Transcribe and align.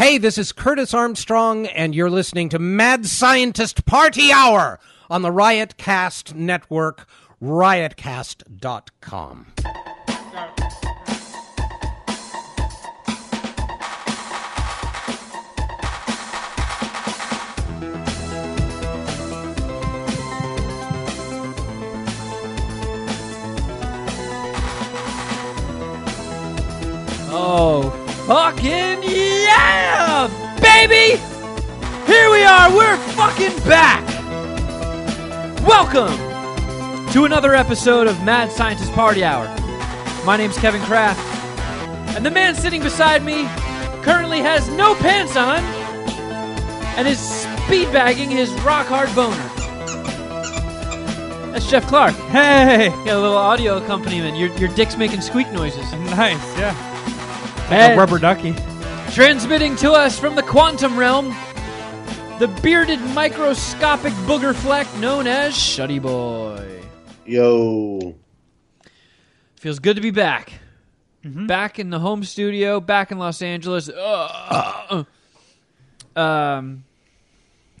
Hey, 0.00 0.16
this 0.16 0.38
is 0.38 0.52
Curtis 0.52 0.94
Armstrong, 0.94 1.66
and 1.66 1.94
you're 1.94 2.08
listening 2.08 2.48
to 2.48 2.58
Mad 2.58 3.04
Scientist 3.04 3.84
Party 3.84 4.32
Hour 4.32 4.80
on 5.10 5.20
the 5.20 5.28
Riotcast 5.28 6.34
Network, 6.34 7.06
riotcast.com. 7.42 9.46
Oh, 27.32 27.99
fucking 28.30 29.02
yeah, 29.02 30.28
baby! 30.62 31.20
Here 32.06 32.30
we 32.30 32.44
are, 32.44 32.72
we're 32.72 32.96
fucking 33.14 33.58
back! 33.68 34.06
Welcome 35.66 36.16
to 37.10 37.24
another 37.24 37.56
episode 37.56 38.06
of 38.06 38.22
Mad 38.22 38.52
Scientist 38.52 38.92
Party 38.92 39.24
Hour. 39.24 39.46
My 40.24 40.36
name's 40.36 40.56
Kevin 40.58 40.80
Kraft, 40.82 41.18
and 42.14 42.24
the 42.24 42.30
man 42.30 42.54
sitting 42.54 42.80
beside 42.80 43.24
me 43.24 43.48
currently 44.04 44.38
has 44.38 44.68
no 44.68 44.94
pants 44.94 45.34
on 45.34 45.58
and 46.96 47.08
is 47.08 47.18
speed 47.18 47.90
bagging 47.92 48.30
his 48.30 48.48
rock 48.60 48.86
hard 48.86 49.12
boner. 49.12 49.34
That's 51.50 51.68
Jeff 51.68 51.84
Clark. 51.88 52.14
Hey, 52.30 52.90
Got 52.90 53.08
a 53.08 53.18
little 53.18 53.36
audio 53.36 53.78
accompaniment. 53.78 54.36
Your, 54.36 54.56
your 54.56 54.68
dick's 54.76 54.96
making 54.96 55.20
squeak 55.20 55.50
noises. 55.50 55.90
nice, 55.94 56.56
yeah. 56.56 56.89
And 57.70 57.92
a 57.92 57.96
rubber 57.96 58.18
ducky. 58.18 58.52
Transmitting 59.12 59.76
to 59.76 59.92
us 59.92 60.18
from 60.18 60.34
the 60.34 60.42
quantum 60.42 60.98
realm, 60.98 61.28
the 62.40 62.48
bearded 62.62 63.00
microscopic 63.14 64.12
booger 64.24 64.52
fleck 64.54 64.92
known 64.96 65.28
as 65.28 65.54
Shuddy 65.54 66.02
Boy. 66.02 66.82
Yo. 67.24 68.16
Feels 69.54 69.78
good 69.78 69.94
to 69.94 70.02
be 70.02 70.10
back. 70.10 70.54
Back 71.22 71.78
in 71.78 71.90
the 71.90 72.00
home 72.00 72.24
studio, 72.24 72.80
back 72.80 73.12
in 73.12 73.18
Los 73.18 73.40
Angeles. 73.40 73.88
Ugh. 73.88 75.06
um, 76.16 76.84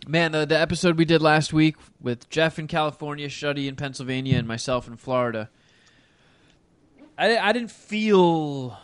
man, 0.06 0.30
the, 0.30 0.46
the 0.46 0.58
episode 0.58 0.98
we 0.98 1.04
did 1.04 1.20
last 1.20 1.52
week 1.52 1.74
with 2.00 2.30
Jeff 2.30 2.60
in 2.60 2.68
California, 2.68 3.26
Shuddy 3.28 3.66
in 3.66 3.74
Pennsylvania, 3.74 4.38
and 4.38 4.46
myself 4.46 4.86
in 4.86 4.96
Florida. 4.96 5.50
I, 7.18 7.38
I 7.38 7.52
didn't 7.52 7.72
feel 7.72 8.78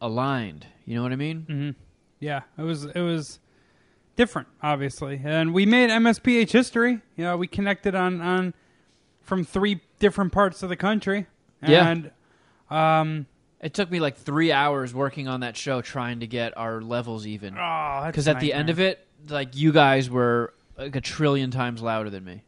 aligned. 0.00 0.66
You 0.84 0.96
know 0.96 1.02
what 1.02 1.12
I 1.12 1.16
mean? 1.16 1.74
Yeah, 2.18 2.42
it 2.58 2.62
was 2.62 2.84
it 2.84 3.00
was 3.00 3.38
different, 4.16 4.48
obviously, 4.62 5.20
and 5.24 5.54
we 5.54 5.66
made 5.66 5.90
MSPH 5.90 6.50
history. 6.50 7.00
You 7.16 7.24
know, 7.24 7.36
we 7.36 7.46
connected 7.46 7.94
on 7.94 8.20
on 8.20 8.54
from 9.22 9.44
three 9.44 9.80
different 9.98 10.32
parts 10.32 10.62
of 10.62 10.68
the 10.68 10.76
country. 10.76 11.26
Yeah. 11.66 11.88
and 11.88 12.10
um, 12.70 13.26
It 13.60 13.74
took 13.74 13.90
me 13.90 14.00
like 14.00 14.16
three 14.16 14.50
hours 14.50 14.94
working 14.94 15.28
on 15.28 15.40
that 15.40 15.56
show 15.56 15.82
trying 15.82 16.20
to 16.20 16.26
get 16.26 16.56
our 16.56 16.80
levels 16.80 17.26
even. 17.26 17.56
oh, 17.56 18.02
Because 18.06 18.26
at 18.28 18.40
the 18.40 18.52
end 18.52 18.70
of 18.70 18.80
it, 18.80 19.06
like 19.28 19.54
you 19.56 19.70
guys 19.72 20.08
were 20.10 20.54
like 20.78 20.96
a 20.96 21.00
trillion 21.00 21.50
times 21.50 21.82
louder 21.82 22.08
than 22.10 22.24
me. 22.24 22.42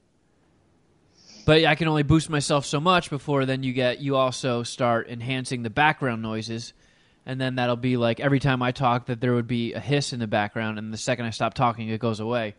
But 1.44 1.64
I 1.64 1.74
can 1.74 1.88
only 1.88 2.04
boost 2.04 2.30
myself 2.30 2.64
so 2.64 2.80
much 2.80 3.10
before 3.10 3.44
then 3.46 3.62
you 3.62 3.72
get 3.72 4.00
you 4.00 4.16
also 4.16 4.62
start 4.62 5.08
enhancing 5.08 5.62
the 5.62 5.70
background 5.70 6.22
noises, 6.22 6.72
and 7.26 7.40
then 7.40 7.56
that'll 7.56 7.76
be 7.76 7.96
like 7.96 8.20
every 8.20 8.40
time 8.40 8.62
I 8.62 8.72
talk 8.72 9.06
that 9.06 9.20
there 9.20 9.34
would 9.34 9.46
be 9.46 9.72
a 9.74 9.80
hiss 9.80 10.12
in 10.12 10.20
the 10.20 10.26
background, 10.26 10.78
and 10.78 10.92
the 10.92 10.98
second 10.98 11.26
I 11.26 11.30
stop 11.30 11.54
talking, 11.54 11.88
it 11.88 12.00
goes 12.00 12.20
away. 12.20 12.54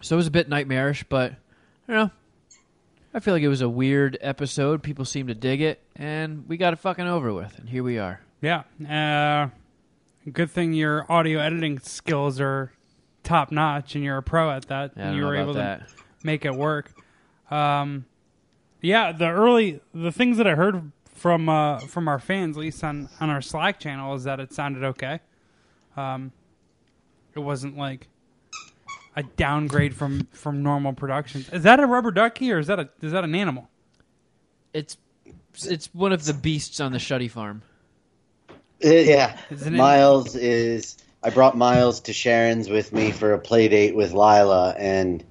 So 0.00 0.16
it 0.16 0.18
was 0.18 0.26
a 0.26 0.30
bit 0.32 0.48
nightmarish, 0.48 1.04
but 1.08 1.32
I 1.88 1.92
don't 1.92 2.06
know. 2.06 2.10
I 3.14 3.20
feel 3.20 3.34
like 3.34 3.42
it 3.42 3.48
was 3.48 3.62
a 3.62 3.68
weird 3.68 4.18
episode. 4.20 4.82
People 4.82 5.04
seem 5.04 5.28
to 5.28 5.34
dig 5.34 5.60
it, 5.60 5.80
and 5.96 6.46
we 6.48 6.56
got 6.56 6.72
it 6.72 6.78
fucking 6.78 7.06
over 7.06 7.32
with, 7.32 7.58
and 7.58 7.68
here 7.68 7.82
we 7.82 7.98
are. 7.98 8.20
yeah. 8.40 8.62
Uh, 8.88 9.48
good 10.30 10.50
thing 10.50 10.74
your 10.74 11.10
audio 11.10 11.40
editing 11.40 11.78
skills 11.78 12.38
are 12.40 12.70
top 13.22 13.50
notch, 13.50 13.94
and 13.94 14.04
you're 14.04 14.18
a 14.18 14.22
pro 14.22 14.50
at 14.50 14.68
that. 14.68 14.92
Yeah, 14.96 15.08
and 15.08 15.16
you 15.16 15.24
were 15.24 15.36
able 15.36 15.54
that. 15.54 15.88
to 15.88 15.94
make 16.22 16.44
it 16.44 16.54
work. 16.54 16.92
Um, 17.50 18.04
yeah, 18.82 19.12
the 19.12 19.28
early 19.28 19.80
the 19.94 20.12
things 20.12 20.36
that 20.36 20.46
I 20.46 20.54
heard 20.54 20.92
from 21.18 21.48
uh, 21.48 21.78
from 21.80 22.08
our 22.08 22.18
fans, 22.18 22.56
at 22.56 22.60
least 22.60 22.82
on 22.84 23.08
on 23.20 23.30
our 23.30 23.42
Slack 23.42 23.78
channel, 23.80 24.14
is 24.14 24.24
that 24.24 24.40
it 24.40 24.52
sounded 24.52 24.84
okay. 24.84 25.20
Um, 25.96 26.32
it 27.34 27.40
wasn't 27.40 27.76
like 27.76 28.08
a 29.16 29.22
downgrade 29.22 29.94
from 29.94 30.28
from 30.32 30.62
normal 30.62 30.92
productions. 30.92 31.48
Is 31.50 31.64
that 31.64 31.80
a 31.80 31.86
rubber 31.86 32.10
ducky 32.10 32.52
or 32.52 32.58
is 32.58 32.68
that 32.68 32.78
a 32.78 32.88
is 33.02 33.12
that 33.12 33.24
an 33.24 33.34
animal? 33.34 33.68
It's 34.72 34.96
it's 35.64 35.92
one 35.92 36.12
of 36.12 36.24
the 36.24 36.34
beasts 36.34 36.80
on 36.80 36.92
the 36.92 36.98
Shuddy 36.98 37.30
farm. 37.30 37.62
Uh, 38.84 38.90
yeah. 38.90 39.36
Isn't 39.50 39.76
Miles 39.76 40.36
is. 40.36 40.96
I 41.22 41.30
brought 41.30 41.56
Miles 41.56 42.00
to 42.02 42.12
Sharon's 42.12 42.68
with 42.68 42.92
me 42.92 43.10
for 43.10 43.32
a 43.32 43.40
play 43.40 43.66
date 43.66 43.96
with 43.96 44.12
Lila, 44.12 44.76
and 44.78 45.24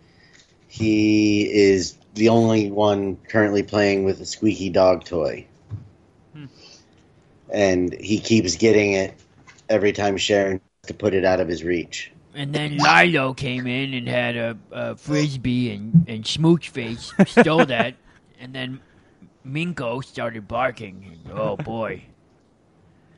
he 0.67 1.49
is 1.49 1.97
the 2.13 2.27
only 2.27 2.69
one 2.69 3.15
currently 3.29 3.63
playing 3.63 4.03
with 4.03 4.19
a 4.19 4.25
squeaky 4.25 4.69
dog 4.69 5.05
toy. 5.05 5.47
And 7.51 7.93
he 7.93 8.19
keeps 8.19 8.55
getting 8.55 8.93
it 8.93 9.13
every 9.69 9.93
time 9.93 10.17
Sharon 10.17 10.61
to 10.83 10.93
put 10.93 11.13
it 11.13 11.25
out 11.25 11.39
of 11.39 11.47
his 11.47 11.63
reach. 11.63 12.11
And 12.33 12.53
then 12.53 12.77
Lilo 12.77 13.33
came 13.33 13.65
in 13.65 13.93
and 13.93 14.07
had 14.07 14.35
a, 14.35 14.57
a 14.71 14.95
frisbee, 14.95 15.71
and, 15.71 16.05
and 16.07 16.23
Smoochface 16.23 17.27
stole 17.27 17.65
that. 17.65 17.95
And 18.39 18.53
then 18.53 18.79
Minko 19.45 20.03
started 20.03 20.47
barking. 20.47 21.19
And, 21.25 21.39
oh 21.39 21.57
boy. 21.57 22.03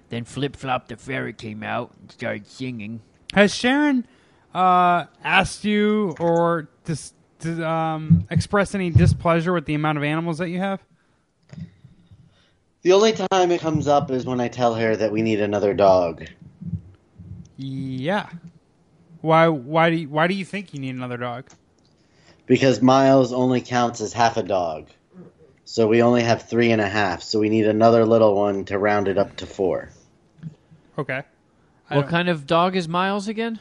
Then 0.10 0.24
Flip 0.24 0.56
Flop 0.56 0.88
the 0.88 0.96
ferret 0.96 1.38
came 1.38 1.64
out 1.64 1.92
and 2.00 2.12
started 2.12 2.48
singing. 2.48 3.02
Has 3.34 3.54
Sharon 3.54 4.08
uh, 4.54 5.06
asked 5.24 5.66
you 5.66 6.16
or 6.20 6.70
dis, 6.86 7.14
dis, 7.40 7.60
um, 7.60 8.26
expressed 8.32 8.74
any 8.74 8.90
displeasure 8.90 9.54
with 9.54 9.66
the 9.66 9.76
amount 9.76 9.98
of 9.98 10.04
animals 10.04 10.40
that 10.40 10.50
you 10.50 10.60
have? 10.60 10.82
The 12.82 12.94
only 12.94 13.12
time 13.14 13.52
it 13.52 13.60
comes 13.62 13.88
up 13.88 14.10
is 14.12 14.26
when 14.26 14.40
I 14.40 14.48
tell 14.48 14.74
her 14.76 14.96
that 14.96 15.12
we 15.12 15.22
need 15.22 15.42
another 15.42 15.74
dog. 15.74 16.26
Yeah. 17.58 18.30
Why 19.22 19.50
why 19.50 19.90
do 19.90 19.96
you, 19.98 20.10
why 20.10 20.28
do 20.28 20.34
you 20.34 20.46
think 20.46 20.74
you 20.74 20.80
need 20.80 20.96
another 20.96 21.18
dog? 21.18 21.46
Because 22.46 22.82
Miles 22.82 23.34
only 23.34 23.62
counts 23.62 24.00
as 24.02 24.14
half 24.14 24.38
a 24.38 24.44
dog. 24.44 24.88
So 25.66 25.88
we 25.88 26.02
only 26.02 26.24
have 26.24 26.48
three 26.50 26.72
and 26.72 26.82
a 26.82 26.88
half, 26.90 27.22
so 27.22 27.38
we 27.40 27.50
need 27.50 27.68
another 27.68 28.06
little 28.06 28.34
one 28.36 28.66
to 28.66 28.80
round 28.80 29.08
it 29.08 29.18
up 29.20 29.36
to 29.38 29.46
four. 29.46 29.90
Okay. 30.98 31.22
I 31.90 31.96
What 31.96 32.04
don't- 32.04 32.10
kind 32.12 32.30
of 32.30 32.48
dog 32.48 32.76
is 32.76 32.88
Miles 32.88 33.28
again? 33.28 33.60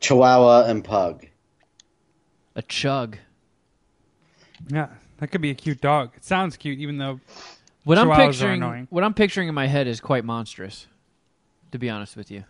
Chihuahua 0.00 0.64
and 0.66 0.84
Pug. 0.84 1.26
A 2.54 2.62
chug. 2.62 3.16
Yeah, 4.68 4.88
that 5.18 5.28
could 5.32 5.40
be 5.40 5.50
a 5.50 5.54
cute 5.54 5.80
dog. 5.80 6.10
It 6.16 6.24
sounds 6.24 6.56
cute, 6.56 6.78
even 6.78 6.98
though 6.98 7.20
What 7.84 7.98
I'm 7.98 8.10
picturing, 8.14 8.86
what 8.90 9.02
I'm 9.04 9.14
picturing 9.14 9.48
in 9.48 9.54
my 9.54 9.66
head 9.66 9.86
is 9.86 10.00
quite 10.00 10.24
monstrous. 10.24 10.86
To 11.72 11.78
be 11.78 11.88
honest 11.90 12.16
with 12.16 12.30
you, 12.30 12.44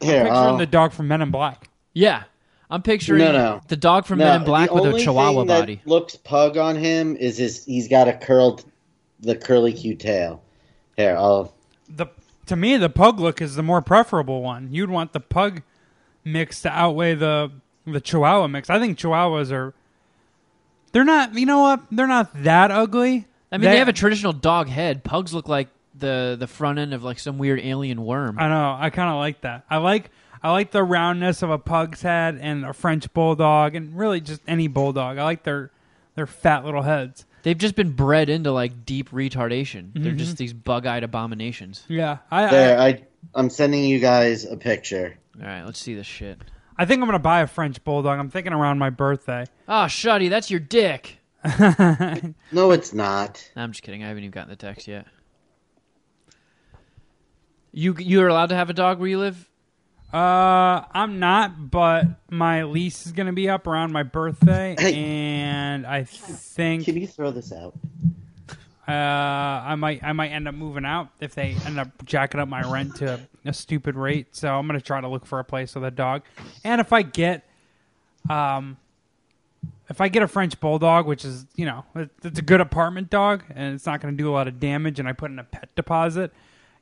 Here, 0.00 0.22
picturing 0.22 0.32
I'll- 0.32 0.56
the 0.56 0.66
dog 0.66 0.92
from 0.92 1.08
Men 1.08 1.20
in 1.20 1.30
Black. 1.30 1.68
yeah, 1.94 2.24
I'm 2.70 2.80
picturing 2.82 3.18
No, 3.24 3.32
no. 3.32 3.60
the 3.68 3.76
dog 3.76 4.06
from 4.06 4.18
No, 4.20 4.26
Men 4.26 4.36
in 4.42 4.44
Black 4.44 4.72
with 4.72 4.86
a 4.86 4.98
Chihuahua 4.98 5.40
thing 5.42 5.46
that 5.48 5.60
body. 5.60 5.80
looks 5.84 6.14
pug 6.16 6.56
on 6.56 6.76
him 6.76 7.16
is 7.16 7.38
his. 7.38 7.64
He's 7.64 7.88
got 7.88 8.06
a 8.08 8.12
curled, 8.12 8.64
the 9.20 9.34
curly 9.36 9.72
cute 9.72 9.98
tail. 10.00 10.42
Here, 10.96 11.16
I'll. 11.16 11.52
The 11.88 12.06
to 12.46 12.54
me, 12.56 12.76
the 12.76 12.88
pug 12.88 13.18
look 13.20 13.42
is 13.42 13.56
the 13.56 13.62
more 13.64 13.82
preferable 13.82 14.42
one. 14.42 14.68
You'd 14.70 14.90
want 14.90 15.12
the 15.12 15.20
pug 15.20 15.62
mix 16.24 16.62
to 16.62 16.70
outweigh 16.70 17.14
the 17.14 17.50
the 17.86 18.00
Chihuahua 18.00 18.46
mix. 18.46 18.70
I 18.70 18.78
think 18.78 18.96
Chihuahuas 18.98 19.50
are. 19.52 19.74
They're 20.92 21.04
not. 21.04 21.34
You 21.34 21.46
know 21.46 21.60
what? 21.60 21.82
They're 21.90 22.06
not 22.06 22.42
that 22.44 22.70
ugly. 22.70 23.26
I 23.52 23.58
mean, 23.58 23.70
they, 23.70 23.78
have 23.78 23.88
a 23.88 23.92
traditional 23.92 24.32
dog 24.32 24.68
head. 24.68 25.04
Pugs 25.04 25.32
look 25.32 25.48
like 25.48 25.68
the 25.94 26.36
the 26.38 26.46
front 26.46 26.78
end 26.78 26.92
of 26.94 27.02
like 27.04 27.18
some 27.18 27.38
weird 27.38 27.60
alien 27.60 28.04
worm. 28.04 28.38
I 28.38 28.48
know. 28.48 28.76
I 28.78 28.90
kind 28.90 29.08
of 29.10 29.16
like 29.16 29.42
that. 29.42 29.64
I 29.70 29.78
like. 29.78 30.10
I 30.42 30.52
like 30.52 30.70
the 30.70 30.84
roundness 30.84 31.42
of 31.42 31.50
a 31.50 31.58
pug's 31.58 32.02
head 32.02 32.38
and 32.40 32.64
a 32.64 32.72
French 32.72 33.12
bulldog, 33.12 33.74
and 33.74 33.96
really 33.98 34.20
just 34.20 34.42
any 34.46 34.68
bulldog. 34.68 35.18
I 35.18 35.24
like 35.24 35.42
their 35.44 35.70
their 36.14 36.26
fat 36.26 36.64
little 36.64 36.82
heads. 36.82 37.24
They've 37.42 37.56
just 37.56 37.74
been 37.76 37.92
bred 37.92 38.28
into 38.28 38.52
like 38.52 38.84
deep 38.84 39.10
retardation. 39.10 39.92
They're 39.94 40.10
Mm-hmm. 40.12 40.18
just 40.18 40.36
these 40.36 40.52
bug-eyed 40.52 41.04
abominations. 41.04 41.84
Yeah, 41.88 42.18
I, 42.30 42.46
There, 42.50 42.78
I 42.78 42.86
I. 42.88 43.04
I'm 43.34 43.50
sending 43.50 43.84
you 43.84 43.98
guys 43.98 44.44
a 44.44 44.56
picture. 44.56 45.16
All 45.40 45.46
right, 45.46 45.62
let's 45.64 45.80
see 45.80 45.94
this 45.94 46.06
shit. 46.06 46.38
I 46.78 46.84
think 46.84 47.00
I'm 47.00 47.06
gonna 47.08 47.18
buy 47.18 47.40
a 47.40 47.46
French 47.46 47.82
bulldog. 47.82 48.18
I'm 48.18 48.30
thinking 48.30 48.52
around 48.52 48.78
my 48.78 48.90
birthday. 48.90 49.46
Oh, 49.68 49.86
Shuddy, 49.88 50.28
that's 50.28 50.50
your 50.50 50.60
dick. 50.60 51.18
No, 52.52 52.70
it's 52.72 52.92
not. 52.92 53.48
I'm 53.56 53.72
just 53.72 53.82
kidding. 53.82 54.02
I 54.04 54.08
haven't 54.08 54.24
even 54.24 54.30
gotten 54.32 54.50
the 54.50 54.56
text 54.56 54.86
yet. 54.88 55.06
You 57.72 57.94
you're 57.98 58.28
allowed 58.28 58.48
to 58.50 58.54
have 58.54 58.70
a 58.70 58.74
dog 58.74 58.98
where 58.98 59.08
you 59.08 59.18
live? 59.18 59.48
Uh, 60.12 60.82
I'm 60.92 61.18
not, 61.18 61.70
but 61.70 62.04
my 62.30 62.62
lease 62.62 63.06
is 63.06 63.12
gonna 63.12 63.32
be 63.32 63.48
up 63.50 63.66
around 63.66 63.92
my 63.92 64.02
birthday, 64.02 64.76
Hey. 64.78 64.94
and 64.94 65.86
I 65.86 66.04
think 66.04 66.84
Can 66.84 66.96
you 66.96 67.06
throw 67.06 67.30
this 67.32 67.52
out? 67.52 67.74
uh, 68.88 68.92
I 68.92 69.74
might 69.74 70.02
I 70.02 70.12
might 70.12 70.28
end 70.28 70.48
up 70.48 70.54
moving 70.54 70.84
out 70.86 71.08
if 71.20 71.34
they 71.34 71.56
end 71.66 71.78
up 71.78 71.88
jacking 72.06 72.40
up 72.40 72.48
my 72.48 72.62
rent 72.70 72.96
to 72.96 73.20
a 73.44 73.52
stupid 73.52 73.96
rate. 73.96 74.28
So 74.34 74.48
I'm 74.48 74.66
gonna 74.66 74.80
try 74.80 75.00
to 75.00 75.08
look 75.08 75.26
for 75.26 75.38
a 75.38 75.44
place 75.44 75.74
with 75.74 75.84
a 75.84 75.90
dog, 75.90 76.22
and 76.64 76.80
if 76.80 76.92
I 76.94 77.02
get, 77.02 77.44
um, 78.30 78.78
if 79.88 80.00
I 80.00 80.08
get 80.08 80.22
a 80.22 80.28
French 80.28 80.58
bulldog, 80.60 81.06
which 81.06 81.24
is 81.24 81.46
you 81.54 81.66
know 81.66 81.84
it's 82.24 82.38
a 82.38 82.42
good 82.42 82.60
apartment 82.60 83.10
dog 83.10 83.44
and 83.54 83.74
it's 83.74 83.86
not 83.86 84.00
gonna 84.00 84.16
do 84.16 84.30
a 84.30 84.32
lot 84.34 84.48
of 84.48 84.60
damage, 84.60 84.98
and 84.98 85.08
I 85.08 85.12
put 85.12 85.30
in 85.30 85.38
a 85.38 85.44
pet 85.44 85.68
deposit. 85.74 86.32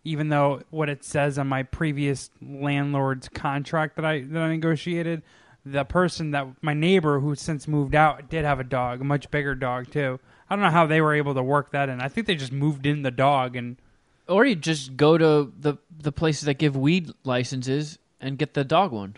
Even 0.07 0.29
though 0.29 0.61
what 0.69 0.91
it 0.91 1.03
says 1.03 1.39
on 1.39 1.49
my 1.49 1.63
previous 1.63 2.31
landlord's 2.43 3.29
contract 3.29 3.97
that 3.97 4.05
I 4.05 4.21
that 4.21 4.43
I 4.43 4.49
negotiated, 4.49 5.23
the 5.65 5.85
person 5.85 6.33
that 6.33 6.47
my 6.61 6.75
neighbor 6.75 7.21
who 7.21 7.35
since 7.35 7.67
moved 7.67 7.95
out 7.95 8.29
did 8.29 8.45
have 8.45 8.61
a 8.61 8.65
dog, 8.65 9.01
a 9.01 9.05
much 9.05 9.31
bigger 9.31 9.55
dog 9.55 9.91
too. 9.91 10.21
I 10.51 10.57
don't 10.57 10.63
know 10.63 10.71
how 10.71 10.87
they 10.87 11.01
were 11.01 11.15
able 11.15 11.33
to 11.35 11.43
work 11.43 11.73
that 11.73 11.89
in. 11.89 12.03
I 12.03 12.09
think 12.09 12.27
they 12.27 12.35
just 12.35 12.53
moved 12.53 12.85
in 12.85 13.01
the 13.01 13.11
dog 13.11 13.57
and 13.57 13.77
Or 14.29 14.45
you 14.45 14.55
just 14.57 14.97
go 14.97 15.17
to 15.17 15.51
the 15.59 15.77
the 15.99 16.13
places 16.13 16.43
that 16.45 16.59
give 16.59 16.77
weed 16.77 17.11
licenses 17.25 17.99
and 18.21 18.37
get 18.37 18.53
the 18.53 18.65
dog 18.65 18.93
one. 18.93 19.17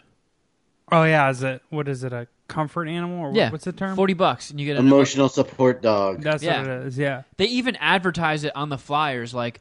oh 0.93 1.03
yeah, 1.03 1.29
is 1.31 1.43
it 1.43 1.63
what 1.69 1.89
is 1.89 2.05
it 2.05 2.13
a 2.13 2.29
comfort 2.49 2.89
animal 2.89 3.19
or 3.19 3.29
what- 3.29 3.37
Yeah, 3.37 3.51
what's 3.51 3.65
the 3.65 3.73
term? 3.73 3.97
Forty 3.97 4.15
bucks, 4.15 4.51
and 4.51 4.61
you 4.61 4.67
get 4.67 4.77
an 4.77 4.87
Emotional 4.87 5.29
support 5.29 5.83
dog. 5.83 6.23
That's 6.23 6.43
Yeah. 6.43 6.61
what 6.63 6.71
it 6.71 6.87
is. 6.87 6.99
Yeah, 6.99 7.23
They 7.37 7.47
even 7.47 7.77
advertise 7.77 8.45
it 8.45 8.53
on 8.55 8.69
the 8.69 8.79
flyers, 8.79 9.35
like 9.35 9.61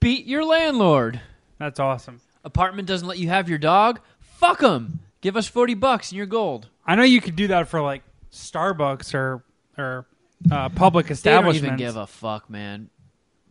"Beat 0.00 0.26
your 0.26 0.44
landlord." 0.44 1.20
that's 1.58 1.80
awesome. 1.80 2.20
Apartment 2.44 2.86
doesn't 2.86 3.08
let 3.08 3.18
you 3.18 3.28
have 3.28 3.48
your 3.48 3.58
dog. 3.58 4.00
Fuck 4.20 4.60
them. 4.60 5.00
Give 5.22 5.36
us 5.36 5.48
forty 5.48 5.74
bucks 5.74 6.10
and 6.10 6.16
you're 6.18 6.26
gold. 6.26 6.68
I 6.86 6.94
know 6.94 7.02
you 7.02 7.20
could 7.20 7.34
do 7.36 7.48
that 7.48 7.68
for 7.68 7.80
like 7.80 8.02
Starbucks 8.32 9.14
or 9.14 9.42
or 9.78 10.06
uh, 10.50 10.68
public 10.68 11.06
They 11.08 11.14
don't 11.30 11.54
even 11.54 11.76
give 11.76 11.96
a 11.96 12.06
fuck, 12.06 12.48
man. 12.50 12.90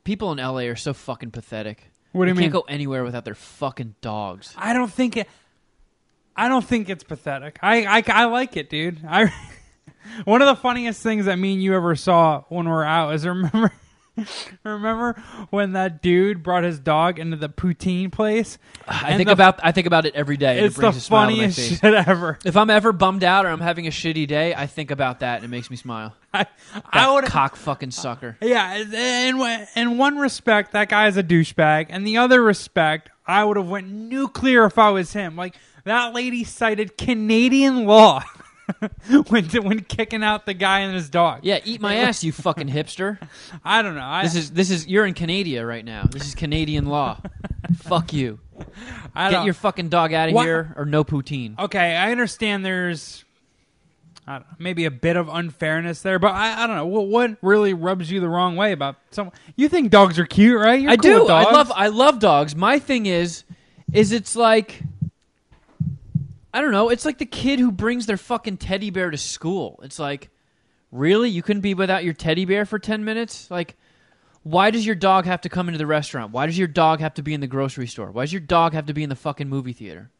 People 0.03 0.31
in 0.31 0.37
LA 0.37 0.67
are 0.69 0.75
so 0.75 0.93
fucking 0.93 1.31
pathetic. 1.31 1.91
What 2.11 2.25
do 2.25 2.29
you 2.29 2.35
They 2.35 2.41
mean? 2.41 2.51
Can't 2.51 2.63
go 2.63 2.71
anywhere 2.73 3.03
without 3.03 3.25
their 3.25 3.35
fucking 3.35 3.95
dogs. 4.01 4.53
I 4.57 4.71
don't 4.73 4.91
think 4.91 5.17
it. 5.17 5.27
I 6.35 6.47
don't 6.49 6.65
think 6.65 6.89
it's 6.89 7.03
pathetic. 7.03 7.59
I 7.61 7.85
I, 7.85 8.03
I 8.07 8.25
like 8.25 8.57
it, 8.57 8.69
dude. 8.69 9.01
I 9.07 9.31
one 10.25 10.41
of 10.41 10.47
the 10.47 10.55
funniest 10.55 11.01
things 11.01 11.25
that 11.25 11.37
me 11.37 11.53
and 11.53 11.63
you 11.63 11.73
ever 11.75 11.95
saw 11.95 12.43
when 12.49 12.65
we 12.65 12.71
are 12.71 12.83
out 12.83 13.13
is 13.15 13.25
remember 13.25 13.71
remember 14.63 15.13
when 15.49 15.73
that 15.73 16.01
dude 16.01 16.41
brought 16.41 16.63
his 16.63 16.79
dog 16.79 17.19
into 17.19 17.35
the 17.37 17.49
poutine 17.49 18.11
place. 18.11 18.57
I 18.87 19.15
think 19.17 19.27
the- 19.27 19.33
about 19.33 19.59
I 19.63 19.71
think 19.71 19.87
about 19.87 20.05
it 20.05 20.15
every 20.15 20.37
day. 20.37 20.59
It's 20.59 20.77
it 20.77 20.81
the 20.81 20.87
a 20.89 20.93
smile 20.93 21.29
to 21.29 21.35
my 21.35 21.49
funniest 21.49 21.81
shit 21.81 21.93
ever. 21.93 22.37
If 22.45 22.55
I'm 22.55 22.69
ever 22.69 22.91
bummed 22.93 23.23
out 23.23 23.45
or 23.45 23.49
I'm 23.49 23.59
having 23.59 23.87
a 23.87 23.91
shitty 23.91 24.27
day, 24.27 24.53
I 24.55 24.67
think 24.67 24.91
about 24.91 25.19
that 25.19 25.37
and 25.37 25.45
it 25.45 25.49
makes 25.49 25.69
me 25.69 25.75
smile. 25.75 26.15
I, 26.33 26.45
That 26.73 26.83
I 26.93 27.11
would 27.11 27.25
cock 27.25 27.55
fucking 27.55 27.91
sucker. 27.91 28.37
Yeah, 28.41 28.75
in 29.29 29.37
one- 29.37 29.67
in 29.75 29.97
one 29.97 30.17
respect, 30.17 30.71
that 30.73 30.89
guy's 30.89 31.17
a 31.17 31.23
douchebag. 31.23 31.87
and 31.89 32.05
the 32.07 32.17
other 32.17 32.41
respect, 32.41 33.09
I 33.25 33.43
would 33.43 33.57
have 33.57 33.67
went 33.67 33.89
nuclear 33.89 34.65
if 34.65 34.77
I 34.77 34.91
was 34.91 35.11
him. 35.13 35.35
Like 35.35 35.55
that 35.85 36.13
lady 36.13 36.43
cited 36.43 36.97
Canadian 36.97 37.85
law 37.85 38.23
when 39.27 39.45
when 39.45 39.79
kicking 39.81 40.23
out 40.23 40.45
the 40.45 40.53
guy 40.53 40.81
and 40.81 40.93
his 40.93 41.09
dog. 41.09 41.41
Yeah, 41.43 41.59
eat 41.63 41.79
my 41.81 41.95
ass, 41.95 42.23
you 42.23 42.31
fucking 42.31 42.67
hipster. 42.67 43.17
I 43.63 43.81
don't 43.81 43.95
know. 43.95 44.01
I, 44.03 44.23
This 44.23 44.35
is 44.35 44.51
this 44.51 44.69
is 44.71 44.87
you're 44.87 45.05
in 45.05 45.13
Canada 45.13 45.65
right 45.65 45.85
now. 45.85 46.03
This 46.09 46.27
is 46.27 46.35
Canadian 46.35 46.85
law. 46.85 47.19
Fuck 47.77 48.13
you. 48.13 48.39
I 49.13 49.31
Get 49.31 49.45
your 49.45 49.53
fucking 49.53 49.89
dog 49.89 50.13
out 50.13 50.29
of 50.29 50.35
here 50.35 50.73
or 50.75 50.85
no 50.85 51.03
poutine. 51.03 51.57
okay. 51.59 51.95
I 51.95 52.11
understand. 52.11 52.65
There's. 52.65 53.23
I 54.27 54.39
don't 54.39 54.47
know, 54.49 54.55
maybe 54.57 54.85
a 54.85 54.91
bit 54.91 55.17
of 55.17 55.29
unfairness 55.29 56.01
there, 56.01 56.17
but 56.17 56.33
I, 56.33 56.63
I 56.63 56.65
don't 56.65 56.75
know 56.75 56.87
what 56.87 57.07
what 57.07 57.37
really 57.43 57.75
rubs 57.75 58.09
you 58.09 58.19
the 58.21 58.27
wrong 58.29 58.55
way 58.55 58.71
about 58.71 58.95
some. 59.11 59.31
You 59.55 59.69
think 59.69 59.91
dogs 59.91 60.17
are 60.17 60.25
cute, 60.25 60.59
right? 60.59 60.81
You're 60.81 60.89
I 60.89 60.97
cool 60.97 61.27
do. 61.27 61.31
I 61.31 61.43
love 61.51 61.71
I 61.75 61.87
love 61.89 62.17
dogs. 62.17 62.55
My 62.55 62.79
thing 62.79 63.05
is 63.05 63.43
is 63.93 64.11
it's 64.11 64.35
like 64.35 64.81
I 66.55 66.61
don't 66.61 66.71
know, 66.71 66.89
it's 66.89 67.03
like 67.05 67.17
the 67.17 67.25
kid 67.25 67.59
who 67.59 67.71
brings 67.71 68.05
their 68.05 68.17
fucking 68.17 68.57
teddy 68.57 68.89
bear 68.89 69.11
to 69.11 69.17
school. 69.17 69.79
It's 69.83 69.99
like 69.99 70.29
really 70.89 71.29
you 71.29 71.43
couldn't 71.43 71.61
be 71.61 71.73
without 71.73 72.05
your 72.05 72.13
teddy 72.13 72.45
bear 72.45 72.65
for 72.65 72.79
10 72.79 73.03
minutes? 73.03 73.51
Like 73.51 73.75
why 74.43 74.71
does 74.71 74.85
your 74.85 74.95
dog 74.95 75.25
have 75.25 75.41
to 75.41 75.49
come 75.49 75.67
into 75.67 75.79
the 75.79 75.87
restaurant? 75.87 76.31
Why 76.31 76.45
does 76.45 76.57
your 76.57 76.67
dog 76.67 76.99
have 76.99 77.15
to 77.15 77.23
be 77.23 77.33
in 77.33 77.41
the 77.41 77.47
grocery 77.47 77.87
store? 77.87 78.11
Why 78.11 78.23
does 78.23 78.31
your 78.31 78.41
dog 78.41 78.73
have 78.73 78.85
to 78.85 78.93
be 78.93 79.03
in 79.03 79.09
the 79.09 79.15
fucking 79.15 79.49
movie 79.49 79.73
theater? 79.73 80.11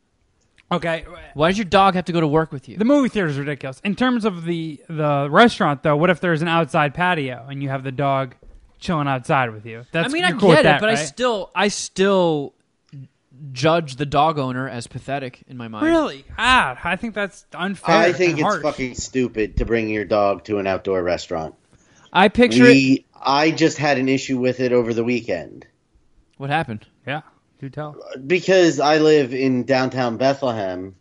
Okay, 0.71 1.05
Why 1.35 1.49
does 1.49 1.59
your 1.59 1.65
dog 1.65 1.93
have 1.93 2.05
to 2.05 2.11
go 2.11 2.19
to 2.19 2.27
work 2.27 2.51
with 2.51 2.67
you? 2.67 2.77
The 2.77 2.85
movie 2.85 3.07
theater 3.07 3.27
is 3.27 3.37
ridiculous. 3.37 3.79
In 3.83 3.95
terms 3.95 4.25
of 4.25 4.45
the 4.45 4.81
the 4.89 5.27
restaurant, 5.29 5.83
though, 5.83 5.95
what 5.95 6.09
if 6.09 6.21
there's 6.21 6.41
an 6.41 6.47
outside 6.47 6.95
patio 6.95 7.45
and 7.47 7.61
you 7.61 7.69
have 7.69 7.83
the 7.83 7.91
dog 7.91 8.33
chilling 8.79 9.07
outside 9.07 9.51
with 9.51 9.67
you? 9.67 9.85
That's 9.91 10.09
I 10.09 10.11
mean, 10.11 10.23
I 10.23 10.31
get 10.31 10.61
it, 10.61 10.63
that, 10.63 10.81
but 10.81 10.89
I 10.89 10.95
still, 10.95 11.51
I 11.53 11.67
still 11.67 12.54
judge 13.51 13.95
the 13.95 14.05
dog 14.05 14.37
owner 14.37 14.67
as 14.69 14.87
pathetic 14.87 15.43
in 15.47 15.57
my 15.57 15.67
mind. 15.67 15.85
really 15.85 16.25
ah, 16.37 16.79
I 16.83 16.95
think 16.95 17.13
that's 17.15 17.45
unfair. 17.53 17.95
I 17.95 18.13
think 18.13 18.31
and 18.31 18.39
it's 18.39 18.47
harsh. 18.47 18.61
fucking 18.61 18.95
stupid 18.95 19.57
to 19.57 19.65
bring 19.65 19.89
your 19.89 20.05
dog 20.05 20.43
to 20.45 20.59
an 20.59 20.67
outdoor 20.67 21.01
restaurant. 21.03 21.55
I 22.11 22.29
picture 22.29 22.65
it. 22.65 23.05
I 23.21 23.51
just 23.51 23.77
had 23.77 23.97
an 23.97 24.07
issue 24.07 24.37
with 24.37 24.59
it 24.59 24.71
over 24.71 24.93
the 24.93 25.03
weekend 25.03 25.65
What 26.37 26.49
happened? 26.49 26.85
Yeah, 27.05 27.21
do 27.59 27.69
tell. 27.69 27.95
because 28.25 28.79
I 28.79 28.99
live 28.99 29.33
in 29.33 29.63
downtown 29.63 30.17
Bethlehem. 30.17 30.95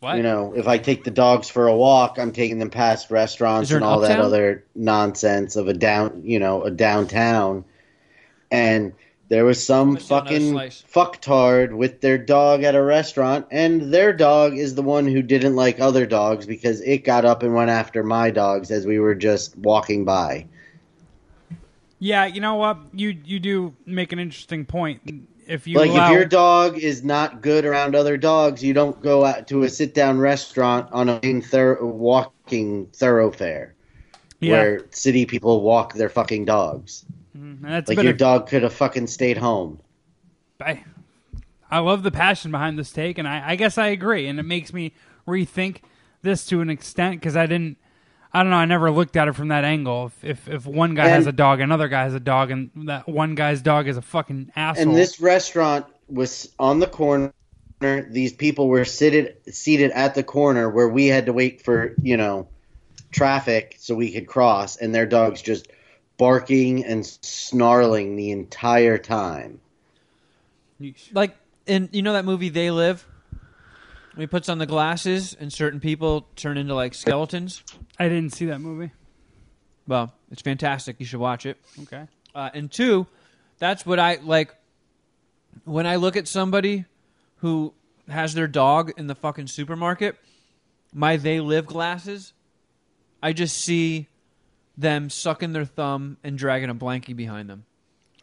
What? 0.00 0.18
You 0.18 0.22
know, 0.22 0.52
if 0.54 0.68
I 0.68 0.76
take 0.78 1.04
the 1.04 1.10
dogs 1.10 1.48
for 1.48 1.68
a 1.68 1.76
walk, 1.76 2.18
I'm 2.18 2.32
taking 2.32 2.58
them 2.58 2.70
past 2.70 3.10
restaurants 3.10 3.70
there 3.70 3.78
and 3.78 3.84
an 3.84 3.90
all 3.90 4.00
that 4.00 4.20
other 4.20 4.64
nonsense 4.74 5.56
of 5.56 5.68
a 5.68 5.72
down, 5.72 6.22
you 6.24 6.38
know, 6.38 6.62
a 6.62 6.70
downtown. 6.70 7.64
And 8.50 8.92
there 9.28 9.44
was 9.44 9.64
some 9.64 9.94
Let's 9.94 10.06
do 10.06 10.14
another 10.14 10.28
fucking 10.28 10.54
fucktard 10.92 11.76
with 11.76 12.00
their 12.00 12.18
dog 12.18 12.62
at 12.62 12.74
a 12.74 12.82
restaurant, 12.82 13.46
and 13.50 13.92
their 13.92 14.12
dog 14.12 14.56
is 14.56 14.74
the 14.74 14.82
one 14.82 15.06
who 15.06 15.22
didn't 15.22 15.56
like 15.56 15.80
other 15.80 16.06
dogs 16.06 16.46
because 16.46 16.80
it 16.80 16.98
got 16.98 17.24
up 17.24 17.42
and 17.42 17.54
went 17.54 17.70
after 17.70 18.04
my 18.04 18.30
dogs 18.30 18.70
as 18.70 18.86
we 18.86 19.00
were 19.00 19.14
just 19.14 19.56
walking 19.58 20.04
by. 20.04 20.46
Yeah, 21.98 22.26
you 22.26 22.40
know 22.40 22.54
what? 22.54 22.78
You 22.92 23.16
you 23.24 23.40
do 23.40 23.74
make 23.84 24.12
an 24.12 24.18
interesting 24.18 24.64
point. 24.64 25.00
If 25.46 25.66
you 25.66 25.78
like 25.78 25.90
allow, 25.90 26.06
if 26.06 26.12
your 26.12 26.24
dog 26.24 26.78
is 26.78 27.02
not 27.02 27.40
good 27.40 27.64
around 27.64 27.94
other 27.94 28.16
dogs, 28.16 28.62
you 28.62 28.74
don't 28.74 29.00
go 29.00 29.24
out 29.24 29.48
to 29.48 29.62
a 29.62 29.68
sit 29.68 29.94
down 29.94 30.18
restaurant 30.18 30.88
on 30.92 31.08
a 31.08 31.20
main 31.22 31.44
walking 31.52 32.86
thoroughfare 32.86 33.74
yeah, 34.40 34.52
where 34.52 34.86
city 34.90 35.26
people 35.26 35.62
walk 35.62 35.94
their 35.94 36.08
fucking 36.08 36.44
dogs. 36.44 37.04
Mhm. 37.60 37.68
that's 37.68 37.88
Like 37.88 38.02
your 38.02 38.12
a- 38.12 38.16
dog 38.16 38.48
could 38.48 38.62
have 38.62 38.72
fucking 38.72 39.06
stayed 39.06 39.38
home. 39.38 39.80
I, 40.60 40.84
I 41.70 41.78
love 41.80 42.02
the 42.02 42.10
passion 42.10 42.50
behind 42.50 42.78
this 42.78 42.90
take, 42.92 43.18
and 43.18 43.26
I, 43.28 43.50
I 43.50 43.56
guess 43.56 43.76
I 43.78 43.88
agree, 43.88 44.26
and 44.26 44.38
it 44.38 44.44
makes 44.44 44.72
me 44.72 44.92
rethink 45.26 45.78
this 46.22 46.46
to 46.46 46.60
an 46.60 46.70
extent 46.70 47.20
because 47.20 47.36
I 47.36 47.46
didn't. 47.46 47.76
I 48.32 48.42
don't 48.42 48.50
know. 48.50 48.56
I 48.56 48.64
never 48.66 48.90
looked 48.90 49.16
at 49.16 49.28
it 49.28 49.32
from 49.34 49.48
that 49.48 49.64
angle. 49.64 50.06
If 50.06 50.24
if, 50.24 50.48
if 50.48 50.66
one 50.66 50.94
guy 50.94 51.08
has 51.08 51.26
a 51.26 51.32
dog, 51.32 51.60
another 51.60 51.88
guy 51.88 52.02
has 52.04 52.14
a 52.14 52.20
dog, 52.20 52.50
and 52.50 52.70
that 52.88 53.08
one 53.08 53.34
guy's 53.34 53.62
dog 53.62 53.88
is 53.88 53.96
a 53.96 54.02
fucking 54.02 54.52
asshole. 54.56 54.88
And 54.88 54.96
this 54.96 55.20
restaurant 55.20 55.86
was 56.08 56.52
on 56.58 56.78
the 56.80 56.86
corner. 56.86 57.32
These 57.80 58.32
people 58.34 58.68
were 58.68 58.84
seated 58.84 59.36
seated 59.50 59.90
at 59.92 60.14
the 60.14 60.22
corner 60.22 60.68
where 60.70 60.88
we 60.88 61.06
had 61.06 61.26
to 61.26 61.32
wait 61.32 61.62
for 61.62 61.94
you 62.02 62.16
know 62.16 62.48
traffic 63.10 63.76
so 63.78 63.94
we 63.94 64.12
could 64.12 64.26
cross, 64.26 64.76
and 64.76 64.94
their 64.94 65.06
dogs 65.06 65.40
just 65.40 65.68
barking 66.16 66.84
and 66.84 67.04
snarling 67.06 68.16
the 68.16 68.30
entire 68.30 68.98
time. 68.98 69.60
Like, 71.12 71.36
in 71.66 71.88
you 71.92 72.02
know 72.02 72.12
that 72.12 72.24
movie 72.24 72.48
They 72.48 72.70
Live. 72.70 73.06
When 74.14 74.22
he 74.22 74.26
puts 74.26 74.48
on 74.48 74.56
the 74.56 74.66
glasses 74.66 75.36
and 75.38 75.52
certain 75.52 75.78
people 75.78 76.26
turn 76.36 76.56
into 76.56 76.74
like 76.74 76.94
skeletons. 76.94 77.62
I 77.98 78.08
didn't 78.08 78.32
see 78.32 78.46
that 78.46 78.60
movie. 78.60 78.90
Well, 79.86 80.14
it's 80.30 80.40
fantastic. 80.40 80.96
You 80.98 81.04
should 81.04 81.20
watch 81.20 81.44
it. 81.44 81.58
Okay. 81.82 82.06
Uh, 82.34 82.48
and 82.54 82.72
two, 82.72 83.06
that's 83.58 83.84
what 83.84 83.98
I 83.98 84.18
like. 84.22 84.54
When 85.64 85.86
I 85.86 85.96
look 85.96 86.16
at 86.16 86.28
somebody 86.28 86.86
who 87.36 87.74
has 88.08 88.32
their 88.32 88.46
dog 88.46 88.92
in 88.96 89.06
the 89.06 89.14
fucking 89.14 89.48
supermarket, 89.48 90.16
my 90.94 91.18
they 91.18 91.40
live 91.40 91.66
glasses, 91.66 92.32
I 93.22 93.34
just 93.34 93.58
see 93.58 94.08
them 94.76 95.10
sucking 95.10 95.52
their 95.52 95.64
thumb 95.64 96.16
and 96.22 96.36
dragging 96.36 96.70
a 96.70 96.74
blankie 96.74 97.16
behind 97.16 97.48
them 97.48 97.64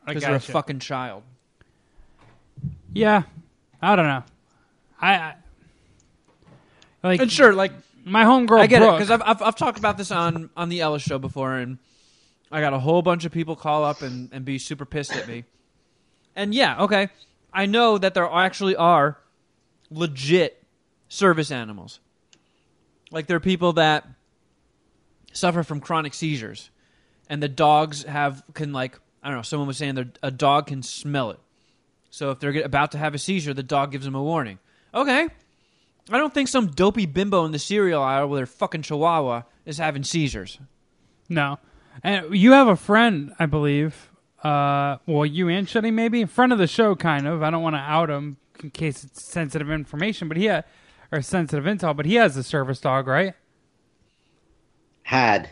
I 0.06 0.14
because 0.14 0.24
they're 0.24 0.36
a 0.36 0.40
fucking 0.40 0.80
child. 0.80 1.24
Yeah, 2.94 3.24
I 3.82 3.96
don't 3.96 4.06
know. 4.06 4.24
I, 5.02 5.14
I 5.16 5.36
like 7.04 7.22
And 7.22 7.32
sure, 7.32 7.54
like 7.54 7.74
my 8.06 8.24
homegirl. 8.24 8.60
I 8.60 8.68
get 8.68 8.80
Brooke, 8.80 8.94
it 8.94 8.98
because 8.98 9.12
I've, 9.12 9.22
I've 9.24 9.42
I've 9.42 9.56
talked 9.56 9.78
about 9.78 9.98
this 9.98 10.12
on 10.12 10.50
on 10.56 10.70
the 10.70 10.82
Ellis 10.82 11.02
show 11.02 11.20
before, 11.20 11.56
and 11.56 11.78
I 12.52 12.62
got 12.62 12.74
a 12.74 12.80
whole 12.80 13.02
bunch 13.02 13.26
of 13.26 13.32
people 13.32 13.56
call 13.56 13.84
up 13.84 14.02
and 14.02 14.30
and 14.32 14.46
be 14.46 14.58
super 14.58 14.86
pissed 14.86 15.16
at 15.16 15.28
me. 15.28 15.46
And 16.36 16.54
yeah, 16.54 16.84
okay, 16.84 17.10
I 17.54 17.66
know 17.66 17.98
that 17.98 18.14
there 18.14 18.26
actually 18.26 18.76
are 18.76 19.18
legit 19.90 20.64
service 21.10 21.52
animals. 21.52 22.00
Like 23.12 23.28
there 23.28 23.38
are 23.38 23.42
people 23.42 23.74
that 23.74 24.08
suffer 25.34 25.64
from 25.64 25.80
chronic 25.80 26.14
seizures, 26.14 26.70
and 27.30 27.44
the 27.44 27.50
dogs 27.50 28.04
have 28.04 28.44
can 28.54 28.72
like 28.72 29.00
I 29.22 29.28
don't 29.28 29.38
know. 29.38 29.44
Someone 29.44 29.68
was 29.68 29.78
saying 29.78 30.14
a 30.22 30.32
dog 30.32 30.68
can 30.68 30.84
smell 30.84 31.32
it, 31.32 31.40
so 32.10 32.32
if 32.32 32.40
they're 32.40 32.64
about 32.64 32.92
to 32.94 32.98
have 32.98 33.14
a 33.14 33.20
seizure, 33.20 33.54
the 33.54 33.64
dog 33.64 33.92
gives 33.92 34.06
them 34.06 34.16
a 34.16 34.24
warning. 34.24 34.60
Okay, 34.94 35.28
I 36.10 36.18
don't 36.18 36.34
think 36.34 36.48
some 36.48 36.68
dopey 36.68 37.06
bimbo 37.06 37.46
in 37.46 37.52
the 37.52 37.60
cereal 37.60 38.02
aisle 38.02 38.28
with 38.28 38.40
their 38.40 38.46
fucking 38.46 38.82
chihuahua 38.82 39.44
is 39.66 39.78
having 39.78 40.04
seizures. 40.04 40.60
No. 41.30 41.60
And 42.04 42.36
you 42.36 42.52
have 42.52 42.68
a 42.68 42.76
friend, 42.76 43.34
I 43.40 43.46
believe. 43.46 44.10
Uh, 44.44 44.98
well, 45.06 45.26
you 45.26 45.48
and 45.48 45.68
Shuddy 45.68 45.94
maybe 45.94 46.26
friend 46.26 46.52
of 46.52 46.60
the 46.60 46.68
show, 46.68 46.96
kind 46.96 47.28
of. 47.28 47.42
I 47.42 47.50
don't 47.50 47.64
want 47.64 47.76
to 47.76 47.80
out 47.80 48.10
him 48.10 48.38
in 48.62 48.72
case 48.72 49.04
it's 49.04 49.24
sensitive 49.26 49.72
information, 49.72 50.28
but 50.28 50.36
he 50.36 50.46
had 50.46 50.66
or 51.12 51.22
sensitive 51.22 51.66
intel. 51.66 51.96
But 51.96 52.06
he 52.06 52.16
has 52.16 52.36
a 52.36 52.44
service 52.44 52.82
dog, 52.82 53.08
right? 53.08 53.36
Had. 55.14 55.52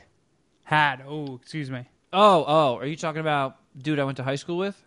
Had. 0.63 1.03
Oh, 1.08 1.36
excuse 1.36 1.70
me. 1.70 1.88
Oh, 2.12 2.44
oh, 2.48 2.77
are 2.77 2.88
you 2.88 2.96
talking 2.96 3.22
about 3.22 3.58
dude 3.77 4.00
I 4.00 4.03
went 4.06 4.18
to 4.18 4.24
high 4.24 4.34
school 4.34 4.58
with? 4.58 4.84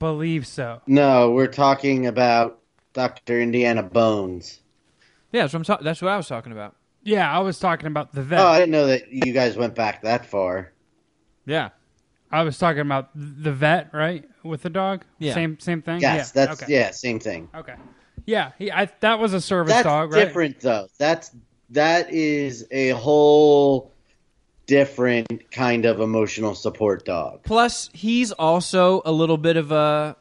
Believe 0.00 0.44
so. 0.44 0.82
No, 0.88 1.30
we're 1.30 1.46
talking 1.46 2.08
about 2.08 2.58
Dr. 2.94 3.40
Indiana 3.40 3.84
Bones. 3.84 4.58
Yeah, 5.30 5.42
that's 5.42 5.52
what 5.52 5.60
I'm 5.60 5.64
ta- 5.64 5.84
That's 5.84 6.02
what 6.02 6.10
I 6.10 6.16
was 6.16 6.26
talking 6.26 6.50
about. 6.50 6.74
Yeah, 7.04 7.30
I 7.30 7.38
was 7.38 7.60
talking 7.60 7.86
about 7.86 8.12
the 8.12 8.24
vet. 8.24 8.40
Oh, 8.40 8.48
I 8.48 8.58
didn't 8.58 8.72
know 8.72 8.88
that 8.88 9.08
you 9.08 9.32
guys 9.32 9.56
went 9.56 9.76
back 9.76 10.02
that 10.02 10.26
far. 10.26 10.72
Yeah, 11.46 11.68
I 12.32 12.42
was 12.42 12.58
talking 12.58 12.80
about 12.80 13.10
the 13.14 13.52
vet, 13.52 13.94
right, 13.94 14.28
with 14.42 14.62
the 14.62 14.70
dog. 14.70 15.04
Yeah. 15.20 15.34
Same 15.34 15.60
same 15.60 15.80
thing. 15.80 16.00
Yes, 16.00 16.32
yeah. 16.34 16.44
that's 16.46 16.60
okay. 16.64 16.72
yeah, 16.72 16.90
same 16.90 17.20
thing. 17.20 17.48
Okay. 17.54 17.76
Yeah, 18.26 18.50
he, 18.58 18.72
I, 18.72 18.86
that 18.98 19.20
was 19.20 19.32
a 19.32 19.40
service 19.40 19.74
That's 19.74 19.84
dog, 19.84 20.12
right? 20.12 20.24
different 20.24 20.58
though. 20.58 20.88
That's 20.98 21.30
that 21.70 22.12
is 22.12 22.66
a 22.72 22.88
whole 22.90 23.94
different 24.68 25.50
kind 25.50 25.84
of 25.84 26.00
emotional 26.00 26.54
support 26.54 27.04
dog. 27.04 27.40
Plus, 27.42 27.90
he's 27.92 28.30
also 28.30 29.02
a 29.04 29.10
little 29.10 29.38
bit 29.38 29.56
of 29.56 29.72
a 29.72 30.16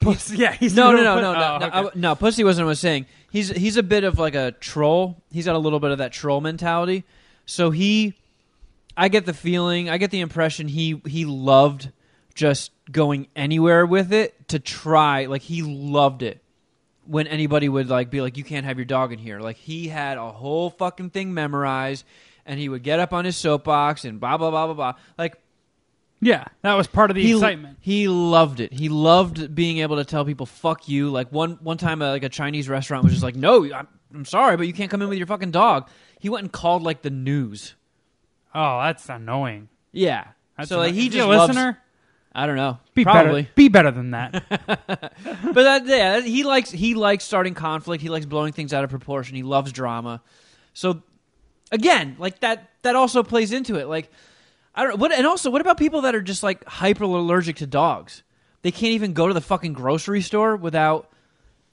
Pussy- 0.00 0.36
yeah, 0.38 0.52
he's 0.52 0.74
no, 0.74 0.92
no, 0.92 1.00
a 1.00 1.04
no, 1.04 1.14
little 1.14 1.32
no, 1.32 1.38
no, 1.38 1.54
oh, 1.54 1.58
no, 1.58 1.66
okay. 1.66 1.88
I- 1.88 1.98
no. 1.98 2.14
Pussy 2.14 2.44
wasn't 2.44 2.64
what 2.64 2.70
I 2.70 2.72
was 2.72 2.80
saying. 2.80 3.06
He's 3.30 3.48
he's 3.50 3.76
a 3.76 3.82
bit 3.82 4.04
of 4.04 4.18
like 4.18 4.34
a 4.34 4.52
troll. 4.52 5.22
He's 5.30 5.44
got 5.46 5.54
a 5.54 5.58
little 5.58 5.80
bit 5.80 5.90
of 5.90 5.98
that 5.98 6.12
troll 6.12 6.40
mentality. 6.40 7.04
So 7.46 7.70
he, 7.70 8.14
I 8.96 9.08
get 9.08 9.26
the 9.26 9.34
feeling, 9.34 9.90
I 9.90 9.98
get 9.98 10.10
the 10.10 10.20
impression 10.20 10.68
he 10.68 11.00
he 11.06 11.24
loved 11.24 11.90
just 12.34 12.70
going 12.90 13.28
anywhere 13.36 13.84
with 13.86 14.12
it 14.12 14.48
to 14.48 14.58
try. 14.58 15.26
Like 15.26 15.42
he 15.42 15.62
loved 15.62 16.22
it 16.22 16.42
when 17.06 17.26
anybody 17.26 17.68
would 17.68 17.88
like 17.90 18.08
be 18.10 18.22
like, 18.22 18.36
"You 18.38 18.44
can't 18.44 18.64
have 18.64 18.78
your 18.78 18.86
dog 18.86 19.12
in 19.12 19.18
here." 19.18 19.40
Like 19.40 19.56
he 19.56 19.88
had 19.88 20.16
a 20.16 20.30
whole 20.30 20.70
fucking 20.70 21.10
thing 21.10 21.34
memorized, 21.34 22.04
and 22.46 22.58
he 22.58 22.68
would 22.68 22.82
get 22.82 22.98
up 23.00 23.12
on 23.12 23.24
his 23.24 23.36
soapbox 23.36 24.04
and 24.04 24.18
blah 24.20 24.36
blah 24.36 24.50
blah 24.50 24.66
blah 24.66 24.74
blah. 24.74 24.92
Like 25.18 25.36
Yeah, 26.20 26.44
that 26.62 26.74
was 26.74 26.86
part 26.86 27.10
of 27.10 27.14
the 27.16 27.22
he, 27.22 27.32
excitement. 27.32 27.78
He 27.80 28.08
loved 28.08 28.60
it. 28.60 28.72
He 28.72 28.88
loved 28.88 29.54
being 29.54 29.78
able 29.78 29.96
to 29.96 30.04
tell 30.04 30.24
people 30.24 30.46
"fuck 30.46 30.88
you." 30.88 31.10
Like 31.10 31.30
one 31.32 31.58
one 31.62 31.78
time, 31.78 32.02
uh, 32.02 32.10
like 32.10 32.22
a 32.24 32.28
Chinese 32.28 32.68
restaurant 32.68 33.04
was 33.04 33.12
just 33.12 33.24
like, 33.24 33.36
"No, 33.36 33.64
I'm, 33.72 33.88
I'm 34.14 34.24
sorry, 34.24 34.56
but 34.56 34.66
you 34.66 34.72
can't 34.72 34.90
come 34.90 35.02
in 35.02 35.08
with 35.08 35.18
your 35.18 35.26
fucking 35.26 35.50
dog." 35.50 35.88
He 36.18 36.28
went 36.28 36.44
and 36.44 36.52
called 36.52 36.82
like 36.82 37.02
the 37.02 37.10
news. 37.10 37.74
Oh, 38.54 38.80
that's 38.82 39.08
annoying. 39.08 39.68
Yeah. 39.92 40.24
That's 40.56 40.68
so 40.68 40.78
like 40.78 40.94
he 40.94 41.08
just 41.08 41.24
a 41.24 41.26
loves- 41.26 41.48
listener. 41.48 41.78
I 42.34 42.46
don't 42.46 42.56
know. 42.56 42.78
Be 42.94 43.04
Probably. 43.04 43.42
better. 43.42 43.52
Be 43.56 43.68
better 43.68 43.90
than 43.90 44.12
that. 44.12 44.44
but 44.48 45.54
that, 45.54 45.86
yeah, 45.86 46.20
he 46.20 46.44
likes 46.44 46.70
he 46.70 46.94
likes 46.94 47.24
starting 47.24 47.52
conflict. 47.52 48.02
He 48.02 48.08
likes 48.08 48.24
blowing 48.24 48.52
things 48.54 48.72
out 48.72 48.84
of 48.84 48.90
proportion. 48.90 49.36
He 49.36 49.42
loves 49.42 49.70
drama. 49.72 50.22
So 50.72 51.02
again, 51.72 52.14
like 52.20 52.38
that 52.40 52.70
that 52.82 52.94
also 52.94 53.24
plays 53.24 53.52
into 53.52 53.76
it. 53.76 53.88
Like 53.88 54.10
I 54.74 54.84
don't 54.84 54.98
what 54.98 55.10
and 55.10 55.26
also 55.26 55.50
what 55.50 55.60
about 55.60 55.78
people 55.78 56.02
that 56.02 56.14
are 56.14 56.22
just 56.22 56.44
like 56.44 56.64
hyper 56.64 57.02
allergic 57.04 57.56
to 57.56 57.66
dogs? 57.66 58.22
They 58.62 58.70
can't 58.70 58.92
even 58.92 59.12
go 59.12 59.26
to 59.26 59.34
the 59.34 59.40
fucking 59.40 59.72
grocery 59.72 60.20
store 60.20 60.54
without 60.54 61.10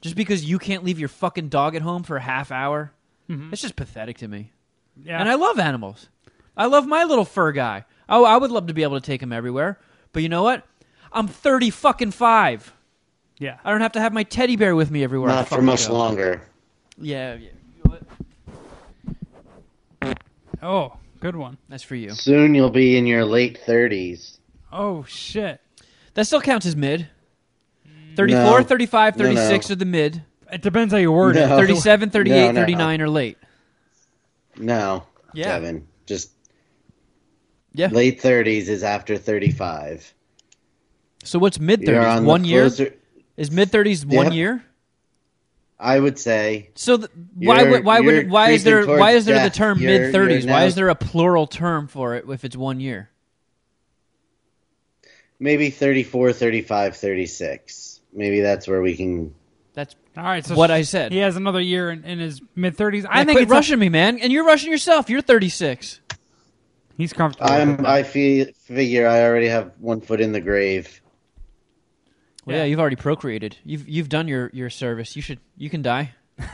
just 0.02 0.16
because 0.16 0.44
you 0.44 0.58
can't 0.58 0.84
leave 0.84 0.98
your 1.00 1.10
fucking 1.10 1.50
dog 1.50 1.76
at 1.76 1.84
home 1.84 2.02
for 2.02 2.18
a 2.18 2.22
half 2.22 2.52
hour. 2.52 2.92
Mm-hmm. 3.30 3.54
It's 3.54 3.62
just 3.62 3.76
pathetic 3.76 4.18
to 4.20 4.28
me. 4.28 4.52
Yeah. 5.04 5.20
And 5.20 5.30
I 5.30 5.36
love 5.36 5.60
animals. 5.60 6.10
I 6.58 6.66
love 6.66 6.88
my 6.88 7.04
little 7.04 7.26
fur 7.26 7.52
guy. 7.52 7.86
Oh, 8.08 8.26
I 8.26 8.38
would 8.38 8.50
love 8.50 8.68
to 8.68 8.74
be 8.74 8.82
able 8.84 9.00
to 9.00 9.06
take 9.06 9.22
him 9.22 9.32
everywhere. 9.32 9.80
But 10.14 10.24
you 10.24 10.30
know 10.30 10.42
what? 10.42 10.66
I'm 11.12 11.28
30 11.28 11.70
fucking 11.70 12.12
5. 12.12 12.74
yeah. 13.38 13.60
I 13.64 13.72
don't 13.72 13.82
have 13.82 13.92
to 13.94 14.00
have 14.02 14.14
my 14.14 14.24
teddy 14.24 14.56
bear 14.56 14.76
with 14.76 14.90
me 14.90 15.04
everywhere. 15.04 15.30
Not 15.30 15.48
for 15.48 15.62
much 15.62 15.88
go. 15.88 15.94
longer. 15.94 16.42
Yeah, 16.98 17.36
yeah. 17.36 17.50
Oh, 20.62 20.98
good 21.20 21.36
one. 21.36 21.58
That's 21.70 21.84
for 21.84 21.96
you. 21.96 22.12
Soon 22.12 22.54
you'll 22.56 22.70
be 22.70 22.98
in 22.98 23.06
your 23.08 23.26
late 23.26 23.58
thirties. 23.66 24.40
Oh 24.72 25.04
shit. 25.04 25.62
That 26.16 26.26
still 26.26 26.42
counts 26.42 26.66
as 26.66 26.76
mid. 26.76 27.08
34, 28.16 28.60
No. 28.60 28.64
35, 28.64 29.18
No, 29.18 29.26
no. 29.26 29.36
36 29.36 29.72
are 29.72 29.76
the 29.76 29.86
mid. 29.86 30.24
It 30.52 30.62
depends 30.62 30.92
how 30.94 31.00
you 31.00 31.12
word 31.12 31.38
it. 31.38 31.48
No. 31.48 31.58
37, 31.58 32.10
38, 32.12 32.36
No, 32.36 32.52
no. 32.52 32.60
39 32.62 33.02
are 33.02 33.10
late. 33.10 33.38
No, 34.58 35.04
Yeah. 35.34 35.46
Kevin. 35.46 35.88
Just 36.06 36.32
Yeah. 37.74 37.88
late 37.92 38.20
thirties 38.20 38.68
is 38.68 38.84
after 38.84 39.18
thirty-five. 39.18 40.14
So 41.24 41.38
what's 41.40 41.60
mid 41.60 41.82
You're 41.82 42.02
30s? 42.04 42.18
on 42.18 42.26
One 42.26 42.42
the 42.42 42.48
year? 42.50 42.62
closer- 42.64 42.94
Is 43.38 43.52
mid 43.52 43.72
30s 43.72 44.06
one 44.06 44.26
Yep. 44.28 44.34
year? 44.34 44.64
I 45.80 46.00
would 46.00 46.20
say 46.20 46.72
So 46.76 46.98
th- 46.98 47.10
why 47.36 47.64
would 47.64 47.86
why 47.86 48.00
would 48.02 48.30
why 48.30 48.50
is 48.50 48.64
there 48.64 48.86
why 48.86 49.12
is 49.12 49.26
there 49.26 49.44
the 49.44 49.50
term 49.50 49.80
mid 49.80 50.14
30s? 50.14 50.50
Why 50.50 50.66
is 50.66 50.76
there 50.76 50.90
a 50.90 50.96
plural 50.96 51.48
term 51.48 51.88
for 51.88 52.16
it 52.16 52.26
if 52.30 52.44
it's 52.44 52.58
one 52.58 52.80
year? 52.80 53.10
maybe 55.40 55.70
34, 55.70 56.34
35, 56.34 56.98
36. 56.98 58.02
Maybe 58.14 58.42
that's 58.42 58.68
where 58.68 58.82
we 58.82 58.96
can. 58.96 59.34
That's 59.74 59.96
All 60.18 60.24
right. 60.24 60.46
So 60.46 60.56
what 60.56 60.72
I 60.72 60.82
said. 60.82 61.12
He 61.12 61.20
has 61.20 61.36
another 61.36 61.62
year 61.62 61.90
in, 61.92 62.04
in 62.04 62.20
his 62.20 62.42
mid 62.56 62.76
thirties. 62.76 63.06
I 63.08 63.24
think 63.24 63.38
quit 63.38 63.44
it's 63.44 63.52
a- 63.52 63.56
rushing 63.56 63.80
me, 63.80 63.90
man. 63.90 64.20
And 64.20 64.34
you're 64.34 64.46
rushing 64.46 64.72
yourself. 64.72 65.10
You're 65.10 65.22
36. 65.22 66.02
he's 66.98 67.14
comfortable. 67.14 67.50
I'm. 67.50 67.86
I 67.86 68.04
feel, 68.04 68.48
figure 68.66 69.08
I 69.08 69.24
already 69.24 69.48
have 69.48 69.72
one 69.80 70.02
foot 70.02 70.20
in 70.22 70.32
the 70.32 70.42
grave. 70.42 71.02
Well, 72.50 72.58
yeah. 72.58 72.64
Yeah. 72.64 72.70
you've 72.70 72.80
already 72.80 72.96
procreated. 72.96 73.58
You've 73.64 73.88
you've 73.88 74.10
done 74.10 74.28
your, 74.28 74.50
your 74.54 74.70
service. 74.70 75.16
You 75.16 75.22
should 75.22 75.40
you 75.58 75.70
can 75.70 75.82
die. 75.82 76.14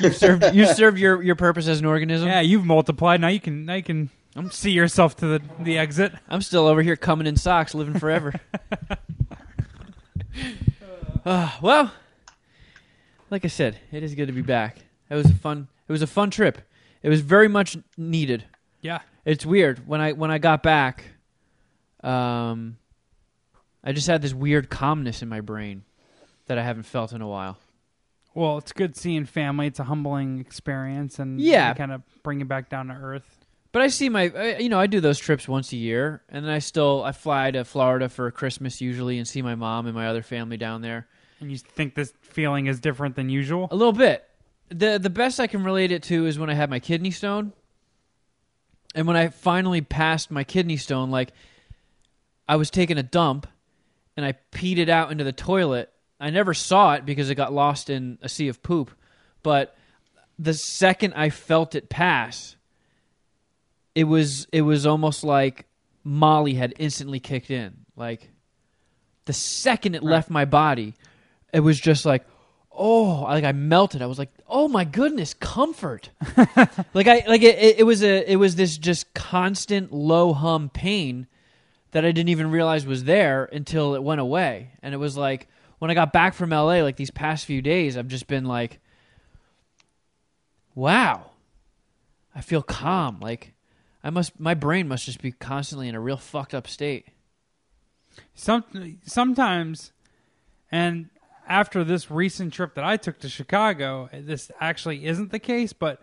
you've 0.00 0.16
served 0.16 0.44
you 0.54 0.64
served 0.66 0.98
your, 0.98 1.22
your 1.22 1.34
purpose 1.34 1.66
as 1.68 1.80
an 1.80 1.86
organism. 1.86 2.28
yeah, 2.28 2.40
you've 2.40 2.64
multiplied. 2.64 3.20
Now 3.20 3.28
you 3.28 3.40
can 3.40 3.64
now 3.64 3.74
you 3.74 3.82
can 3.82 4.10
see 4.50 4.70
yourself 4.70 5.16
to 5.16 5.26
the 5.26 5.42
the 5.58 5.76
exit. 5.78 6.12
I'm 6.28 6.40
still 6.42 6.66
over 6.66 6.82
here 6.82 6.96
coming 6.96 7.26
in 7.26 7.36
socks, 7.36 7.74
living 7.74 7.98
forever. 7.98 8.32
Uh, 11.24 11.50
well, 11.60 11.92
like 13.30 13.44
I 13.44 13.48
said, 13.48 13.76
it 13.92 14.02
is 14.02 14.14
good 14.14 14.26
to 14.26 14.32
be 14.32 14.40
back. 14.42 14.78
It 15.10 15.14
was 15.14 15.26
a 15.26 15.34
fun. 15.34 15.68
It 15.86 15.92
was 15.92 16.00
a 16.02 16.06
fun 16.06 16.30
trip. 16.30 16.58
It 17.02 17.08
was 17.08 17.20
very 17.20 17.48
much 17.48 17.76
needed. 17.98 18.44
Yeah. 18.80 19.00
It's 19.24 19.44
weird 19.44 19.86
when 19.86 20.00
I 20.00 20.12
when 20.12 20.30
I 20.30 20.38
got 20.38 20.62
back. 20.62 21.04
Um, 22.02 22.78
I 23.82 23.92
just 23.92 24.06
had 24.06 24.22
this 24.22 24.34
weird 24.34 24.68
calmness 24.70 25.22
in 25.22 25.28
my 25.28 25.40
brain 25.40 25.82
that 26.46 26.58
I 26.58 26.62
haven't 26.62 26.82
felt 26.84 27.12
in 27.12 27.22
a 27.22 27.28
while. 27.28 27.58
Well, 28.34 28.58
it's 28.58 28.72
good 28.72 28.96
seeing 28.96 29.24
family. 29.24 29.66
It's 29.66 29.80
a 29.80 29.84
humbling 29.84 30.38
experience, 30.40 31.18
and 31.18 31.40
Yeah. 31.40 31.74
kind 31.74 31.92
of 31.92 32.02
bring 32.22 32.38
you 32.40 32.44
back 32.44 32.68
down 32.68 32.88
to 32.88 32.94
earth. 32.94 33.44
But 33.72 33.82
I 33.82 33.88
see 33.88 34.08
my, 34.08 34.30
I- 34.36 34.58
you 34.58 34.68
know, 34.68 34.78
I 34.80 34.86
do 34.86 35.00
those 35.00 35.18
trips 35.18 35.46
once 35.48 35.72
a 35.72 35.76
year, 35.76 36.22
and 36.28 36.44
then 36.44 36.52
I 36.52 36.58
still 36.58 37.02
I 37.04 37.12
fly 37.12 37.50
to 37.52 37.64
Florida 37.64 38.08
for 38.08 38.30
Christmas 38.30 38.80
usually 38.80 39.16
and 39.18 39.26
see 39.26 39.42
my 39.42 39.54
mom 39.54 39.86
and 39.86 39.94
my 39.94 40.06
other 40.08 40.22
family 40.22 40.56
down 40.56 40.82
there. 40.82 41.06
And 41.40 41.50
you 41.50 41.56
think 41.58 41.94
this 41.94 42.12
feeling 42.20 42.66
is 42.66 42.80
different 42.80 43.16
than 43.16 43.30
usual? 43.30 43.68
A 43.70 43.76
little 43.76 43.92
bit. 43.92 44.24
the 44.68 44.98
The 44.98 45.10
best 45.10 45.40
I 45.40 45.46
can 45.48 45.64
relate 45.64 45.90
it 45.90 46.02
to 46.04 46.26
is 46.26 46.38
when 46.38 46.50
I 46.50 46.54
had 46.54 46.68
my 46.70 46.78
kidney 46.80 47.10
stone, 47.10 47.52
and 48.94 49.06
when 49.06 49.16
I 49.16 49.28
finally 49.28 49.80
passed 49.80 50.30
my 50.30 50.44
kidney 50.44 50.76
stone. 50.76 51.10
Like, 51.10 51.32
I 52.48 52.56
was 52.56 52.70
taking 52.70 52.98
a 52.98 53.02
dump, 53.02 53.46
and 54.20 54.26
I 54.26 54.34
peed 54.52 54.76
it 54.76 54.90
out 54.90 55.10
into 55.10 55.24
the 55.24 55.32
toilet. 55.32 55.90
I 56.20 56.28
never 56.28 56.52
saw 56.52 56.92
it 56.92 57.06
because 57.06 57.30
it 57.30 57.36
got 57.36 57.54
lost 57.54 57.88
in 57.88 58.18
a 58.20 58.28
sea 58.28 58.48
of 58.48 58.62
poop. 58.62 58.90
But 59.42 59.74
the 60.38 60.52
second 60.52 61.14
I 61.14 61.30
felt 61.30 61.74
it 61.74 61.88
pass, 61.88 62.56
it 63.94 64.04
was 64.04 64.46
it 64.52 64.60
was 64.60 64.84
almost 64.84 65.24
like 65.24 65.64
Molly 66.04 66.52
had 66.52 66.74
instantly 66.78 67.18
kicked 67.18 67.50
in. 67.50 67.86
Like 67.96 68.30
the 69.24 69.32
second 69.32 69.94
it 69.94 70.02
left 70.02 70.28
my 70.28 70.44
body, 70.44 70.92
it 71.54 71.60
was 71.60 71.80
just 71.80 72.04
like, 72.04 72.26
oh, 72.70 73.22
like 73.22 73.44
I 73.44 73.52
melted. 73.52 74.02
I 74.02 74.06
was 74.06 74.18
like, 74.18 74.32
oh 74.46 74.68
my 74.68 74.84
goodness, 74.84 75.32
comfort. 75.32 76.10
like 76.92 77.08
I 77.08 77.24
like 77.26 77.42
it, 77.42 77.58
it. 77.58 77.78
It 77.78 77.84
was 77.84 78.04
a 78.04 78.30
it 78.30 78.36
was 78.36 78.56
this 78.56 78.76
just 78.76 79.14
constant 79.14 79.94
low 79.94 80.34
hum 80.34 80.68
pain 80.68 81.26
that 81.92 82.04
I 82.04 82.12
didn't 82.12 82.28
even 82.28 82.50
realize 82.50 82.86
was 82.86 83.04
there 83.04 83.48
until 83.52 83.94
it 83.94 84.02
went 84.02 84.20
away, 84.20 84.70
and 84.82 84.94
it 84.94 84.98
was 84.98 85.16
like, 85.16 85.48
when 85.78 85.90
I 85.90 85.94
got 85.94 86.12
back 86.12 86.34
from 86.34 86.50
LA, 86.50 86.82
like 86.82 86.96
these 86.96 87.10
past 87.10 87.46
few 87.46 87.62
days, 87.62 87.96
I've 87.96 88.08
just 88.08 88.26
been 88.26 88.44
like, 88.44 88.80
wow, 90.74 91.30
I 92.34 92.42
feel 92.42 92.62
calm. 92.62 93.18
Like 93.20 93.54
I 94.04 94.10
must, 94.10 94.38
my 94.38 94.54
brain 94.54 94.88
must 94.88 95.06
just 95.06 95.22
be 95.22 95.32
constantly 95.32 95.88
in 95.88 95.94
a 95.94 96.00
real 96.00 96.18
fucked 96.18 96.54
up 96.54 96.68
state. 96.68 97.06
Some 98.34 98.98
sometimes, 99.04 99.92
and 100.70 101.08
after 101.48 101.82
this 101.82 102.10
recent 102.10 102.52
trip 102.52 102.74
that 102.74 102.84
I 102.84 102.96
took 102.96 103.18
to 103.20 103.28
Chicago, 103.28 104.10
this 104.12 104.50
actually 104.60 105.06
isn't 105.06 105.30
the 105.30 105.38
case. 105.38 105.72
But 105.72 106.00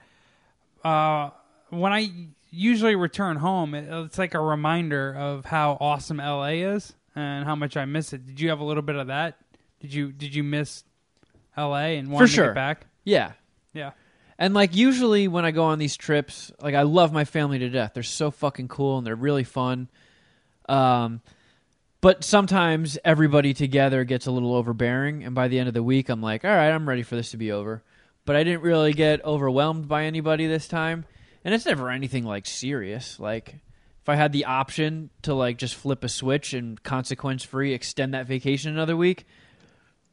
uh, 0.84 1.30
when 1.70 1.94
I 1.94 2.10
usually 2.58 2.96
return 2.96 3.38
home, 3.38 3.74
it, 3.74 3.88
it's 4.06 4.18
like 4.18 4.34
a 4.34 4.40
reminder 4.40 5.14
of 5.16 5.46
how 5.46 5.78
awesome 5.80 6.18
LA 6.18 6.74
is 6.74 6.94
and 7.16 7.46
how 7.46 7.56
much 7.56 7.78
I 7.78 7.86
miss 7.86 8.14
it. 8.14 8.26
Did 8.26 8.40
you 8.40 8.50
have 8.50 8.60
a 8.60 8.64
little 8.64 8.84
bit 8.84 8.96
of 8.96 9.08
that? 9.08 9.38
Did 9.80 9.94
you 9.94 10.12
Did 10.12 10.34
you 10.34 10.44
miss 10.44 10.84
LA 11.56 11.96
and 11.98 12.10
want 12.10 12.28
to 12.28 12.34
sure. 12.34 12.48
get 12.48 12.56
back? 12.56 12.88
Yeah. 13.04 13.34
Yeah. 13.74 13.92
And 14.40 14.54
like 14.54 14.76
usually 14.76 15.28
when 15.28 15.46
I 15.46 15.52
go 15.52 15.64
on 15.64 15.80
these 15.80 15.98
trips, 15.98 16.52
like 16.62 16.76
I 16.76 16.84
love 16.84 17.12
my 17.12 17.26
family 17.26 17.60
to 17.60 17.70
death. 17.70 17.92
They're 17.94 18.04
so 18.04 18.32
fucking 18.32 18.68
cool 18.68 18.98
and 18.98 19.08
they're 19.08 19.16
really 19.16 19.44
fun. 19.44 19.90
Um, 20.70 21.22
but 22.02 22.24
sometimes 22.24 22.98
everybody 23.04 23.54
together 23.54 24.04
gets 24.04 24.28
a 24.28 24.32
little 24.32 24.54
overbearing, 24.54 25.24
and 25.24 25.34
by 25.34 25.48
the 25.48 25.58
end 25.58 25.68
of 25.68 25.74
the 25.74 25.82
week, 25.82 26.10
I'm 26.10 26.22
like, 26.22 26.46
all 26.46 26.52
right, 26.52 26.70
I'm 26.70 26.88
ready 26.88 27.02
for 27.02 27.16
this 27.16 27.32
to 27.32 27.38
be 27.38 27.52
over. 27.52 27.84
But 28.26 28.36
I 28.36 28.44
didn't 28.44 28.62
really 28.62 28.94
get 28.94 29.24
overwhelmed 29.26 29.88
by 29.88 30.04
anybody 30.04 30.46
this 30.48 30.68
time, 30.68 31.06
and 31.46 31.54
it's 31.54 31.66
never 31.66 31.90
anything 31.90 32.24
like 32.24 32.46
serious. 32.46 33.20
Like 33.20 33.56
if 34.02 34.10
I 34.10 34.16
had 34.16 34.32
the 34.32 34.46
option 34.46 35.10
to 35.24 35.34
like 35.34 35.58
just 35.58 35.76
flip 35.76 36.04
a 36.04 36.10
switch 36.10 36.54
and 36.54 36.82
consequence 36.82 37.44
free 37.44 37.74
extend 37.74 38.14
that 38.14 38.26
vacation 38.28 38.72
another 38.72 38.96
week, 38.98 39.26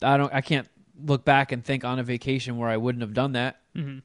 I 0.02 0.16
don't, 0.16 0.33
I 0.35 0.40
can't 0.40 0.69
look 1.04 1.25
back 1.25 1.52
and 1.52 1.64
think 1.64 1.85
on 1.85 1.99
a 1.99 2.02
vacation 2.02 2.57
where 2.57 2.69
I 2.69 2.76
wouldn't 2.76 3.02
have 3.02 3.14
done 3.14 3.33
that. 3.33 3.61
Mhm. 3.76 4.02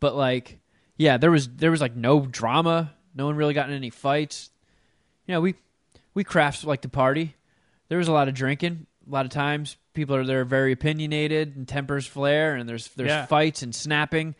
But 0.00 0.14
like, 0.16 0.58
yeah, 0.96 1.16
there 1.16 1.30
was 1.30 1.48
there 1.48 1.70
was 1.70 1.80
like 1.80 1.96
no 1.96 2.20
drama. 2.26 2.92
No 3.14 3.26
one 3.26 3.36
really 3.36 3.54
got 3.54 3.68
in 3.68 3.74
any 3.74 3.90
fights. 3.90 4.50
You 5.26 5.34
know, 5.34 5.40
we 5.40 5.54
we 6.14 6.24
Krafts 6.24 6.64
like 6.64 6.82
to 6.82 6.88
party. 6.88 7.34
There 7.88 7.98
was 7.98 8.08
a 8.08 8.12
lot 8.12 8.28
of 8.28 8.34
drinking. 8.34 8.86
A 9.06 9.10
lot 9.12 9.26
of 9.26 9.30
times, 9.30 9.76
people 9.92 10.16
are 10.16 10.24
there 10.24 10.44
very 10.46 10.72
opinionated 10.72 11.56
and 11.56 11.68
tempers 11.68 12.06
flare, 12.06 12.54
and 12.54 12.68
there's 12.68 12.88
there's 12.88 13.08
Yeah. 13.08 13.26
fights 13.26 13.62
and 13.62 13.74
snapping. 13.74 14.34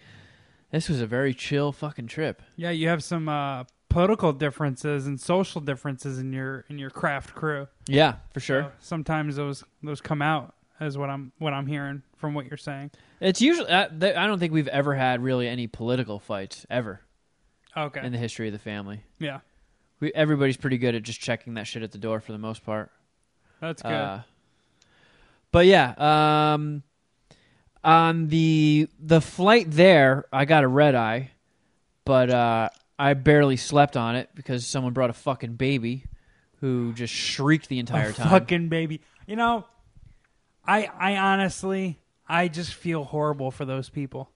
This 0.75 0.89
was 0.89 1.01
a 1.01 1.07
very 1.07 1.33
chill 1.35 1.71
fucking 1.71 2.09
trip. 2.09 2.43
Yeah, 2.57 2.71
you 2.71 2.89
have 2.89 3.05
some 3.05 3.29
uh, 3.29 3.63
political 3.89 4.33
differences 4.33 5.07
and 5.07 5.21
social 5.21 5.61
differences 5.61 6.19
in 6.19 6.33
your 6.33 6.65
in 6.69 6.79
your 6.81 6.91
Kraft 6.91 7.33
crew. 7.33 7.69
Yeah, 7.87 8.17
for 8.33 8.41
sure. 8.41 8.63
So 8.63 8.73
sometimes 8.81 9.37
those 9.37 9.63
those 9.85 10.01
come 10.01 10.21
out 10.21 10.57
as 10.81 10.99
what 10.99 11.11
I'm 11.11 11.31
what 11.39 11.53
I'm 11.53 11.69
hearing 11.69 12.03
from 12.17 12.35
what 12.35 12.47
you're 12.47 12.57
saying. 12.57 12.91
It's 13.21 13.41
usually 13.41 13.71
I, 13.73 13.87
th- 13.87 14.17
I 14.17 14.27
don't 14.27 14.41
think 14.41 14.53
we've 14.53 14.67
ever 14.67 14.95
had 14.95 15.23
really 15.23 15.47
any 15.47 15.69
political 15.69 16.19
fights 16.19 16.67
ever 16.69 17.01
Okay. 17.77 18.05
in 18.05 18.11
the 18.11 18.19
history 18.19 18.49
of 18.49 18.53
the 18.53 18.59
family. 18.59 19.05
yeah, 19.21 19.41
We, 20.01 20.13
everybody's 20.13 20.57
pretty 20.57 20.79
good 20.79 20.97
at 20.97 21.05
just 21.05 21.21
checking 21.21 21.55
that 21.55 21.69
shit 21.69 21.85
at 21.85 21.93
the 21.93 21.99
door 21.99 22.19
for 22.19 22.33
the 22.33 22.39
most 22.39 22.65
part. 22.65 22.91
that's 23.61 23.81
good. 23.81 23.93
Uh, 23.93 24.19
but 25.53 25.67
yeah, 25.67 25.95
um, 26.55 26.83
on 27.85 28.29
the 28.29 28.89
the 28.99 29.21
flight 29.21 29.71
there, 29.71 30.25
I 30.33 30.45
got 30.45 30.65
a 30.65 30.69
red 30.69 30.95
eye, 30.95 31.31
but 32.05 32.31
uh, 32.31 32.69
I 32.99 33.15
barely 33.15 33.57
slept 33.57 33.97
on 33.97 34.17
it 34.17 34.31
because 34.35 34.67
someone 34.67 34.93
brought 34.93 35.11
a 35.11 35.15
fucking 35.15 35.55
baby 35.55 36.05
who 36.61 36.93
just 36.95 37.13
shrieked 37.13 37.69
the 37.69 37.79
entire 37.79 38.11
A 38.11 38.13
time. 38.15 38.29
fucking 38.31 38.69
baby. 38.69 39.01
You 39.27 39.37
know, 39.37 39.65
I 40.67 40.89
I 40.99 41.17
honestly 41.17 41.99
I 42.29 42.49
just 42.49 42.73
feel 42.75 43.05
horrible 43.05 43.51
for 43.51 43.65
those 43.65 43.89
people. 43.91 44.31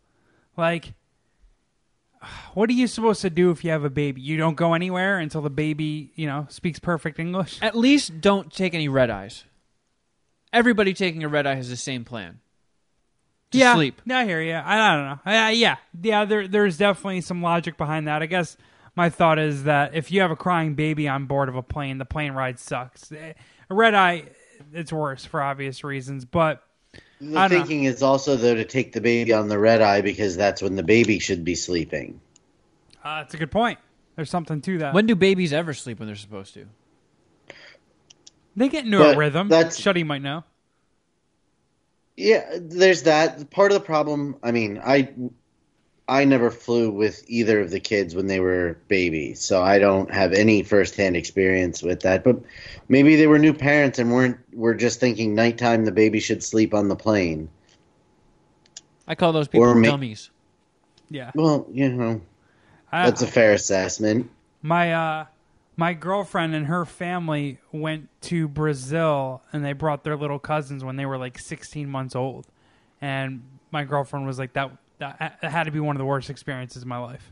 Like 0.57 0.93
what 2.55 2.68
are 2.68 2.73
you 2.73 2.88
supposed 2.88 3.23
to 3.23 3.31
do 3.31 3.51
if 3.53 3.64
you 3.64 3.70
have 3.70 3.85
a 3.85 3.90
baby? 3.90 4.20
You 4.20 4.37
don't 4.37 4.57
go 4.57 4.75
anywhere 4.75 5.20
until 5.20 5.40
the 5.40 5.51
baby, 5.51 6.11
you 6.16 6.27
know, 6.27 6.46
speaks 6.51 6.81
perfect 6.81 7.18
English. 7.20 7.59
At 7.62 7.77
least 7.77 8.20
don't 8.20 8.53
take 8.53 8.75
any 8.75 8.88
red 8.88 9.09
eyes. 9.09 9.44
Everybody 10.53 10.94
taking 10.94 11.23
a 11.23 11.29
red 11.29 11.46
eye 11.46 11.55
has 11.55 11.68
the 11.68 11.77
same 11.77 12.05
plan. 12.05 12.40
To 13.53 13.59
yeah, 13.59 13.75
sleep. 13.75 14.03
I 14.11 14.25
hear 14.27 14.43
you. 14.43 14.53
I, 14.53 14.93
I 14.93 14.97
don't 14.97 15.05
know. 15.07 15.19
I, 15.25 15.37
I- 15.37 15.51
yeah, 15.53 15.77
yeah. 16.03 16.25
There, 16.27 16.47
there's 16.49 16.77
definitely 16.77 17.23
some 17.23 17.41
logic 17.43 17.77
behind 17.79 18.07
that. 18.09 18.23
I 18.23 18.27
guess 18.27 18.57
my 18.95 19.09
thought 19.11 19.39
is 19.39 19.65
that 19.65 19.95
if 19.95 20.13
you 20.13 20.21
have 20.21 20.31
a 20.31 20.37
crying 20.37 20.75
baby 20.75 21.09
on 21.09 21.25
board 21.27 21.49
of 21.49 21.57
a 21.57 21.63
plane, 21.63 21.99
the 21.99 22.05
plane 22.05 22.33
ride 22.33 22.59
sucks. 22.59 23.11
Eh, 23.13 23.33
A 23.71 23.75
red 23.75 23.95
eye, 23.95 24.25
it's 24.73 24.93
worse 24.93 25.25
for 25.25 25.41
obvious 25.41 25.83
reasons. 25.83 26.25
But 26.27 26.63
The 27.21 27.39
I 27.39 27.49
don't 27.49 27.59
know. 27.59 27.65
thinking 27.65 27.85
is 27.85 28.03
also 28.03 28.37
though 28.37 28.55
to 28.55 28.65
take 28.67 28.93
the 28.93 29.01
baby 29.01 29.33
on 29.33 29.49
the 29.49 29.59
red 29.59 29.81
eye 29.81 30.03
because 30.03 30.37
that's 30.37 30.61
when 30.61 30.77
the 30.77 30.83
baby 30.83 31.19
should 31.19 31.43
be 31.45 31.55
sleeping. 31.55 32.21
uh, 33.03 33.23
it's 33.25 33.33
a 33.35 33.39
good 33.39 33.51
point. 33.51 33.79
There's 34.17 34.29
something 34.31 34.61
to 34.63 34.79
that. 34.79 34.93
When 34.95 35.07
do 35.07 35.15
babies 35.15 35.53
ever 35.55 35.73
sleep 35.73 36.01
when 36.01 36.07
they're 36.09 36.17
supposed 36.17 36.53
to? 36.55 36.67
they 38.57 38.69
get 38.69 38.85
into 38.85 38.99
But 38.99 39.15
a 39.15 39.19
rhythm, 39.19 39.49
that's- 39.49 39.81
Shuddy 39.81 40.05
might 40.05 40.21
know. 40.23 40.45
Yeah, 42.18 42.44
there's 42.61 43.04
that. 43.04 43.48
Part 43.50 43.70
of 43.70 43.78
the 43.78 43.85
problem, 43.85 44.35
I 44.42 44.50
mean, 44.50 44.81
I 44.85 45.09
I 46.09 46.24
never 46.24 46.50
flew 46.50 46.90
with 46.90 47.22
either 47.28 47.61
of 47.61 47.70
the 47.70 47.78
kids 47.78 48.16
when 48.16 48.26
they 48.26 48.40
were 48.40 48.76
babies, 48.88 49.40
so 49.40 49.62
I 49.62 49.78
don't 49.78 50.12
have 50.12 50.33
any 50.33 50.64
firsthand 50.64 51.16
experience 51.16 51.81
with 51.81 52.00
that. 52.00 52.24
But 52.24 52.40
maybe 52.88 53.14
they 53.14 53.28
were 53.28 53.38
new 53.38 53.54
parents 53.54 54.00
and 54.00 54.11
weren't 54.12 54.37
were 54.52 54.74
just 54.74 54.98
thinking 54.98 55.37
nighttime 55.37 55.85
the 55.85 55.92
baby 55.92 56.18
should 56.18 56.42
sleep 56.42 56.74
on 56.74 56.88
the 56.88 56.96
plane. 56.96 57.48
I 59.07 59.14
call 59.14 59.33
those 59.33 59.46
people 59.46 59.72
ma- 59.76 59.87
dummies. 59.87 60.31
Yeah, 61.11 61.31
Well, 61.37 61.68
you 61.70 61.88
know, 61.88 62.20
I- 62.90 63.04
that's 63.04 63.22
a 63.22 63.28
fair 63.28 63.52
assessment. 63.52 64.28
my 64.61 64.92
uh, 64.92 65.26
my 65.79 65.95
girlfriend 65.95 66.57
and 66.57 66.67
her 66.67 66.85
family 66.85 67.61
went 67.71 68.09
to 68.21 68.49
Brazil, 68.49 69.43
and 69.53 69.64
they 69.64 69.73
brought 69.73 70.03
their 70.03 70.17
little 70.17 70.41
cousins 70.41 70.83
when 70.83 70.97
they 70.97 71.07
were 71.07 71.17
like 71.17 71.38
16 71.38 71.88
months 71.88 72.17
old, 72.17 72.49
and 73.01 73.45
my 73.71 73.85
girlfriend 73.85 74.27
was 74.27 74.41
like 74.41 74.53
that. 74.55 74.73
That 74.99 75.38
had 75.41 75.64
to 75.64 75.71
be 75.71 75.79
one 75.79 75.95
of 75.95 76.01
the 76.01 76.05
worst 76.05 76.31
experiences 76.31 76.83
of 76.83 76.88
my 76.88 76.99
life. 76.99 77.31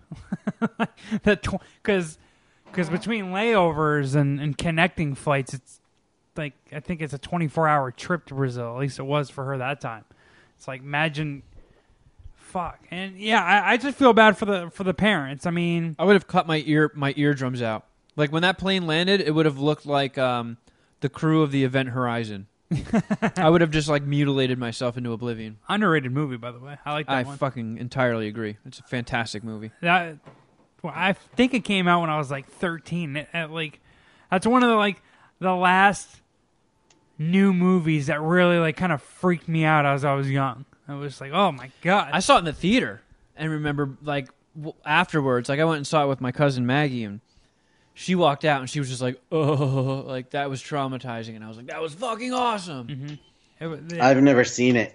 because 1.24 2.18
because 2.66 2.88
between 2.88 3.26
layovers 3.26 4.14
and, 4.14 4.40
and 4.40 4.56
connecting 4.56 5.16
flights, 5.16 5.52
it's 5.52 5.80
like 6.36 6.52
I 6.70 6.78
think 6.78 7.02
it's 7.02 7.14
a 7.14 7.18
24 7.18 7.66
hour 7.66 7.90
trip 7.90 8.26
to 8.26 8.34
Brazil. 8.34 8.74
At 8.74 8.78
least 8.78 9.00
it 9.00 9.02
was 9.02 9.28
for 9.28 9.44
her 9.46 9.58
that 9.58 9.80
time. 9.80 10.04
It's 10.56 10.68
like 10.68 10.82
imagine, 10.82 11.42
fuck, 12.36 12.86
and 12.92 13.18
yeah, 13.18 13.42
I, 13.42 13.72
I 13.72 13.76
just 13.76 13.98
feel 13.98 14.12
bad 14.12 14.38
for 14.38 14.44
the 14.44 14.70
for 14.70 14.84
the 14.84 14.94
parents. 14.94 15.46
I 15.46 15.50
mean, 15.50 15.96
I 15.98 16.04
would 16.04 16.14
have 16.14 16.28
cut 16.28 16.46
my 16.46 16.62
ear 16.64 16.92
my 16.94 17.12
eardrums 17.16 17.60
out. 17.60 17.84
Like 18.16 18.32
when 18.32 18.42
that 18.42 18.58
plane 18.58 18.86
landed, 18.86 19.20
it 19.20 19.32
would 19.34 19.46
have 19.46 19.58
looked 19.58 19.86
like 19.86 20.16
um, 20.18 20.56
the 21.00 21.08
crew 21.08 21.42
of 21.42 21.52
the 21.52 21.64
Event 21.64 21.90
Horizon. 21.90 22.46
I 23.36 23.48
would 23.48 23.60
have 23.60 23.70
just 23.70 23.88
like 23.88 24.02
mutilated 24.02 24.58
myself 24.58 24.96
into 24.96 25.12
oblivion. 25.12 25.58
underrated 25.68 26.10
movie 26.10 26.36
by 26.36 26.50
the 26.50 26.58
way. 26.58 26.76
I 26.84 26.92
like 26.94 27.06
that 27.06 27.12
one. 27.12 27.24
I 27.24 27.28
one. 27.28 27.38
fucking 27.38 27.78
entirely 27.78 28.26
agree. 28.26 28.56
It's 28.64 28.80
a 28.80 28.82
fantastic 28.82 29.44
movie. 29.44 29.70
that 29.82 30.16
well, 30.82 30.92
I 30.96 31.12
think 31.12 31.54
it 31.54 31.60
came 31.64 31.86
out 31.88 32.00
when 32.00 32.10
I 32.10 32.18
was 32.18 32.30
like 32.30 32.48
13. 32.48 33.16
It- 33.16 33.28
it, 33.32 33.50
like 33.50 33.80
that's 34.30 34.46
one 34.46 34.62
of 34.64 34.68
the 34.70 34.74
like 34.76 35.00
the 35.38 35.54
last 35.54 36.08
new 37.18 37.52
movies 37.52 38.06
that 38.08 38.20
really 38.20 38.58
like 38.58 38.76
kind 38.76 38.92
of 38.92 39.00
freaked 39.02 39.48
me 39.48 39.64
out 39.64 39.86
as 39.86 40.04
I 40.04 40.14
was 40.14 40.28
young. 40.30 40.64
I 40.88 40.94
was 40.94 41.20
like, 41.20 41.32
oh 41.32 41.52
my 41.52 41.70
god. 41.82 42.10
I 42.12 42.20
saw 42.20 42.36
it 42.36 42.40
in 42.40 42.44
the 42.46 42.52
theater 42.52 43.00
and 43.36 43.50
remember 43.50 43.96
like 44.02 44.28
w- 44.56 44.74
afterwards, 44.84 45.48
like 45.48 45.60
I 45.60 45.64
went 45.64 45.76
and 45.78 45.86
saw 45.86 46.04
it 46.04 46.08
with 46.08 46.20
my 46.20 46.32
cousin 46.32 46.66
Maggie 46.66 47.04
and 47.04 47.20
she 47.98 48.14
walked 48.14 48.44
out 48.44 48.60
and 48.60 48.68
she 48.68 48.78
was 48.78 48.88
just 48.90 49.00
like, 49.00 49.18
"Oh, 49.32 50.04
like 50.06 50.30
that 50.30 50.50
was 50.50 50.62
traumatizing." 50.62 51.34
And 51.34 51.42
I 51.42 51.48
was 51.48 51.56
like, 51.56 51.66
"That 51.68 51.80
was 51.80 51.94
fucking 51.94 52.32
awesome." 52.32 53.18
It 53.58 53.66
was- 53.66 53.80
I've 53.98 54.22
never 54.22 54.44
seen 54.44 54.76
it. 54.76 54.94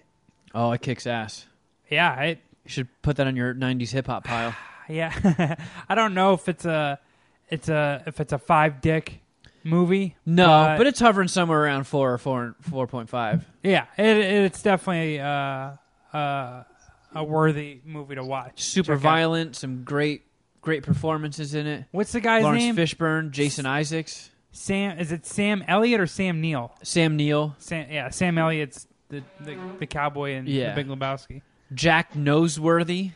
Oh, 0.53 0.71
it 0.71 0.81
kicks 0.81 1.07
ass. 1.07 1.45
yeah, 1.89 2.15
it, 2.21 2.39
You 2.63 2.69
should 2.69 2.87
put 3.01 3.15
that 3.17 3.25
on 3.27 3.35
your 3.35 3.53
'90s 3.55 3.89
hip 3.91 4.05
hop 4.05 4.23
pile. 4.23 4.55
yeah. 4.87 5.55
I 5.89 5.95
don't 5.95 6.13
know 6.13 6.33
if 6.33 6.47
it's 6.47 6.63
a 6.65 6.99
it's 7.49 7.69
a 7.69 8.03
if 8.05 8.19
it's 8.19 8.33
a 8.33 8.37
five 8.37 8.81
dick 8.81 9.19
movie. 9.63 10.15
No, 10.25 10.75
but 10.77 10.85
it's 10.87 10.99
hovering 10.99 11.27
somewhere 11.27 11.63
around 11.63 11.85
four 11.85 12.13
or 12.13 12.17
four 12.19 12.55
four 12.61 12.85
point 12.87 13.09
five. 13.09 13.43
yeah, 13.63 13.85
it, 13.97 14.05
it's 14.17 14.61
definitely 14.61 15.19
uh, 15.19 15.71
uh, 16.13 16.63
a 17.15 17.23
worthy 17.23 17.79
movie 17.83 18.15
to 18.15 18.23
watch. 18.23 18.61
Super 18.61 18.93
Check 18.93 18.97
out. 18.97 19.01
violent, 19.01 19.55
some 19.55 19.83
great 19.83 20.21
great 20.61 20.83
performances 20.83 21.53
in 21.55 21.67
it. 21.67 21.85
What's 21.91 22.11
the 22.11 22.21
guy's 22.21 22.43
Lawrence 22.43 22.63
name? 22.63 22.75
Fishburne, 22.75 23.31
Jason 23.31 23.65
Isaacs, 23.65 24.29
Sam 24.51 24.99
is 24.99 25.11
it 25.11 25.25
Sam 25.25 25.63
Elliott 25.67 25.99
or 26.01 26.07
Sam 26.07 26.41
Neill? 26.41 26.73
Sam 26.83 27.15
Neill, 27.17 27.55
Sam 27.57 27.87
yeah, 27.91 28.09
Sam 28.09 28.37
Elliott's 28.37 28.87
the 29.09 29.23
the, 29.39 29.57
the 29.79 29.87
cowboy 29.87 30.33
in 30.33 30.45
Yeah. 30.47 30.73
the 30.75 30.83
Big 30.83 30.87
Lebowski. 30.99 31.41
Jack 31.73 32.13
Noseworthy. 32.13 33.11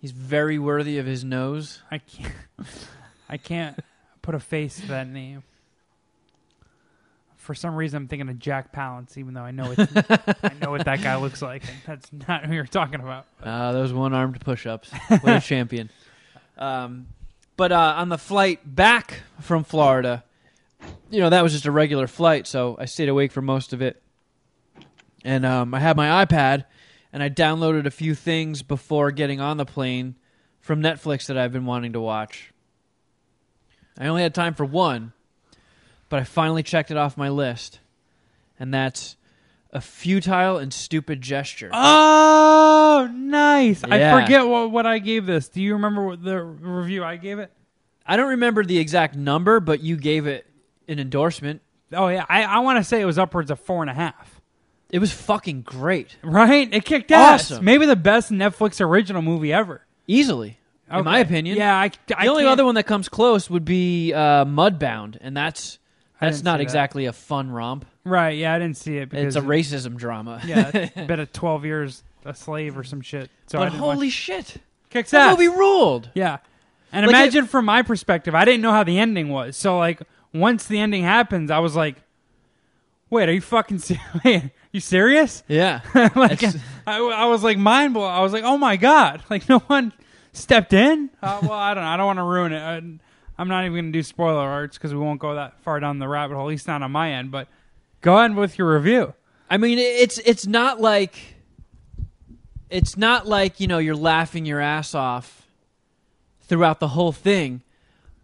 He's 0.00 0.12
very 0.12 0.58
worthy 0.58 0.98
of 0.98 1.06
his 1.06 1.24
nose. 1.24 1.82
I 1.90 1.98
can't 1.98 2.32
I 3.28 3.36
can't 3.36 3.78
put 4.22 4.34
a 4.34 4.40
face 4.40 4.80
to 4.80 4.86
that 4.88 5.08
name. 5.08 5.42
for 7.36 7.54
some 7.54 7.74
reason 7.74 7.96
I'm 7.98 8.06
thinking 8.08 8.28
of 8.28 8.38
Jack 8.38 8.72
Palance, 8.72 9.16
even 9.18 9.34
though 9.34 9.42
I 9.42 9.50
know 9.50 9.72
it's 9.76 9.92
I 10.42 10.52
know 10.60 10.70
what 10.70 10.84
that 10.84 11.02
guy 11.02 11.16
looks 11.16 11.42
like. 11.42 11.64
And 11.64 11.76
that's 11.86 12.10
not 12.28 12.44
who 12.46 12.54
you're 12.54 12.64
talking 12.66 13.00
about. 13.00 13.26
Uh, 13.42 13.72
those 13.72 13.90
one-armed 13.92 14.38
push-ups. 14.42 14.90
What 15.08 15.36
a 15.36 15.40
champion. 15.40 15.88
Um, 16.60 17.08
but 17.56 17.72
uh, 17.72 17.94
on 17.96 18.10
the 18.10 18.18
flight 18.18 18.60
back 18.64 19.22
from 19.40 19.64
Florida, 19.64 20.24
you 21.10 21.20
know 21.20 21.30
that 21.30 21.42
was 21.42 21.52
just 21.52 21.66
a 21.66 21.70
regular 21.70 22.06
flight, 22.06 22.46
so 22.46 22.76
I 22.78 22.84
stayed 22.84 23.08
awake 23.08 23.32
for 23.32 23.42
most 23.42 23.72
of 23.72 23.82
it. 23.82 24.02
And 25.24 25.44
um, 25.44 25.74
I 25.74 25.80
had 25.80 25.96
my 25.96 26.24
iPad, 26.24 26.64
and 27.12 27.22
I 27.22 27.28
downloaded 27.28 27.86
a 27.86 27.90
few 27.90 28.14
things 28.14 28.62
before 28.62 29.10
getting 29.10 29.40
on 29.40 29.56
the 29.56 29.66
plane 29.66 30.16
from 30.60 30.82
Netflix 30.82 31.26
that 31.26 31.36
I've 31.36 31.52
been 31.52 31.66
wanting 31.66 31.92
to 31.94 32.00
watch. 32.00 32.52
I 33.98 34.06
only 34.06 34.22
had 34.22 34.34
time 34.34 34.54
for 34.54 34.64
one, 34.64 35.12
but 36.08 36.20
I 36.20 36.24
finally 36.24 36.62
checked 36.62 36.90
it 36.90 36.96
off 36.96 37.16
my 37.16 37.28
list, 37.28 37.80
and 38.58 38.72
that's 38.72 39.16
a 39.72 39.80
futile 39.80 40.58
and 40.58 40.72
stupid 40.72 41.20
gesture. 41.20 41.70
Oh, 41.72 43.08
nice! 43.12 43.82
I 43.84 44.20
forget 44.20 44.46
what 44.46 44.70
what 44.70 44.86
I 44.86 44.98
gave 44.98 45.26
this. 45.26 45.48
Do 45.48 45.62
you 45.62 45.74
remember 45.74 46.04
what 46.06 46.22
the 46.22 46.42
review 46.42 47.04
I 47.04 47.16
gave 47.16 47.38
it? 47.38 47.50
I 48.06 48.16
don't 48.16 48.30
remember 48.30 48.64
the 48.64 48.78
exact 48.78 49.14
number, 49.16 49.60
but 49.60 49.80
you 49.80 49.96
gave 49.96 50.26
it 50.26 50.46
an 50.88 50.98
endorsement. 50.98 51.62
Oh 51.92 52.08
yeah, 52.08 52.24
I 52.28 52.42
I 52.44 52.58
want 52.60 52.78
to 52.78 52.84
say 52.84 53.00
it 53.00 53.04
was 53.04 53.18
upwards 53.18 53.50
of 53.50 53.60
four 53.60 53.82
and 53.82 53.90
a 53.90 53.94
half. 53.94 54.40
It 54.90 54.98
was 54.98 55.12
fucking 55.12 55.62
great, 55.62 56.16
Right? 56.22 56.68
It 56.74 56.84
kicked 56.84 57.12
ass. 57.12 57.52
Awesome. 57.52 57.64
Maybe 57.64 57.86
the 57.86 57.94
best 57.94 58.32
Netflix 58.32 58.80
original 58.80 59.22
movie 59.22 59.52
ever. 59.52 59.86
easily, 60.08 60.58
in 60.90 61.04
my 61.04 61.20
opinion. 61.20 61.56
Yeah, 61.56 61.76
I, 61.76 61.92
The 62.08 62.26
only 62.26 62.42
can't- 62.42 62.52
other 62.52 62.64
one 62.64 62.74
that 62.74 62.84
comes 62.88 63.08
close 63.08 63.48
would 63.48 63.64
be 63.64 64.12
uh, 64.12 64.44
Mudbound, 64.46 65.16
and 65.20 65.36
that's 65.36 65.78
I 65.78 65.79
that's 66.20 66.42
not 66.42 66.60
exactly 66.60 67.06
a 67.06 67.12
fun 67.12 67.50
romp. 67.50 67.84
Right? 68.04 68.36
Yeah, 68.38 68.54
I 68.54 68.58
didn't 68.58 68.76
see 68.76 68.98
it 68.98 69.10
because 69.10 69.36
It's 69.36 69.44
a 69.44 69.46
racism 69.46 69.96
drama. 69.96 70.40
yeah, 70.44 70.88
a 70.96 71.04
bit 71.06 71.18
of 71.18 71.32
twelve 71.32 71.64
years 71.64 72.02
a 72.24 72.34
slave 72.34 72.76
or 72.78 72.84
some 72.84 73.00
shit. 73.00 73.30
So 73.46 73.58
I 73.58 73.62
but 73.62 73.70
didn't 73.70 73.80
holy 73.80 74.06
watch- 74.08 74.12
shit, 74.12 74.56
kicks 74.90 75.10
that 75.12 75.30
ass. 75.30 75.38
movie 75.38 75.48
ruled. 75.48 76.10
Yeah. 76.14 76.38
And 76.92 77.06
Like 77.06 77.14
imagine 77.14 77.46
from 77.46 77.64
my 77.66 77.82
perspective, 77.82 78.34
I 78.34 78.44
didn't 78.44 78.62
know 78.62 78.72
how 78.72 78.82
the 78.84 78.98
ending 78.98 79.28
was. 79.28 79.56
So 79.56 79.78
like 79.78 80.02
once 80.34 80.66
the 80.66 80.78
ending 80.80 81.02
happens, 81.04 81.50
I 81.50 81.60
was 81.60 81.76
like, 81.76 81.96
"Wait, 83.10 83.28
are 83.28 83.32
you 83.32 83.40
fucking 83.40 83.78
se- 83.78 84.00
wait, 84.24 84.50
you 84.72 84.80
serious?" 84.80 85.42
Yeah, 85.48 85.80
like 85.94 86.40
That's- 86.40 86.56
I, 86.86 86.98
I 87.00 87.26
was 87.26 87.42
like 87.44 87.58
mind 87.58 87.94
blown. 87.94 88.10
I 88.10 88.20
was 88.22 88.32
like, 88.32 88.44
"Oh 88.44 88.58
my 88.58 88.76
god!" 88.76 89.22
Like 89.30 89.48
no 89.48 89.60
one 89.60 89.92
stepped 90.32 90.72
in. 90.72 91.10
Uh, 91.22 91.38
well, 91.42 91.52
I 91.52 91.74
don't. 91.74 91.84
know. 91.84 91.90
I 91.90 91.96
don't 91.96 92.06
want 92.06 92.18
to 92.18 92.22
ruin 92.24 92.52
it. 92.52 93.00
I'm 93.40 93.48
not 93.48 93.64
even 93.64 93.72
going 93.72 93.86
to 93.86 93.92
do 93.92 94.02
spoiler 94.02 94.46
arts 94.46 94.76
because 94.76 94.92
we 94.92 95.00
won't 95.00 95.18
go 95.18 95.34
that 95.34 95.58
far 95.60 95.80
down 95.80 95.98
the 95.98 96.06
rabbit 96.06 96.34
hole. 96.34 96.44
At 96.44 96.48
least 96.50 96.68
not 96.68 96.82
on 96.82 96.92
my 96.92 97.12
end. 97.12 97.30
But 97.30 97.48
go 98.02 98.16
on 98.18 98.36
with 98.36 98.58
your 98.58 98.74
review. 98.74 99.14
I 99.48 99.56
mean, 99.56 99.78
it's 99.78 100.18
it's 100.18 100.46
not 100.46 100.78
like 100.78 101.14
it's 102.68 102.98
not 102.98 103.26
like 103.26 103.58
you 103.58 103.66
know 103.66 103.78
you're 103.78 103.96
laughing 103.96 104.44
your 104.44 104.60
ass 104.60 104.94
off 104.94 105.46
throughout 106.42 106.80
the 106.80 106.88
whole 106.88 107.12
thing, 107.12 107.62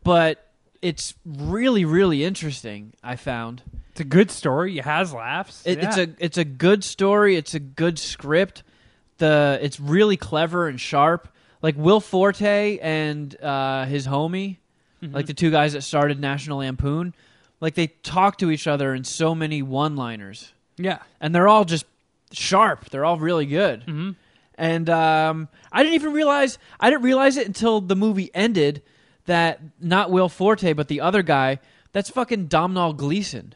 but 0.04 0.52
it's 0.82 1.14
really 1.24 1.86
really 1.86 2.22
interesting. 2.22 2.92
I 3.02 3.16
found 3.16 3.62
It's 3.92 4.00
a 4.00 4.04
good 4.04 4.30
story. 4.30 4.78
It 4.78 4.84
has 4.84 5.14
laughs. 5.14 5.66
it, 5.66 5.78
it's 5.82 5.96
a 5.96 6.08
it's 6.18 6.38
a 6.38 6.44
good 6.44 6.84
story. 6.84 7.36
It's 7.36 7.54
a 7.54 7.60
good 7.60 7.98
script. 7.98 8.62
The 9.16 9.58
it's 9.62 9.80
really 9.80 10.18
clever 10.18 10.68
and 10.68 10.78
sharp. 10.78 11.28
Like 11.62 11.74
Will 11.78 12.00
Forte 12.00 12.78
and 12.80 13.34
uh, 13.42 13.86
his 13.86 14.06
homie, 14.06 14.58
like 15.12 15.26
the 15.26 15.34
two 15.34 15.50
guys 15.50 15.72
that 15.72 15.82
started 15.82 16.20
National 16.20 16.58
Lampoon, 16.58 17.14
like 17.60 17.74
they 17.74 17.88
talk 17.88 18.38
to 18.38 18.50
each 18.50 18.66
other 18.66 18.94
in 18.94 19.04
so 19.04 19.34
many 19.34 19.62
one-liners 19.62 20.52
yeah. 20.78 20.98
and 21.20 21.34
they're 21.34 21.48
all 21.48 21.64
just 21.64 21.86
sharp. 22.32 22.90
They're 22.90 23.04
all 23.04 23.18
really 23.18 23.46
good. 23.46 23.80
Mm-hmm. 23.80 24.10
And 24.58 24.90
um, 24.90 25.48
I 25.70 25.82
didn't 25.82 25.94
even 25.96 26.12
realize 26.12 26.58
I 26.80 26.88
didn't 26.90 27.02
realize 27.02 27.36
it 27.36 27.46
until 27.46 27.80
the 27.80 27.96
movie 27.96 28.30
ended 28.34 28.82
that 29.26 29.60
not 29.80 30.10
Will 30.10 30.28
Forte 30.28 30.72
but 30.72 30.88
the 30.88 31.00
other 31.00 31.22
guy. 31.22 31.58
That's 31.92 32.10
fucking 32.10 32.46
Domhnall 32.46 32.94
Gleeson. 32.94 33.54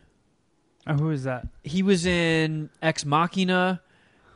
Oh, 0.86 0.94
who 0.94 1.10
is 1.10 1.24
that? 1.24 1.46
He 1.62 1.82
was 1.82 2.06
in 2.06 2.70
Ex 2.82 3.04
Machina 3.04 3.80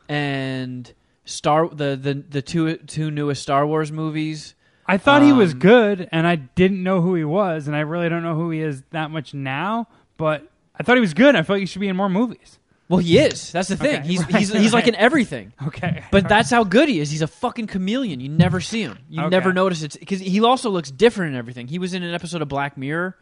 and 0.09 0.91
Star 1.23 1.69
the 1.69 1.95
the 1.95 2.23
the 2.27 2.41
two 2.41 2.77
two 2.77 3.11
newest 3.11 3.43
Star 3.43 3.65
Wars 3.65 3.91
movies. 3.91 4.55
I 4.87 4.97
thought 4.97 5.23
he 5.23 5.31
was 5.33 5.53
Um, 5.53 5.59
good, 5.59 6.09
and 6.11 6.27
I 6.27 6.35
didn't 6.35 6.83
know 6.83 7.01
who 7.01 7.15
he 7.15 7.23
was, 7.23 7.67
and 7.67 7.75
I 7.75 7.79
really 7.81 8.07
don't 8.09 8.21
know 8.23 8.35
who 8.35 8.51
he 8.51 8.59
is 8.61 8.83
that 8.91 9.09
much 9.11 9.33
now. 9.33 9.87
But 10.17 10.47
I 10.79 10.83
thought 10.83 10.95
he 10.97 11.01
was 11.01 11.13
good. 11.13 11.35
I 11.35 11.41
felt 11.43 11.59
he 11.59 11.65
should 11.65 11.81
be 11.81 11.87
in 11.87 11.95
more 11.95 12.09
movies. 12.09 12.59
Well, 12.87 12.99
he 12.99 13.17
is. 13.17 13.51
That's 13.51 13.67
the 13.69 13.77
thing. 13.77 14.01
Okay. 14.01 14.07
He's 14.07 14.23
he's 14.25 14.53
he's 14.53 14.73
like 14.73 14.87
in 14.87 14.93
everything. 15.07 15.53
Okay, 15.67 16.03
But 16.11 16.29
that's 16.29 16.51
how 16.51 16.63
good 16.63 16.87
he 16.87 16.99
is. 16.99 17.09
He's 17.09 17.23
a 17.23 17.27
fucking 17.27 17.65
chameleon. 17.65 18.19
You 18.19 18.29
never 18.29 18.61
see 18.61 18.81
him. 18.81 18.99
You 19.09 19.21
Okay. 19.21 19.29
never 19.29 19.51
notice 19.53 19.81
it 19.81 19.97
because 19.99 20.19
he 20.19 20.39
also 20.43 20.69
looks 20.69 20.91
different 20.91 21.33
in 21.33 21.39
everything. 21.39 21.67
He 21.67 21.79
was 21.79 21.95
in 21.95 22.03
an 22.03 22.13
episode 22.13 22.43
of 22.43 22.47
Black 22.47 22.77
Mirror. 22.77 23.17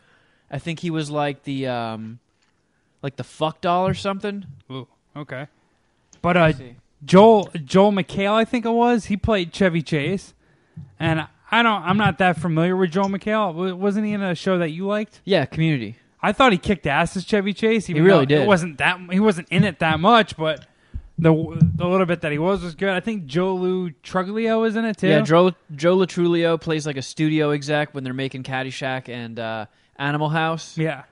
I 0.52 0.60
think 0.60 0.80
he 0.82 0.89
was 0.89 1.10
like 1.10 1.43
the 1.43 1.67
um, 1.67 2.19
like 3.02 3.15
the 3.15 3.23
fuck 3.23 3.62
doll 3.62 3.88
or 3.88 3.93
something. 3.93 4.45
Ooh, 4.69 4.88
okay. 5.15 5.47
But 6.21 6.36
uh. 6.38 6.54
Joel 7.06 7.49
Joel 7.65 7.91
McHale, 7.93 8.34
I 8.34 8.45
think 8.45 8.65
it 8.65 8.69
was. 8.71 9.06
He 9.06 9.17
played 9.17 9.54
Chevy 9.54 9.82
Chase, 9.82 10.34
and 10.99 11.28
I 11.54 11.63
don't. 11.63 11.84
I'm 11.84 11.98
not 11.98 12.18
that 12.18 12.38
familiar 12.38 12.76
with 12.76 12.92
Joel 12.92 13.10
McHale. 13.10 13.54
W- 13.54 13.76
Wasn't 13.76 14.06
he 14.06 14.13
in 14.13 14.22
a 14.22 14.36
show 14.36 14.58
that 14.58 14.70
you 14.72 14.88
liked? 14.88 15.22
Yeah, 15.24 15.46
Community. 15.46 15.96
I 16.22 16.32
thought 16.32 16.52
he 16.54 16.58
kicked 16.58 16.88
ass 16.88 17.16
as 17.18 17.26
Chevy 17.26 17.54
Chase. 17.54 17.86
He 17.86 18.00
really 18.00 18.26
did. 18.26 18.42
It 18.42 18.48
wasn't 18.48 18.78
that. 18.78 19.00
He 19.12 19.20
wasn't 19.20 19.48
in 19.50 19.63
it 19.66 19.80
that 19.80 20.00
much, 20.00 20.38
but 20.38 20.66
the 21.18 21.32
the 21.76 21.86
little 21.88 22.06
bit 22.06 22.22
that 22.22 22.32
he 22.32 22.38
was 22.39 22.63
was 22.63 22.76
good. 22.76 22.89
I 22.89 23.02
think 23.02 23.26
Joe 23.26 23.56
Lo 23.56 23.89
Truglio 24.04 24.66
is 24.68 24.76
in 24.78 24.86
it 24.86 24.98
too. 24.98 25.10
Yeah, 25.10 25.22
Joe 25.22 25.52
Joe 25.76 25.94
Lo 25.96 26.06
Truglio 26.06 26.60
plays 26.60 26.88
like 26.88 26.98
a 26.98 27.02
studio 27.02 27.52
exec 27.52 27.94
when 27.94 28.04
they're 28.04 28.13
making 28.13 28.44
Caddyshack 28.44 29.10
and 29.10 29.38
uh, 29.38 29.66
Animal 29.98 30.30
House. 30.30 30.78
yeah. 30.78 31.04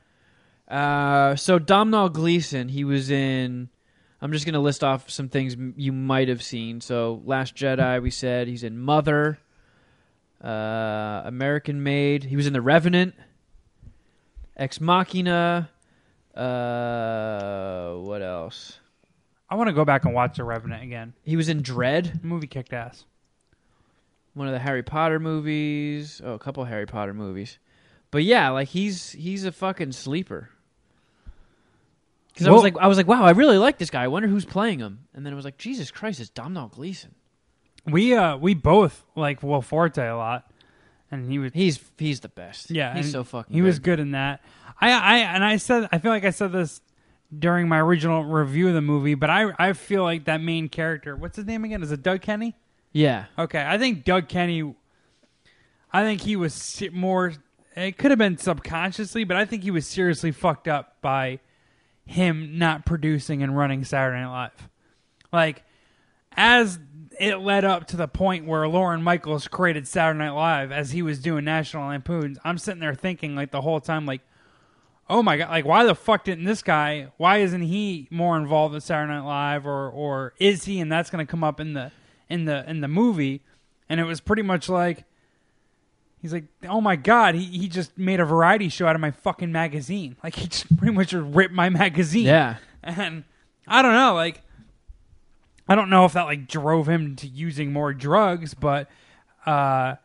Uh, 0.67 1.35
so 1.35 1.59
Domhnall 1.59 2.09
Gleeson, 2.09 2.69
he 2.69 2.83
was 2.85 3.11
in. 3.11 3.69
I'm 4.21 4.31
just 4.31 4.45
gonna 4.45 4.59
list 4.61 4.83
off 4.83 5.09
some 5.09 5.27
things 5.27 5.55
m- 5.55 5.73
you 5.75 5.91
might 5.91 6.29
have 6.29 6.41
seen. 6.41 6.79
So 6.79 7.21
Last 7.25 7.55
Jedi, 7.55 8.01
we 8.01 8.11
said 8.11 8.47
he's 8.47 8.63
in 8.63 8.77
Mother, 8.79 9.39
uh, 10.43 11.21
American 11.25 11.83
Made. 11.83 12.23
He 12.23 12.35
was 12.35 12.47
in 12.47 12.53
The 12.53 12.61
Revenant, 12.61 13.15
Ex 14.57 14.79
Machina. 14.81 15.69
Uh, 16.35 17.93
what 17.95 18.21
else? 18.21 18.79
I 19.49 19.55
want 19.55 19.67
to 19.67 19.73
go 19.73 19.83
back 19.85 20.05
and 20.05 20.13
watch 20.13 20.37
The 20.37 20.43
Revenant 20.43 20.83
again. 20.83 21.13
He 21.23 21.35
was 21.35 21.49
in 21.49 21.61
Dredd, 21.61 22.21
The 22.21 22.27
movie 22.27 22.47
kicked 22.47 22.73
ass. 22.73 23.03
one 24.33 24.47
of 24.47 24.53
the 24.53 24.59
Harry 24.59 24.83
Potter 24.83 25.19
movies. 25.19 26.21
Oh, 26.23 26.33
a 26.33 26.39
couple 26.39 26.63
Harry 26.65 26.85
Potter 26.85 27.13
movies. 27.13 27.59
But 28.11 28.23
yeah, 28.23 28.49
like 28.49 28.69
he's 28.69 29.11
he's 29.11 29.45
a 29.45 29.51
fucking 29.51 29.91
sleeper. 29.93 30.49
Because 32.33 32.47
I 32.47 32.51
was 32.51 32.63
like, 32.63 32.77
I 32.77 32.87
was 32.87 32.97
like, 32.97 33.07
wow, 33.07 33.23
I 33.23 33.31
really 33.31 33.57
like 33.57 33.77
this 33.77 33.89
guy. 33.89 34.03
I 34.03 34.07
wonder 34.07 34.29
who's 34.29 34.45
playing 34.45 34.79
him. 34.79 34.99
And 35.13 35.25
then 35.25 35.33
it 35.33 35.35
was 35.35 35.43
like, 35.43 35.57
Jesus 35.57 35.91
Christ, 35.91 36.21
it's 36.21 36.29
Domhnall 36.29 36.69
Gleeson. 36.69 37.13
We 37.85 38.13
uh 38.15 38.37
we 38.37 38.53
both 38.53 39.03
like 39.15 39.41
Will 39.43 39.61
Forte 39.61 39.97
a 40.05 40.15
lot, 40.15 40.51
and 41.09 41.29
he 41.31 41.39
was 41.39 41.51
He's 41.53 41.79
he's 41.97 42.19
the 42.19 42.29
best. 42.29 42.69
yeah 42.71 42.95
he's 42.95 43.05
and 43.05 43.11
so 43.11 43.23
fucking. 43.23 43.53
he 43.53 43.61
was 43.61 43.79
good. 43.79 43.97
good 43.97 43.99
in 44.01 44.11
that. 44.11 44.41
I 44.79 44.91
I 44.91 45.17
and 45.19 45.43
I 45.43 45.57
said 45.57 45.89
I 45.91 45.97
feel 45.97 46.11
like 46.11 46.25
I 46.25 46.29
said 46.29 46.51
this 46.51 46.81
during 47.37 47.67
my 47.67 47.79
original 47.79 48.23
review 48.23 48.67
of 48.67 48.73
the 48.73 48.81
movie, 48.81 49.15
but 49.15 49.29
I 49.29 49.51
I 49.57 49.73
feel 49.73 50.03
like 50.03 50.25
that 50.25 50.41
main 50.41 50.69
character. 50.69 51.15
What's 51.15 51.37
his 51.37 51.45
name 51.45 51.63
again? 51.63 51.81
Is 51.81 51.91
it 51.91 52.03
Doug 52.03 52.21
Kenney? 52.21 52.55
Yeah, 52.93 53.25
Okay, 53.39 53.65
I 53.65 53.77
think 53.77 54.03
Doug 54.03 54.27
Kenney. 54.27 54.75
I 55.93 56.03
think 56.03 56.21
he 56.21 56.35
was 56.35 56.53
se- 56.53 56.89
more. 56.89 57.33
It 57.75 57.97
could 57.97 58.11
have 58.11 58.17
been 58.17 58.37
subconsciously, 58.37 59.23
but 59.23 59.37
I 59.37 59.45
think 59.45 59.63
he 59.63 59.71
was 59.71 59.87
seriously 59.87 60.31
fucked 60.31 60.67
up 60.67 60.97
by 61.01 61.39
him 62.05 62.57
not 62.57 62.85
producing 62.85 63.41
and 63.43 63.55
running 63.57 63.85
Saturday 63.85 64.19
Night 64.21 64.27
Live. 64.31 64.69
Like, 65.31 65.63
as 66.35 66.79
it 67.19 67.37
led 67.37 67.65
up 67.65 67.87
to 67.87 67.97
the 67.97 68.07
point 68.07 68.45
where 68.45 68.67
Lorne 68.67 69.03
Michaels 69.03 69.47
created 69.47 69.87
Saturday 69.87 70.19
Night 70.19 70.31
Live, 70.31 70.71
as 70.71 70.91
he 70.91 71.01
was 71.01 71.19
doing 71.19 71.45
National 71.45 71.87
Lampoons, 71.87 72.37
I'm 72.43 72.57
sitting 72.57 72.79
there 72.79 72.95
thinking 72.95 73.35
like 73.35 73.51
the 73.51 73.61
whole 73.61 73.79
time, 73.79 74.05
like, 74.05 74.21
oh 75.09 75.21
my 75.21 75.37
god, 75.37 75.49
like 75.49 75.65
why 75.65 75.83
the 75.83 75.95
fuck 75.95 76.23
didn't 76.23 76.45
this 76.45 76.63
guy? 76.63 77.11
Why 77.17 77.39
isn't 77.39 77.63
he 77.63 78.07
more 78.09 78.37
involved 78.37 78.73
in 78.73 78.81
Saturday 78.81 79.13
Night 79.13 79.25
Live, 79.25 79.67
or 79.67 79.89
or 79.89 80.33
is 80.39 80.65
he? 80.65 80.79
And 80.79 80.91
that's 80.91 81.09
going 81.09 81.25
to 81.25 81.29
come 81.29 81.43
up 81.43 81.59
in 81.59 81.73
the 81.73 81.91
in 82.29 82.45
the 82.45 82.67
in 82.69 82.81
the 82.81 82.87
movie, 82.87 83.41
and 83.89 83.99
it 83.99 84.05
was 84.05 84.21
pretty 84.21 84.43
much 84.43 84.69
like. 84.69 85.05
He's 86.21 86.31
like, 86.31 86.45
oh 86.69 86.81
my 86.81 86.97
god, 86.97 87.33
he, 87.33 87.45
he 87.45 87.67
just 87.67 87.97
made 87.97 88.19
a 88.19 88.25
variety 88.25 88.69
show 88.69 88.85
out 88.85 88.93
of 88.93 89.01
my 89.01 89.09
fucking 89.09 89.51
magazine. 89.51 90.17
Like 90.23 90.35
he 90.35 90.45
just 90.45 90.77
pretty 90.77 90.93
much 90.93 91.13
ripped 91.13 91.51
my 91.51 91.69
magazine. 91.69 92.27
yeah. 92.27 92.57
And 92.83 93.23
I 93.67 93.81
don't 93.81 93.93
know, 93.93 94.13
like 94.13 94.43
I 95.71 95.75
don't 95.75 95.89
know 95.89 96.03
if 96.03 96.11
that 96.11 96.23
like 96.23 96.49
drove 96.49 96.89
him 96.89 97.15
to 97.15 97.27
using 97.27 97.71
more 97.71 97.93
drugs, 97.93 98.53
but 98.53 98.89
uh 99.45 99.95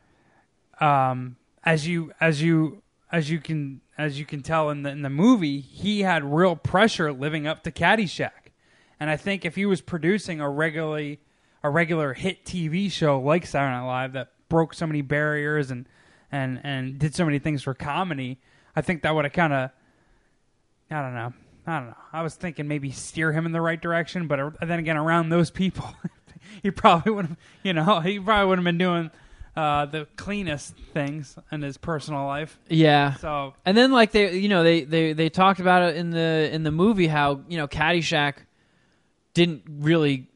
um 0.78 1.34
as 1.64 1.88
you 1.88 2.12
as 2.20 2.40
you 2.40 2.84
as 3.10 3.30
you 3.30 3.40
can 3.40 3.80
as 3.98 4.16
you 4.16 4.24
can 4.24 4.44
tell 4.44 4.70
in 4.70 4.84
the 4.84 4.90
in 4.90 5.02
the 5.02 5.10
movie, 5.10 5.58
he 5.58 6.02
had 6.02 6.22
real 6.22 6.54
pressure 6.54 7.12
living 7.12 7.48
up 7.48 7.64
to 7.64 7.72
Caddyshack, 7.72 8.52
and 9.00 9.10
I 9.10 9.16
think 9.16 9.44
if 9.44 9.56
he 9.56 9.66
was 9.66 9.80
producing 9.80 10.40
a 10.40 10.48
regularly 10.48 11.18
a 11.64 11.68
regular 11.68 12.14
hit 12.14 12.44
TV 12.44 12.88
show 12.88 13.18
like 13.18 13.44
Saturday 13.44 13.74
Night 13.74 13.88
Live 13.88 14.12
that 14.12 14.28
broke 14.48 14.72
so 14.72 14.86
many 14.86 15.02
barriers 15.02 15.72
and 15.72 15.88
and 16.30 16.60
and 16.62 16.96
did 16.96 17.12
so 17.12 17.24
many 17.24 17.40
things 17.40 17.64
for 17.64 17.74
comedy, 17.74 18.38
I 18.76 18.82
think 18.82 19.02
that 19.02 19.12
would 19.12 19.24
have 19.24 19.32
kind 19.32 19.52
of 19.52 19.70
I 20.92 21.02
don't 21.02 21.14
know. 21.14 21.32
I 21.66 21.78
don't 21.78 21.88
know. 21.88 21.96
I 22.12 22.22
was 22.22 22.34
thinking 22.34 22.68
maybe 22.68 22.90
steer 22.92 23.32
him 23.32 23.44
in 23.44 23.52
the 23.52 23.60
right 23.60 23.80
direction, 23.80 24.28
but 24.28 24.54
then 24.60 24.78
again, 24.78 24.96
around 24.96 25.30
those 25.30 25.50
people, 25.50 25.94
he 26.62 26.70
probably 26.70 27.12
would 27.12 27.26
have, 27.26 27.36
you 27.62 27.72
know, 27.72 28.00
he 28.04 28.20
probably 28.20 28.48
would 28.48 28.58
have 28.58 28.64
been 28.64 28.78
doing 28.78 29.10
uh, 29.56 29.86
the 29.86 30.06
cleanest 30.16 30.76
things 30.92 31.36
in 31.50 31.62
his 31.62 31.76
personal 31.76 32.26
life. 32.26 32.58
Yeah. 32.68 33.14
So 33.14 33.54
And 33.64 33.76
then 33.76 33.90
like 33.90 34.12
they 34.12 34.36
you 34.36 34.48
know 34.48 34.62
they, 34.62 34.82
they 34.84 35.12
they 35.12 35.28
talked 35.28 35.60
about 35.60 35.82
it 35.82 35.96
in 35.96 36.10
the 36.10 36.50
in 36.52 36.62
the 36.62 36.70
movie 36.70 37.06
how 37.06 37.40
you 37.48 37.56
know 37.56 37.66
Caddyshack 37.66 38.34
didn't 39.34 39.62
really 39.66 40.28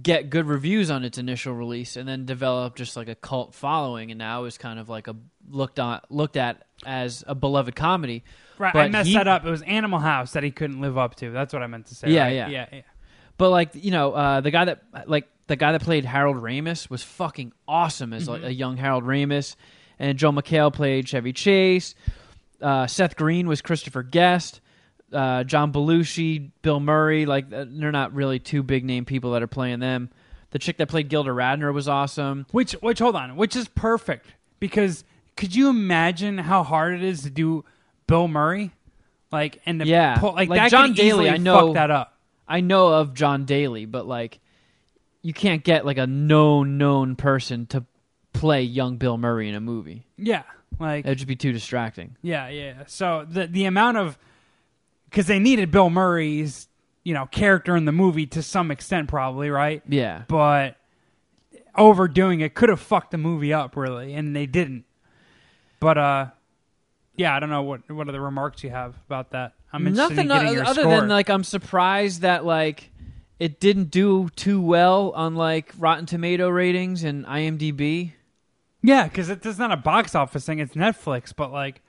get 0.00 0.30
good 0.30 0.46
reviews 0.46 0.88
on 0.88 1.04
its 1.04 1.18
initial 1.18 1.52
release 1.52 1.96
and 1.96 2.08
then 2.08 2.24
developed 2.24 2.78
just 2.78 2.96
like 2.96 3.08
a 3.08 3.14
cult 3.16 3.54
following 3.54 4.12
and 4.12 4.18
now 4.18 4.44
is 4.44 4.56
kind 4.56 4.78
of 4.78 4.88
like 4.88 5.08
a 5.08 5.16
looked 5.48 5.80
on 5.80 6.00
looked 6.08 6.36
at 6.36 6.64
as 6.86 7.24
a 7.26 7.34
beloved 7.34 7.74
comedy. 7.74 8.22
Right, 8.60 8.74
I 8.74 8.84
But 8.84 8.90
messed 8.92 9.08
he- 9.08 9.14
that 9.14 9.26
up. 9.26 9.44
It 9.44 9.50
was 9.50 9.62
Animal 9.62 9.98
House 9.98 10.32
that 10.32 10.42
he 10.44 10.50
couldn't 10.52 10.80
live 10.80 10.96
up 10.96 11.16
to. 11.16 11.30
That's 11.30 11.52
what 11.52 11.62
I 11.62 11.66
meant 11.66 11.86
to 11.86 11.94
say. 11.94 12.10
Yeah, 12.10 12.24
right? 12.24 12.34
yeah. 12.34 12.48
yeah, 12.48 12.66
yeah. 12.72 12.80
But 13.36 13.50
like 13.50 13.70
you 13.74 13.90
know, 13.90 14.12
uh, 14.12 14.40
the 14.42 14.50
guy 14.50 14.66
that 14.66 14.82
like 15.06 15.26
the 15.48 15.56
guy 15.56 15.72
that 15.72 15.82
played 15.82 16.04
Harold 16.04 16.36
Ramis 16.36 16.88
was 16.90 17.02
fucking 17.02 17.52
awesome 17.66 18.12
as 18.12 18.28
like 18.28 18.42
a 18.42 18.52
young 18.52 18.76
Harold 18.76 19.04
Ramis, 19.04 19.56
and 19.98 20.16
Joe 20.18 20.30
McHale 20.30 20.72
played 20.72 21.08
Chevy 21.08 21.32
Chase. 21.32 21.94
Uh, 22.60 22.86
Seth 22.86 23.16
Green 23.16 23.48
was 23.48 23.62
Christopher 23.62 24.02
Guest. 24.02 24.60
Uh, 25.12 25.42
John 25.42 25.72
Belushi, 25.72 26.50
Bill 26.62 26.78
Murray, 26.78 27.26
like 27.26 27.52
uh, 27.52 27.64
they're 27.68 27.90
not 27.90 28.12
really 28.14 28.38
two 28.38 28.62
big 28.62 28.84
name 28.84 29.04
people 29.04 29.32
that 29.32 29.42
are 29.42 29.48
playing 29.48 29.80
them. 29.80 30.10
The 30.52 30.58
chick 30.60 30.76
that 30.76 30.88
played 30.88 31.08
Gilda 31.08 31.30
Radner 31.30 31.72
was 31.74 31.88
awesome. 31.88 32.46
Which, 32.52 32.72
which, 32.74 32.98
hold 33.00 33.16
on, 33.16 33.34
which 33.36 33.56
is 33.56 33.66
perfect 33.68 34.26
because 34.60 35.02
could 35.36 35.54
you 35.54 35.68
imagine 35.68 36.38
how 36.38 36.62
hard 36.62 36.94
it 36.94 37.02
is 37.02 37.22
to 37.22 37.30
do 37.30 37.64
Bill 38.10 38.28
Murray? 38.28 38.72
Like 39.32 39.60
and 39.64 39.84
Yeah. 39.86 40.16
pull, 40.18 40.34
like, 40.34 40.48
Like 40.48 40.58
that 40.60 40.70
Jon 40.70 40.92
Daly, 40.92 41.30
I 41.30 41.36
know- 41.38 41.68
fuck 41.68 41.74
that 41.74 41.90
up. 41.90 42.18
I 42.48 42.60
know 42.60 42.88
of 42.88 43.14
Jon 43.14 43.44
Daly, 43.44 43.86
but 43.86 44.06
like 44.06 44.40
you 45.22 45.32
can't 45.32 45.62
get 45.62 45.86
like 45.86 45.98
a 45.98 46.06
known 46.06 46.76
known 46.78 47.14
person 47.16 47.66
to 47.66 47.84
play 48.32 48.62
young 48.62 48.96
Bill 48.96 49.16
Murray 49.16 49.48
in 49.48 49.54
a 49.54 49.60
movie. 49.60 50.04
Yeah, 50.16 50.42
like 50.78 51.04
It'd 51.06 51.18
just 51.18 51.28
be 51.28 51.36
too 51.36 51.52
distracting. 51.52 52.16
Yeah, 52.22 52.48
yeah. 52.48 52.74
So 52.86 53.24
the 53.28 53.46
the 53.46 53.64
amount 53.66 53.96
of 53.98 54.18
because 55.08 55.26
they 55.26 55.38
needed 55.38 55.70
Bill 55.70 55.90
Murray's 55.90 56.68
you 57.04 57.14
know 57.14 57.26
character 57.26 57.76
in 57.76 57.84
the 57.84 57.92
movie 57.92 58.26
to 58.26 58.42
some 58.42 58.70
extent, 58.72 59.08
probably 59.08 59.48
right, 59.50 59.82
Yeah. 59.88 60.22
but 60.28 60.76
overdoing 61.76 62.40
it 62.40 62.54
could 62.54 62.68
have 62.68 62.80
fucked 62.80 63.10
the 63.12 63.18
movie 63.18 63.52
up 63.52 63.76
really, 63.76 64.14
and 64.14 64.34
they 64.34 64.46
didn't. 64.46 64.84
But 65.78 65.98
uh, 65.98 66.26
yeah, 67.20 67.36
I 67.36 67.40
don't 67.40 67.50
know 67.50 67.62
what 67.62 67.88
what 67.90 68.08
other 68.08 68.20
remarks 68.20 68.64
you 68.64 68.70
have 68.70 68.96
about 69.06 69.30
that. 69.32 69.52
I'm 69.72 69.86
interested 69.86 70.14
Nothing 70.16 70.30
in 70.30 70.36
getting 70.36 70.48
o- 70.48 70.52
your 70.52 70.64
other 70.64 70.80
score. 70.82 71.00
than 71.00 71.08
like 71.10 71.28
I'm 71.28 71.44
surprised 71.44 72.22
that 72.22 72.44
like 72.46 72.90
it 73.38 73.60
didn't 73.60 73.90
do 73.90 74.28
too 74.36 74.60
well 74.62 75.10
on 75.14 75.34
like 75.34 75.72
Rotten 75.78 76.06
Tomato 76.06 76.48
ratings 76.48 77.04
and 77.04 77.24
IMDb. 77.26 78.12
yeah, 78.82 79.04
because 79.04 79.28
it's 79.28 79.58
not 79.58 79.70
a 79.70 79.76
box 79.76 80.14
office 80.14 80.46
thing; 80.46 80.58
it's 80.60 80.74
Netflix. 80.74 81.32
But 81.36 81.52
like, 81.52 81.82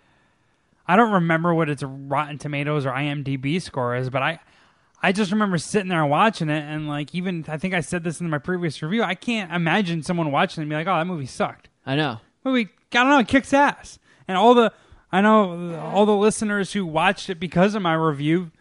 I 0.88 0.96
don't 0.98 1.12
remember 1.14 1.54
what 1.54 1.70
its 1.70 1.82
Rotten 1.84 2.38
Tomatoes 2.38 2.86
or 2.86 2.92
IMDb 2.92 3.62
score 3.62 3.96
is, 3.96 4.10
but 4.10 4.22
I. 4.22 4.40
I 5.04 5.12
just 5.14 5.32
remember 5.32 5.58
sitting 5.58 5.90
there 5.90 6.06
watching 6.06 6.48
it, 6.52 6.62
and 6.62 6.88
like 6.88 7.16
even 7.16 7.44
I 7.48 7.58
think 7.58 7.74
I 7.74 7.80
said 7.80 8.04
this 8.04 8.22
in 8.22 8.30
my 8.30 8.38
previous 8.38 8.84
review. 8.84 9.02
I 9.02 9.16
can't 9.16 9.52
imagine 9.52 10.04
someone 10.04 10.32
watching 10.32 10.62
it 10.62 10.66
and 10.66 10.70
be 10.70 10.76
like, 10.76 10.86
"Oh, 10.86 10.96
that 10.96 11.08
movie 11.08 11.26
sucked." 11.26 11.70
I 11.88 11.96
know. 11.96 12.20
Movie, 12.44 12.70
I 12.94 12.98
don't 12.98 13.10
know, 13.10 13.18
it 13.18 13.28
kicks 13.28 13.52
ass. 13.52 13.98
And 14.28 14.38
all 14.38 14.54
the 14.54 14.72
I 15.12 15.22
know 15.22 15.76
all 15.94 16.06
the 16.06 16.16
listeners 16.16 16.74
who 16.74 16.86
watched 16.86 17.30
it 17.30 17.40
because 17.40 17.76
of 17.76 17.82
my 17.82 17.94
review. 17.94 18.52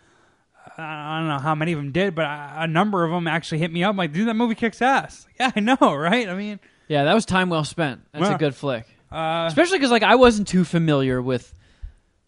I 0.77 1.19
don't 1.19 1.29
know 1.29 1.39
how 1.39 1.55
many 1.55 1.73
of 1.73 1.79
them 1.79 1.93
did, 1.93 2.15
but 2.15 2.25
a 2.27 2.67
number 2.67 3.05
of 3.05 3.11
them 3.11 3.27
actually 3.27 3.59
hit 3.59 3.73
me 3.73 3.85
up 3.85 3.97
like, 3.97 4.13
"Dude, 4.13 4.29
that 4.29 4.35
movie 4.35 4.55
kicks 4.55 4.81
ass." 4.83 5.27
Yeah, 5.41 5.51
I 5.55 5.61
know, 5.61 5.77
right? 5.95 6.29
I 6.29 6.35
mean, 6.35 6.61
Yeah, 6.89 7.05
that 7.05 7.15
was 7.15 7.25
time 7.25 7.49
well 7.51 7.65
spent. 7.65 8.01
That's 8.13 8.27
Yeah. 8.27 8.35
a 8.35 8.39
good 8.39 8.55
flick. 8.55 8.85
uh, 9.11 9.45
Especially 9.49 9.79
because 9.79 9.91
like 9.91 10.03
I 10.03 10.15
wasn't 10.17 10.49
too 10.49 10.65
familiar 10.65 11.21
with 11.23 11.53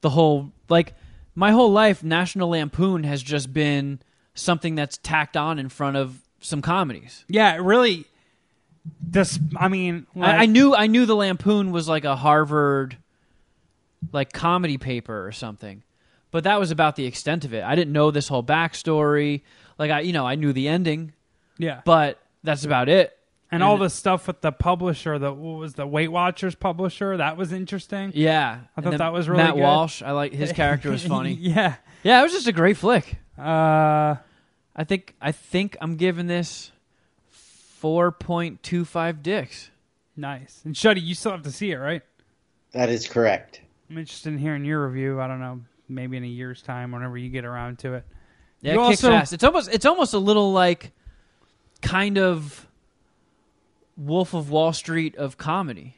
the 0.00 0.10
whole 0.10 0.52
like 0.68 0.94
my 1.34 1.50
whole 1.52 1.70
life. 1.72 2.02
National 2.02 2.48
Lampoon 2.50 3.04
has 3.04 3.22
just 3.22 3.52
been 3.52 4.00
something 4.34 4.74
that's 4.74 4.98
tacked 4.98 5.36
on 5.36 5.58
in 5.58 5.68
front 5.68 5.96
of 5.96 6.20
some 6.40 6.62
comedies. 6.62 7.24
yeah, 7.28 7.56
really. 7.60 8.04
This, 9.00 9.38
I 9.56 9.68
mean, 9.68 10.06
like, 10.14 10.34
I, 10.34 10.42
I 10.42 10.46
knew 10.46 10.74
I 10.74 10.86
knew 10.88 11.06
the 11.06 11.14
Lampoon 11.14 11.70
was 11.70 11.88
like 11.88 12.04
a 12.04 12.16
Harvard 12.16 12.96
like 14.10 14.32
comedy 14.32 14.78
paper 14.78 15.26
or 15.26 15.32
something, 15.32 15.82
but 16.30 16.44
that 16.44 16.58
was 16.58 16.70
about 16.70 16.96
the 16.96 17.04
extent 17.06 17.44
of 17.44 17.54
it. 17.54 17.62
I 17.62 17.74
didn't 17.74 17.92
know 17.92 18.10
this 18.10 18.28
whole 18.28 18.42
backstory. 18.42 19.42
Like 19.78 19.90
I, 19.90 20.00
you 20.00 20.12
know, 20.12 20.26
I 20.26 20.34
knew 20.34 20.52
the 20.52 20.68
ending, 20.68 21.12
yeah, 21.58 21.82
but 21.84 22.18
that's 22.42 22.64
about 22.64 22.88
it. 22.88 23.16
and 23.50 23.62
all 23.62 23.76
the 23.76 23.90
stuff 23.90 24.26
with 24.26 24.40
the 24.40 24.50
publisher, 24.52 25.18
the 25.18 25.32
what 25.32 25.58
was 25.58 25.74
the 25.74 25.86
Weight 25.86 26.08
Watchers 26.10 26.54
publisher, 26.54 27.16
that 27.18 27.36
was 27.36 27.52
interesting. 27.52 28.12
Yeah, 28.14 28.60
I 28.76 28.80
thought 28.80 28.98
that 28.98 29.12
was 29.12 29.28
really 29.28 29.42
Matt 29.44 29.54
good. 29.54 29.62
Walsh. 29.62 30.02
I 30.02 30.12
like 30.12 30.32
his 30.32 30.52
character 30.60 30.90
was 30.90 31.04
funny. 31.06 31.32
yeah, 31.40 31.76
Yeah, 32.02 32.20
it 32.20 32.22
was 32.22 32.32
just 32.32 32.46
a 32.46 32.52
great 32.52 32.76
flick. 32.76 33.16
uh, 33.38 34.16
I 34.74 34.84
think 34.84 35.14
I 35.20 35.32
think 35.32 35.76
I'm 35.80 35.96
giving 35.96 36.26
this 36.28 36.70
four 37.30 38.12
point 38.12 38.62
two 38.62 38.84
five 38.84 39.22
dicks. 39.22 39.70
nice. 40.16 40.60
And 40.64 40.74
Shuddy, 40.74 41.02
you 41.02 41.14
still 41.14 41.32
have 41.32 41.42
to 41.42 41.52
see 41.52 41.72
it, 41.72 41.76
right? 41.76 42.02
That 42.72 42.88
is 42.88 43.06
correct. 43.08 43.60
I'm 43.92 43.98
interested 43.98 44.32
in 44.32 44.38
hearing 44.38 44.64
your 44.64 44.86
review. 44.88 45.20
I 45.20 45.26
don't 45.26 45.40
know, 45.40 45.60
maybe 45.88 46.16
in 46.16 46.24
a 46.24 46.26
year's 46.28 46.62
time, 46.62 46.92
whenever 46.92 47.18
you 47.18 47.28
get 47.28 47.44
around 47.44 47.78
to 47.80 47.94
it. 47.94 48.06
Yeah, 48.62 48.74
You 48.74 48.84
it 48.84 48.88
kicks 48.90 49.04
also- 49.04 49.14
ass. 49.14 49.32
It's 49.34 49.44
almost 49.44 49.68
it's 49.72 49.84
almost 49.84 50.14
a 50.14 50.18
little 50.18 50.52
like 50.52 50.92
kind 51.82 52.16
of 52.16 52.66
Wolf 53.98 54.32
of 54.32 54.48
Wall 54.50 54.72
Street 54.72 55.14
of 55.16 55.36
comedy 55.36 55.96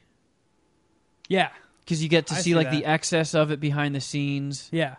Yeah, 1.28 1.50
because 1.84 2.02
you 2.02 2.08
get 2.08 2.26
to 2.28 2.34
I 2.34 2.38
see, 2.38 2.42
see 2.50 2.54
like 2.56 2.70
that. 2.70 2.76
the 2.76 2.84
excess 2.84 3.32
of 3.34 3.52
it 3.52 3.60
behind 3.60 3.94
the 3.94 4.00
scenes. 4.00 4.68
yeah. 4.72 4.96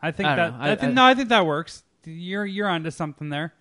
I 0.00 0.10
think 0.12 0.28
I 0.28 0.36
that. 0.36 0.50
don't 0.50 0.58
know. 0.60 0.64
I, 0.64 0.72
I- 0.72 0.76
think 0.76 0.90
I- 0.90 0.94
no, 0.94 1.04
I 1.04 1.14
think 1.14 1.28
that 1.30 1.44
works. 1.46 1.82
You're 2.04 2.46
you're 2.46 2.68
onto 2.68 2.90
something 2.90 3.28
there, 3.30 3.52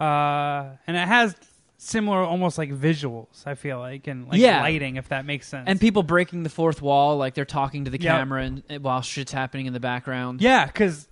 uh, 0.00 0.70
and 0.86 0.96
it 0.96 1.06
has 1.08 1.34
similar, 1.78 2.18
almost 2.18 2.58
like 2.58 2.70
visuals. 2.70 3.46
I 3.46 3.54
feel 3.54 3.78
like 3.78 4.06
and 4.06 4.28
like 4.28 4.40
Yeah. 4.40 4.60
lighting, 4.60 4.96
if 4.96 5.08
that 5.10 5.24
makes 5.26 5.46
sense. 5.48 5.64
And 5.68 5.80
people 5.80 6.02
breaking 6.02 6.42
the 6.42 6.48
fourth 6.48 6.80
wall, 6.80 7.16
like 7.16 7.34
they're 7.34 7.44
talking 7.44 7.84
to 7.84 7.90
the 7.90 8.00
Yep. 8.00 8.16
camera 8.18 8.42
and 8.68 8.82
while 8.82 9.02
shit's 9.02 9.32
happening 9.32 9.66
in 9.66 9.72
the 9.72 9.80
background. 9.80 10.40
Yeah, 10.40 10.66
because 10.66 11.08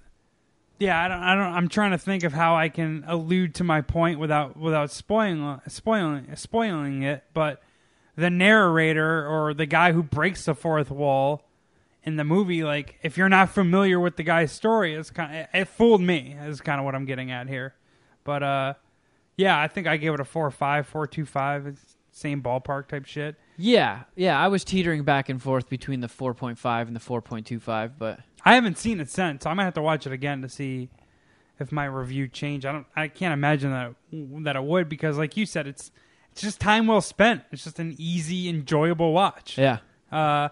yeah, 0.79 1.01
I 1.03 1.09
don't, 1.09 1.23
I 1.23 1.35
don't. 1.35 1.53
I'm 1.55 1.69
trying 1.69 1.93
to 1.93 1.99
think 1.99 2.25
of 2.25 2.33
how 2.33 2.57
I 2.57 2.69
can 2.69 3.05
allude 3.07 3.55
to 3.57 3.65
my 3.65 3.81
point 3.81 4.19
without 4.19 4.57
without 4.57 4.91
spoiling 4.91 5.61
spoiling 5.69 6.35
spoiling 6.35 7.03
it. 7.03 7.23
But 7.33 7.63
the 8.17 8.31
narrator 8.31 9.27
or 9.27 9.55
the 9.55 9.67
guy 9.67 9.93
who 9.93 10.03
breaks 10.03 10.45
the 10.47 10.55
fourth 10.55 10.91
wall 10.91 11.43
in 12.03 12.17
the 12.17 12.25
movie, 12.25 12.65
like 12.65 12.99
if 13.03 13.17
you're 13.17 13.29
not 13.29 13.51
familiar 13.51 14.01
with 14.01 14.17
the 14.17 14.23
guy's 14.23 14.51
story, 14.53 14.95
it's 14.95 15.11
kind 15.11 15.37
of, 15.43 15.47
it 15.55 15.67
fooled 15.69 16.01
me. 16.01 16.37
Is 16.43 16.61
kind 16.61 16.79
of 16.81 16.85
what 16.85 16.95
I'm 16.95 17.05
getting 17.07 17.31
at 17.31 17.49
here. 17.49 17.75
But 18.25 18.43
uh, 18.43 18.75
yeah, 19.37 19.59
I 19.61 19.69
think 19.69 19.87
I 19.87 19.97
gave 19.97 20.15
it 20.15 20.21
a 20.21 20.25
four 20.25 20.51
five, 20.51 20.87
four 20.87 21.07
two 21.07 21.25
five. 21.27 21.79
Same 22.13 22.43
ballpark 22.43 22.87
type 22.89 23.07
shit. 23.07 23.35
yeah, 23.57 24.05
yeah. 24.15 24.39
I 24.39 24.47
was 24.47 24.63
teetering 24.63 25.03
back 25.03 25.29
and 25.29 25.43
forth 25.43 25.69
between 25.69 26.01
the 26.01 26.09
four 26.09 26.33
point 26.33 26.59
five 26.59 26.87
and 26.87 26.95
the 26.95 27.01
four 27.01 27.21
point 27.21 27.45
two 27.47 27.59
five, 27.59 27.99
but 27.99 28.21
I 28.45 28.55
haven't 28.55 28.79
seen 28.79 29.01
it 29.01 29.11
since. 29.11 29.43
So 29.45 29.51
I 29.51 29.55
might 29.55 29.65
have 29.65 29.75
to 29.75 29.83
watch 29.83 30.07
it 30.07 30.13
again 30.13 30.43
to 30.43 30.49
see 30.49 30.91
if 31.59 31.73
my 31.73 31.85
review 31.87 32.29
changed. 32.29 32.67
I 32.67 32.73
don't. 32.73 32.87
I 32.95 33.09
can't 33.09 33.33
imagine 33.33 33.71
that 33.73 33.95
that 34.45 34.55
it 34.57 34.63
would 34.63 34.89
because, 34.89 35.19
like 35.19 35.37
you 35.37 35.45
said, 35.45 35.67
it's 35.67 35.91
it's 36.31 36.41
just 36.43 36.61
time 36.61 36.87
well 36.87 37.01
spent. 37.01 37.43
It's 37.51 37.65
just 37.65 37.81
an 37.81 37.97
easy, 37.99 38.49
enjoyable 38.49 39.13
watch. 39.13 39.59
yeah. 39.59 39.79
Uh, 40.13 40.51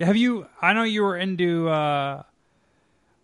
have 0.00 0.16
you? 0.18 0.46
I 0.60 0.74
know 0.74 0.82
you 0.82 1.02
were 1.02 1.16
into 1.16 1.70
uh, 1.70 2.22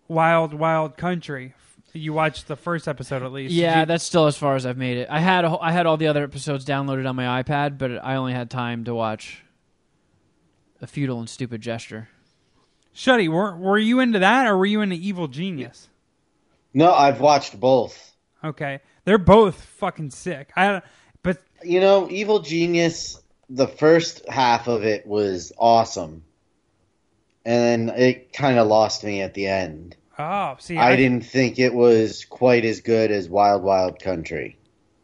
Wild 0.07 0.53
Wild 0.55 0.97
Country. 0.97 1.53
You 1.95 2.13
watched 2.13 2.47
the 2.47 2.55
first 2.55 2.87
episode 2.87 3.23
at 3.23 3.31
least. 3.31 3.53
Yeah, 3.53 3.81
you- 3.81 3.85
that's 3.85 4.03
still 4.03 4.27
as 4.27 4.37
far 4.37 4.55
as 4.55 4.65
I've 4.65 4.77
made 4.77 4.97
it. 4.97 5.07
I 5.09 5.19
had 5.19 5.45
a, 5.45 5.49
whole- 5.49 5.61
I 5.61 5.71
had 5.71 5.85
all 5.85 5.97
the 5.97 6.07
other 6.07 6.23
episodes 6.23 6.65
downloaded 6.65 7.07
on 7.09 7.15
my 7.15 7.41
iPad, 7.41 7.77
but 7.77 8.03
I 8.03 8.15
only 8.15 8.33
had 8.33 8.49
time 8.49 8.83
to 8.85 8.93
watch 8.93 9.41
a 10.81 10.87
futile 10.87 11.19
and 11.19 11.29
stupid 11.29 11.61
gesture. 11.61 12.09
Shuddy, 12.93 13.27
were 13.27 13.55
were 13.57 13.77
you 13.77 13.99
into 13.99 14.19
that 14.19 14.45
or 14.47 14.57
were 14.57 14.65
you 14.65 14.81
into 14.81 14.95
Evil 14.95 15.27
Genius? 15.27 15.89
No, 16.73 16.93
I've 16.93 17.19
watched 17.21 17.59
both. 17.59 18.13
Okay, 18.43 18.79
they're 19.05 19.17
both 19.17 19.61
fucking 19.61 20.11
sick. 20.11 20.51
I 20.55 20.81
but 21.23 21.41
You 21.63 21.79
know, 21.79 22.09
Evil 22.09 22.39
Genius, 22.39 23.21
the 23.49 23.67
first 23.67 24.27
half 24.29 24.67
of 24.67 24.83
it 24.83 25.05
was 25.07 25.51
awesome. 25.57 26.23
and 27.45 27.89
then 27.89 27.95
it 27.99 28.33
kind 28.33 28.57
of 28.59 28.67
lost 28.67 29.03
me 29.03 29.21
at 29.21 29.33
the 29.33 29.47
end. 29.47 29.95
Oh, 30.17 30.55
see, 30.59 30.77
I 30.77 30.95
didn't 30.95 31.25
think 31.25 31.59
it 31.59 31.73
was 31.73 32.25
quite 32.25 32.63
as 32.63 32.81
good 32.81 33.11
as 33.11 33.27
Wild 33.27 33.63
Wild 33.63 33.99
Country. 33.99 34.57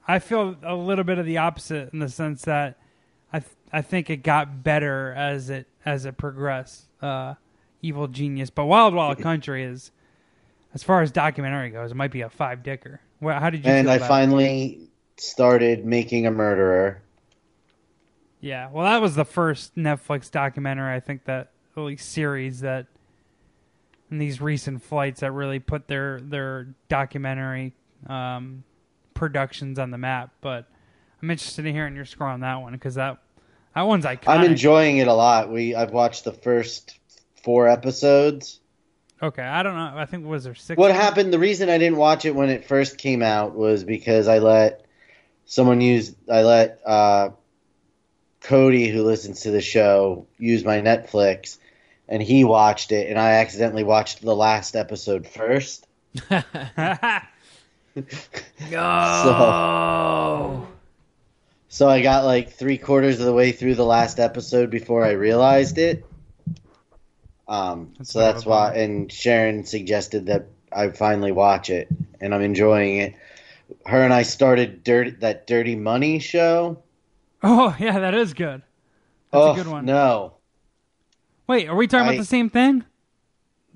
I 0.07 0.19
feel 0.19 0.55
a 0.63 0.75
little 0.75 1.03
bit 1.03 1.17
of 1.17 1.25
the 1.25 1.37
opposite 1.37 1.91
in 1.93 1.99
the 1.99 2.09
sense 2.09 2.43
that 2.43 2.77
I 3.31 3.39
th- 3.39 3.51
I 3.73 3.81
think 3.81 4.09
it 4.09 4.17
got 4.17 4.63
better 4.63 5.13
as 5.13 5.49
it 5.49 5.67
as 5.85 6.05
it 6.05 6.17
progressed. 6.17 6.85
Uh, 7.01 7.35
Evil 7.81 8.07
Genius, 8.07 8.49
but 8.49 8.65
Wild 8.65 8.93
Wild 8.93 9.19
Country 9.19 9.63
is, 9.63 9.91
as 10.73 10.83
far 10.83 11.01
as 11.01 11.11
documentary 11.11 11.71
goes, 11.71 11.91
it 11.91 11.95
might 11.95 12.11
be 12.11 12.21
a 12.21 12.29
five 12.29 12.63
dicker. 12.63 13.01
Well, 13.19 13.39
how 13.39 13.49
did 13.49 13.65
you? 13.65 13.71
And 13.71 13.89
I 13.89 13.95
about 13.95 14.05
it? 14.05 14.07
finally 14.07 14.89
started 15.17 15.85
making 15.85 16.25
a 16.25 16.31
murderer. 16.31 17.01
Yeah, 18.39 18.69
well, 18.71 18.85
that 18.85 19.01
was 19.01 19.15
the 19.15 19.25
first 19.25 19.75
Netflix 19.75 20.31
documentary 20.31 20.95
I 20.95 20.99
think 20.99 21.25
that 21.25 21.51
at 21.75 21.81
least 21.81 22.11
series 22.11 22.61
that 22.61 22.87
in 24.11 24.17
these 24.17 24.41
recent 24.41 24.83
flights 24.83 25.21
that 25.21 25.31
really 25.31 25.59
put 25.59 25.87
their 25.87 26.19
their 26.21 26.67
documentary 26.89 27.73
um, 28.07 28.63
productions 29.13 29.79
on 29.79 29.89
the 29.89 29.97
map. 29.97 30.31
But 30.41 30.67
I'm 31.21 31.31
interested 31.31 31.65
in 31.65 31.73
hearing 31.73 31.95
your 31.95 32.05
score 32.05 32.27
on 32.27 32.41
that 32.41 32.61
one 32.61 32.73
because 32.73 32.95
that 32.95 33.17
that 33.73 33.81
one's 33.83 34.05
iconic. 34.05 34.27
I'm 34.27 34.43
enjoying 34.43 34.97
it 34.97 35.07
a 35.07 35.13
lot. 35.13 35.49
We 35.49 35.73
I've 35.73 35.91
watched 35.91 36.25
the 36.25 36.33
first 36.33 36.99
four 37.41 37.67
episodes. 37.67 38.59
Okay, 39.23 39.43
I 39.43 39.63
don't 39.63 39.75
know. 39.75 39.93
I 39.95 40.05
think 40.05 40.25
was 40.25 40.43
there 40.43 40.55
six. 40.55 40.77
What 40.77 40.91
happened? 40.91 41.31
The 41.31 41.39
reason 41.39 41.69
I 41.69 41.77
didn't 41.77 41.97
watch 41.97 42.25
it 42.25 42.35
when 42.35 42.49
it 42.49 42.65
first 42.65 42.97
came 42.97 43.21
out 43.21 43.55
was 43.55 43.83
because 43.83 44.27
I 44.27 44.39
let 44.39 44.85
someone 45.45 45.79
use. 45.79 46.15
I 46.29 46.41
let 46.41 46.81
uh, 46.85 47.29
Cody, 48.41 48.89
who 48.89 49.03
listens 49.03 49.41
to 49.41 49.51
the 49.51 49.61
show, 49.61 50.25
use 50.39 50.65
my 50.65 50.81
Netflix, 50.81 51.59
and 52.11 52.21
he 52.21 52.43
watched 52.43 52.91
it, 52.91 53.09
and 53.09 53.17
I 53.17 53.31
accidentally 53.35 53.85
watched 53.85 54.21
the 54.21 54.35
last 54.35 54.75
episode 54.75 55.25
first. 55.25 55.87
Oh. 58.73 60.67
So 61.67 61.89
I 61.89 62.01
got 62.01 62.23
like 62.23 62.53
three 62.53 62.77
quarters 62.77 63.19
of 63.19 63.25
the 63.25 63.33
way 63.33 63.51
through 63.51 63.75
the 63.75 63.85
last 63.85 64.17
episode 64.17 64.69
before 64.69 65.03
I 65.03 65.11
realized 65.11 65.77
it. 65.77 66.05
Um, 67.49 67.91
That's 67.97 68.11
so 68.13 68.19
that's 68.19 68.45
why, 68.45 68.75
and 68.75 69.11
Sharon 69.11 69.65
suggested 69.65 70.27
that 70.27 70.45
I 70.71 70.89
finally 70.89 71.33
watch 71.33 71.69
it, 71.69 71.89
and 72.21 72.33
I'm 72.33 72.41
enjoying 72.41 72.97
it. 72.97 73.15
Her 73.85 74.03
and 74.03 74.13
I 74.13 74.23
started 74.23 74.85
dirty 74.85 75.11
that 75.19 75.47
Dirty 75.47 75.75
Money 75.75 76.19
show. 76.19 76.81
oh 77.43 77.75
yeah, 77.77 77.99
that 77.99 78.13
is 78.13 78.33
good. 78.33 78.61
That's 79.31 79.43
oh 79.45 79.51
a 79.51 79.55
good 79.55 79.67
one. 79.67 79.85
no, 79.85 80.35
Wait, 81.51 81.67
are 81.67 81.75
we 81.75 81.85
talking 81.85 82.07
I- 82.07 82.13
about 82.13 82.21
the 82.21 82.25
same 82.25 82.49
thing? 82.49 82.85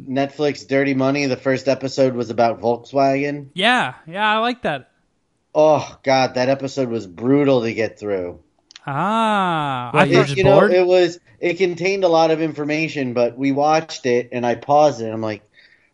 Netflix 0.01 0.65
Dirty 0.65 0.93
Money. 0.93 1.25
The 1.25 1.35
first 1.35 1.67
episode 1.67 2.13
was 2.15 2.29
about 2.29 2.61
Volkswagen. 2.61 3.47
Yeah, 3.53 3.95
yeah, 4.07 4.29
I 4.29 4.37
like 4.37 4.61
that. 4.61 4.91
Oh 5.53 5.97
god, 6.03 6.35
that 6.35 6.47
episode 6.47 6.87
was 6.87 7.05
brutal 7.05 7.63
to 7.63 7.73
get 7.73 7.99
through. 7.99 8.39
Ah, 8.87 9.89
What, 9.93 10.03
I 10.03 10.05
you 10.05 10.13
thought 10.13 10.19
were 10.19 10.25
just 10.25 10.37
you 10.37 10.43
know, 10.45 10.59
bored? 10.59 10.71
it 10.71 10.85
was 10.87 11.19
it 11.41 11.57
contained 11.57 12.05
a 12.05 12.07
lot 12.07 12.31
of 12.31 12.39
information, 12.41 13.13
but 13.13 13.37
we 13.37 13.51
watched 13.51 14.05
it 14.05 14.29
and 14.31 14.45
I 14.45 14.55
paused 14.55 15.01
it. 15.01 15.11
I'm 15.11 15.21
like, 15.21 15.43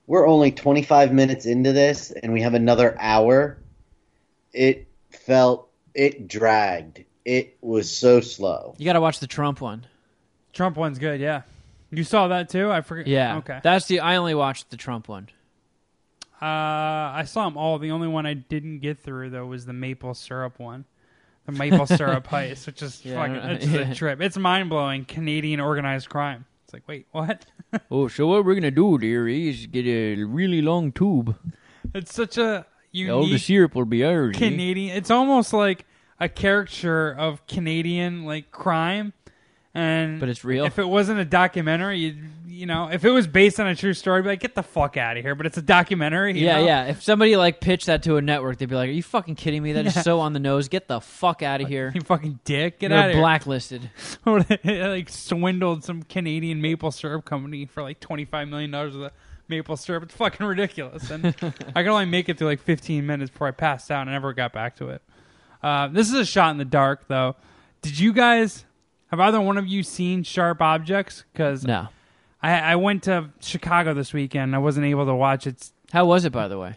we're 0.05 0.27
only 0.27 0.51
25 0.51 1.11
minutes 1.13 1.47
into 1.47 1.73
this, 1.73 2.11
and 2.11 2.31
we 2.31 2.41
have 2.41 2.53
another 2.53 2.95
hour. 2.99 3.57
It 4.53 4.87
felt 5.09 5.67
it 5.95 6.27
dragged. 6.27 7.05
It 7.25 7.57
was 7.59 7.89
so 7.95 8.21
slow. 8.21 8.75
You 8.77 8.85
got 8.85 8.93
to 8.93 9.01
watch 9.01 9.19
the 9.19 9.25
Trump 9.27 9.61
one. 9.61 9.87
Trump 10.53 10.77
one's 10.77 10.99
good. 10.99 11.19
Yeah, 11.21 11.41
you 11.91 12.03
saw 12.03 12.27
that 12.29 12.49
too. 12.49 12.71
I 12.71 12.81
forget. 12.81 13.07
Yeah. 13.07 13.37
Okay. 13.37 13.59
That's 13.63 13.85
the. 13.87 13.99
I 13.99 14.15
only 14.15 14.33
watched 14.35 14.69
the 14.71 14.77
Trump 14.77 15.07
one. 15.07 15.29
Uh, 16.41 16.45
I 17.13 17.23
saw 17.27 17.45
them 17.45 17.57
all. 17.57 17.77
The 17.77 17.91
only 17.91 18.07
one 18.07 18.25
I 18.25 18.33
didn't 18.33 18.79
get 18.79 18.97
through 18.99 19.29
though 19.29 19.45
was 19.45 19.65
the 19.65 19.73
maple 19.73 20.13
syrup 20.15 20.57
one, 20.59 20.85
the 21.45 21.51
maple 21.51 21.85
syrup 21.97 22.27
heist, 22.27 22.65
which 22.65 22.81
is 22.81 23.05
Yeah, 23.05 23.15
fucking 23.15 23.35
it's 23.51 23.65
yeah. 23.67 23.91
a 23.91 23.95
trip. 23.95 24.21
It's 24.21 24.37
mind 24.37 24.69
blowing. 24.69 25.05
Canadian 25.05 25.59
organized 25.59 26.09
crime. 26.09 26.45
It's 26.65 26.73
like, 26.73 26.87
wait, 26.87 27.05
what? 27.11 27.45
Oh, 27.89 28.09
so 28.09 28.27
what 28.27 28.43
we're 28.43 28.55
gonna 28.55 28.69
do, 28.69 28.97
dearie, 28.97 29.47
is 29.47 29.65
get 29.67 29.85
a 29.85 30.23
really 30.23 30.61
long 30.61 30.91
tube. 30.91 31.37
it's 31.93 32.13
such 32.13 32.37
a 32.37 32.65
unique. 32.91 33.13
All 33.13 33.25
the 33.25 33.37
syrup 33.37 33.75
will 33.75 33.85
be 33.85 34.03
ours. 34.03 34.35
Canadian. 34.35 34.97
It's 34.97 35.09
almost 35.09 35.53
like 35.53 35.85
a 36.19 36.27
caricature 36.27 37.11
of 37.11 37.47
Canadian 37.47 38.25
like 38.25 38.51
crime. 38.51 39.13
And 39.73 40.19
But 40.19 40.27
it's 40.29 40.43
real. 40.43 40.65
If 40.65 40.79
it 40.79 40.87
wasn't 40.87 41.19
a 41.19 41.25
documentary, 41.25 41.99
you 41.99 42.15
you 42.47 42.65
know, 42.67 42.89
if 42.91 43.05
it 43.05 43.09
was 43.09 43.25
based 43.25 43.59
on 43.59 43.65
a 43.67 43.75
true 43.75 43.93
story, 43.93 44.19
I'd 44.19 44.23
be 44.23 44.27
like, 44.29 44.39
get 44.41 44.53
the 44.53 44.61
fuck 44.61 44.95
out 44.97 45.15
of 45.17 45.23
here. 45.23 45.33
But 45.33 45.45
it's 45.47 45.57
a 45.57 45.61
documentary. 45.63 46.37
you 46.37 46.45
Yeah, 46.45 46.57
know? 46.59 46.65
yeah. 46.65 46.83
If 46.87 47.01
somebody 47.01 47.35
like 47.37 47.59
pitched 47.61 47.85
that 47.87 48.03
to 48.03 48.17
a 48.17 48.21
network, 48.21 48.57
they'd 48.57 48.67
be 48.69 48.75
like, 48.75 48.89
"Are 48.89 48.91
you 48.91 49.01
fucking 49.01 49.35
kidding 49.35 49.63
me? 49.63 49.71
That 49.73 49.85
is 49.87 50.03
so 50.03 50.19
on 50.19 50.33
the 50.33 50.39
nose. 50.39 50.67
Get 50.67 50.87
the 50.89 50.99
fuck 50.99 51.41
out 51.41 51.61
of 51.61 51.67
here. 51.69 51.91
You 51.95 52.01
fucking 52.01 52.39
dick. 52.43 52.79
Get 52.79 52.91
You're 52.91 52.99
out 52.99 53.05
of 53.09 53.13
here. 53.13 53.21
blacklisted." 53.21 53.89
Or 54.25 54.43
they, 54.43 54.83
like 54.85 55.09
swindled 55.09 55.83
some 55.85 56.03
Canadian 56.03 56.61
maple 56.61 56.91
syrup 56.91 57.23
company 57.25 57.65
for 57.65 57.81
like 57.81 57.99
twenty 58.01 58.25
five 58.25 58.47
million 58.49 58.69
dollars 58.71 58.93
of 58.93 59.01
the 59.01 59.11
maple 59.47 59.77
syrup. 59.77 60.03
It's 60.03 60.13
fucking 60.15 60.45
ridiculous. 60.45 61.09
And 61.09 61.25
I 61.73 61.81
could 61.83 61.87
only 61.91 62.05
make 62.05 62.27
it 62.29 62.37
through 62.37 62.47
like 62.47 62.61
fifteen 62.61 63.05
minutes 63.07 63.31
before 63.31 63.47
I 63.47 63.51
passed 63.51 63.89
out 63.89 64.01
and 64.01 64.09
I 64.09 64.13
never 64.13 64.33
got 64.33 64.51
back 64.53 64.75
to 64.75 64.89
it. 64.89 65.01
Uh, 65.63 65.87
this 65.87 66.07
is 66.09 66.13
a 66.15 66.25
shot 66.25 66.51
in 66.51 66.57
the 66.57 66.65
dark, 66.65 67.07
though. 67.07 67.35
Did 67.81 67.97
you 67.97 68.13
guys 68.13 68.65
have 69.11 69.19
either 69.19 69.39
one 69.39 69.57
of 69.57 69.67
you 69.67 69.83
seen 69.83 70.23
Sharp 70.23 70.61
Objects? 70.61 71.23
Because 71.31 71.63
No. 71.63 71.87
I, 72.41 72.59
I 72.59 72.75
went 72.77 73.03
to 73.03 73.29
Chicago 73.39 73.93
this 73.93 74.13
weekend. 74.13 74.55
I 74.55 74.57
wasn't 74.57 74.87
able 74.87 75.05
to 75.05 75.13
watch 75.13 75.45
it. 75.45 75.69
How 75.93 76.05
was 76.05 76.25
it, 76.25 76.31
by 76.31 76.47
the 76.47 76.57
way? 76.57 76.75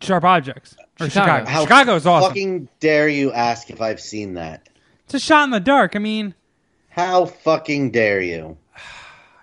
Sharp 0.00 0.24
Objects 0.24 0.74
or 1.00 1.08
Chicago. 1.08 1.44
Chicago. 1.44 1.50
How 1.50 1.62
Chicago 1.62 1.94
is 1.94 2.06
awesome. 2.06 2.30
Fucking 2.30 2.68
dare 2.80 3.08
you 3.08 3.32
ask 3.32 3.70
if 3.70 3.80
I've 3.80 4.00
seen 4.00 4.34
that? 4.34 4.68
It's 5.04 5.14
a 5.14 5.20
shot 5.20 5.44
in 5.44 5.50
the 5.50 5.60
dark. 5.60 5.94
I 5.94 6.00
mean, 6.00 6.34
How 6.88 7.26
fucking 7.26 7.92
dare 7.92 8.20
you? 8.20 8.56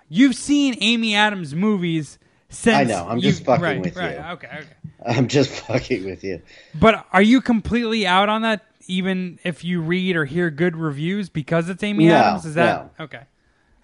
you've 0.08 0.34
seen 0.36 0.76
Amy 0.80 1.14
Adams 1.14 1.54
movies 1.54 2.18
since. 2.50 2.76
I 2.76 2.84
know, 2.84 3.06
I'm 3.08 3.20
just 3.20 3.40
you- 3.40 3.46
fucking 3.46 3.62
right, 3.64 3.80
with 3.80 3.96
right, 3.96 4.12
you. 4.16 4.24
Okay, 4.32 4.46
okay. 4.48 4.66
I'm 5.06 5.26
just 5.28 5.50
fucking 5.66 6.04
with 6.04 6.22
you. 6.22 6.42
But 6.78 7.06
are 7.12 7.22
you 7.22 7.40
completely 7.40 8.06
out 8.06 8.28
on 8.28 8.42
that? 8.42 8.62
Even 8.86 9.38
if 9.44 9.64
you 9.64 9.80
read 9.80 10.16
or 10.16 10.24
hear 10.24 10.50
good 10.50 10.76
reviews 10.76 11.28
because 11.28 11.68
it's 11.68 11.82
Amy 11.82 12.06
No, 12.06 12.14
Adams, 12.14 12.44
is 12.44 12.54
that 12.54 12.90
okay? 13.00 13.22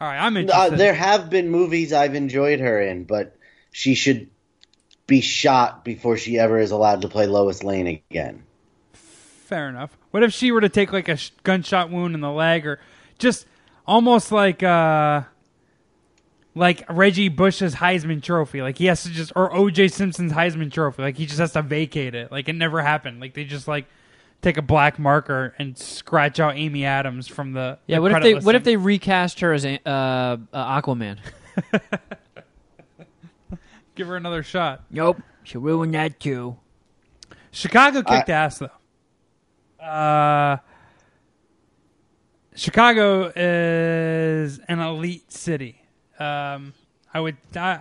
All 0.01 0.09
right, 0.09 0.19
I'm 0.19 0.37
Uh, 0.37 0.41
interested. 0.41 0.79
there 0.79 0.95
have 0.95 1.29
been 1.31 1.51
movies 1.51 1.93
I've 1.93 2.15
enjoyed 2.15 2.61
her 2.61 2.81
in, 2.81 3.05
but 3.05 3.37
she 3.73 3.95
should 3.95 4.29
be 5.07 5.21
shot 5.21 5.85
before 5.85 6.17
she 6.17 6.39
ever 6.39 6.59
is 6.59 6.71
allowed 6.71 7.03
to 7.03 7.09
play 7.09 7.27
Lois 7.27 7.63
Lane 7.63 8.03
again. 8.11 8.43
Fair 8.93 9.69
enough. 9.69 9.97
What 10.13 10.23
if 10.23 10.33
she 10.33 10.53
were 10.53 10.61
to 10.61 10.69
take 10.69 10.93
like 10.93 11.09
a 11.09 11.17
sh- 11.17 11.31
gunshot 11.43 11.91
wound 11.91 12.15
in 12.15 12.21
the 12.21 12.31
leg, 12.31 12.67
or 12.67 12.81
just 13.19 13.47
almost 13.87 14.31
like 14.31 14.63
uh, 14.63 15.23
like 16.55 16.85
Reggie 16.89 17.29
Bush's 17.29 17.75
Heisman 17.77 18.23
Trophy? 18.23 18.63
Like 18.63 18.79
he 18.79 18.87
has 18.87 19.03
to 19.03 19.11
just, 19.11 19.33
or 19.35 19.55
O.J. 19.55 19.89
Simpson's 19.89 20.33
Heisman 20.33 20.71
Trophy. 20.73 21.03
Like 21.03 21.17
he 21.17 21.27
just 21.27 21.39
has 21.41 21.53
to 21.53 21.63
vacate 21.63 22.15
it. 22.15 22.31
Like 22.31 22.49
it 22.49 22.55
never 22.55 22.81
happened. 22.81 23.21
Like 23.21 23.35
they 23.35 23.45
just 23.45 23.67
like 23.67 23.87
take 24.43 24.57
a 24.57 24.63
black 24.63 24.99
marker 24.99 25.55
and 25.59 25.77
scratch 25.77 26.41
out 26.41 26.57
Amy 26.57 26.85
Adams 26.85 27.29
from 27.29 27.53
the 27.53 27.79
Yeah. 27.87 27.97
the 27.97 28.03
What 28.03 28.11
if 28.11 28.15
credit 28.17 28.41
they 28.41 28.45
What 28.45 28.55
if 28.55 28.65
they 28.65 28.77
recast 28.77 29.41
her 29.41 29.53
as 29.53 29.65
a- 29.65 29.81
uh, 29.89 30.37
uh, 30.53 30.81
Aquaman? 30.81 31.19
give 33.95 34.07
her 34.09 34.17
another 34.17 34.43
shot? 34.43 34.85
Nope, 34.91 35.21
she'll 35.43 35.61
ruin 35.61 35.91
that 35.93 36.21
too. 36.21 36.57
Chicago 37.51 38.03
kicked 38.03 38.29
ass 38.29 38.59
though. 38.61 39.85
Uh, 39.85 40.59
Chicago 42.55 43.33
is 43.35 44.59
an 44.69 44.79
elite 44.81 45.33
city. 45.33 45.83
Um, 46.19 46.75
I 47.15 47.21
would 47.21 47.39
I, 47.57 47.81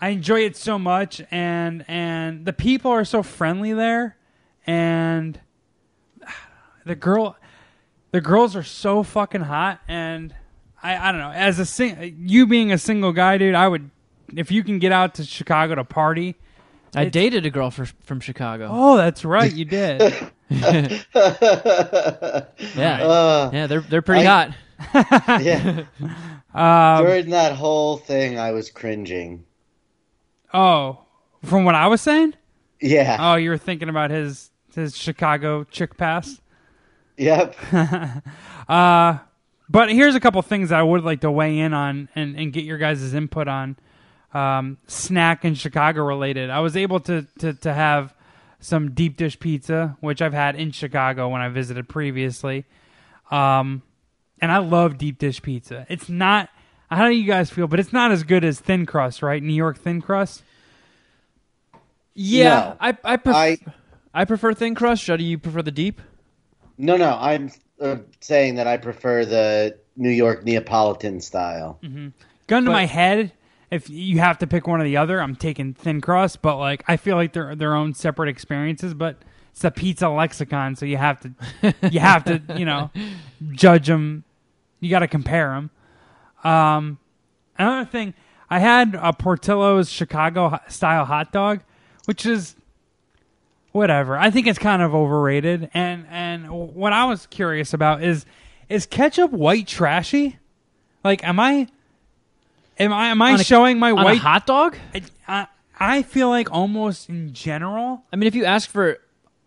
I 0.00 0.10
enjoy 0.10 0.40
it 0.40 0.56
so 0.56 0.78
much, 0.78 1.22
and 1.30 1.84
and 1.88 2.44
the 2.44 2.52
people 2.52 2.90
are 2.90 3.04
so 3.06 3.22
friendly 3.22 3.72
there, 3.72 4.16
and 4.68 5.40
the 6.86 6.94
girl, 6.94 7.36
the 8.12 8.20
girls 8.20 8.54
are 8.54 8.62
so 8.62 9.02
fucking 9.02 9.40
hot, 9.40 9.80
and 9.88 10.32
I 10.82 11.08
I 11.08 11.10
don't 11.12 11.20
know. 11.20 11.32
As 11.32 11.58
a 11.58 11.66
sing, 11.66 12.14
you 12.20 12.46
being 12.46 12.70
a 12.70 12.78
single 12.78 13.12
guy, 13.12 13.38
dude, 13.38 13.54
I 13.56 13.66
would 13.66 13.90
if 14.36 14.50
you 14.52 14.62
can 14.62 14.78
get 14.78 14.92
out 14.92 15.14
to 15.14 15.24
Chicago 15.24 15.74
to 15.74 15.82
party. 15.84 16.36
I 16.94 17.02
It's- 17.02 17.12
dated 17.12 17.44
a 17.44 17.50
girl 17.50 17.70
for, 17.70 17.84
from 18.04 18.18
Chicago. 18.20 18.68
Oh, 18.70 18.96
that's 18.96 19.22
right, 19.24 19.52
you 19.52 19.66
did. 19.66 20.00
yeah. 20.50 20.96
Uh, 22.74 23.50
Yeah. 23.52 23.66
They're 23.66 23.80
they're 23.80 24.02
pretty 24.02 24.26
I- 24.26 24.54
hot. 24.86 25.42
yeah. 25.42 25.84
Um, 26.54 27.04
During 27.04 27.30
that 27.30 27.52
whole 27.56 27.98
thing, 27.98 28.38
I 28.38 28.52
was 28.52 28.70
cringing. 28.70 29.44
oh, 30.54 31.00
from 31.44 31.64
what 31.64 31.74
I 31.74 31.88
was 31.88 32.00
saying. 32.00 32.34
Yeah. 32.80 33.16
Oh, 33.20 33.34
you 33.34 33.50
were 33.50 33.58
thinking 33.58 33.88
about 33.88 34.10
his 34.10 34.50
his 34.78 34.96
Chicago 34.96 35.64
chick 35.64 35.96
pass. 35.96 36.40
Yep. 37.16 37.54
Uh, 38.68 39.18
but 39.70 39.90
here's 39.90 40.14
a 40.14 40.20
couple 40.20 40.42
things 40.42 40.68
that 40.68 40.78
I 40.78 40.82
would 40.82 41.02
like 41.02 41.22
to 41.22 41.30
weigh 41.30 41.58
in 41.58 41.72
on 41.72 42.10
and, 42.14 42.36
and 42.38 42.52
get 42.52 42.64
your 42.64 42.76
guys' 42.76 43.14
input 43.14 43.48
on. 43.48 43.76
Um, 44.34 44.76
snack 44.86 45.42
and 45.44 45.56
Chicago 45.56 46.04
related. 46.04 46.50
I 46.50 46.60
was 46.60 46.76
able 46.76 47.00
to, 47.00 47.26
to 47.38 47.54
to 47.54 47.72
have 47.72 48.12
some 48.60 48.90
deep 48.92 49.16
dish 49.16 49.40
pizza, 49.40 49.96
which 50.00 50.20
I've 50.20 50.34
had 50.34 50.54
in 50.56 50.70
Chicago 50.70 51.30
when 51.30 51.40
I 51.40 51.48
visited 51.48 51.88
previously. 51.88 52.66
Um, 53.30 53.80
and 54.42 54.52
I 54.52 54.58
love 54.58 54.98
deep 54.98 55.18
dish 55.18 55.40
pizza. 55.40 55.86
It's 55.88 56.10
not. 56.10 56.50
How 56.90 57.08
do 57.08 57.14
you 57.14 57.26
guys 57.26 57.48
feel? 57.48 57.68
But 57.68 57.80
it's 57.80 57.92
not 57.92 58.12
as 58.12 58.24
good 58.24 58.44
as 58.44 58.60
thin 58.60 58.84
crust, 58.84 59.22
right? 59.22 59.42
New 59.42 59.54
York 59.54 59.78
thin 59.78 60.02
crust. 60.02 60.42
Yeah, 62.14 62.44
No. 62.48 62.76
I 62.80 62.88
I, 63.04 63.16
pref- 63.16 63.34
I 63.36 63.58
I 64.14 64.24
prefer 64.24 64.54
thin 64.54 64.74
crust. 64.74 65.02
Shuddy, 65.02 65.24
you 65.28 65.38
prefer 65.38 65.62
the 65.62 65.70
deep? 65.72 66.00
no 66.76 66.96
no. 66.96 67.16
I'm 67.18 67.50
uh, 67.80 67.96
saying 68.20 68.54
that 68.56 68.66
I 68.66 68.76
prefer 68.76 69.24
the 69.24 69.78
New 69.96 70.10
York 70.10 70.44
Neapolitan 70.44 71.20
style. 71.20 71.78
Gun 71.82 72.12
to 72.64 72.70
But- 72.70 72.72
my 72.72 72.86
head, 72.86 73.32
if 73.70 73.90
you 73.90 74.18
have 74.20 74.38
to 74.38 74.46
pick 74.46 74.66
one 74.66 74.80
or 74.80 74.84
the 74.84 74.96
other, 74.96 75.20
I'm 75.20 75.36
taking 75.36 75.74
thin 75.74 76.00
crust. 76.00 76.40
But 76.40 76.56
like, 76.56 76.82
I 76.88 76.96
feel 76.96 77.16
like 77.16 77.32
they're 77.32 77.54
their 77.54 77.74
own 77.74 77.94
separate 77.94 78.28
experiences. 78.28 78.94
But 78.94 79.16
it's 79.50 79.64
a 79.64 79.70
pizza 79.70 80.08
lexicon, 80.08 80.76
so 80.76 80.86
you 80.86 80.96
have 80.96 81.20
to 81.20 81.74
you 81.90 82.00
have 82.00 82.24
to 82.24 82.40
you 82.56 82.64
know 82.64 82.90
judge 83.52 83.86
them. 83.88 84.24
You 84.80 84.88
got 84.90 85.00
to 85.00 85.08
compare 85.08 85.50
them. 85.50 85.70
Um, 86.50 86.98
another 87.58 87.84
thing, 87.90 88.14
I 88.48 88.60
had 88.60 88.94
a 89.00 89.12
Portillo's 89.12 89.90
Chicago 89.90 90.58
style 90.68 91.04
hot 91.04 91.32
dog, 91.32 91.60
which 92.04 92.24
is 92.24 92.54
whatever. 93.72 94.16
I 94.16 94.30
think 94.30 94.46
it's 94.46 94.58
kind 94.58 94.82
of 94.82 94.94
overrated. 94.94 95.70
And 95.74 96.06
and 96.10 96.50
what 96.50 96.92
I 96.92 97.04
was 97.06 97.26
curious 97.26 97.72
about 97.74 98.02
is 98.02 98.24
is 98.68 98.86
ketchup 98.86 99.30
white 99.32 99.66
trashy? 99.66 100.38
Like, 101.04 101.24
am 101.24 101.38
I? 101.40 101.68
Am 102.78 102.92
I 102.92 103.08
am 103.08 103.20
I 103.22 103.32
a- 103.32 103.38
showing 103.44 103.78
my 103.78 103.90
On 103.90 104.04
white? 104.04 104.18
a 104.18 104.20
hot 104.20 104.46
dog? 104.46 104.76
I, 104.94 105.02
I, 105.26 105.46
I 105.78 106.02
feel 106.02 106.28
like 106.28 106.50
almost 106.52 107.08
in 107.08 107.32
general. 107.32 108.04
I 108.12 108.16
mean, 108.16 108.26
if 108.26 108.34
you 108.34 108.44
ask 108.44 108.68
for 108.70 108.98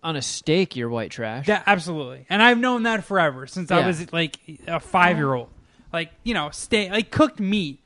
on 0.04 0.16
a 0.16 0.22
steak, 0.22 0.76
you're 0.76 0.90
white 0.90 1.12
trash. 1.12 1.48
Yeah, 1.48 1.62
absolutely. 1.66 2.26
And 2.30 2.42
I've 2.42 2.58
known 2.58 2.84
that 2.84 3.04
forever 3.04 3.48
since 3.48 3.70
I 3.72 3.86
was 3.86 4.12
like 4.12 4.38
a 4.68 4.80
five 4.80 5.18
year 5.18 5.34
old. 5.34 5.50
Like 5.94 6.12
you 6.24 6.34
know, 6.34 6.50
steak 6.52 6.90
like 6.92 7.12
cooked 7.12 7.40
meat. 7.40 7.80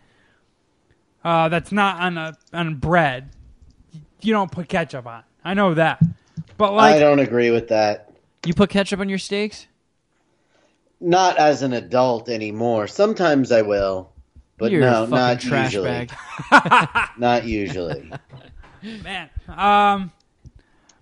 Uh, 1.24 1.50
that's 1.50 1.72
not 1.72 2.00
on 2.02 2.18
a 2.18 2.38
on 2.54 2.76
bread. 2.76 3.30
You 4.22 4.34
don't 4.34 4.52
put 4.52 4.68
ketchup 4.70 5.06
on. 5.06 5.24
I 5.44 5.54
know 5.54 5.74
that. 5.76 6.02
But 6.58 6.78
I 6.78 7.00
don't 7.00 7.20
agree 7.20 7.52
with 7.52 7.68
that. 7.70 8.12
You 8.46 8.54
put 8.54 8.70
ketchup 8.70 9.00
on 9.00 9.10
your 9.10 9.18
steaks? 9.18 9.68
Not 11.02 11.38
as 11.38 11.62
an 11.62 11.74
adult 11.74 12.30
anymore. 12.30 12.88
Sometimes 12.88 13.52
I 13.52 13.62
will, 13.62 14.12
but 14.58 14.72
you're 14.72 14.82
no, 14.82 15.04
a 15.04 15.08
fucking 15.08 15.10
not 15.16 15.40
trash 15.42 15.74
usually. 15.74 15.90
bag. 15.90 16.12
Not 17.18 17.46
usually. 17.46 18.12
man. 19.04 19.30
Um, 19.48 20.12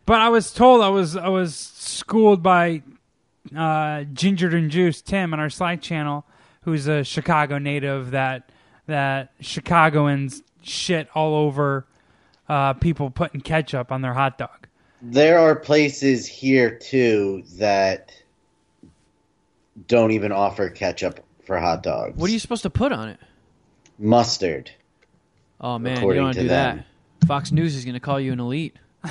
but 0.06 0.22
I 0.22 0.30
was 0.30 0.52
told 0.52 0.82
I 0.82 0.90
was 0.90 1.16
I 1.16 1.30
was 1.30 1.56
schooled 1.56 2.42
by 2.42 2.82
uh, 3.56 4.04
Gingered 4.14 4.54
and 4.54 4.72
Juice 4.72 5.02
Tim 5.02 5.34
on 5.34 5.40
our 5.40 5.50
Slack 5.50 5.82
channel, 5.82 6.26
who's 6.62 6.88
a 6.88 7.04
Chicago 7.04 7.58
native 7.58 8.12
that 8.12 8.50
that 8.88 9.32
Chicagoans 9.40 10.42
shit 10.62 11.08
all 11.14 11.36
over 11.36 11.86
uh, 12.50 12.74
people 12.74 13.10
putting 13.10 13.42
ketchup 13.42 13.92
on 13.92 14.02
their 14.02 14.14
hot 14.14 14.38
dog. 14.38 14.63
There 15.06 15.38
are 15.38 15.56
places 15.56 16.26
here 16.26 16.72
too 16.78 17.44
that 17.58 18.14
don't 19.88 20.12
even 20.12 20.32
offer 20.32 20.70
ketchup 20.70 21.20
for 21.46 21.58
hot 21.60 21.84
dogs. 21.84 22.18
what 22.18 22.30
are 22.30 22.34
you 22.34 22.40
supposed 22.40 22.64
to 22.64 22.70
put 22.70 22.92
on 22.94 23.10
it? 23.10 23.20
mustard? 24.00 24.72
Oh 25.62 25.78
man, 25.78 25.92
you 25.94 25.98
According 25.98 26.18
don't 26.20 26.26
want 26.26 26.34
to 26.36 26.40
to 26.42 26.44
do 26.46 26.50
them. 26.50 26.84
that. 27.20 27.28
Fox 27.28 27.52
News 27.52 27.76
is 27.76 27.86
going 27.86 27.94
to 27.94 28.00
call 28.00 28.20
you 28.20 28.32
an 28.34 28.40
elite. 28.40 28.76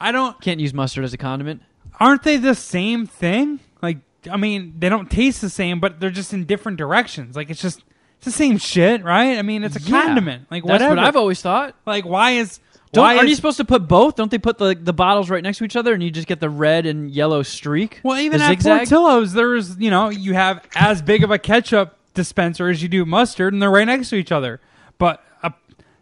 I 0.00 0.12
don't. 0.12 0.40
Can't 0.40 0.60
use 0.60 0.72
mustard 0.74 1.04
as 1.04 1.12
a 1.12 1.16
condiment. 1.18 1.62
Aren't 2.00 2.22
they 2.22 2.36
the 2.36 2.54
same 2.54 3.06
thing? 3.06 3.60
Like, 3.82 3.98
I 4.30 4.36
mean, 4.36 4.74
they 4.78 4.88
don't 4.88 5.10
taste 5.10 5.40
the 5.40 5.50
same, 5.50 5.78
but 5.80 6.00
they're 6.00 6.10
just 6.10 6.32
in 6.32 6.44
different 6.44 6.78
directions. 6.78 7.36
Like, 7.36 7.50
it's 7.50 7.60
just 7.60 7.82
it's 8.16 8.24
the 8.24 8.30
same 8.32 8.58
shit, 8.58 9.02
right? 9.04 9.38
I 9.38 9.42
mean, 9.42 9.62
it's 9.64 9.76
a 9.76 9.80
Yeah. 9.80 10.02
condiment. 10.04 10.46
Like, 10.50 10.62
That's 10.64 10.72
whatever. 10.82 10.96
what 10.96 11.04
I've 11.04 11.16
always 11.16 11.40
thought. 11.42 11.74
like, 11.86 12.04
why 12.04 12.32
is 12.32 12.60
Don't, 12.96 13.04
why 13.04 13.16
aren't 13.16 13.24
is, 13.24 13.30
you 13.30 13.36
supposed 13.36 13.56
to 13.58 13.64
put 13.64 13.86
both? 13.86 14.16
Don't 14.16 14.30
they 14.30 14.38
put 14.38 14.58
the 14.58 14.74
the 14.74 14.92
bottles 14.92 15.30
right 15.30 15.42
next 15.42 15.58
to 15.58 15.64
each 15.64 15.76
other 15.76 15.94
and 15.94 16.02
you 16.02 16.10
just 16.10 16.26
get 16.26 16.40
the 16.40 16.50
red 16.50 16.84
and 16.86 17.10
yellow 17.10 17.42
streak? 17.42 18.00
Well, 18.02 18.18
even 18.18 18.38
the 18.40 18.44
at 18.46 18.50
zigzag? 18.50 18.78
Portillo's, 18.88 19.32
there's 19.32 19.76
you 19.78 19.90
know 19.90 20.08
you 20.10 20.34
have 20.34 20.66
as 20.74 21.00
big 21.02 21.22
of 21.22 21.30
a 21.30 21.38
ketchup 21.38 21.96
dispenser 22.14 22.68
as 22.68 22.82
you 22.82 22.88
do 22.88 23.04
mustard, 23.06 23.52
and 23.52 23.62
they're 23.62 23.70
right 23.70 23.84
next 23.86 24.08
to 24.10 24.16
each 24.16 24.32
other. 24.32 24.60
But 24.98 25.22
uh, 25.42 25.50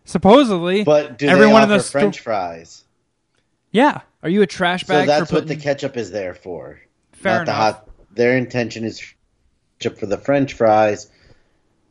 supposedly, 0.05 0.85
But 0.85 1.19
do 1.19 1.27
every 1.29 1.47
they 1.47 1.53
one 1.53 1.63
offer 1.63 1.73
of 1.73 1.79
the 1.79 1.85
sto- 1.85 1.99
French 2.01 2.21
fries? 2.21 2.85
yeah, 3.73 4.03
Are 4.23 4.29
you 4.29 4.43
a 4.43 4.47
trash 4.47 4.85
bag? 4.85 5.09
So 5.09 5.19
that's 5.19 5.31
for 5.31 5.37
what 5.39 5.49
the 5.49 5.57
ketchup 5.57 5.97
is 5.97 6.11
there 6.13 6.35
for. 6.35 6.81
Fair 7.13 7.39
not 7.39 7.47
the 7.47 7.53
enough. 7.53 7.75
hot. 7.77 7.89
Their 8.13 8.37
intention 8.37 8.85
is 8.85 9.03
ketchup 9.81 9.99
for 9.99 10.07
the 10.07 10.19
French 10.19 10.53
fries, 10.53 11.11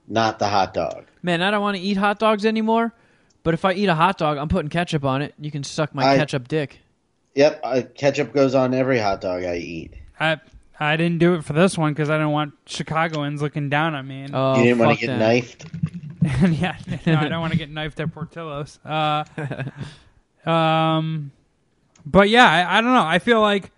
not 0.07 0.39
the 0.39 0.47
hot 0.47 0.73
dog. 0.73 1.05
Man, 1.21 1.41
I 1.41 1.51
don't 1.51 1.61
want 1.61 1.75
to 1.77 1.83
eat 1.83 1.97
hot 1.97 2.19
dogs 2.19 2.45
anymore. 2.45 2.93
But 3.43 3.53
if 3.53 3.65
I 3.65 3.73
eat 3.73 3.87
a 3.87 3.95
hot 3.95 4.17
dog, 4.17 4.37
I'm 4.37 4.47
putting 4.47 4.69
ketchup 4.69 5.03
on 5.03 5.21
it. 5.21 5.33
You 5.39 5.51
can 5.51 5.63
suck 5.63 5.93
my 5.93 6.03
I- 6.13 6.17
ketchup 6.17 6.47
dick. 6.47 6.79
Yep, 7.35 7.61
uh, 7.63 7.81
ketchup 7.95 8.31
goes 8.31 8.53
on 8.53 8.73
every 8.75 8.99
hot 8.99 9.19
dog 9.19 9.43
I 9.43 9.55
eat. 9.55 9.93
I 10.19 10.39
I 10.79 10.97
didn't 10.97 11.17
do 11.17 11.33
it 11.35 11.43
for 11.43 11.53
this 11.53 11.77
one 11.77 11.91
because 11.93 12.09
I 12.09 12.13
didn't 12.17 12.31
want 12.31 12.53
Chicagoans 12.67 13.41
looking 13.41 13.69
down 13.69 13.95
on 13.95 14.07
me. 14.07 14.21
And, 14.21 14.35
Oh, 14.35 14.55
you 14.57 14.65
didn't 14.65 14.79
want 14.79 14.99
to 14.99 15.05
get 15.05 15.17
them. 15.17 15.19
knifed. 15.19 15.65
yeah, 16.61 16.77
no, 17.07 17.15
I 17.15 17.27
don't 17.27 17.41
want 17.41 17.53
to 17.53 17.57
get 17.57 17.69
knifed 17.71 17.99
at 17.99 18.13
Portillo's. 18.13 18.79
Uh, 18.85 19.23
um, 20.49 21.31
but 22.05 22.29
yeah, 22.29 22.49
I, 22.49 22.77
I 22.77 22.81
don't 22.81 22.93
know. 22.93 23.03
I 23.05 23.19
feel 23.19 23.41
like 23.41 23.71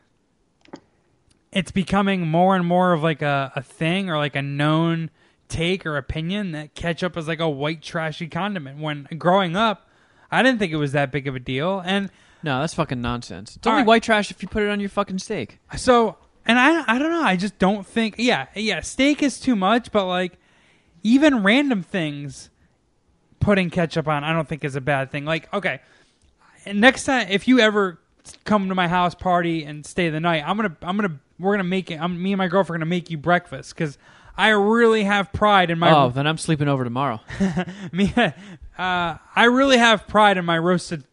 it's 1.52 1.72
becoming 1.72 2.28
more 2.28 2.56
and 2.56 2.66
more 2.66 2.92
of 2.94 3.04
like 3.04 3.22
a, 3.22 3.52
a 3.56 3.62
thing 3.62 4.10
or 4.10 4.18
like 4.18 4.36
a 4.36 4.42
known 4.42 5.10
take 5.56 5.86
or 5.86 5.98
opinion 5.98 6.52
that 6.52 6.76
ketchup 6.76 7.16
is 7.18 7.28
like 7.28 7.40
a 7.40 7.50
white 7.50 7.82
trashy 7.82 8.28
condiment. 8.28 8.80
When 8.80 9.08
growing 9.18 9.56
up, 9.56 9.88
I 10.32 10.44
didn't 10.44 10.60
think 10.60 10.74
it 10.74 10.78
was 10.78 10.92
that 10.92 11.12
big 11.12 11.28
of 11.28 11.36
a 11.36 11.40
deal, 11.40 11.82
and 11.86 12.10
No, 12.44 12.60
that's 12.60 12.74
fucking 12.74 13.02
nonsense. 13.02 13.56
It's 13.56 13.66
only 13.66 13.80
right. 13.80 13.88
white 13.88 14.04
trash 14.04 14.32
if 14.32 14.42
you 14.42 14.48
put 14.48 14.64
it 14.64 14.70
on 14.70 14.80
your 14.80 14.90
fucking 14.90 15.20
steak. 15.20 15.60
So, 15.78 16.18
and 16.46 16.60
I, 16.60 16.96
I 16.96 17.00
don't 17.00 17.12
know. 17.12 17.24
I 17.24 17.36
just 17.38 17.58
don't 17.58 17.86
think. 17.86 18.16
Yeah, 18.18 18.48
yeah. 18.56 18.82
Steak 18.82 19.24
is 19.24 19.40
too 19.40 19.56
much, 19.56 19.92
but 19.92 20.06
like 20.06 20.38
even 21.04 21.44
random 21.44 21.84
things, 21.84 22.50
putting 23.40 23.70
ketchup 23.70 24.08
on, 24.08 24.24
I 24.24 24.34
don't 24.34 24.48
think 24.48 24.64
is 24.64 24.76
a 24.76 24.82
bad 24.82 25.12
thing. 25.12 25.26
Like, 25.26 25.52
okay, 25.54 25.80
next 26.74 27.06
time 27.06 27.28
if 27.30 27.48
you 27.48 27.60
ever 27.60 28.00
come 28.44 28.70
to 28.70 28.76
my 28.76 28.88
house 28.88 29.14
party 29.16 29.64
and 29.64 29.86
stay 29.86 30.10
the 30.10 30.20
night, 30.20 30.44
I'm 30.46 30.58
gonna, 30.58 30.76
I'm 30.82 30.98
gonna, 30.98 31.20
we're 31.40 31.54
gonna 31.54 31.64
make 31.64 31.92
it. 31.92 32.02
I'm, 32.02 32.22
me 32.22 32.32
and 32.34 32.38
my 32.40 32.48
girlfriend 32.48 32.82
are 32.82 32.86
gonna 32.86 32.90
make 32.90 33.10
you 33.10 33.18
breakfast 33.18 33.74
because 33.76 33.98
I 34.38 34.50
really 34.50 35.04
have 35.04 35.32
pride 35.32 35.72
in 35.72 35.80
my. 35.80 35.92
oh, 35.92 36.10
then 36.10 36.28
I'm 36.28 36.38
sleeping 36.38 36.68
over 36.68 36.84
tomorrow. 36.84 37.22
me, 37.92 38.14
uh, 38.18 38.34
I 38.78 39.44
really 39.46 39.78
have 39.78 40.08
pride 40.08 40.38
in 40.38 40.46
my 40.46 40.58
roasted 40.58 41.04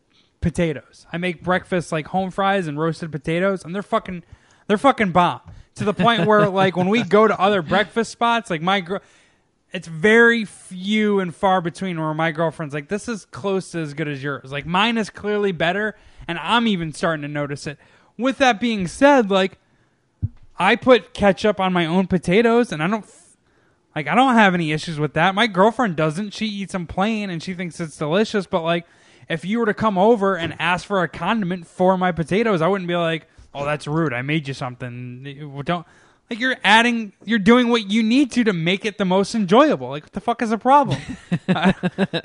potatoes. 0.40 1.06
I 1.12 1.18
make 1.18 1.42
breakfast 1.42 1.92
like 1.92 2.08
home 2.08 2.30
fries 2.30 2.66
and 2.66 2.78
roasted 2.78 3.12
potatoes, 3.12 3.64
and 3.64 3.74
they're 3.74 3.82
fucking, 3.82 4.24
they're 4.66 4.78
fucking 4.78 5.12
bomb. 5.12 5.40
To 5.76 5.84
the 5.84 5.94
point 5.94 6.26
where 6.26 6.48
like 6.50 6.76
when 6.76 6.88
we 6.88 7.02
go 7.02 7.26
to 7.26 7.38
other 7.40 7.62
breakfast 7.62 8.10
spots, 8.12 8.50
like 8.50 8.60
my 8.60 8.80
girl, 8.80 9.00
it's 9.72 9.88
very 9.88 10.44
few 10.44 11.20
and 11.20 11.34
far 11.34 11.60
between 11.60 11.98
where 11.98 12.12
my 12.12 12.30
girlfriend's 12.30 12.74
like, 12.74 12.88
this 12.88 13.08
is 13.08 13.24
close 13.26 13.70
to 13.70 13.78
as 13.78 13.94
good 13.94 14.08
as 14.08 14.22
yours. 14.22 14.52
Like 14.52 14.66
mine 14.66 14.98
is 14.98 15.08
clearly 15.10 15.52
better, 15.52 15.96
and 16.28 16.38
I'm 16.38 16.66
even 16.66 16.92
starting 16.92 17.22
to 17.22 17.28
notice 17.28 17.66
it. 17.66 17.78
With 18.18 18.38
that 18.38 18.60
being 18.60 18.86
said, 18.86 19.30
like 19.30 19.58
I 20.58 20.76
put 20.76 21.14
ketchup 21.14 21.60
on 21.60 21.72
my 21.72 21.86
own 21.86 22.06
potatoes, 22.06 22.72
and 22.72 22.82
I 22.82 22.86
don't 22.88 23.04
like 23.94 24.06
I 24.06 24.14
don't 24.14 24.34
have 24.34 24.54
any 24.54 24.72
issues 24.72 24.98
with 24.98 25.14
that. 25.14 25.34
My 25.34 25.46
girlfriend 25.46 25.96
doesn't. 25.96 26.32
She 26.32 26.46
eats 26.46 26.72
them 26.72 26.86
plain 26.86 27.30
and 27.30 27.42
she 27.42 27.54
thinks 27.54 27.78
it's 27.80 27.96
delicious. 27.96 28.46
But 28.46 28.62
like, 28.62 28.86
if 29.28 29.44
you 29.44 29.58
were 29.58 29.66
to 29.66 29.74
come 29.74 29.98
over 29.98 30.36
and 30.36 30.54
ask 30.58 30.86
for 30.86 31.02
a 31.02 31.08
condiment 31.08 31.66
for 31.66 31.98
my 31.98 32.12
potatoes, 32.12 32.62
I 32.62 32.68
wouldn't 32.68 32.88
be 32.88 32.96
like, 32.96 33.26
"Oh, 33.54 33.64
that's 33.64 33.86
rude. 33.86 34.12
I 34.12 34.22
made 34.22 34.48
you 34.48 34.54
something." 34.54 35.62
Don't 35.64 35.86
like 36.30 36.40
you're 36.40 36.56
adding. 36.64 37.12
You're 37.24 37.38
doing 37.38 37.68
what 37.68 37.90
you 37.90 38.02
need 38.02 38.32
to 38.32 38.44
to 38.44 38.52
make 38.54 38.86
it 38.86 38.96
the 38.96 39.04
most 39.04 39.34
enjoyable. 39.34 39.90
Like, 39.90 40.04
what 40.04 40.12
the 40.12 40.20
fuck 40.20 40.40
is 40.40 40.50
the 40.50 40.58
problem? 40.58 40.98
I, 41.48 41.74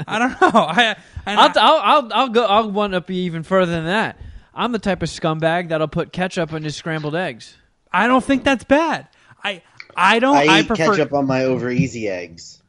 I 0.07 0.19
don't 0.19 0.41
know. 0.41 0.49
I, 0.53 0.95
I'll, 1.25 1.51
I'll, 1.55 1.80
I'll, 1.82 2.13
I'll 2.13 2.30
go. 2.30 2.45
I'll 2.45 2.71
one 2.71 2.93
up 2.93 3.09
you 3.09 3.17
even 3.23 3.43
further 3.43 3.71
than 3.73 3.86
that. 3.86 4.17
I'm 4.53 4.71
the 4.71 4.80
type 4.80 5.03
of 5.03 5.09
scumbag 5.09 5.69
that'll 5.69 5.88
put 5.89 6.13
ketchup 6.13 6.53
on 6.53 6.63
his 6.63 6.75
scrambled 6.75 7.15
eggs. 7.15 7.57
I 7.97 8.07
don't 8.07 8.23
think 8.23 8.43
that's 8.43 8.63
bad. 8.63 9.07
I 9.43 9.63
I 9.95 10.19
don't. 10.19 10.37
I 10.37 10.45
I, 10.45 10.59
eat 10.59 10.67
prefer. 10.67 10.91
ketchup 10.91 11.13
on 11.13 11.25
my 11.25 11.45
over 11.45 11.71
easy 11.71 12.07
eggs. 12.07 12.61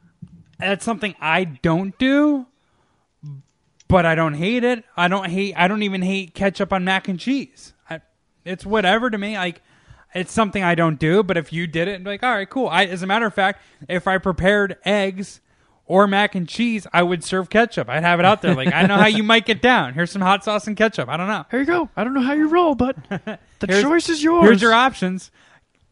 that's 0.57 0.83
something 0.83 1.13
I 1.21 1.43
don't 1.43 1.95
do, 1.99 2.47
but 3.87 4.07
I 4.07 4.15
don't 4.15 4.33
hate 4.33 4.63
it. 4.63 4.83
I 4.97 5.07
don't 5.07 5.29
hate. 5.29 5.53
I 5.55 5.67
don't 5.67 5.83
even 5.83 6.01
hate 6.01 6.33
ketchup 6.33 6.73
on 6.73 6.83
mac 6.83 7.07
and 7.07 7.19
cheese. 7.19 7.73
I, 7.87 8.01
it's 8.43 8.65
whatever 8.65 9.11
to 9.11 9.17
me. 9.19 9.37
Like 9.37 9.61
it's 10.15 10.31
something 10.31 10.63
I 10.63 10.73
don't 10.73 10.99
do. 10.99 11.21
But 11.21 11.37
if 11.37 11.53
you 11.53 11.67
did 11.67 11.87
it, 11.87 12.03
like, 12.03 12.23
all 12.23 12.33
right, 12.33 12.49
cool. 12.49 12.67
I, 12.67 12.85
as 12.85 13.03
a 13.03 13.07
matter 13.07 13.27
of 13.27 13.33
fact, 13.35 13.61
if 13.87 14.07
I 14.07 14.17
prepared 14.17 14.77
eggs 14.83 15.41
or 15.89 16.07
mac 16.07 16.35
and 16.35 16.47
cheese, 16.47 16.85
I 16.93 17.01
would 17.03 17.23
serve 17.23 17.49
ketchup. 17.49 17.89
I'd 17.89 18.03
have 18.03 18.19
it 18.19 18.25
out 18.25 18.41
there. 18.43 18.53
Like, 18.55 18.71
I 18.73 18.83
know 18.85 18.95
how 18.95 19.07
you 19.07 19.23
might 19.23 19.45
get 19.45 19.59
down. 19.61 19.93
Here's 19.95 20.11
some 20.11 20.21
hot 20.21 20.43
sauce 20.43 20.67
and 20.67 20.77
ketchup. 20.77 21.09
I 21.09 21.17
don't 21.17 21.27
know. 21.27 21.45
Here 21.51 21.59
you 21.59 21.65
go. 21.65 21.89
I 21.97 22.03
don't 22.03 22.13
know 22.13 22.21
how 22.21 22.33
you 22.33 22.47
roll, 22.47 22.75
but 22.75 22.95
the 23.09 23.39
Here's- 23.67 23.81
choice 23.81 24.07
is 24.07 24.23
yours. 24.23 24.45
Here's 24.45 24.61
your 24.61 24.71
options. 24.73 25.31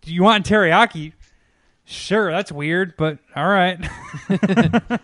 Do 0.01 0.13
you 0.13 0.21
want 0.23 0.45
teriyaki? 0.45 1.13
Sure, 1.83 2.31
that's 2.31 2.51
weird, 2.51 2.95
but 2.95 3.17
all 3.35 3.47
right. 3.47 3.79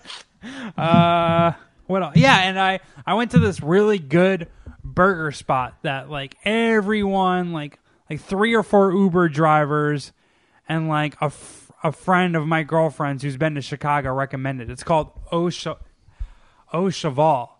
uh, 0.77 1.53
what 1.87 2.03
else? 2.03 2.15
Yeah, 2.15 2.37
and 2.41 2.59
I 2.59 2.79
I 3.05 3.13
went 3.15 3.31
to 3.31 3.39
this 3.39 3.61
really 3.61 3.99
good 3.99 4.47
burger 4.83 5.31
spot 5.31 5.77
that 5.83 6.09
like 6.09 6.35
everyone 6.45 7.51
like 7.53 7.79
like 8.09 8.21
three 8.21 8.53
or 8.53 8.63
four 8.63 8.91
Uber 8.91 9.29
drivers 9.29 10.11
and 10.67 10.87
like 10.89 11.15
a, 11.21 11.31
a 11.83 11.91
friend 11.91 12.35
of 12.35 12.47
my 12.47 12.63
girlfriend's 12.63 13.23
who's 13.23 13.37
been 13.37 13.55
to 13.55 13.61
Chicago 13.61 14.13
recommended. 14.13 14.69
It's 14.69 14.83
called 14.83 15.11
Au 15.31 15.49
Au 16.71 16.89
Cheval 16.89 17.53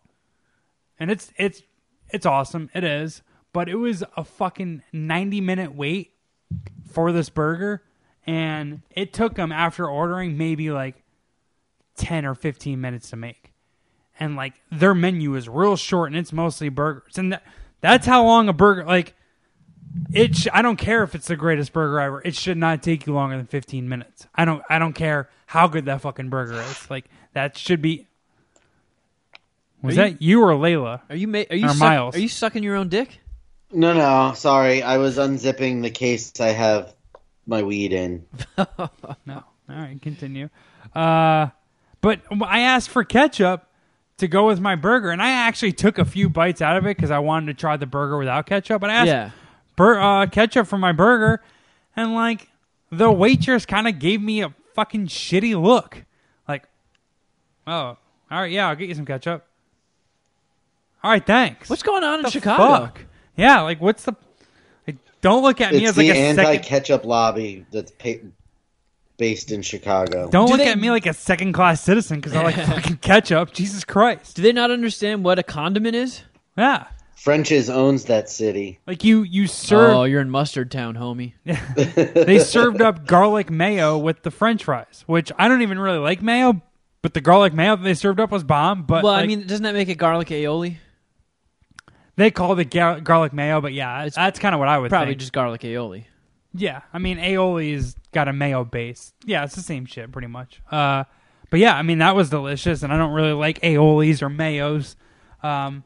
and 0.99 1.11
it's 1.11 1.31
it's 1.37 1.63
it's 2.09 2.25
awesome. 2.25 2.69
It 2.73 2.83
is, 2.83 3.21
but 3.51 3.67
it 3.67 3.75
was 3.75 4.03
a 4.15 4.23
fucking 4.23 4.83
ninety 4.91 5.41
minute 5.41 5.75
wait 5.75 6.13
for 6.89 7.11
this 7.11 7.29
burger, 7.29 7.83
and 8.25 8.81
it 8.91 9.13
took 9.13 9.35
them 9.35 9.51
after 9.51 9.87
ordering 9.87 10.37
maybe 10.37 10.71
like 10.71 11.03
ten 11.97 12.25
or 12.25 12.35
fifteen 12.35 12.79
minutes 12.79 13.09
to 13.09 13.15
make, 13.15 13.53
and 14.19 14.35
like 14.35 14.53
their 14.71 14.95
menu 14.95 15.35
is 15.35 15.49
real 15.49 15.75
short 15.75 16.09
and 16.09 16.17
it's 16.17 16.31
mostly 16.31 16.69
burgers, 16.69 17.17
and 17.17 17.33
that, 17.33 17.43
that's 17.81 18.05
how 18.05 18.23
long 18.23 18.47
a 18.47 18.53
burger 18.53 18.85
like. 18.85 19.15
It 20.13 20.35
sh- 20.35 20.47
I 20.53 20.61
don't 20.61 20.77
care 20.77 21.03
if 21.03 21.13
it's 21.15 21.27
the 21.27 21.35
greatest 21.35 21.71
burger 21.73 21.99
ever. 21.99 22.21
It 22.23 22.35
should 22.35 22.57
not 22.57 22.81
take 22.81 23.05
you 23.05 23.13
longer 23.13 23.37
than 23.37 23.45
15 23.45 23.87
minutes. 23.87 24.27
I 24.33 24.45
don't 24.45 24.63
I 24.69 24.79
don't 24.79 24.93
care 24.93 25.29
how 25.45 25.67
good 25.67 25.85
that 25.85 26.01
fucking 26.01 26.29
burger 26.29 26.53
is. 26.61 26.89
Like 26.89 27.05
that 27.33 27.57
should 27.57 27.81
be 27.81 28.07
Was 29.81 29.95
you- 29.95 30.01
that 30.03 30.21
you 30.21 30.41
or 30.41 30.51
Layla? 30.53 31.01
Are 31.09 31.15
you 31.15 31.27
ma- 31.27 31.43
are 31.49 31.55
you 31.55 31.65
Or 31.65 31.69
suck- 31.69 31.77
Miles. 31.79 32.15
are 32.15 32.19
you 32.19 32.27
sucking 32.29 32.63
your 32.63 32.75
own 32.75 32.89
dick? 32.89 33.19
No, 33.71 33.93
no, 33.93 34.33
sorry. 34.35 34.83
I 34.83 34.97
was 34.97 35.17
unzipping 35.17 35.81
the 35.81 35.89
case 35.89 36.31
I 36.39 36.49
have 36.49 36.93
my 37.47 37.63
weed 37.63 37.91
in. 37.93 38.25
No. 39.25 39.43
All 39.69 39.75
right, 39.75 39.99
continue. 40.01 40.49
Uh, 40.93 41.47
but 42.01 42.19
I 42.45 42.59
asked 42.61 42.89
for 42.89 43.03
ketchup 43.03 43.65
to 44.17 44.27
go 44.27 44.45
with 44.45 44.59
my 44.59 44.75
burger, 44.75 45.09
and 45.09 45.21
I 45.21 45.29
actually 45.31 45.71
took 45.71 45.97
a 45.97 46.05
few 46.05 46.29
bites 46.29 46.61
out 46.61 46.77
of 46.77 46.85
it 46.85 46.95
because 46.97 47.09
I 47.11 47.19
wanted 47.19 47.47
to 47.47 47.53
try 47.59 47.77
the 47.77 47.85
burger 47.85 48.17
without 48.17 48.45
ketchup. 48.45 48.81
But 48.81 48.89
I 48.89 48.93
asked 48.93 49.07
Yeah. 49.07 49.29
Bur- 49.75 49.99
uh, 49.99 50.25
ketchup 50.27 50.67
for 50.67 50.77
my 50.77 50.91
burger, 50.91 51.41
and 51.95 52.13
like 52.13 52.49
the 52.91 53.11
waitress 53.11 53.65
kind 53.65 53.87
of 53.87 53.99
gave 53.99 54.21
me 54.21 54.41
a 54.41 54.53
fucking 54.75 55.07
shitty 55.07 55.59
look. 55.61 56.03
Like, 56.47 56.63
oh, 57.67 57.71
all 57.71 57.97
right, 58.31 58.51
yeah, 58.51 58.67
I'll 58.69 58.75
get 58.75 58.89
you 58.89 58.95
some 58.95 59.05
ketchup. 59.05 59.45
All 61.03 61.11
right, 61.11 61.25
thanks. 61.25 61.69
What's 61.69 61.83
going 61.83 62.03
on 62.03 62.19
in 62.19 62.21
the 62.23 62.29
Chicago? 62.31 62.85
fuck? 62.85 63.01
Yeah, 63.35 63.61
like 63.61 63.81
what's 63.81 64.03
the? 64.03 64.13
Like, 64.87 64.97
don't 65.21 65.43
look 65.43 65.59
at 65.61 65.71
me 65.73 65.79
It's 65.79 65.89
as 65.91 65.97
like 65.97 66.05
the 66.07 66.11
a 66.11 66.15
anti-ketchup 66.15 67.03
lobby 67.05 67.65
that's 67.71 67.91
pa- 67.91 68.25
based 69.17 69.51
in 69.51 69.61
Chicago. 69.61 70.29
Don't 70.29 70.45
Do 70.47 70.53
look 70.53 70.61
they- 70.61 70.71
at 70.71 70.79
me 70.79 70.91
like 70.91 71.05
a 71.05 71.13
second 71.13 71.53
class 71.53 71.81
citizen 71.81 72.19
because 72.19 72.35
I 72.35 72.43
like 72.43 72.55
fucking 72.67 72.97
ketchup. 72.97 73.51
Jesus 73.53 73.83
Christ. 73.83 74.35
Do 74.35 74.41
they 74.41 74.53
not 74.53 74.71
understand 74.71 75.23
what 75.25 75.39
a 75.39 75.43
condiment 75.43 75.95
is? 75.95 76.21
Yeah. 76.57 76.85
French's 77.15 77.69
owns 77.69 78.05
that 78.05 78.29
city. 78.29 78.79
Like 78.85 79.03
you, 79.03 79.23
you 79.23 79.47
served. 79.47 79.95
Oh, 79.95 80.03
you're 80.03 80.21
in 80.21 80.29
mustard 80.29 80.71
town, 80.71 80.95
homie. 80.95 81.33
they 82.25 82.39
served 82.39 82.81
up 82.81 83.05
garlic 83.05 83.49
mayo 83.49 83.97
with 83.97 84.23
the 84.23 84.31
French 84.31 84.63
fries, 84.63 85.03
which 85.07 85.31
I 85.37 85.47
don't 85.47 85.61
even 85.61 85.79
really 85.79 85.99
like 85.99 86.21
mayo, 86.21 86.61
but 87.01 87.13
the 87.13 87.21
garlic 87.21 87.53
mayo 87.53 87.75
that 87.75 87.83
they 87.83 87.93
served 87.93 88.19
up 88.19 88.31
was 88.31 88.43
bomb. 88.43 88.83
But 88.83 89.03
well, 89.03 89.13
I 89.13 89.25
mean, 89.25 89.47
doesn't 89.47 89.63
that 89.63 89.73
make 89.73 89.89
it 89.89 89.95
garlic 89.95 90.29
aioli? 90.29 90.77
they 92.15 92.31
call 92.31 92.57
it 92.57 92.69
gar- 92.69 93.01
garlic 93.01 93.33
mayo, 93.33 93.61
but 93.61 93.73
yeah, 93.73 94.03
it's, 94.03 94.15
that's 94.15 94.39
kind 94.39 94.53
of 94.53 94.59
what 94.59 94.67
I 94.67 94.77
would 94.77 94.89
Probably 94.89 95.11
think. 95.11 95.19
just 95.19 95.33
garlic 95.33 95.61
aioli. 95.61 96.05
Yeah, 96.53 96.81
I 96.93 96.99
mean 96.99 97.17
aioli's 97.17 97.95
got 98.11 98.27
a 98.27 98.33
mayo 98.33 98.63
base. 98.63 99.13
Yeah, 99.25 99.43
it's 99.43 99.55
the 99.55 99.61
same 99.61 99.85
shit 99.85 100.11
pretty 100.11 100.27
much. 100.27 100.61
Uh, 100.69 101.05
but 101.49 101.59
yeah, 101.59 101.75
I 101.75 101.81
mean 101.81 101.97
that 101.99 102.15
was 102.15 102.29
delicious, 102.29 102.83
and 102.83 102.93
I 102.93 102.97
don't 102.97 103.13
really 103.13 103.33
like 103.33 103.59
aiolis 103.61 104.21
or 104.21 104.29
mayos. 104.29 104.95
Um, 105.41 105.83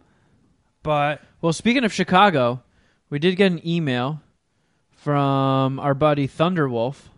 but 0.88 1.21
Well, 1.41 1.51
speaking 1.51 1.83
of 1.83 1.91
Chicago, 1.91 2.63
we 3.09 3.19
did 3.19 3.35
get 3.35 3.51
an 3.51 3.67
email 3.67 4.21
from 4.89 5.81
our 5.81 5.93
buddy 5.93 6.29
Thunderwolf 6.29 7.09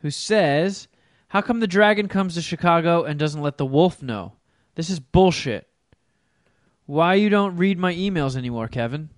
who 0.00 0.10
says, 0.10 0.88
How 1.28 1.42
come 1.42 1.60
the 1.60 1.66
dragon 1.66 2.08
comes 2.08 2.34
to 2.34 2.40
Chicago 2.40 3.04
and 3.04 3.18
doesn't 3.18 3.42
let 3.42 3.58
the 3.58 3.66
wolf 3.66 4.02
know? 4.02 4.32
This 4.74 4.88
is 4.88 5.00
bullshit. 5.00 5.68
Why 6.86 7.14
you 7.16 7.28
don't 7.28 7.58
read 7.58 7.78
my 7.78 7.92
emails 7.94 8.36
anymore, 8.36 8.68
Kevin? 8.68 9.10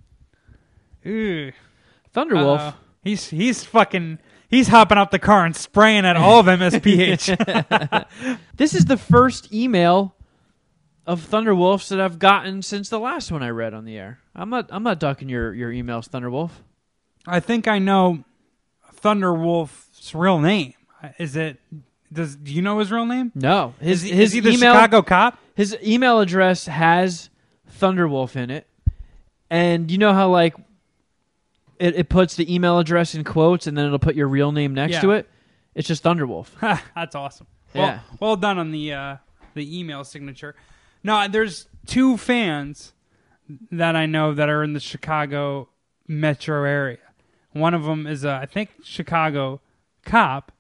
Thunderwolf. 2.13 2.59
uh, 2.59 2.73
he's 3.05 3.29
he's 3.29 3.63
fucking 3.63 4.19
he's 4.49 4.67
hopping 4.67 4.99
out 4.99 5.13
the 5.13 5.21
car 5.21 5.47
and 5.47 5.55
spraying 5.55 6.05
at 6.05 6.17
all 6.17 6.41
of 6.41 6.47
MSPH. 6.47 8.07
This 8.57 8.75
is 8.75 8.87
the 8.87 8.97
first 8.97 9.53
email 9.53 10.17
of 11.09 11.27
Thunderwolf's 11.27 11.89
that 11.89 11.99
I've 12.01 12.19
gotten 12.19 12.61
since 12.61 12.91
the 12.91 13.01
last 13.01 13.33
one 13.33 13.43
I 13.43 13.49
read 13.49 13.73
on 13.73 13.87
the 13.87 13.97
air. 13.97 14.21
I'm 14.37 14.51
not 14.51 14.67
I'm 14.71 14.83
not 14.83 15.01
ducking 15.01 15.29
your, 15.31 15.55
your 15.55 15.73
emails, 15.73 16.07
Thunderwolf. 16.09 16.51
I 17.27 17.41
think 17.41 17.67
I 17.67 17.79
know 17.79 18.25
Thunderwolf's 19.03 20.15
real 20.15 20.39
name. 20.39 20.75
Is 21.19 21.35
it? 21.35 21.59
Does 22.13 22.37
do 22.37 22.53
you 22.53 22.63
know 22.63 22.79
his 22.79 22.93
real 22.93 23.07
name? 23.07 23.33
No. 23.35 23.75
His 23.81 24.05
is 24.05 24.11
his 24.11 24.19
is 24.21 24.33
he 24.35 24.41
the 24.41 24.51
email 24.51 24.75
Chicago 24.75 25.03
cop? 25.03 25.39
His 25.55 25.77
email 25.83 26.21
address 26.21 26.67
has 26.67 27.31
Thunderwolf 27.81 28.37
in 28.37 28.51
it, 28.51 28.67
and 29.51 29.91
you 29.91 29.99
know 29.99 30.13
how 30.13 30.29
like 30.31 30.55
it, 31.79 31.97
it 31.97 32.09
puts 32.09 32.37
the 32.37 32.53
email 32.53 32.79
address 32.79 33.15
in 33.15 33.25
quotes, 33.25 33.67
and 33.67 33.77
then 33.77 33.87
it'll 33.87 33.99
put 33.99 34.15
your 34.15 34.29
real 34.29 34.53
name 34.53 34.75
next 34.75 34.95
Yeah. 34.95 35.01
to 35.03 35.11
it. 35.13 35.29
It's 35.75 35.87
just 35.89 36.03
Thunderwolf. 36.05 36.49
That's 36.95 37.15
awesome. 37.15 37.47
Well, 37.75 37.87
Yeah. 37.87 38.01
well 38.21 38.37
done 38.37 38.59
on 38.59 38.71
the 38.73 38.93
uh, 38.93 39.17
the 39.55 39.79
email 39.79 40.05
signature. 40.05 40.55
No, 41.03 41.29
there's 41.29 41.69
two 41.87 42.17
fans 42.17 42.93
that 43.71 43.97
I 43.97 44.07
know 44.07 44.35
that 44.35 44.49
are 44.49 44.63
in 44.63 44.73
the 44.73 44.81
Chicago 44.81 45.69
metro 46.07 46.65
area. 46.65 46.99
One 47.53 47.75
of 47.75 47.85
them 47.85 48.07
is 48.07 48.25
a, 48.25 48.41
I 48.43 48.47
think 48.47 48.71
Chicago 48.83 49.61
cop, 50.05 50.53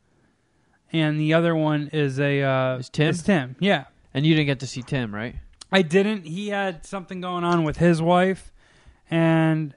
and 0.92 1.20
the 1.20 1.34
other 1.34 1.54
one 1.54 1.90
is 1.92 2.18
a 2.18 2.42
uh, 2.42 2.78
Is 2.78 2.88
Tim? 2.88 3.08
Is 3.10 3.22
Tim, 3.22 3.56
yeah. 3.60 3.84
And 4.14 4.24
you 4.24 4.34
didn't 4.34 4.46
get 4.46 4.60
to 4.60 4.66
see 4.66 4.82
Tim, 4.82 5.14
right? 5.14 5.36
I 5.70 5.82
didn't. 5.82 6.24
He 6.24 6.48
had 6.48 6.86
something 6.86 7.20
going 7.20 7.44
on 7.44 7.62
with 7.62 7.76
his 7.76 8.00
wife, 8.00 8.52
and 9.10 9.74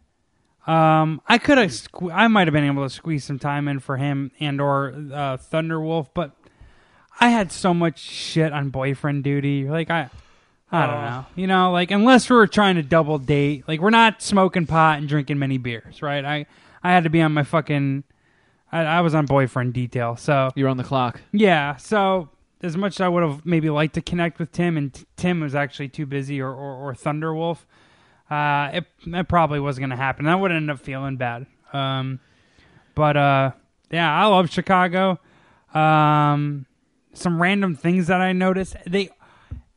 um, 0.65 1.21
I 1.27 1.37
could 1.37 1.57
have. 1.57 1.69
Sque- 1.69 2.13
I 2.13 2.27
might 2.27 2.47
have 2.47 2.53
been 2.53 2.63
able 2.63 2.83
to 2.83 2.89
squeeze 2.89 3.25
some 3.25 3.39
time 3.39 3.67
in 3.67 3.79
for 3.79 3.97
him 3.97 4.31
and 4.39 4.61
or 4.61 4.93
uh, 4.93 5.37
Thunderwolf, 5.37 6.09
but 6.13 6.31
I 7.19 7.29
had 7.29 7.51
so 7.51 7.73
much 7.73 7.99
shit 7.99 8.53
on 8.53 8.69
boyfriend 8.69 9.23
duty. 9.25 9.67
Like 9.67 9.89
I, 9.89 10.09
I 10.71 10.85
don't 10.87 11.01
know. 11.03 11.25
You 11.35 11.47
know, 11.47 11.71
like 11.71 11.91
unless 11.91 12.29
we 12.29 12.35
were 12.37 12.47
trying 12.47 12.75
to 12.75 12.83
double 12.83 13.17
date, 13.17 13.65
like 13.67 13.81
we're 13.81 13.89
not 13.89 14.21
smoking 14.21 14.65
pot 14.65 14.99
and 14.99 15.07
drinking 15.09 15.37
many 15.39 15.57
beers, 15.57 16.01
right? 16.01 16.23
I 16.23 16.45
I 16.83 16.91
had 16.93 17.03
to 17.03 17.09
be 17.09 17.21
on 17.21 17.33
my 17.33 17.43
fucking. 17.43 18.03
I, 18.71 18.83
I 18.83 19.01
was 19.01 19.13
on 19.13 19.25
boyfriend 19.25 19.73
detail, 19.73 20.15
so 20.15 20.49
You're 20.55 20.69
on 20.69 20.77
the 20.77 20.83
clock. 20.85 21.19
yeah, 21.33 21.75
so 21.75 22.29
as 22.63 22.77
much 22.77 22.95
as 22.95 23.01
I 23.01 23.09
would 23.09 23.21
have 23.21 23.45
maybe 23.45 23.69
liked 23.69 23.95
to 23.95 24.01
connect 24.01 24.39
with 24.39 24.53
Tim, 24.53 24.77
and 24.77 24.93
t- 24.93 25.05
Tim 25.17 25.41
was 25.41 25.55
actually 25.55 25.89
too 25.89 26.05
busy, 26.05 26.39
or 26.39 26.49
or, 26.53 26.75
or 26.89 26.93
Thunderwolf, 26.93 27.65
uh, 28.29 28.69
it 28.77 28.85
it 29.07 29.27
probably 29.27 29.59
wasn't 29.59 29.81
going 29.81 29.89
to 29.89 29.97
happen. 29.97 30.25
I 30.25 30.35
would 30.35 30.51
end 30.53 30.71
up 30.71 30.79
feeling 30.79 31.17
bad. 31.17 31.47
Um, 31.73 32.21
but 32.95 33.17
uh, 33.17 33.51
yeah, 33.91 34.13
I 34.13 34.25
love 34.27 34.49
Chicago. 34.49 35.19
Um, 35.73 36.65
some 37.13 37.41
random 37.41 37.75
things 37.75 38.07
that 38.07 38.21
I 38.21 38.31
noticed 38.31 38.75
they 38.87 39.09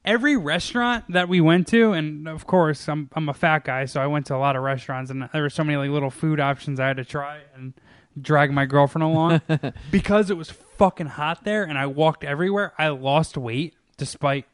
every 0.05 0.37
restaurant 0.37 1.05
that 1.09 1.29
we 1.29 1.41
went 1.41 1.67
to, 1.69 1.93
and 1.93 2.29
of 2.29 2.47
course 2.47 2.89
I'm 2.89 3.09
I'm 3.15 3.29
a 3.29 3.35
fat 3.35 3.65
guy, 3.65 3.85
so 3.87 4.01
I 4.01 4.07
went 4.07 4.27
to 4.27 4.37
a 4.37 4.39
lot 4.39 4.57
of 4.57 4.63
restaurants, 4.63 5.11
and 5.11 5.29
there 5.33 5.43
were 5.43 5.51
so 5.51 5.65
many 5.65 5.77
like 5.79 5.91
little 5.91 6.11
food 6.11 6.41
options 6.41 6.79
I 6.81 6.89
had 6.89 6.97
to 6.99 7.05
try 7.05 7.41
and 7.55 7.75
drag 8.21 8.53
my 8.53 8.65
girlfriend 8.65 9.03
along 9.03 9.41
because 9.91 10.31
it 10.31 10.37
was 10.37 10.51
fucking 10.51 11.07
hot 11.07 11.45
there, 11.45 11.65
and 11.65 11.79
I 11.79 11.87
walked 11.87 12.25
everywhere. 12.25 12.73
I 12.79 12.89
lost 12.89 13.37
weight 13.37 13.75
despite 13.97 14.47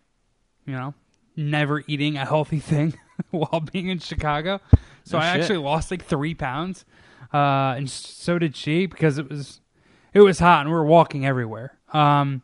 you 0.66 0.74
know 0.74 0.94
never 1.36 1.82
eating 1.86 2.16
a 2.16 2.24
healthy 2.26 2.61
thing 2.61 2.94
while 3.30 3.61
being 3.61 3.88
in 3.88 3.98
Chicago. 3.98 4.61
So 5.05 5.18
No 5.18 5.24
I 5.24 5.32
shit. 5.32 5.40
actually 5.42 5.59
lost 5.59 5.90
like 5.90 6.05
three 6.05 6.34
pounds, 6.34 6.84
uh, 7.32 7.74
and 7.76 7.88
so 7.90 8.38
did 8.38 8.55
she 8.57 8.86
because 8.86 9.18
it 9.18 9.28
was 9.28 9.61
it 10.12 10.20
was 10.20 10.38
hot 10.38 10.61
and 10.62 10.68
we 10.70 10.74
were 10.74 10.84
walking 10.84 11.24
everywhere. 11.26 11.78
Um, 11.92 12.42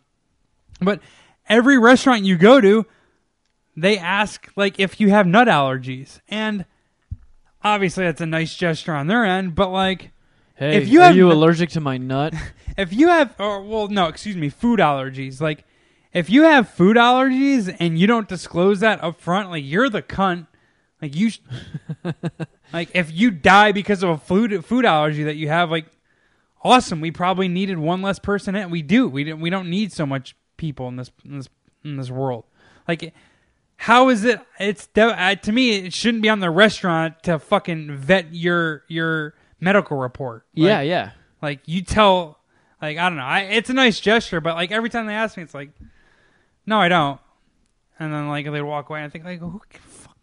but 0.81 1.01
every 1.49 1.79
restaurant 1.79 2.25
you 2.25 2.37
go 2.37 2.61
to, 2.61 2.85
they 3.77 3.99
ask 3.99 4.51
like 4.57 4.79
if 4.81 5.01
you 5.01 5.11
have 5.11 5.27
nut 5.27 5.49
allergies, 5.49 6.21
and 6.29 6.65
obviously 7.63 8.05
that's 8.05 8.21
a 8.21 8.27
nice 8.27 8.55
gesture 8.55 8.95
on 8.95 9.07
their 9.07 9.25
end. 9.25 9.55
But 9.55 9.71
like, 9.71 10.11
Hey, 10.57 10.77
If 10.79 10.89
you 10.89 11.01
are 11.01 11.07
have 11.09 11.17
you 11.17 11.31
allergic 11.31 11.69
to 11.71 11.81
my 11.81 11.99
nut? 11.99 12.35
if 12.79 12.93
you 12.93 13.09
have 13.09 13.35
or 13.39 13.63
well 13.63 13.89
no 13.89 14.07
excuse 14.07 14.37
me 14.37 14.49
food 14.49 14.81
allergies. 14.81 15.41
Like 15.41 15.65
if 16.15 16.31
you 16.31 16.45
have 16.45 16.69
food 16.71 16.97
allergies 16.97 17.75
and 17.79 17.99
you 17.99 18.07
don't 18.07 18.27
disclose 18.29 18.81
that 18.81 19.05
up 19.05 19.21
front 19.21 19.51
like 19.51 19.65
you're 19.65 19.91
the 19.91 20.03
cunt. 20.03 20.47
Like 21.03 21.15
you 21.15 21.29
sh- 21.29 21.41
like 22.73 22.89
if 22.95 23.13
you 23.13 23.31
die 23.31 23.73
because 23.73 24.03
of 24.03 24.09
a 24.09 24.17
food 24.17 24.65
food 24.65 24.87
allergy 24.87 25.25
that 25.25 25.37
you 25.37 25.49
have 25.49 25.71
like 25.71 25.87
awesome. 26.65 27.03
We 27.03 27.11
probably 27.11 27.49
needed 27.49 27.79
one 27.79 28.01
less 28.01 28.19
person 28.19 28.55
in. 28.57 28.71
We 28.71 28.81
do. 28.81 29.09
We 29.09 29.25
don't 29.25 29.41
we 29.41 29.51
don't 29.51 29.69
need 29.69 29.93
so 29.93 30.07
much 30.07 30.35
people 30.57 30.89
in 30.89 30.97
this 30.97 31.11
in 31.23 31.37
this 31.37 31.49
in 31.85 31.97
this 31.99 32.11
world. 32.11 32.45
Like 32.89 33.13
how 33.77 34.09
is 34.09 34.25
it 34.25 34.41
it's 34.59 34.89
uh, 34.97 35.35
to 35.37 35.53
me 35.53 35.77
it 35.77 35.93
shouldn't 35.93 36.23
be 36.23 36.29
on 36.29 36.41
the 36.41 36.51
restaurant 36.51 37.23
to 37.23 37.39
fucking 37.39 37.95
vet 37.97 38.35
your 38.35 38.83
your 38.89 39.35
medical 39.61 39.97
report 39.97 40.45
Like, 40.55 40.67
yeah, 40.69 40.81
yeah. 40.81 41.11
like 41.43 41.61
you 41.67 41.83
tell, 41.83 42.39
like 42.81 42.99
I 42.99 43.09
don't 43.09 43.17
know. 43.19 43.25
I, 43.25 43.41
it's 43.41 43.71
a 43.71 43.75
nice 43.75 44.01
gesture, 44.01 44.41
but 44.41 44.55
like 44.55 44.71
every 44.71 44.91
time 44.91 45.07
they 45.07 45.15
ask 45.15 45.37
me, 45.37 45.43
it's 45.43 45.55
like, 45.55 45.71
no, 46.67 46.79
I 46.79 46.89
don't. 46.89 47.21
And 47.99 48.13
then 48.13 48.29
like 48.29 48.51
they 48.51 48.63
walk 48.63 48.91
away, 48.91 49.01
and 49.01 49.07
I 49.07 49.11
think 49.11 49.25
like, 49.25 49.41
who, 49.41 49.61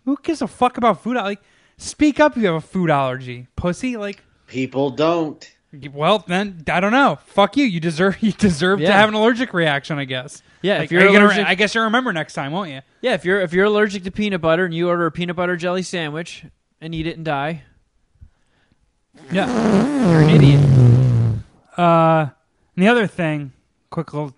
who 0.06 0.18
gives 0.22 0.42
a 0.42 0.48
fuck 0.48 0.78
about 0.78 1.02
food? 1.02 1.16
Like, 1.16 1.42
speak 1.78 2.20
up 2.20 2.36
if 2.38 2.44
you 2.44 2.48
have 2.50 2.56
a 2.56 2.62
food 2.62 2.90
allergy, 2.90 3.48
pussy. 3.56 3.98
Like, 3.98 4.22
People 4.48 4.92
don't. 4.92 5.50
Well 5.94 6.24
then 6.28 6.64
I 6.68 6.80
don't 6.80 6.92
know. 6.92 7.20
Fuck 7.26 7.58
you. 7.58 7.66
You 7.66 7.80
deserve 7.80 8.18
you 8.22 8.32
deserve 8.32 8.80
to 8.80 8.92
have 8.92 9.10
an 9.10 9.16
allergic 9.16 9.54
reaction. 9.54 9.98
I 9.98 10.06
guess. 10.06 10.42
Yeah, 10.62 10.76
Like, 10.78 10.86
if 10.86 10.92
you're 10.92 11.02
you 11.02 11.12
gonna- 11.14 11.26
allergic- 11.26 11.46
I 11.48 11.56
guess 11.56 11.76
you'll 11.76 11.84
remember 11.86 12.14
next 12.14 12.34
time, 12.36 12.52
won't 12.54 12.70
you? 12.70 12.82
Yeah, 13.02 13.14
if 13.16 13.26
you're 13.26 13.42
if 13.42 13.52
you're 13.54 13.66
allergic 13.66 14.04
to 14.04 14.12
peanut 14.12 14.42
butter 14.42 14.66
and 14.66 14.74
you 14.74 14.88
order 14.90 15.06
a 15.06 15.12
peanut 15.12 15.36
butter 15.36 15.58
jelly 15.58 15.82
sandwich 15.84 16.46
and 16.80 16.94
eat 16.96 17.06
it 17.08 17.18
and 17.18 17.26
die, 17.26 17.64
Yeah, 19.32 19.48
you're 20.12 20.22
an 20.22 20.30
idiot. 20.30 20.62
Uh, 21.78 22.28
and 22.76 22.84
the 22.84 22.88
other 22.88 23.08
thing, 23.08 23.52
quick 23.90 24.14
little 24.14 24.34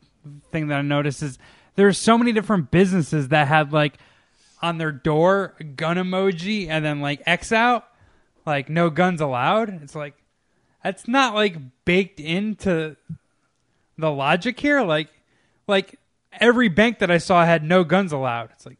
thing 0.51 0.67
that 0.69 0.79
I 0.79 0.81
noticed 0.81 1.21
is 1.21 1.37
there's 1.75 1.97
so 1.97 2.17
many 2.17 2.31
different 2.31 2.71
businesses 2.71 3.27
that 3.29 3.47
had 3.47 3.73
like 3.73 3.97
on 4.61 4.77
their 4.77 4.91
door 4.91 5.53
gun 5.75 5.97
emoji 5.97 6.67
and 6.69 6.83
then 6.83 7.01
like 7.01 7.21
X 7.25 7.51
out, 7.51 7.85
like 8.45 8.69
no 8.69 8.89
guns 8.89 9.21
allowed. 9.21 9.81
It's 9.83 9.95
like 9.95 10.15
that's 10.85 11.07
not 11.07 11.33
like 11.33 11.57
baked 11.83 12.19
into 12.19 12.95
the 13.97 14.11
logic 14.11 14.59
here. 14.59 14.83
Like, 14.83 15.09
like 15.67 15.99
every 16.39 16.69
bank 16.69 16.99
that 16.99 17.09
I 17.09 17.17
saw 17.17 17.43
had 17.43 17.63
no 17.63 17.83
guns 17.83 18.11
allowed. 18.11 18.51
It's 18.51 18.67
like. 18.67 18.77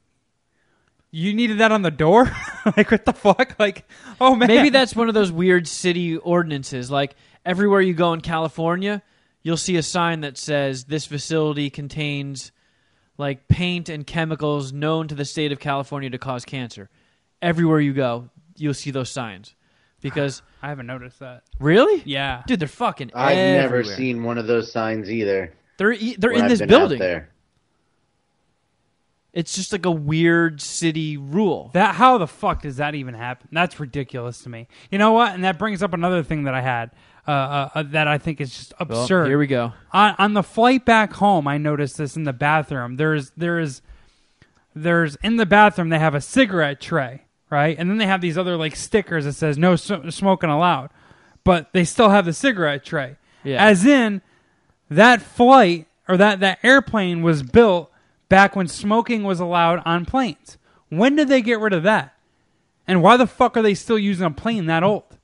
You 1.10 1.34
needed 1.34 1.60
that 1.60 1.72
on 1.72 1.82
the 1.82 1.90
door? 1.92 2.30
like 2.78 2.92
what 2.92 3.06
the 3.06 3.14
fuck? 3.14 3.56
Like, 3.58 3.90
oh 4.22 4.36
man. 4.36 4.50
maybe 4.50 4.70
that's 4.70 4.96
one 4.96 5.08
of 5.08 5.16
those 5.16 5.32
weird 5.32 5.68
city 5.68 6.18
ordinances. 6.18 6.92
Like 6.92 7.16
everywhere 7.44 7.82
you 7.82 7.96
go 7.96 8.14
in 8.14 8.22
California, 8.22 9.02
you'll 9.42 9.58
see 9.58 9.78
a 9.78 9.84
sign 9.84 10.22
that 10.22 10.38
says 10.38 10.84
this 10.84 11.06
facility 11.06 11.72
contains 11.72 12.52
like 13.18 13.48
paint 13.48 13.90
and 13.90 14.06
chemicals 14.06 14.74
known 14.74 15.08
to 15.08 15.16
the 15.16 15.26
state 15.26 15.52
of 15.52 15.60
California 15.60 16.10
to 16.12 16.20
cause 16.20 16.46
cancer. 16.46 16.90
Everywhere 17.42 17.80
you 17.80 17.94
go, 17.94 18.30
you'll 18.58 18.76
see 18.76 18.92
those 18.92 19.10
signs. 19.10 19.56
Because 20.10 20.42
I 20.62 20.70
haven't 20.70 20.88
noticed 20.88 21.20
that. 21.20 21.44
really, 21.60 22.02
Yeah. 22.06 22.44
dude, 22.48 22.60
they're 22.60 22.68
fucking. 22.68 23.12
I've 23.14 23.36
never 23.36 23.84
seen 23.84 24.24
one 24.24 24.38
of 24.38 24.48
those 24.48 24.72
signs 24.72 25.10
either. 25.12 25.54
They're 25.78 25.92
e- 25.94 26.16
they're 26.18 26.32
in 26.32 26.44
I've 26.44 26.50
this 26.50 26.62
building. 26.62 27.00
there. 27.00 27.30
It's 29.34 29.54
just 29.54 29.74
like 29.74 29.86
a 29.86 29.92
weird 29.92 30.62
city 30.62 31.18
rule. 31.18 31.70
That 31.74 31.96
how 31.96 32.18
the 32.18 32.28
fuck 32.28 32.62
does 32.62 32.78
that 32.78 32.96
even 32.96 33.14
happen? 33.14 33.50
That's 33.52 33.80
ridiculous 33.82 34.42
to 34.44 34.50
me. 34.50 34.68
You 34.90 34.98
know 34.98 35.12
what? 35.12 35.34
And 35.34 35.44
that 35.44 35.60
brings 35.60 35.84
up 35.84 35.94
another 35.94 36.24
thing 36.24 36.44
that 36.46 36.54
I 36.54 36.62
had 36.62 36.92
uh, 37.28 37.32
uh, 37.32 37.70
uh, 37.76 37.84
that 37.88 38.08
I 38.08 38.18
think 38.18 38.40
is 38.40 38.56
just 38.56 38.74
Well, 38.80 39.02
absurd. 39.02 39.28
here 39.28 39.38
we 39.38 39.48
go. 39.48 39.74
on, 39.92 40.16
on 40.20 40.34
the 40.36 40.44
flight 40.44 40.86
back 40.86 41.12
home, 41.14 41.50
I 41.50 41.58
noticed 41.58 41.98
this 41.98 42.16
in 42.16 42.24
the 42.24 42.32
bathroom. 42.32 42.96
There's 42.96 43.32
there's 43.32 43.82
there's 44.74 45.18
in 45.18 45.36
the 45.36 45.46
bathroom 45.46 45.90
they 45.90 46.00
have 46.00 46.16
a 46.16 46.22
cigarette 46.22 46.80
tray, 46.80 47.25
right? 47.56 47.78
And 47.80 47.90
then 47.90 47.98
they 47.98 48.06
have 48.06 48.22
these 48.22 48.38
other 48.38 48.58
like 48.58 48.76
stickers 48.76 49.24
that 49.26 49.34
says 49.34 49.58
no 49.58 49.76
smoking 49.78 50.50
allowed, 50.50 50.90
but 51.44 51.72
they 51.74 51.86
still 51.86 52.10
have 52.10 52.26
the 52.26 52.34
cigarette 52.34 52.84
tray. 52.84 53.16
Yeah. 53.44 53.64
As 53.64 53.86
in 53.86 54.22
that 54.90 55.22
flight 55.22 55.88
or 56.08 56.18
that 56.18 56.42
that 56.42 56.60
airplane 56.64 57.22
was 57.22 57.44
built 57.44 57.92
back 58.28 58.56
when 58.56 58.68
smoking 58.68 59.24
was 59.24 59.40
allowed 59.40 59.82
on 59.86 60.06
planes. 60.06 60.58
When 60.90 61.16
did 61.16 61.30
they 61.30 61.42
get 61.42 61.60
rid 61.60 61.74
of 61.74 61.84
that? 61.84 62.14
And 62.88 63.02
why 63.02 63.18
the 63.18 63.26
fuck 63.26 63.56
are 63.58 63.62
they 63.62 63.74
still 63.74 63.98
using 63.98 64.26
a 64.26 64.32
plane 64.32 64.66
that 64.66 64.84
old? 64.84 65.18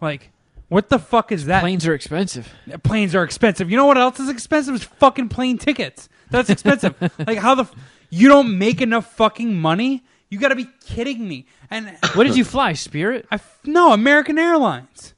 Like, 0.00 0.30
what 0.68 0.88
the 0.88 0.98
fuck 0.98 1.30
is 1.30 1.46
that? 1.46 1.60
Planes 1.60 1.86
are 1.86 1.94
expensive. 1.94 2.52
planes 2.82 3.14
are 3.14 3.22
expensive. 3.22 3.70
You 3.70 3.76
know 3.76 3.86
what 3.86 3.98
else 3.98 4.18
is 4.18 4.28
expensive? 4.28 4.74
Is 4.74 4.84
fucking 4.84 5.28
plane 5.28 5.58
tickets. 5.58 6.08
That's 6.30 6.48
expensive. 6.48 6.94
like 7.26 7.38
how 7.38 7.54
the 7.54 7.64
f- 7.64 7.74
you 8.10 8.28
don't 8.28 8.58
make 8.58 8.80
enough 8.80 9.12
fucking 9.14 9.60
money? 9.60 10.02
You 10.32 10.38
got 10.38 10.48
to 10.48 10.56
be 10.56 10.66
kidding 10.86 11.28
me. 11.28 11.44
And 11.70 11.90
What 12.14 12.24
did 12.24 12.38
you 12.38 12.44
fly, 12.46 12.72
Spirit? 12.72 13.26
I 13.30 13.34
f- 13.34 13.58
no 13.66 13.92
American 13.92 14.38
Airlines. 14.38 15.12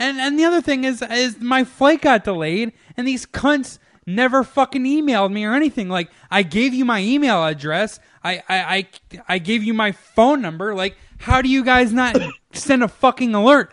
And 0.00 0.18
and 0.18 0.36
the 0.36 0.44
other 0.44 0.60
thing 0.60 0.82
is 0.82 1.00
is 1.00 1.40
my 1.40 1.62
flight 1.62 2.00
got 2.00 2.24
delayed 2.24 2.72
and 2.96 3.06
these 3.06 3.24
cunts 3.24 3.78
never 4.04 4.42
fucking 4.42 4.82
emailed 4.82 5.30
me 5.30 5.44
or 5.44 5.54
anything. 5.54 5.88
Like 5.88 6.10
I 6.28 6.42
gave 6.42 6.74
you 6.74 6.84
my 6.84 7.00
email 7.00 7.44
address. 7.44 8.00
I 8.24 8.42
I 8.48 8.88
I, 9.12 9.22
I 9.28 9.38
gave 9.38 9.62
you 9.62 9.74
my 9.74 9.92
phone 9.92 10.42
number. 10.42 10.74
Like 10.74 10.96
how 11.18 11.40
do 11.40 11.48
you 11.48 11.62
guys 11.64 11.92
not 11.92 12.16
send 12.52 12.82
a 12.82 12.88
fucking 12.88 13.36
alert? 13.36 13.72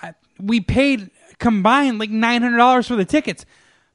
I, 0.00 0.14
we 0.38 0.60
paid 0.60 1.10
combined 1.38 1.98
like 1.98 2.10
nine 2.10 2.42
hundred 2.42 2.58
dollars 2.58 2.86
for 2.86 2.94
the 2.94 3.04
tickets. 3.04 3.44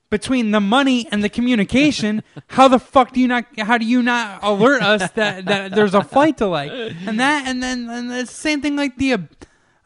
Between 0.10 0.50
the 0.50 0.60
money 0.60 1.08
and 1.12 1.24
the 1.24 1.30
communication, 1.30 2.24
how 2.48 2.68
the 2.68 2.80
fuck 2.80 3.14
do 3.14 3.20
you 3.20 3.28
not? 3.28 3.46
How 3.60 3.78
do 3.78 3.86
you 3.86 4.02
not 4.02 4.40
alert 4.42 4.82
us 4.82 5.12
that, 5.12 5.46
that 5.46 5.72
there's 5.76 5.94
a 5.94 6.04
flight 6.04 6.36
delay? 6.36 6.96
And 7.06 7.20
that, 7.20 7.48
and 7.48 7.62
then, 7.62 7.88
and 7.88 8.10
the 8.10 8.26
same 8.26 8.60
thing 8.60 8.76
like 8.76 8.98
the, 8.98 9.14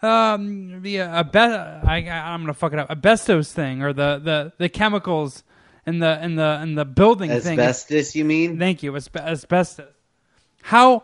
um, 0.02 0.82
the 0.82 1.02
uh, 1.02 1.20
abe- 1.20 1.36
I, 1.36 2.10
I'm 2.10 2.42
gonna 2.42 2.54
fuck 2.54 2.72
it 2.72 2.80
up. 2.80 2.90
Asbestos 2.90 3.52
thing 3.52 3.82
or 3.82 3.92
the 3.92 4.20
the 4.24 4.54
the 4.58 4.70
chemicals 4.70 5.44
and 5.86 6.02
the 6.02 6.24
in 6.24 6.36
the 6.36 6.60
in 6.64 6.76
the 6.76 6.86
building 6.86 7.30
thing. 7.42 7.60
Asbestos, 7.60 8.16
you 8.16 8.24
mean? 8.24 8.58
Thank 8.58 8.82
you. 8.82 8.94
Asbe- 8.94 9.26
asbestos. 9.26 9.88
How 10.62 11.04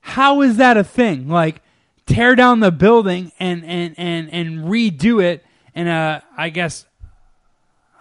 how 0.00 0.40
is 0.40 0.56
that 0.56 0.78
a 0.78 0.84
thing? 0.84 1.28
Like 1.28 1.60
tear 2.06 2.34
down 2.34 2.60
the 2.60 2.72
building 2.72 3.30
and 3.38 3.62
and 3.64 3.94
and 3.98 4.32
and 4.32 4.60
redo 4.64 5.22
it 5.22 5.44
in 5.74 5.86
a 5.86 6.22
I 6.34 6.48
guess 6.48 6.86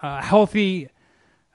a 0.03 0.21
healthy 0.21 0.89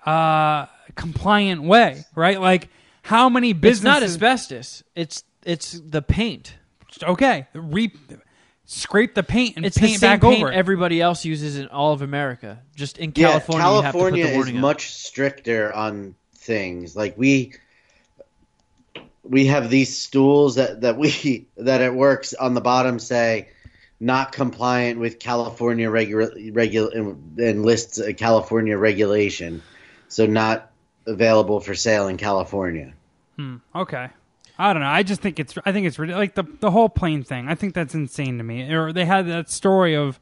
uh 0.05 0.67
compliant 0.97 1.63
way, 1.63 2.05
right? 2.17 2.41
Like 2.41 2.69
how 3.03 3.29
many 3.29 3.53
businesses? 3.53 3.85
It's 3.85 3.85
not 3.85 4.03
asbestos. 4.03 4.83
It's 4.97 5.23
it's 5.45 5.73
the 5.73 6.03
paint. 6.03 6.55
okay, 7.03 7.47
re 7.55 7.93
scrape 8.65 9.15
the 9.15 9.23
paint 9.23 9.57
and 9.57 9.65
It's 9.65 9.77
the 9.77 9.81
paint 9.81 10.01
same 10.01 10.21
back 10.21 10.21
paint 10.23 10.43
over 10.43 10.53
it. 10.53 10.55
everybody 10.55 11.01
else 11.01 11.25
uses 11.25 11.57
in 11.57 11.69
all 11.69 11.93
of 11.93 12.03
America. 12.03 12.61
Just 12.75 12.99
in 12.99 13.13
Yeah, 13.15 13.41
California, 13.41 13.63
California 13.63 13.79
you 13.79 13.83
have 13.83 13.95
to 13.95 13.99
put 14.11 14.23
the 14.23 14.29
is 14.31 14.35
warning 14.37 14.57
on. 14.57 14.61
much 14.63 14.93
stricter 14.93 15.73
on 15.73 16.15
things. 16.35 16.97
Like 16.97 17.17
we 17.17 17.55
we 19.23 19.47
have 19.47 19.71
these 19.71 19.97
stools 19.97 20.57
that 20.57 20.81
that 20.83 20.97
we 20.99 21.47
that 21.57 21.81
it 21.81 21.95
works 21.95 22.35
on 22.35 22.55
the 22.55 22.61
bottom 22.61 22.99
say 22.99 23.49
not 24.01 24.33
compliant 24.33 24.99
with 25.01 25.19
California 25.19 25.91
regular 25.91 26.31
regul 26.31 26.93
and 27.39 27.65
lists 27.65 27.99
a 27.99 28.15
California 28.15 28.77
regulation, 28.79 29.63
so 30.09 30.27
not 30.27 30.71
available 31.07 31.61
for 31.61 31.75
sale 31.75 32.09
in 32.09 32.17
California. 32.17 32.93
Hmm, 33.37 33.57
okay. 33.75 34.09
I 34.59 34.73
don't 34.73 34.83
know. 34.83 34.89
I 34.89 35.03
just 35.05 35.21
think 35.21 35.39
it's. 35.39 35.55
I 35.65 35.73
think 35.73 35.87
it's 35.87 35.99
rid- 35.99 36.11
like 36.11 36.35
the 36.35 36.43
the 36.61 36.71
whole 36.71 36.89
plane 36.89 37.23
thing. 37.23 37.49
I 37.49 37.55
think 37.55 37.75
that's 37.75 37.95
insane 37.95 38.39
to 38.39 38.45
me. 38.45 38.73
Or 38.73 38.93
they 38.93 39.05
had 39.05 39.29
that 39.29 39.51
story 39.51 39.95
of 39.97 40.19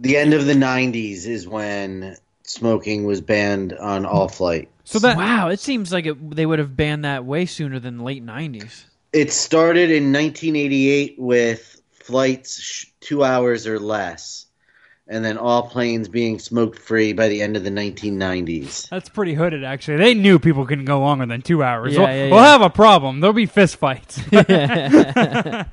The 0.00 0.16
end 0.16 0.34
of 0.34 0.46
the 0.46 0.54
'90s 0.54 1.26
is 1.26 1.46
when 1.46 2.16
smoking 2.44 3.04
was 3.04 3.20
banned 3.20 3.72
on 3.74 4.04
all 4.04 4.28
flight. 4.28 4.68
so 4.84 4.98
that 4.98 5.16
wow, 5.16 5.48
it 5.48 5.60
seems 5.60 5.92
like 5.92 6.06
it, 6.06 6.34
they 6.34 6.44
would 6.44 6.58
have 6.58 6.76
banned 6.76 7.04
that 7.04 7.24
way 7.24 7.46
sooner 7.46 7.78
than 7.78 8.00
late 8.00 8.24
'90s. 8.24 8.84
It 9.12 9.30
started 9.32 9.90
in 9.90 10.12
1988 10.12 11.16
with 11.18 11.81
flights 12.02 12.60
sh- 12.60 12.86
two 13.00 13.24
hours 13.24 13.66
or 13.66 13.78
less, 13.78 14.46
and 15.08 15.24
then 15.24 15.38
all 15.38 15.68
planes 15.68 16.08
being 16.08 16.38
smoke 16.38 16.76
free 16.78 17.12
by 17.12 17.28
the 17.28 17.42
end 17.42 17.56
of 17.56 17.64
the 17.64 17.70
1990s. 17.70 18.88
That's 18.88 19.08
pretty 19.08 19.34
hooded, 19.34 19.64
actually. 19.64 19.98
They 19.98 20.14
knew 20.14 20.38
people 20.38 20.66
couldn't 20.66 20.84
go 20.86 21.00
longer 21.00 21.26
than 21.26 21.42
two 21.42 21.62
hours. 21.62 21.94
Yeah, 21.94 22.00
we'll, 22.00 22.08
yeah, 22.16 22.30
we'll 22.30 22.42
have 22.42 22.62
a 22.62 22.70
problem. 22.70 23.20
There'll 23.20 23.34
be 23.34 23.46
fist 23.46 23.76
fights. 23.76 24.20
That- 24.30 25.68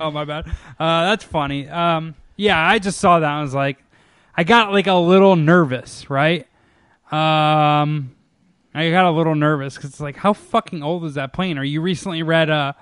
oh 0.00 0.10
my 0.10 0.24
bad. 0.24 0.46
Uh, 0.78 1.10
that's 1.10 1.24
funny. 1.24 1.68
Um, 1.68 2.14
yeah, 2.36 2.60
I 2.64 2.78
just 2.78 2.98
saw 2.98 3.20
that. 3.20 3.30
I 3.30 3.42
was 3.42 3.54
like, 3.54 3.78
I 4.36 4.44
got 4.44 4.72
like 4.72 4.86
a 4.86 4.94
little 4.94 5.36
nervous, 5.36 6.08
right? 6.10 6.46
Um, 7.10 8.14
I 8.74 8.90
got 8.90 9.04
a 9.04 9.10
little 9.10 9.34
nervous 9.34 9.74
because 9.74 9.90
it's 9.90 10.00
like, 10.00 10.16
how 10.16 10.32
fucking 10.32 10.82
old 10.82 11.04
is 11.04 11.14
that 11.14 11.32
plane? 11.32 11.58
Or 11.58 11.64
you 11.64 11.80
recently 11.82 12.22
read 12.22 12.48
a, 12.48 12.74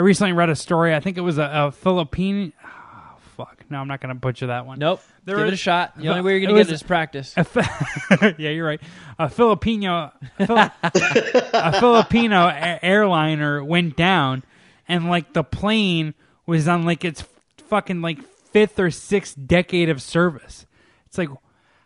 I 0.00 0.02
recently 0.02 0.32
read 0.32 0.48
a 0.48 0.56
story. 0.56 0.94
I 0.94 1.00
think 1.00 1.18
it 1.18 1.20
was 1.20 1.36
a, 1.36 1.42
a 1.52 1.72
Philippine. 1.72 2.54
Ah, 2.64 3.16
fuck. 3.36 3.62
No, 3.68 3.80
I'm 3.80 3.86
not 3.86 4.00
gonna 4.00 4.14
butcher 4.14 4.46
that 4.46 4.64
one. 4.64 4.78
Nope. 4.78 5.02
There 5.26 5.36
Give 5.36 5.48
it 5.48 5.52
is- 5.52 5.60
a 5.60 5.62
shot. 5.62 5.98
The 5.98 6.08
only 6.08 6.22
way 6.22 6.30
you're 6.32 6.40
gonna 6.40 6.54
get 6.54 6.58
was- 6.60 6.68
it 6.70 6.72
is 6.76 6.82
practice. 6.82 7.34
Fi- 7.34 8.34
yeah, 8.38 8.48
you're 8.48 8.66
right. 8.66 8.80
A 9.18 9.28
Filipino, 9.28 10.10
a, 10.38 10.46
Fili- 10.46 10.70
a 11.52 11.78
Filipino 11.80 12.46
a- 12.46 12.82
airliner 12.82 13.62
went 13.62 13.94
down, 13.94 14.42
and 14.88 15.10
like 15.10 15.34
the 15.34 15.44
plane 15.44 16.14
was 16.46 16.66
on 16.66 16.84
like 16.86 17.04
its 17.04 17.22
fucking 17.68 18.00
like 18.00 18.22
fifth 18.22 18.78
or 18.80 18.90
sixth 18.90 19.36
decade 19.46 19.90
of 19.90 20.00
service. 20.00 20.64
It's 21.08 21.18
like, 21.18 21.28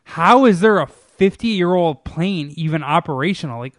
how 0.05 0.45
is 0.45 0.61
there 0.61 0.79
a 0.79 0.87
50 0.87 1.49
year 1.49 1.75
old 1.75 2.05
plane 2.05 2.53
even 2.57 2.85
operational? 2.85 3.59
Like, 3.59 3.75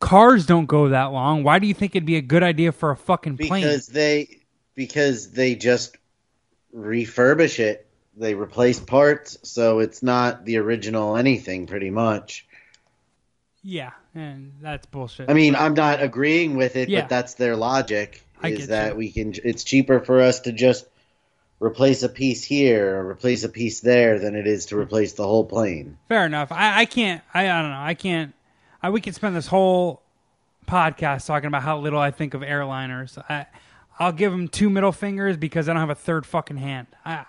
cars 0.00 0.46
don't 0.46 0.66
go 0.66 0.88
that 0.90 1.06
long. 1.06 1.44
Why 1.44 1.58
do 1.58 1.66
you 1.66 1.74
think 1.74 1.94
it'd 1.94 2.06
be 2.06 2.16
a 2.16 2.22
good 2.22 2.42
idea 2.42 2.72
for 2.72 2.90
a 2.90 2.96
fucking 2.96 3.38
plane? 3.38 3.62
because 3.62 3.86
they 3.86 4.40
because 4.74 5.30
they 5.30 5.54
just 5.54 5.96
refurbish 6.74 7.58
it. 7.58 7.86
They 8.16 8.34
replace 8.34 8.80
parts, 8.80 9.38
so 9.42 9.78
it's 9.78 10.02
not 10.02 10.44
the 10.44 10.56
original 10.58 11.16
anything. 11.16 11.66
Pretty 11.66 11.90
much. 11.90 12.46
yeah, 13.62 13.92
and 14.14 14.52
that's 14.60 14.86
bullshit. 14.86 15.30
I 15.30 15.34
mean, 15.34 15.54
I'm 15.54 15.74
not 15.74 16.02
agreeing 16.02 16.56
with 16.56 16.76
it, 16.76 16.88
Yeah. 16.88 17.02
but 17.02 17.10
that's 17.10 17.34
their 17.34 17.56
logic. 17.56 18.22
Is 18.42 18.68
that 18.68 18.92
you. 18.92 18.98
we 18.98 19.10
can? 19.12 19.34
It's 19.44 19.64
cheaper 19.64 20.00
for 20.00 20.20
us 20.20 20.40
to 20.40 20.52
just 20.52 20.86
replace 21.60 22.02
a 22.02 22.08
piece 22.08 22.44
here 22.44 22.96
or 22.96 23.08
replace 23.08 23.44
a 23.44 23.48
piece 23.48 23.80
there 23.80 24.18
than 24.18 24.34
it 24.36 24.46
is 24.46 24.66
to 24.66 24.76
hmm. 24.76 24.82
replace 24.82 25.14
the 25.14 25.24
whole 25.24 25.44
plane. 25.44 25.98
Fair 26.08 26.26
enough. 26.26 26.52
I, 26.52 26.80
I 26.80 26.84
can't. 26.84 27.22
I, 27.34 27.50
I 27.50 27.62
don't 27.62 27.70
know. 27.70 27.80
I 27.80 27.94
can't. 27.94 28.34
I, 28.82 28.90
we 28.90 29.00
could 29.00 29.14
spend 29.14 29.34
this 29.34 29.46
whole 29.46 30.02
podcast 30.66 31.26
talking 31.26 31.46
about 31.46 31.62
how 31.62 31.78
little 31.78 31.98
I 31.98 32.10
think 32.10 32.34
of 32.34 32.42
airliners. 32.42 33.18
I, 33.28 33.46
I'll 33.98 34.12
give 34.12 34.30
them 34.30 34.48
two 34.48 34.70
middle 34.70 34.92
fingers 34.92 35.36
because 35.36 35.68
I 35.68 35.72
don't 35.72 35.80
have 35.80 35.90
a 35.90 35.94
third 35.94 36.26
fucking 36.26 36.58
hand. 36.58 36.86
I, 37.04 37.24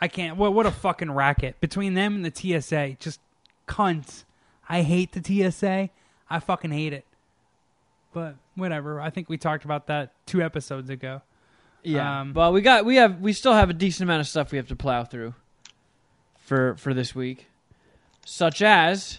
I 0.00 0.08
can't. 0.08 0.36
What 0.36 0.52
what 0.52 0.66
a 0.66 0.72
fucking 0.72 1.12
racket 1.12 1.60
between 1.60 1.94
them 1.94 2.16
and 2.16 2.24
the 2.24 2.60
TSA. 2.60 2.96
Just 2.98 3.20
cunts. 3.68 4.24
I 4.68 4.82
hate 4.82 5.12
the 5.12 5.50
TSA. 5.50 5.90
I 6.28 6.40
fucking 6.40 6.72
hate 6.72 6.92
it. 6.92 7.04
But 8.12 8.36
whatever. 8.56 9.00
I 9.00 9.10
think 9.10 9.28
we 9.28 9.38
talked 9.38 9.64
about 9.64 9.86
that 9.86 10.12
two 10.26 10.42
episodes 10.42 10.90
ago. 10.90 11.22
Yeah. 11.84 12.20
Um, 12.20 12.34
well, 12.34 12.52
we 12.52 12.62
got 12.62 12.84
we 12.84 12.96
have 12.96 13.20
we 13.20 13.32
still 13.32 13.52
have 13.52 13.70
a 13.70 13.74
decent 13.74 14.08
amount 14.08 14.20
of 14.20 14.28
stuff 14.28 14.50
we 14.50 14.58
have 14.58 14.68
to 14.68 14.76
plow 14.76 15.04
through 15.04 15.34
for 16.36 16.74
for 16.76 16.94
this 16.94 17.14
week, 17.14 17.46
such 18.24 18.60
as 18.62 19.18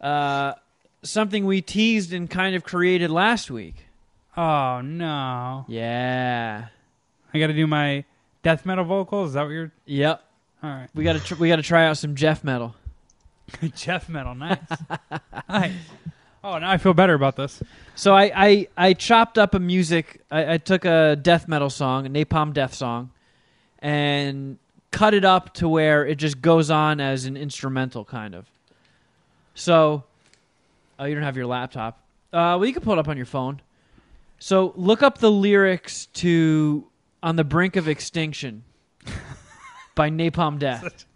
uh, 0.00 0.54
something 1.08 1.46
we 1.46 1.62
teased 1.62 2.12
and 2.12 2.28
kind 2.28 2.54
of 2.54 2.64
created 2.64 3.10
last 3.10 3.50
week. 3.50 3.86
Oh 4.36 4.80
no! 4.82 5.64
Yeah. 5.68 6.66
I 7.32 7.38
got 7.38 7.46
to 7.48 7.52
do 7.54 7.66
my 7.66 8.04
death 8.42 8.66
metal 8.66 8.84
vocals. 8.84 9.30
Is 9.30 9.34
that 9.34 9.42
what 9.42 9.50
you're? 9.50 9.72
Yep. 9.86 10.22
All 10.62 10.70
right. 10.70 10.88
We 10.94 11.04
got 11.04 11.14
to 11.14 11.20
tr- 11.20 11.34
we 11.36 11.48
got 11.48 11.56
to 11.56 11.62
try 11.62 11.86
out 11.86 11.96
some 11.98 12.14
Jeff 12.14 12.44
metal. 12.44 12.74
Jeff 13.74 14.08
metal, 14.08 14.34
nice. 14.34 14.58
nice. 15.48 15.72
Oh, 16.42 16.58
now 16.58 16.70
I 16.70 16.78
feel 16.78 16.94
better 16.94 17.14
about 17.14 17.36
this. 17.36 17.62
So 17.94 18.14
I, 18.14 18.30
I, 18.34 18.68
I 18.76 18.92
chopped 18.92 19.38
up 19.38 19.54
a 19.54 19.58
music. 19.58 20.22
I, 20.30 20.54
I 20.54 20.58
took 20.58 20.84
a 20.84 21.16
death 21.16 21.48
metal 21.48 21.70
song, 21.70 22.06
a 22.06 22.08
Napalm 22.08 22.52
Death 22.52 22.74
song, 22.74 23.10
and 23.80 24.58
cut 24.92 25.12
it 25.12 25.24
up 25.24 25.54
to 25.54 25.68
where 25.68 26.06
it 26.06 26.16
just 26.16 26.40
goes 26.40 26.70
on 26.70 27.00
as 27.00 27.24
an 27.24 27.36
instrumental, 27.36 28.04
kind 28.04 28.34
of. 28.34 28.46
So, 29.54 30.04
oh, 30.98 31.04
you 31.04 31.14
don't 31.14 31.24
have 31.24 31.36
your 31.36 31.46
laptop. 31.46 32.02
Uh, 32.32 32.56
well, 32.58 32.66
you 32.66 32.72
can 32.72 32.82
pull 32.82 32.94
it 32.94 32.98
up 32.98 33.08
on 33.08 33.16
your 33.16 33.26
phone. 33.26 33.60
So 34.38 34.72
look 34.76 35.02
up 35.02 35.18
the 35.18 35.30
lyrics 35.30 36.06
to 36.06 36.86
"On 37.22 37.36
the 37.36 37.44
Brink 37.44 37.76
of 37.76 37.88
Extinction" 37.88 38.64
by 39.94 40.10
Napalm 40.10 40.58
Death. 40.58 41.06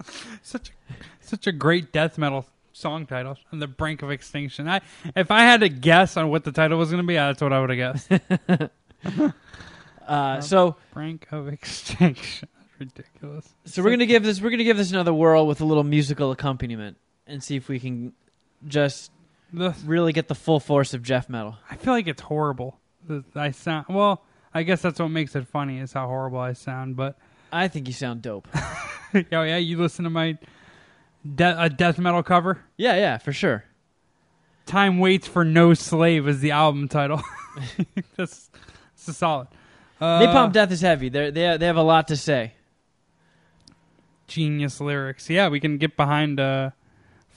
Such 0.43 0.71
a, 0.71 0.95
such 1.21 1.47
a 1.47 1.53
great 1.53 1.93
death 1.93 2.17
metal 2.17 2.47
song 2.73 3.07
title, 3.07 3.37
"On 3.53 3.59
the 3.59 3.67
Brink 3.67 4.03
of 4.03 4.11
Extinction." 4.11 4.69
I, 4.69 4.81
if 5.15 5.31
I 5.31 5.41
had 5.41 5.61
to 5.61 5.69
guess 5.69 6.17
on 6.17 6.31
what 6.31 6.45
the 6.45 6.53
title 6.53 6.79
was 6.79 6.91
going 6.91 7.03
to 7.03 7.07
be, 7.07 7.15
that's 7.15 7.43
what 7.43 7.53
I 7.53 7.61
would 7.61 7.71
have 7.71 8.09
guessed. 8.09 8.73
Uh, 10.11 10.41
so 10.41 10.77
Brink 10.93 11.29
of 11.31 11.49
Extinction. 11.49 12.49
Ridiculous. 12.79 13.47
So 13.67 13.83
we're 13.83 13.91
gonna 13.91 14.07
give 14.07 14.25
this 14.25 14.41
we're 14.41 14.51
gonna 14.51 14.65
give 14.65 14.79
this 14.79 14.91
another 14.91 15.13
whirl 15.13 15.47
with 15.47 15.61
a 15.61 15.65
little 15.65 15.85
musical 15.85 16.33
accompaniment 16.33 16.97
and 17.27 17.43
see 17.43 17.55
if 17.55 17.69
we 17.69 17.79
can 17.79 18.15
just 18.67 19.13
The, 19.53 19.75
really 19.85 20.13
get 20.13 20.29
the 20.29 20.35
full 20.35 20.61
force 20.61 20.95
of 20.95 21.03
Jeff 21.03 21.29
metal. 21.29 21.57
I 21.71 21.77
feel 21.77 21.93
like 21.93 22.07
it's 22.07 22.23
horrible. 22.23 22.79
I 23.35 23.51
sound 23.51 23.87
well. 23.89 24.23
I 24.55 24.63
guess 24.63 24.83
that's 24.83 24.99
what 25.01 25.09
makes 25.09 25.35
it 25.37 25.47
funny 25.49 25.79
is 25.79 25.93
how 25.93 26.07
horrible 26.07 26.39
I 26.39 26.53
sound. 26.53 26.97
But 26.97 27.19
I 27.53 27.69
think 27.69 27.87
you 27.89 27.93
sound 27.95 28.23
dope. 28.23 28.47
oh 28.55 29.43
yeah, 29.43 29.57
you 29.57 29.77
listen 29.79 30.05
to 30.05 30.11
my 30.11 30.39
de- 31.35 31.63
a 31.63 31.69
death 31.69 31.99
metal 31.99 32.23
cover. 32.23 32.61
yeah, 32.77 32.95
yeah, 32.97 33.19
for 33.19 33.33
sure. 33.33 33.65
Time 34.67 34.99
waits 34.99 35.27
for 35.27 35.45
no 35.45 35.75
slave 35.75 36.29
is 36.29 36.41
the 36.41 36.53
album 36.53 36.87
title. 36.89 37.21
that's 38.17 38.51
that's 38.95 39.09
a 39.09 39.13
solid. 39.13 39.49
Uh, 40.01 40.21
Napalm 40.21 40.53
Death 40.53 40.71
is 40.71 40.81
heavy. 40.81 41.09
They 41.09 41.31
they 41.31 41.57
they 41.57 41.67
have 41.67 41.77
a 41.77 41.83
lot 41.83 42.07
to 42.09 42.17
say. 42.17 42.53
genius 44.29 44.81
lyrics. 44.81 45.29
Yeah, 45.29 45.49
we 45.49 45.59
can 45.61 45.77
get 45.79 45.97
behind 45.97 46.39
uh 46.39 46.71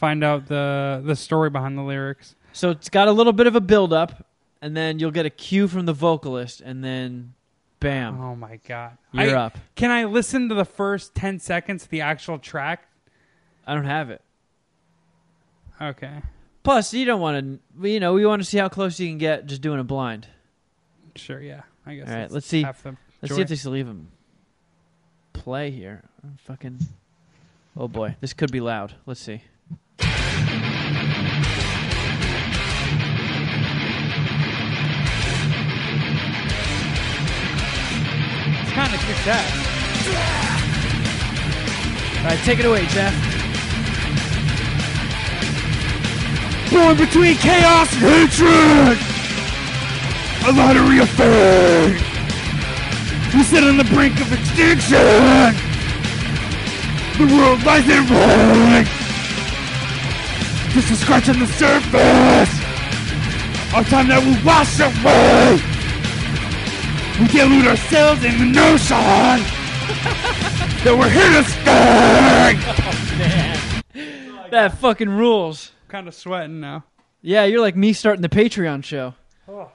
find 0.04 0.22
out 0.22 0.48
the 0.48 1.02
the 1.06 1.16
story 1.16 1.50
behind 1.50 1.78
the 1.78 1.82
lyrics. 1.82 2.36
So 2.52 2.72
it's 2.72 2.90
got 2.90 3.08
a 3.08 3.12
little 3.14 3.32
bit 3.32 3.48
of 3.48 3.56
a 3.56 3.62
build 3.62 3.94
up, 3.94 4.28
and 4.62 4.76
then 4.76 5.00
you'll 5.00 5.12
get 5.12 5.26
a 5.26 5.30
cue 5.30 5.70
from 5.70 5.86
the 5.86 5.94
vocalist, 5.94 6.60
and 6.60 6.84
then, 6.84 7.36
bam, 7.80 8.20
Oh 8.20 8.36
my 8.36 8.60
god. 8.68 8.98
you're 9.14 9.38
I- 9.38 9.46
up. 9.46 9.58
Can 9.76 9.92
I 9.92 10.04
listen 10.04 10.50
to 10.50 10.56
the 10.56 10.66
first 10.66 11.16
10 11.16 11.40
seconds 11.40 11.86
of 11.86 11.90
the 11.90 12.02
actual 12.02 12.38
track? 12.38 12.86
I 13.66 13.74
don't 13.76 13.86
have 13.86 14.10
it. 14.10 14.22
Okay. 15.82 16.22
Plus, 16.64 16.94
you 16.94 17.06
don't 17.06 17.22
want 17.22 17.62
to. 17.80 17.88
You 17.90 18.02
know, 18.02 18.14
we 18.14 18.26
want 18.26 18.42
to 18.42 18.46
see 18.46 18.58
how 18.58 18.68
close 18.68 19.00
you 19.00 19.08
can 19.08 19.18
get 19.18 19.46
just 19.46 19.62
doing 19.62 19.80
it 19.80 19.84
blind. 19.88 20.28
Sure, 21.16 21.42
yeah. 21.42 21.62
I 21.86 21.96
guess. 21.96 22.10
All 22.10 22.16
right, 22.16 22.30
let's 22.30 22.46
see. 22.46 22.66
Let's 22.66 23.36
see 23.36 23.42
if 23.42 23.48
they 23.48 23.56
still 23.56 23.78
even 23.78 24.08
play 25.32 25.72
here. 25.72 26.04
Fucking. 26.46 26.80
Oh 27.78 27.88
boy, 27.88 28.18
this 28.20 28.34
could 28.34 28.52
be 28.52 28.60
loud. 28.60 28.96
Let's 29.06 29.22
see. 29.22 29.44
Kind 38.88 38.96
of. 38.96 39.02
All 42.18 42.30
right, 42.30 42.40
take 42.44 42.60
it 42.60 42.66
away, 42.66 42.86
Jeff. 42.88 43.14
Born 46.72 46.98
between 46.98 47.36
chaos 47.36 47.94
and 47.94 48.02
hatred! 48.02 48.98
A 50.46 50.52
lottery 50.52 51.00
of 51.00 51.10
fate! 51.10 52.02
We 53.34 53.44
sit 53.44 53.64
on 53.64 53.78
the 53.78 53.86
brink 53.86 54.20
of 54.20 54.34
extinction! 54.34 55.54
The 57.18 57.28
world 57.36 57.64
lies 57.64 57.88
in 57.88 58.04
wait! 58.10 58.88
Just 60.74 60.92
a 60.92 60.96
scratch 60.96 61.30
on 61.30 61.40
the 61.40 61.48
surface! 61.48 62.52
Our 63.74 63.84
time 63.84 64.08
that 64.10 64.24
will 64.26 64.44
wash 64.46 64.80
away! 64.80 65.73
We 67.20 67.28
delude 67.28 67.68
ourselves 67.68 68.24
in 68.24 68.38
the 68.40 68.46
notion 68.46 68.98
that 70.84 70.96
we're 70.98 71.10
here 71.10 71.30
to 71.42 71.44
stay! 71.50 73.04
That 74.52 74.78
fucking 74.78 75.10
rules. 75.10 75.72
I'm 75.86 75.90
Kind 75.90 76.08
of 76.08 76.14
sweating 76.14 76.60
now. 76.60 76.84
Yeah, 77.24 77.46
you're 77.46 77.60
like 77.62 77.76
me 77.76 77.92
starting 77.94 78.22
the 78.22 78.30
Patreon 78.30 78.84
show. 78.84 79.16
Oh. 79.48 79.72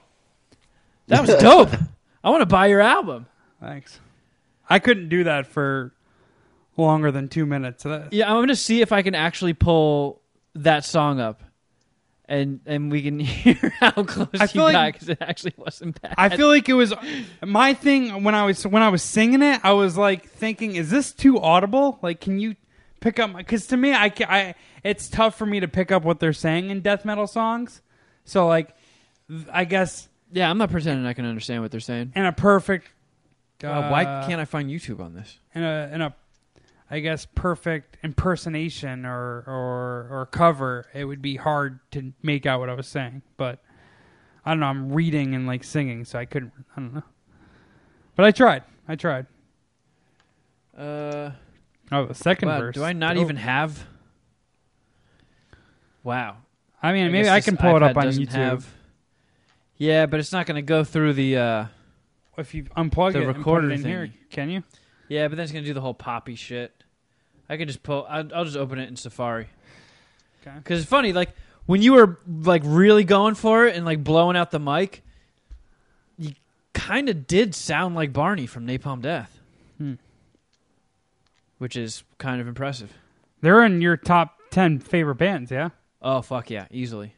That 1.07 1.19
was 1.27 1.35
dope. 1.41 1.73
I 2.23 2.29
want 2.29 2.41
to 2.43 2.45
buy 2.45 2.67
your 2.67 2.79
album. 2.79 3.25
Thanks. 3.59 3.99
I 4.69 4.79
couldn't 4.79 5.09
do 5.09 5.25
that 5.25 5.47
for 5.47 5.91
longer 6.77 7.11
than 7.11 7.27
two 7.27 7.45
minutes. 7.45 7.85
Yeah, 8.11 8.29
I'm 8.31 8.41
gonna 8.41 8.55
see 8.55 8.81
if 8.81 8.93
I 8.93 9.01
can 9.01 9.15
actually 9.15 9.51
pull 9.53 10.21
that 10.55 10.85
song 10.85 11.19
up, 11.19 11.43
and 12.29 12.61
and 12.65 12.89
we 12.91 13.01
can 13.01 13.19
hear 13.19 13.73
how 13.81 13.91
close 14.03 14.27
I 14.39 14.43
you 14.43 14.47
feel 14.47 14.65
got 14.71 14.73
like- 14.73 14.93
because 14.93 15.09
it 15.09 15.17
actually 15.19 15.53
wasn't 15.57 16.01
bad. 16.01 16.13
I 16.17 16.29
feel 16.37 16.47
like 16.47 16.69
it 16.69 16.73
was 16.73 16.93
my 17.45 17.73
thing 17.73 18.23
when 18.23 18.35
I 18.35 18.45
was 18.45 18.65
when 18.65 18.81
I 18.81 18.87
was 18.89 19.03
singing 19.03 19.41
it. 19.41 19.59
I 19.63 19.73
was 19.73 19.97
like 19.97 20.29
thinking, 20.29 20.75
is 20.75 20.89
this 20.89 21.11
too 21.11 21.39
audible? 21.39 21.99
Like, 22.01 22.21
can 22.21 22.39
you 22.39 22.55
pick 23.01 23.19
up? 23.19 23.35
Because 23.35 23.67
to 23.67 23.77
me, 23.77 23.93
I, 23.93 24.09
ca- 24.09 24.27
I 24.29 24.55
it's 24.83 25.09
tough 25.09 25.35
for 25.37 25.45
me 25.45 25.59
to 25.59 25.67
pick 25.67 25.91
up 25.91 26.03
what 26.03 26.19
they're 26.21 26.31
saying 26.31 26.69
in 26.69 26.79
death 26.81 27.03
metal 27.03 27.27
songs. 27.27 27.81
So 28.25 28.47
like, 28.47 28.75
th- 29.27 29.47
I 29.51 29.65
guess 29.65 30.07
yeah, 30.31 30.49
I'm 30.49 30.57
not 30.59 30.69
pretending 30.71 31.05
I 31.07 31.13
can 31.13 31.25
understand 31.25 31.63
what 31.63 31.71
they're 31.71 31.79
saying. 31.79 32.13
in 32.15 32.23
a 32.25 32.31
perfect. 32.31 32.87
Wow, 33.63 33.91
why 33.91 34.05
uh, 34.05 34.25
can't 34.27 34.39
I 34.39 34.45
find 34.45 34.69
YouTube 34.69 35.01
on 35.01 35.13
this? 35.15 35.37
in 35.53 35.63
a 35.63 35.89
in 35.91 36.01
a 36.01 36.15
I 36.91 36.99
guess 37.01 37.25
perfect 37.35 37.97
impersonation 38.03 39.05
or 39.05 39.43
or 39.47 40.07
or 40.11 40.27
cover, 40.31 40.85
it 40.93 41.05
would 41.05 41.21
be 41.21 41.35
hard 41.35 41.79
to 41.91 42.13
make 42.23 42.45
out 42.45 42.59
what 42.59 42.69
I 42.69 42.73
was 42.73 42.87
saying. 42.87 43.21
But 43.37 43.59
I 44.45 44.51
don't 44.51 44.59
know. 44.59 44.65
I'm 44.67 44.91
reading 44.91 45.35
and 45.35 45.45
like 45.45 45.63
singing, 45.63 46.03
so 46.05 46.17
I 46.17 46.25
couldn't. 46.25 46.51
I 46.75 46.79
don't 46.79 46.93
know. 46.95 47.03
But 48.15 48.25
I 48.25 48.31
tried. 48.31 48.63
I 48.87 48.95
tried. 48.95 49.27
Uh, 50.77 51.31
Oh, 51.91 52.05
the 52.05 52.13
second 52.13 52.49
wow, 52.49 52.59
verse. 52.59 52.75
do 52.75 52.83
I 52.83 52.93
not 52.93 53.17
Oh. 53.17 53.21
even 53.21 53.35
have? 53.37 53.85
Wow. 56.03 56.37
I 56.81 56.93
mean, 56.93 57.05
I 57.05 57.09
maybe 57.09 57.29
I 57.29 57.41
can 57.41 57.57
pull 57.57 57.75
it 57.75 57.83
up 57.83 57.97
on 57.97 58.05
YouTube. 58.07 58.29
have- 58.31 58.73
Yeah, 59.77 60.05
but 60.05 60.19
it's 60.19 60.31
not 60.31 60.45
going 60.45 60.55
to 60.55 60.61
go 60.61 60.83
through 60.83 61.13
the. 61.13 61.37
Uh, 61.37 61.65
If 62.37 62.53
you 62.53 62.63
unplug 62.77 63.13
The 63.13 63.23
it 63.23 63.25
recorder 63.27 63.69
it 63.69 63.79
in 63.79 63.83
here, 63.85 64.13
can 64.29 64.49
you? 64.49 64.63
yeah, 65.09 65.27
but 65.27 65.35
then 65.35 65.43
it's 65.43 65.51
going 65.51 65.63
to 65.63 65.69
do 65.69 65.73
the 65.73 65.81
whole 65.81 65.93
poppy 65.93 66.35
shit. 66.35 66.78
I 67.49 67.57
can 67.57 67.67
just 67.67 67.81
pull. 67.83 68.05
I'll, 68.09 68.27
I'll 68.33 68.45
just 68.45 68.57
open 68.57 68.79
it 68.79 68.87
in 68.89 68.95
Safari. 68.95 69.47
Okay. 70.41 70.55
Because 70.57 70.81
it's 70.81 70.89
funny, 70.89 71.11
like 71.13 71.31
when 71.65 71.81
you 71.81 71.93
were 71.93 72.19
like 72.27 72.61
really 72.65 73.03
going 73.03 73.35
for 73.35 73.65
it 73.65 73.75
and 73.75 73.85
like 73.85 74.03
blowing 74.03 74.37
out 74.37 74.51
the 74.51 74.59
mic, 74.59 75.01
you 76.17 76.33
kind 76.73 77.09
of 77.09 77.27
did 77.27 77.53
sound 77.55 77.95
like 77.95 78.13
Barney 78.13 78.45
from 78.45 78.65
Napalm 78.67 79.01
Death, 79.01 79.39
Hmm. 79.77 79.95
which 81.57 81.75
is 81.75 82.03
kind 82.17 82.39
of 82.41 82.47
impressive. 82.47 82.93
They're 83.41 83.63
in 83.65 83.81
your 83.81 83.97
top 83.97 84.39
ten 84.51 84.79
favorite 84.79 85.15
bands, 85.15 85.51
yeah. 85.51 85.69
Oh 86.01 86.21
fuck 86.21 86.49
yeah, 86.49 86.67
easily. 86.71 87.13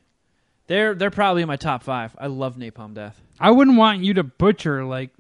They're 0.67 0.93
they're 0.95 1.11
probably 1.11 1.41
in 1.41 1.47
my 1.47 1.57
top 1.57 1.83
five. 1.83 2.15
I 2.17 2.27
love 2.27 2.55
Napalm 2.55 2.93
Death. 2.93 3.19
I 3.39 3.51
wouldn't 3.51 3.77
want 3.77 3.99
you 4.03 4.13
to 4.15 4.23
butcher 4.23 4.85
like 4.85 5.11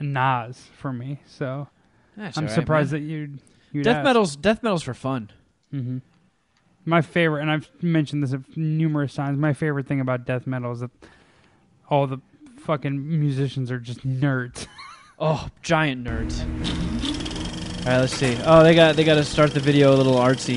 Nas 0.00 0.68
for 0.78 0.92
me, 0.92 1.20
so 1.26 1.68
That's 2.16 2.36
I'm 2.38 2.44
all 2.44 2.48
right, 2.48 2.54
surprised 2.54 2.92
man. 2.92 3.02
that 3.02 3.08
you 3.08 3.28
you 3.74 3.82
death 3.82 4.02
metal's 4.04 4.36
death 4.36 4.62
metal's 4.62 4.82
for 4.82 4.94
fun. 4.94 5.30
hmm 5.70 5.98
My 6.86 7.02
favorite, 7.02 7.42
and 7.42 7.50
I've 7.50 7.68
mentioned 7.82 8.22
this 8.22 8.34
numerous 8.56 9.14
times. 9.14 9.38
My 9.38 9.52
favorite 9.52 9.86
thing 9.86 10.00
about 10.00 10.24
death 10.24 10.46
metal 10.46 10.72
is 10.72 10.80
that 10.80 10.90
all 11.90 12.06
the 12.06 12.20
fucking 12.58 13.20
musicians 13.20 13.70
are 13.70 13.78
just 13.80 14.06
nerds. 14.06 14.66
Oh, 15.16 15.46
giant 15.62 16.02
nerds. 16.04 16.40
All 17.86 17.92
right, 17.92 18.00
let's 18.00 18.12
see. 18.14 18.36
Oh, 18.44 18.64
they 18.64 18.74
got 18.74 18.96
they 18.96 19.04
got 19.04 19.14
to 19.14 19.24
start 19.24 19.54
the 19.54 19.60
video 19.60 19.94
a 19.94 19.96
little 19.96 20.16
artsy. 20.16 20.56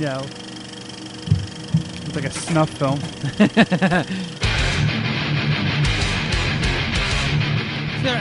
yeah, 0.00 0.22
it's 2.06 2.14
like 2.14 2.24
a 2.24 2.30
snuff 2.30 2.70
film. 2.70 2.98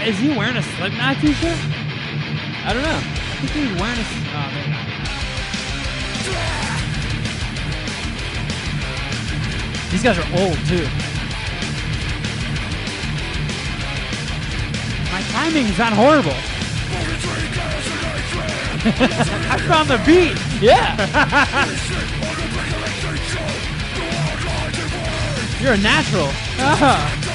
Is 0.03 0.17
he 0.19 0.29
wearing 0.29 0.57
a 0.57 0.63
Slipknot 0.63 1.17
t-shirt? 1.21 1.57
I 2.63 2.73
don't 2.73 2.83
know. 2.83 2.95
I 2.95 2.99
think 3.47 3.79
Oh, 3.79 4.05
go. 6.25 6.31
These 9.91 10.03
guys 10.03 10.17
are 10.19 10.27
old 10.39 10.57
too. 10.67 10.87
My 15.11 15.21
timing's 15.33 15.77
not 15.77 15.93
horrible. 15.93 16.37
I 18.83 19.57
found 19.67 19.89
the 19.89 19.97
beat. 20.05 20.37
Yeah. 20.61 20.97
You're 25.61 25.73
a 25.73 25.77
natural. 25.77 26.29
Ah. 26.57 27.30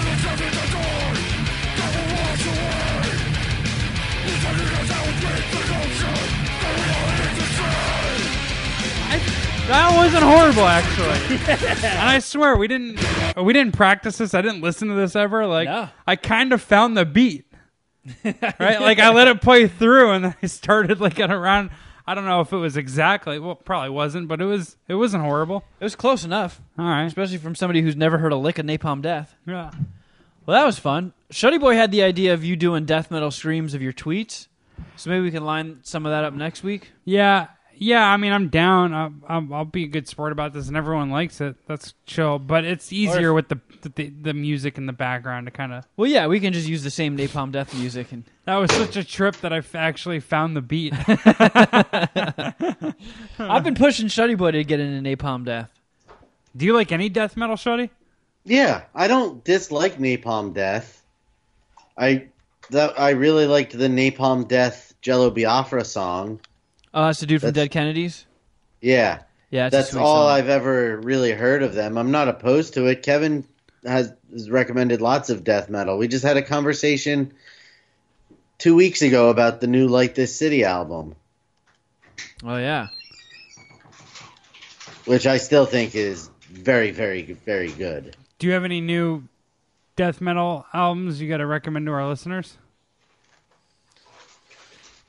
That 9.67 9.97
wasn't 9.97 10.23
horrible, 10.23 10.65
actually. 10.65 11.37
and 11.89 12.09
I 12.09 12.19
swear 12.21 12.57
we 12.57 12.69
didn't 12.69 13.01
we 13.37 13.53
didn't 13.53 13.75
practice 13.75 14.19
this. 14.19 14.33
I 14.35 14.41
didn't 14.43 14.61
listen 14.61 14.89
to 14.89 14.95
this 14.95 15.17
ever. 15.17 15.45
Like 15.47 15.69
No. 15.69 15.89
I 16.07 16.17
kind 16.17 16.53
of 16.53 16.63
found 16.63 16.97
the 16.97 17.05
beat, 17.05 17.47
right? 18.25 18.81
Like 18.81 18.99
I 19.01 19.13
let 19.13 19.27
it 19.29 19.41
play 19.41 19.67
through, 19.67 20.13
and 20.13 20.25
then 20.27 20.35
I 20.43 20.47
started 20.47 21.01
like 21.01 21.19
at 21.19 21.33
around. 21.33 21.71
I 22.07 22.15
don't 22.15 22.25
know 22.25 22.41
if 22.41 22.53
it 22.53 22.57
was 22.57 22.77
exactly. 22.77 23.41
Well, 23.41 23.57
probably 23.57 23.91
wasn't, 23.91 24.29
but 24.29 24.41
it 24.41 24.45
was. 24.45 24.77
It 24.87 24.95
wasn't 24.95 25.25
horrible. 25.25 25.65
It 25.81 25.85
was 25.85 25.97
close 25.97 26.25
enough, 26.25 26.61
All 26.79 26.85
right. 26.85 27.05
especially 27.07 27.39
from 27.39 27.57
somebody 27.57 27.83
who's 27.83 27.97
never 27.97 28.19
heard 28.19 28.31
a 28.33 28.37
lick 28.37 28.59
of 28.61 28.67
Napalm 28.67 29.03
Death. 29.03 29.35
Yeah. 29.47 29.73
Well, 30.47 30.57
that 30.61 30.65
was 30.65 30.79
fun. 30.79 31.13
Shuddy 31.33 31.59
Boy 31.59 31.75
had 31.75 31.91
the 31.91 32.05
idea 32.05 32.33
of 32.33 32.45
you 32.45 32.55
doing 32.55 32.85
death 32.85 33.11
metal 33.11 33.33
streams 33.33 33.75
of 33.75 33.83
your 33.83 33.93
tweets, 33.93 34.47
so 34.95 35.11
maybe 35.11 35.23
we 35.25 35.33
can 35.33 35.45
line 35.45 35.81
some 35.83 36.07
of 36.07 36.13
that 36.13 36.23
up 36.23 36.35
next 36.35 36.63
week. 36.63 36.93
Yeah, 37.05 37.49
yeah. 37.79 38.05
I 38.05 38.17
mean, 38.17 38.33
I'm 38.33 38.49
down. 38.49 38.93
I'll, 38.93 39.13
I'll, 39.29 39.55
I'll 39.55 39.65
be 39.65 39.85
a 39.85 39.89
good 39.89 40.09
sport 40.09 40.33
about 40.33 40.53
this, 40.53 40.69
and 40.69 40.77
everyone 40.77 41.11
likes 41.11 41.41
it. 41.41 41.57
That's 41.67 41.95
chill. 42.07 42.39
But 42.39 42.65
it's 42.65 42.93
easier 42.93 43.33
with 43.33 43.49
the, 43.49 43.61
the 43.83 44.09
the 44.09 44.35
music 44.35 44.79
in 44.79 44.87
the 44.87 44.93
background 44.93 45.47
to 45.47 45.51
kind 45.51 45.73
of. 45.73 45.87
Well, 45.97 46.11
yeah, 46.11 46.27
we 46.27 46.41
can 46.41 46.53
just 46.53 46.69
use 46.69 46.83
the 46.83 46.91
same 46.91 47.17
Napalm 47.17 47.53
Death 47.53 47.75
music 47.75 48.13
and. 48.13 48.25
That 48.45 48.57
was 48.57 48.71
such 48.71 48.97
a 48.97 49.03
trip 49.03 49.35
that 49.39 49.53
I 49.53 49.61
actually 49.75 50.21
found 50.21 50.55
the 50.55 50.63
beat. 50.63 50.93
I've 53.41 53.65
been 53.65 53.75
pushing 53.75 54.07
Shuddy 54.07 54.39
Boy 54.39 54.53
to 54.53 54.63
get 54.63 54.79
into 54.79 55.17
Napalm 55.17 55.45
Death. 55.45 55.69
Do 56.57 56.65
you 56.65 56.73
like 56.73 56.93
any 56.93 57.09
death 57.09 57.37
metal, 57.37 57.57
Shuddy? 57.57 57.91
Yeah, 58.45 58.85
I 58.95 59.09
don't 59.09 59.43
dislike 59.43 59.99
Napalm 59.99 60.55
Death. 60.55 61.03
I 61.99 62.29
that 62.71 62.99
I 62.99 63.11
really 63.11 63.47
liked 63.47 63.77
the 63.77 63.89
Napalm 63.89 64.47
Death 64.47 64.95
Jello 65.03 65.31
Biafra 65.31 65.85
song. 65.85 66.41
Oh, 66.97 67.05
that's 67.05 67.21
the 67.21 67.27
dude 67.27 67.43
from 67.43 67.53
Dead 67.53 67.71
Kennedys. 67.71 68.25
Yeah, 68.81 69.19
Yeah, 69.51 69.69
that's 69.69 69.95
all 69.95 70.23
song. 70.29 70.31
I've 70.31 70.49
ever 70.49 70.97
really 70.97 71.31
heard 71.33 71.63
of 71.63 71.75
them. 71.75 71.99
I'm 71.99 72.11
not 72.11 72.27
opposed 72.27 72.73
to 72.75 72.87
it. 72.87 73.03
Kevin 73.03 73.45
has, 73.85 74.15
has 74.33 74.49
recommended 74.49 75.03
lots 75.03 75.29
of 75.29 75.45
death 75.45 75.69
metal. 75.69 75.99
We 75.99 76.09
just 76.09 76.25
had 76.25 76.39
a 76.39 76.43
conversation 76.43 77.35
two 78.57 78.75
weeks 78.75 79.03
ago 79.03 79.29
about 79.29 79.61
the 79.61 79.67
new 79.67 79.89
Light 79.89 80.15
This 80.15 80.35
City 80.35 80.65
album, 80.65 81.15
Oh 82.43 82.57
yeah. 82.57 82.87
which 85.05 85.27
I 85.27 85.37
still 85.37 85.67
think 85.67 85.95
is 85.95 86.31
very, 86.51 86.93
very, 86.93 87.23
very 87.45 87.73
good. 87.73 88.17
Do 88.39 88.47
you 88.47 88.55
have 88.55 88.65
any 88.65 88.81
new 88.81 89.25
death 89.97 90.23
metal 90.23 90.65
albums 90.73 91.21
you 91.21 91.29
got 91.29 91.39
to 91.39 91.47
recommend 91.47 91.85
to 91.87 91.93
our 91.93 92.09
listeners? 92.09 92.57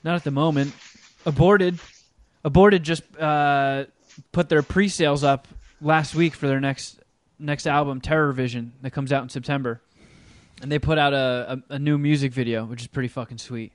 Not 0.03 0.15
at 0.15 0.25
the 0.25 0.31
moment. 0.31 0.73
Aborted. 1.27 1.77
Aborted 2.43 2.83
just 2.83 3.03
uh, 3.17 3.85
put 4.31 4.49
their 4.49 4.63
pre-sales 4.63 5.23
up 5.23 5.47
last 5.81 6.15
week 6.15 6.33
for 6.33 6.47
their 6.47 6.59
next 6.59 6.99
next 7.37 7.67
album, 7.67 8.01
Terror 8.01 8.31
Vision, 8.31 8.73
that 8.81 8.91
comes 8.91 9.11
out 9.11 9.21
in 9.21 9.29
September. 9.29 9.81
And 10.61 10.71
they 10.71 10.79
put 10.79 10.97
out 10.97 11.13
a, 11.13 11.61
a, 11.69 11.73
a 11.75 11.79
new 11.79 11.99
music 11.99 12.33
video, 12.33 12.65
which 12.65 12.81
is 12.81 12.87
pretty 12.87 13.09
fucking 13.09 13.37
sweet. 13.37 13.73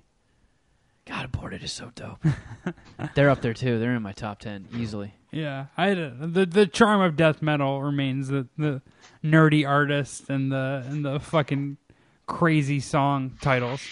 God, 1.04 1.26
Aborted 1.26 1.62
is 1.62 1.72
so 1.72 1.92
dope. 1.94 2.24
They're 3.14 3.30
up 3.30 3.40
there 3.42 3.54
too. 3.54 3.78
They're 3.78 3.94
in 3.94 4.02
my 4.02 4.12
top 4.12 4.38
ten 4.40 4.66
easily. 4.76 5.14
Yeah, 5.30 5.66
I 5.76 5.94
the 5.94 6.46
the 6.46 6.66
charm 6.66 7.00
of 7.00 7.16
death 7.16 7.42
metal 7.42 7.82
remains 7.82 8.28
the 8.28 8.46
the 8.56 8.82
nerdy 9.24 9.68
artist 9.68 10.28
and 10.28 10.50
the 10.50 10.84
and 10.86 11.04
the 11.04 11.18
fucking 11.20 11.78
crazy 12.26 12.80
song 12.80 13.36
titles. 13.40 13.82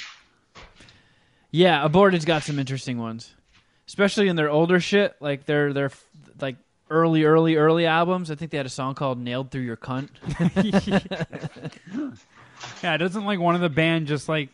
Yeah, 1.51 1.85
Aborted's 1.85 2.25
got 2.25 2.43
some 2.43 2.59
interesting 2.59 2.99
ones, 2.99 3.35
especially 3.91 4.29
in 4.29 4.37
their 4.37 4.49
older 4.49 4.79
shit, 4.79 5.17
like 5.19 5.47
their 5.47 5.73
their 5.73 5.91
like 6.41 6.55
early, 6.91 7.25
early, 7.25 7.57
early 7.57 7.87
albums. 7.87 8.31
I 8.31 8.37
think 8.37 8.53
they 8.53 8.57
had 8.57 8.67
a 8.67 8.71
song 8.71 8.95
called 8.95 9.19
"Nailed 9.19 9.51
Through 9.51 9.63
Your 9.63 9.77
Cunt." 9.77 10.11
Yeah, 12.83 12.99
doesn't 12.99 13.25
like 13.25 13.41
one 13.41 13.55
of 13.55 13.63
the 13.63 13.71
band 13.71 14.07
just 14.07 14.29
like 14.29 14.51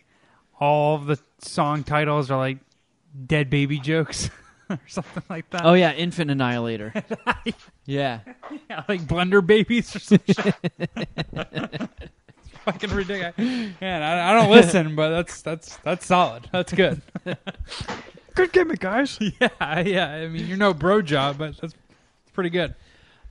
all 0.60 0.94
of 0.94 1.06
the 1.06 1.18
song 1.40 1.82
titles 1.82 2.30
are 2.30 2.38
like 2.38 2.58
dead 3.26 3.50
baby 3.50 3.80
jokes 3.80 4.30
or 4.70 4.78
something 4.86 5.24
like 5.28 5.50
that. 5.50 5.62
Oh 5.64 5.74
yeah, 5.74 5.92
Infant 5.92 6.30
Annihilator. 6.30 6.92
yeah, 7.84 8.20
yeah, 8.70 8.84
like 8.88 9.00
blender 9.02 9.44
babies 9.44 9.94
or 9.96 9.98
some 9.98 10.20
shit. 10.24 10.54
It's 10.78 12.50
fucking 12.64 12.90
ridiculous. 12.90 13.36
Man, 13.80 14.02
I, 14.04 14.30
I 14.30 14.34
don't 14.34 14.52
listen, 14.52 14.94
but 14.94 15.10
that's 15.10 15.42
that's 15.42 15.76
that's 15.78 16.06
solid. 16.06 16.48
That's 16.52 16.72
good. 16.72 17.02
Good 18.36 18.52
gimmick, 18.52 18.78
guys. 18.78 19.18
yeah, 19.40 19.80
yeah. 19.80 20.08
I 20.08 20.28
mean, 20.28 20.46
you're 20.46 20.56
no 20.56 20.72
bro 20.72 21.02
job, 21.02 21.38
but 21.38 21.56
that's 21.56 21.74
pretty 22.32 22.50
good. 22.50 22.74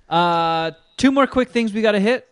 Uh, 0.09 0.71
two 0.97 1.11
more 1.11 1.27
quick 1.27 1.49
things 1.49 1.71
we 1.71 1.81
got 1.81 1.93
to 1.93 1.99
hit. 1.99 2.27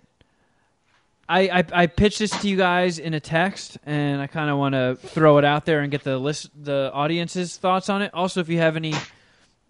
I, 1.29 1.59
I 1.59 1.63
I 1.73 1.87
pitched 1.87 2.19
this 2.19 2.31
to 2.41 2.49
you 2.49 2.57
guys 2.57 2.99
in 2.99 3.13
a 3.13 3.19
text, 3.21 3.77
and 3.85 4.21
I 4.21 4.27
kind 4.27 4.49
of 4.49 4.57
want 4.57 4.73
to 4.73 4.97
throw 4.99 5.37
it 5.37 5.45
out 5.45 5.65
there 5.65 5.79
and 5.79 5.89
get 5.89 6.03
the 6.03 6.17
list, 6.17 6.49
the 6.61 6.91
audience's 6.93 7.55
thoughts 7.55 7.87
on 7.87 8.01
it. 8.01 8.13
Also, 8.13 8.41
if 8.41 8.49
you 8.49 8.57
have 8.57 8.75
any 8.75 8.93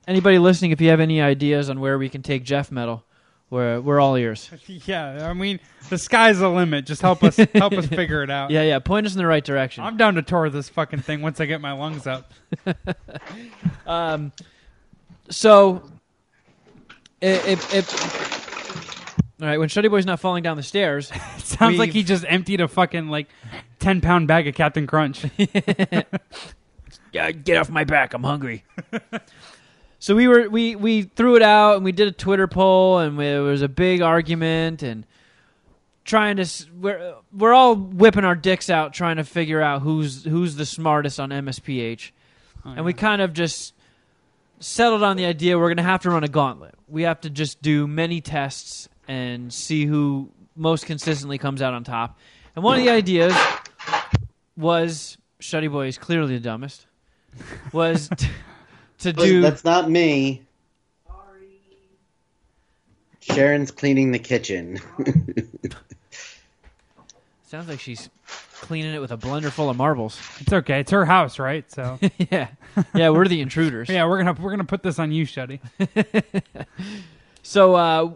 anybody 0.08 0.39
listening, 0.39 0.72
if 0.72 0.82
you 0.82 0.89
have 0.89 0.99
any 0.99 1.22
ideas 1.22 1.70
on 1.70 1.80
where 1.80 1.99
we 1.99 2.10
can 2.10 2.24
take 2.24 2.43
Jeff 2.43 2.72
Metal, 2.72 3.06
we're 3.54 3.80
we're 3.80 3.99
all 3.99 4.16
ears. 4.16 4.49
Yeah, 4.68 5.30
I 5.30 5.34
mean, 5.34 5.60
the 5.89 5.97
sky's 5.97 6.39
the 6.39 6.49
limit. 6.49 6.86
Just 6.86 7.01
help 7.01 7.24
us 7.24 7.38
help 7.38 7.74
us 7.74 7.86
figure 7.99 8.24
it 8.24 8.30
out. 8.32 8.49
Yeah, 8.49 8.64
yeah. 8.64 8.80
Point 8.80 9.06
us 9.06 9.14
in 9.14 9.20
the 9.20 9.28
right 9.28 9.43
direction. 9.43 9.84
I'm 9.84 9.95
down 9.95 10.16
to 10.16 10.24
tour 10.24 10.49
this 10.49 10.68
fucking 10.70 11.01
thing 11.01 11.22
once 11.22 11.39
I 11.39 11.45
get 11.45 11.62
my 11.62 11.72
lungs 11.72 12.08
up. 12.08 12.34
Um, 13.86 14.32
so, 15.30 15.84
if, 17.20 17.74
if 17.74 19.41
all 19.41 19.47
right, 19.47 19.60
when 19.60 19.68
Shuddy 19.68 19.89
Boy's 19.89 20.06
not 20.06 20.22
falling 20.22 20.41
down 20.41 20.56
the 20.56 20.64
stairs, 20.64 21.12
It 21.12 21.41
sounds 21.41 21.78
like 21.78 21.91
he 21.91 22.01
just 22.04 22.24
emptied 22.30 22.62
a 22.62 22.70
fucking 22.70 23.10
like 23.10 23.28
ten 23.80 23.99
pound 23.99 24.30
bag 24.30 24.47
of 24.47 24.56
Captain 24.56 24.88
Crunch. 24.88 25.26
Yeah, 27.12 27.32
get 27.32 27.58
off 27.58 27.70
my 27.70 27.84
back. 27.84 28.14
I'm 28.14 28.24
hungry. 28.24 28.64
So 30.04 30.16
we 30.16 30.28
were 30.28 30.49
we 30.49 30.76
we 30.76 31.04
threw 31.04 31.38
it 31.38 31.41
out 31.41 31.78
and 31.78 31.86
we 31.86 31.93
did 31.93 32.10
a 32.10 32.12
Twitter 32.12 32.45
poll 32.45 32.99
and 32.99 33.18
we, 33.18 33.24
there 33.24 33.41
was 33.41 33.62
a 33.62 33.70
big 33.70 34.01
argument 34.01 34.84
and 34.84 35.06
trying 36.04 36.36
to 36.36 36.66
we're 36.78 37.16
we're 37.32 37.54
all 37.54 37.74
whipping 37.78 38.26
our 38.26 38.36
dicks 38.36 38.70
out 38.70 38.93
trying 38.93 39.16
to 39.16 39.24
figure 39.24 39.62
out 39.62 39.82
who's 39.82 40.26
who's 40.26 40.58
the 40.58 40.66
smartest 40.66 41.22
on 41.22 41.30
MSPH. 41.30 42.12
Oh, 42.66 42.72
and 42.72 42.84
we 42.84 42.91
kind 42.91 43.22
of 43.22 43.32
just 43.32 43.76
settled 44.60 45.04
on 45.04 45.16
the 45.16 45.26
idea 45.26 45.58
we're 45.58 45.70
going 45.70 45.78
to 45.78 45.84
have 45.84 46.01
to 46.01 46.10
run 46.10 46.26
a 46.26 46.28
gauntlet. 46.28 46.76
We 46.89 47.04
have 47.04 47.22
to 47.22 47.30
just 47.30 47.62
do 47.62 47.88
many 47.88 48.20
tests 48.20 48.89
and 49.08 49.54
see 49.54 49.86
who 49.86 50.32
most 50.58 50.86
consistently 50.86 51.38
comes 51.38 51.62
out 51.62 51.74
on 51.74 51.86
top. 51.86 52.20
And 52.58 52.66
one 52.66 52.78
of 52.78 52.84
the 52.84 52.91
ideas 52.91 53.34
was 54.58 55.18
Shuddy 55.39 55.72
Boy 55.72 55.88
is 55.88 55.97
clearly 55.97 56.34
the 56.34 56.43
dumbest. 56.43 56.88
Was 57.72 58.10
to 59.04 59.14
do 59.14 59.41
That's 59.41 59.64
not 59.64 59.89
me. 59.89 60.41
Sorry. 61.08 61.49
Sharon's 63.22 63.72
cleaning 63.72 64.12
the 64.12 64.20
kitchen. 64.20 64.80
sounds 67.45 67.68
like 67.70 67.80
she's 67.80 68.10
cleaning 68.26 68.93
it 68.93 68.99
with 68.99 69.12
a 69.12 69.18
blender 69.18 69.51
full 69.51 69.70
of 69.70 69.78
marbles. 69.78 70.20
It's 70.39 70.51
okay. 70.51 70.80
It's 70.80 70.91
her 70.91 71.06
house, 71.06 71.38
right? 71.38 71.70
So 71.72 71.99
yeah, 72.32 72.47
yeah, 72.95 73.10
we're 73.10 73.28
the 73.28 73.41
intruders. 73.41 73.89
yeah, 73.91 74.08
we're 74.08 74.24
gonna 74.24 74.41
we're 74.41 74.51
gonna 74.51 74.64
put 74.64 74.84
this 74.84 74.99
on 74.99 75.12
you, 75.12 75.26
Shuddy. 75.26 75.60
So 77.43 77.76
uh, 77.76 78.12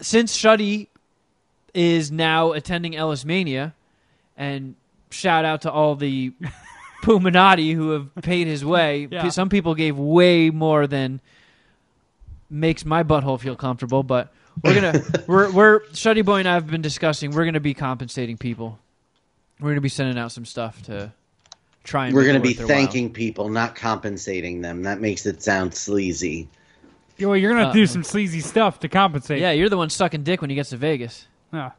since 0.00 0.36
Shuddy 0.36 0.88
is 1.72 2.10
now 2.10 2.52
attending 2.52 2.96
Ellis 2.96 3.24
Mania, 3.24 3.74
and 4.36 4.74
shout 5.10 5.44
out 5.44 5.62
to 5.62 5.70
all 5.70 5.94
the 5.94 6.32
Puminati 7.02 7.74
who 7.74 7.90
have 7.90 8.14
paid 8.22 8.46
his 8.46 8.64
way. 8.64 9.08
Yeah. 9.10 9.28
Some 9.30 9.48
people 9.48 9.74
gave 9.74 9.96
way 9.98 10.50
more 10.50 10.86
than 10.86 11.20
makes 12.48 12.84
my 12.84 13.02
butthole 13.02 13.38
feel 13.40 13.56
comfortable, 13.56 14.02
but 14.02 14.32
we're 14.62 14.74
gonna 14.74 15.02
we're 15.26 15.50
we're 15.52 15.80
Shuddy 15.92 16.24
Boy 16.24 16.40
and 16.40 16.48
I 16.48 16.54
have 16.54 16.66
been 16.66 16.82
discussing. 16.82 17.30
We're 17.30 17.44
gonna 17.44 17.60
be 17.60 17.74
compensating 17.74 18.36
people. 18.36 18.78
We're 19.60 19.70
gonna 19.70 19.80
be 19.80 19.88
sending 19.88 20.18
out 20.18 20.32
some 20.32 20.44
stuff 20.44 20.82
to 20.84 21.12
try 21.84 22.06
and 22.06 22.14
We're 22.14 22.26
gonna 22.26 22.40
be 22.40 22.48
worth 22.50 22.58
their 22.58 22.66
while. 22.66 22.76
thanking 22.76 23.12
people, 23.12 23.48
not 23.48 23.74
compensating 23.74 24.60
them. 24.62 24.82
That 24.82 25.00
makes 25.00 25.24
it 25.26 25.42
sound 25.42 25.74
sleazy. 25.74 26.48
Well, 27.20 27.36
you're 27.36 27.52
gonna 27.52 27.68
Uh, 27.68 27.72
do 27.72 27.86
some 27.86 28.02
sleazy 28.04 28.40
stuff 28.40 28.80
to 28.80 28.88
compensate. 28.88 29.40
Yeah, 29.40 29.50
you're 29.52 29.68
the 29.68 29.76
one 29.76 29.90
sucking 29.90 30.22
dick 30.22 30.40
when 30.40 30.50
he 30.50 30.56
gets 30.56 30.70
to 30.70 30.76
Vegas. 30.76 31.26
No. 31.52 31.72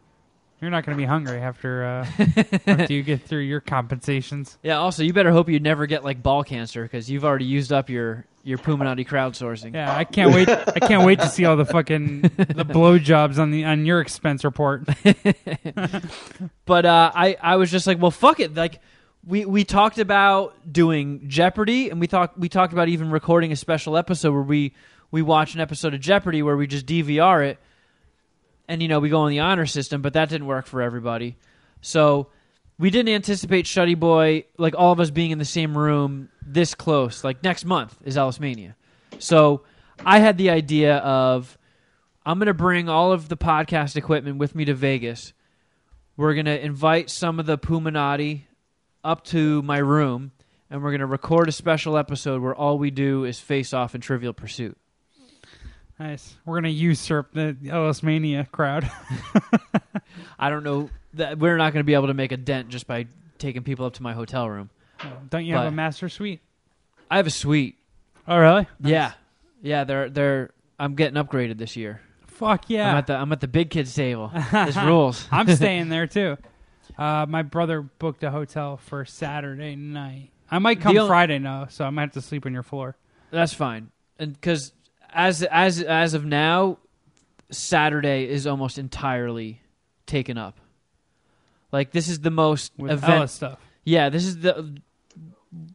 You're 0.62 0.70
not 0.70 0.86
gonna 0.86 0.98
be 0.98 1.06
hungry 1.06 1.40
after 1.40 1.84
uh, 1.84 2.06
after 2.68 2.94
you 2.94 3.02
get 3.02 3.24
through 3.24 3.42
your 3.42 3.62
compensations. 3.62 4.58
Yeah. 4.62 4.78
Also, 4.78 5.04
you 5.04 5.12
better 5.12 5.32
hope 5.32 5.50
you 5.50 5.60
never 5.60 5.88
get 5.88 6.04
like 6.04 6.22
ball 6.22 6.44
cancer 6.44 6.84
because 6.84 7.10
you've 7.10 7.26
already 7.26 7.46
used 7.46 7.74
up 7.74 7.90
your 7.90 8.26
your 8.44 8.58
Puminati 8.60 9.08
crowdsourcing. 9.08 9.74
Yeah, 9.74 9.96
I 9.96 10.04
can't 10.04 10.34
wait. 10.34 10.50
I 10.50 10.80
can't 10.80 11.04
wait 11.04 11.20
to 11.20 11.28
see 11.28 11.46
all 11.46 11.56
the 11.58 11.66
fucking 11.66 12.22
the 12.22 12.30
blowjobs 12.68 13.40
on 13.40 13.52
the 13.52 13.66
on 13.66 13.86
your 13.86 14.02
expense 14.02 14.44
report. 14.44 14.88
But 16.66 16.86
uh, 16.86 17.12
I 17.14 17.38
I 17.42 17.56
was 17.58 17.70
just 17.70 17.86
like, 17.88 18.00
well, 18.00 18.12
fuck 18.12 18.40
it. 18.40 18.54
Like 18.56 18.80
we 19.26 19.46
we 19.46 19.64
talked 19.64 19.98
about 20.00 20.72
doing 20.72 21.28
Jeopardy, 21.28 21.90
and 21.90 22.00
we 22.00 22.08
thought 22.08 22.40
we 22.40 22.50
talked 22.50 22.72
about 22.74 22.88
even 22.88 23.12
recording 23.12 23.52
a 23.52 23.56
special 23.56 23.98
episode 23.98 24.32
where 24.32 24.42
we 24.42 24.74
we 25.12 25.22
watch 25.22 25.54
an 25.54 25.60
episode 25.60 25.94
of 25.94 26.00
Jeopardy 26.00 26.42
where 26.42 26.56
we 26.56 26.68
just 26.68 26.86
DVR 26.86 27.46
it, 27.46 27.60
and 28.68 28.82
you 28.82 28.88
know 28.88 29.00
we 29.00 29.10
go 29.10 29.22
on 29.22 29.30
the 29.30 29.40
honor 29.40 29.66
system, 29.66 30.02
but 30.02 30.14
that 30.14 30.30
didn't 30.30 30.48
work 30.48 30.66
for 30.66 30.82
everybody. 30.82 31.38
So 31.82 32.28
we 32.78 32.90
didn't 32.90 33.14
anticipate 33.14 33.66
Shuddy 33.66 34.00
Boy 34.00 34.46
like 34.58 34.76
all 34.76 34.92
of 34.92 35.00
us 35.00 35.12
being 35.12 35.32
in 35.32 35.38
the 35.38 35.46
same 35.46 35.78
room 35.78 36.30
this 36.42 36.76
close. 36.76 37.24
Like 37.24 37.44
next 37.44 37.66
month 37.66 37.98
is 38.04 38.18
Ellis 38.18 38.40
Mania, 38.40 38.76
so 39.20 39.64
I 40.06 40.20
had 40.20 40.38
the 40.38 40.50
idea 40.50 40.98
of 40.98 41.58
I'm 42.26 42.40
gonna 42.40 42.54
bring 42.54 42.90
all 42.90 43.12
of 43.12 43.30
the 43.30 43.38
podcast 43.38 43.96
equipment 43.96 44.38
with 44.38 44.56
me 44.56 44.66
to 44.66 44.74
Vegas. 44.74 45.34
We're 46.18 46.36
gonna 46.36 46.56
invite 46.56 47.10
some 47.10 47.40
of 47.40 47.46
the 47.46 47.58
Puminati 47.58 48.44
up 49.04 49.24
to 49.26 49.62
my 49.64 49.78
room, 49.78 50.32
and 50.70 50.84
we're 50.84 50.92
gonna 50.92 51.08
record 51.08 51.50
a 51.50 51.52
special 51.52 51.98
episode 51.98 52.42
where 52.42 52.56
all 52.56 52.78
we 52.78 52.92
do 52.92 53.26
is 53.26 53.40
face 53.40 53.74
off 53.74 53.96
in 53.96 54.02
Trivial 54.02 54.34
Pursuit. 54.34 54.78
Nice. 56.02 56.36
We're 56.46 56.56
gonna 56.58 56.70
usurp 56.70 57.32
the 57.34 57.56
Ellis 57.70 58.02
Mania 58.02 58.48
crowd. 58.52 58.90
I 60.40 60.50
don't 60.50 60.64
know 60.64 60.90
that 61.14 61.38
we're 61.38 61.58
not 61.58 61.74
gonna 61.74 61.84
be 61.84 61.94
able 61.94 62.08
to 62.08 62.14
make 62.16 62.32
a 62.32 62.38
dent 62.38 62.70
just 62.70 62.88
by 62.88 63.06
taking 63.38 63.62
people 63.64 63.86
up 63.86 63.94
to 63.94 64.04
my 64.04 64.14
hotel 64.14 64.50
room. 64.50 64.70
Don't 65.30 65.46
you 65.46 65.54
have 65.54 65.64
But- 65.66 65.68
a 65.68 65.72
master 65.72 66.10
suite? 66.10 66.40
I 67.10 67.18
have 67.18 67.28
a 67.28 67.32
suite. 67.32 67.78
Oh, 68.28 68.38
really? 68.38 68.68
Yeah, 68.80 69.12
yeah. 69.62 69.84
They're 69.84 70.10
they're. 70.10 70.52
I'm 70.80 70.96
getting 70.96 71.22
upgraded 71.24 71.58
this 71.60 71.76
year. 71.76 72.02
Fuck 72.28 72.62
I'm 72.70 72.76
yeah. 72.76 72.98
at 72.98 73.06
the 73.08 73.16
I'm 73.16 73.32
at 73.32 73.40
the 73.42 73.48
big 73.48 73.70
kids 73.70 73.94
table. 73.94 74.32
This 74.52 74.78
rules. 74.84 75.28
I'm 75.32 75.48
staying 75.56 75.90
there 75.90 76.08
too. 76.08 76.38
Uh, 76.98 77.26
my 77.30 77.44
brother 77.44 77.82
booked 77.82 78.24
a 78.24 78.32
hotel 78.32 78.78
for 78.78 79.06
Saturday 79.06 79.76
night. 79.76 80.32
I 80.50 80.58
might 80.60 80.82
come 80.82 80.96
The 80.96 81.02
only- 81.02 81.10
Friday 81.10 81.38
now, 81.40 81.68
so 81.68 81.86
I 81.86 81.90
might 81.92 82.02
have 82.04 82.12
to 82.14 82.22
sleep 82.22 82.46
on 82.48 82.54
your 82.54 82.64
floor. 82.64 82.96
That's 83.30 83.54
fine, 83.54 83.92
and 84.18 84.34
because 84.34 84.72
as 85.14 85.44
as 85.44 85.82
as 85.82 86.14
of 86.14 86.26
now, 86.26 86.78
Saturday 87.50 88.28
is 88.28 88.48
almost 88.48 88.78
entirely 88.78 89.62
taken 90.06 90.38
up. 90.38 90.60
Like 91.72 91.92
this 91.92 92.08
is 92.08 92.20
the 92.20 92.32
most 92.32 92.74
With 92.78 92.92
event. 92.92 93.30
Stuff. 93.30 93.60
Yeah, 93.84 94.10
this 94.10 94.26
is 94.26 94.40
the 94.40 94.82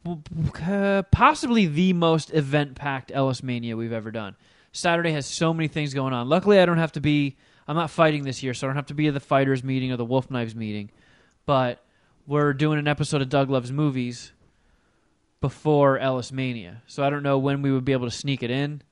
uh, 0.06 1.02
possibly 1.10 1.66
the 1.66 1.92
most 1.92 2.32
event-packed 2.32 3.12
Ellis 3.14 3.42
Mania 3.42 3.76
we've 3.76 3.92
ever 3.92 4.10
done. 4.10 4.36
Saturday 4.72 5.12
has 5.12 5.26
so 5.26 5.52
many 5.52 5.68
things 5.68 5.94
going 5.94 6.12
on. 6.12 6.28
Luckily, 6.28 6.60
I 6.60 6.66
don't 6.66 6.78
have 6.78 6.92
to 6.92 7.00
be. 7.00 7.36
I'm 7.68 7.76
not 7.76 7.90
fighting 7.90 8.22
this 8.22 8.42
year, 8.42 8.54
so 8.54 8.66
I 8.66 8.68
don't 8.68 8.76
have 8.76 8.86
to 8.86 8.94
be 8.94 9.08
at 9.08 9.14
the 9.14 9.20
fighters 9.20 9.64
meeting 9.64 9.90
or 9.90 9.96
the 9.96 10.04
Wolf 10.04 10.30
Knives 10.30 10.54
meeting. 10.54 10.90
But 11.46 11.82
we're 12.26 12.52
doing 12.52 12.78
an 12.78 12.88
episode 12.88 13.22
of 13.22 13.28
Doug 13.28 13.50
Loves 13.50 13.72
Movies 13.72 14.32
before 15.40 15.98
Ellis 15.98 16.32
Mania, 16.32 16.82
so 16.86 17.04
I 17.04 17.10
don't 17.10 17.22
know 17.22 17.38
when 17.38 17.62
we 17.62 17.72
would 17.72 17.84
be 17.84 17.92
able 17.92 18.06
to 18.06 18.16
sneak 18.16 18.42
it 18.42 18.50
in. 18.50 18.82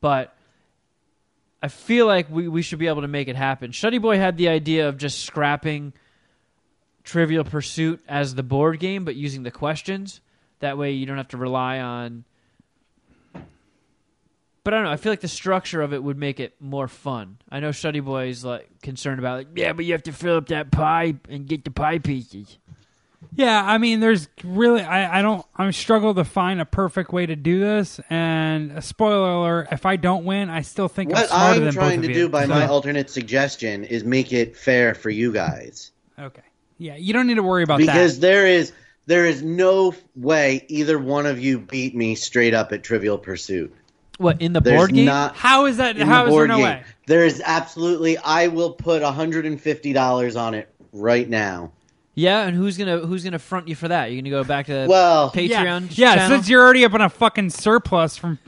But 0.00 0.36
I 1.62 1.68
feel 1.68 2.06
like 2.06 2.30
we, 2.30 2.48
we 2.48 2.62
should 2.62 2.78
be 2.78 2.86
able 2.86 3.02
to 3.02 3.08
make 3.08 3.28
it 3.28 3.36
happen. 3.36 3.70
Shuddy 3.70 4.00
Boy 4.00 4.18
had 4.18 4.36
the 4.36 4.48
idea 4.48 4.88
of 4.88 4.98
just 4.98 5.24
scrapping 5.24 5.92
Trivial 7.02 7.44
Pursuit 7.44 8.00
as 8.08 8.34
the 8.34 8.42
board 8.42 8.78
game, 8.78 9.04
but 9.04 9.16
using 9.16 9.42
the 9.42 9.50
questions. 9.50 10.20
That 10.60 10.78
way, 10.78 10.92
you 10.92 11.06
don't 11.06 11.16
have 11.16 11.28
to 11.28 11.36
rely 11.36 11.80
on. 11.80 12.24
But 14.64 14.74
I 14.74 14.78
don't 14.78 14.84
know. 14.86 14.90
I 14.90 14.96
feel 14.96 15.12
like 15.12 15.20
the 15.20 15.28
structure 15.28 15.80
of 15.80 15.92
it 15.92 16.02
would 16.02 16.18
make 16.18 16.40
it 16.40 16.54
more 16.60 16.88
fun. 16.88 17.38
I 17.48 17.60
know 17.60 17.70
Shuddy 17.70 18.04
Boy 18.04 18.28
is 18.28 18.44
like 18.44 18.68
concerned 18.82 19.20
about 19.20 19.38
like, 19.38 19.48
Yeah, 19.54 19.72
but 19.72 19.84
you 19.84 19.92
have 19.92 20.02
to 20.04 20.12
fill 20.12 20.36
up 20.36 20.48
that 20.48 20.72
pie 20.72 21.14
and 21.28 21.46
get 21.46 21.64
the 21.64 21.70
pie 21.70 21.98
pieces. 22.00 22.58
Yeah, 23.34 23.62
I 23.64 23.78
mean, 23.78 24.00
there's 24.00 24.28
really, 24.44 24.82
I, 24.82 25.18
I 25.18 25.22
don't, 25.22 25.44
I'm 25.56 25.72
struggle 25.72 26.14
to 26.14 26.24
find 26.24 26.60
a 26.60 26.64
perfect 26.64 27.12
way 27.12 27.26
to 27.26 27.36
do 27.36 27.60
this. 27.60 28.00
And 28.10 28.72
a 28.72 28.82
spoiler 28.82 29.30
alert: 29.30 29.68
if 29.72 29.84
I 29.86 29.96
don't 29.96 30.24
win, 30.24 30.48
I 30.50 30.62
still 30.62 30.88
think 30.88 31.10
I'm 31.10 31.16
What 31.20 31.28
smarter 31.28 31.54
I'm 31.60 31.64
than 31.64 31.72
trying 31.74 32.00
both 32.00 32.06
to 32.06 32.10
of 32.12 32.14
do 32.14 32.20
you. 32.20 32.28
by 32.28 32.42
So- 32.42 32.48
my 32.48 32.66
alternate 32.66 33.10
suggestion 33.10 33.84
is 33.84 34.04
make 34.04 34.32
it 34.32 34.56
fair 34.56 34.94
for 34.94 35.10
you 35.10 35.32
guys. 35.32 35.90
okay, 36.18 36.42
yeah, 36.78 36.96
you 36.96 37.12
don't 37.12 37.26
need 37.26 37.34
to 37.36 37.42
worry 37.42 37.62
about 37.62 37.78
because 37.78 37.86
that. 37.88 37.94
Because 38.02 38.20
there 38.20 38.46
is 38.46 38.72
there 39.06 39.26
is 39.26 39.42
no 39.42 39.94
way 40.14 40.64
either 40.68 40.98
one 40.98 41.26
of 41.26 41.38
you 41.38 41.58
beat 41.58 41.94
me 41.94 42.14
straight 42.16 42.54
up 42.54 42.72
at 42.72 42.82
Trivial 42.82 43.18
Pursuit. 43.18 43.74
what 44.18 44.40
in 44.42 44.52
the 44.52 44.60
There's 44.60 44.78
board 44.78 44.92
game. 44.94 45.06
not 45.06 45.36
How 45.36 45.66
is 45.66 45.76
that? 45.78 45.96
in 45.96 46.06
How 46.06 46.22
the 46.24 46.28
is 46.28 46.32
there 46.32 46.38
board 46.38 46.48
no 46.48 46.56
game. 46.56 46.64
way? 46.64 46.84
There 47.06 47.24
is 47.24 47.42
absolutely. 47.44 48.18
I 48.18 48.48
will 48.48 48.72
put 48.72 49.02
hundred 49.02 49.46
and 49.46 49.60
fifty 49.60 49.92
dollars 49.92 50.36
on 50.36 50.54
it 50.54 50.68
right 50.92 51.28
now. 51.28 51.72
Yeah, 52.16 52.46
and 52.46 52.56
who's 52.56 52.78
gonna 52.78 53.00
who's 53.00 53.22
gonna 53.22 53.38
front 53.38 53.68
you 53.68 53.74
for 53.76 53.88
that? 53.88 54.06
You're 54.10 54.22
gonna 54.22 54.30
go 54.30 54.42
back 54.42 54.66
to 54.66 54.86
Well, 54.88 55.30
Patreon. 55.30 55.96
Yeah, 55.96 56.14
yeah 56.14 56.28
since 56.28 56.48
you're 56.48 56.62
already 56.62 56.84
up 56.84 56.94
on 56.94 57.02
a 57.02 57.10
fucking 57.10 57.50
surplus 57.50 58.16
from 58.16 58.38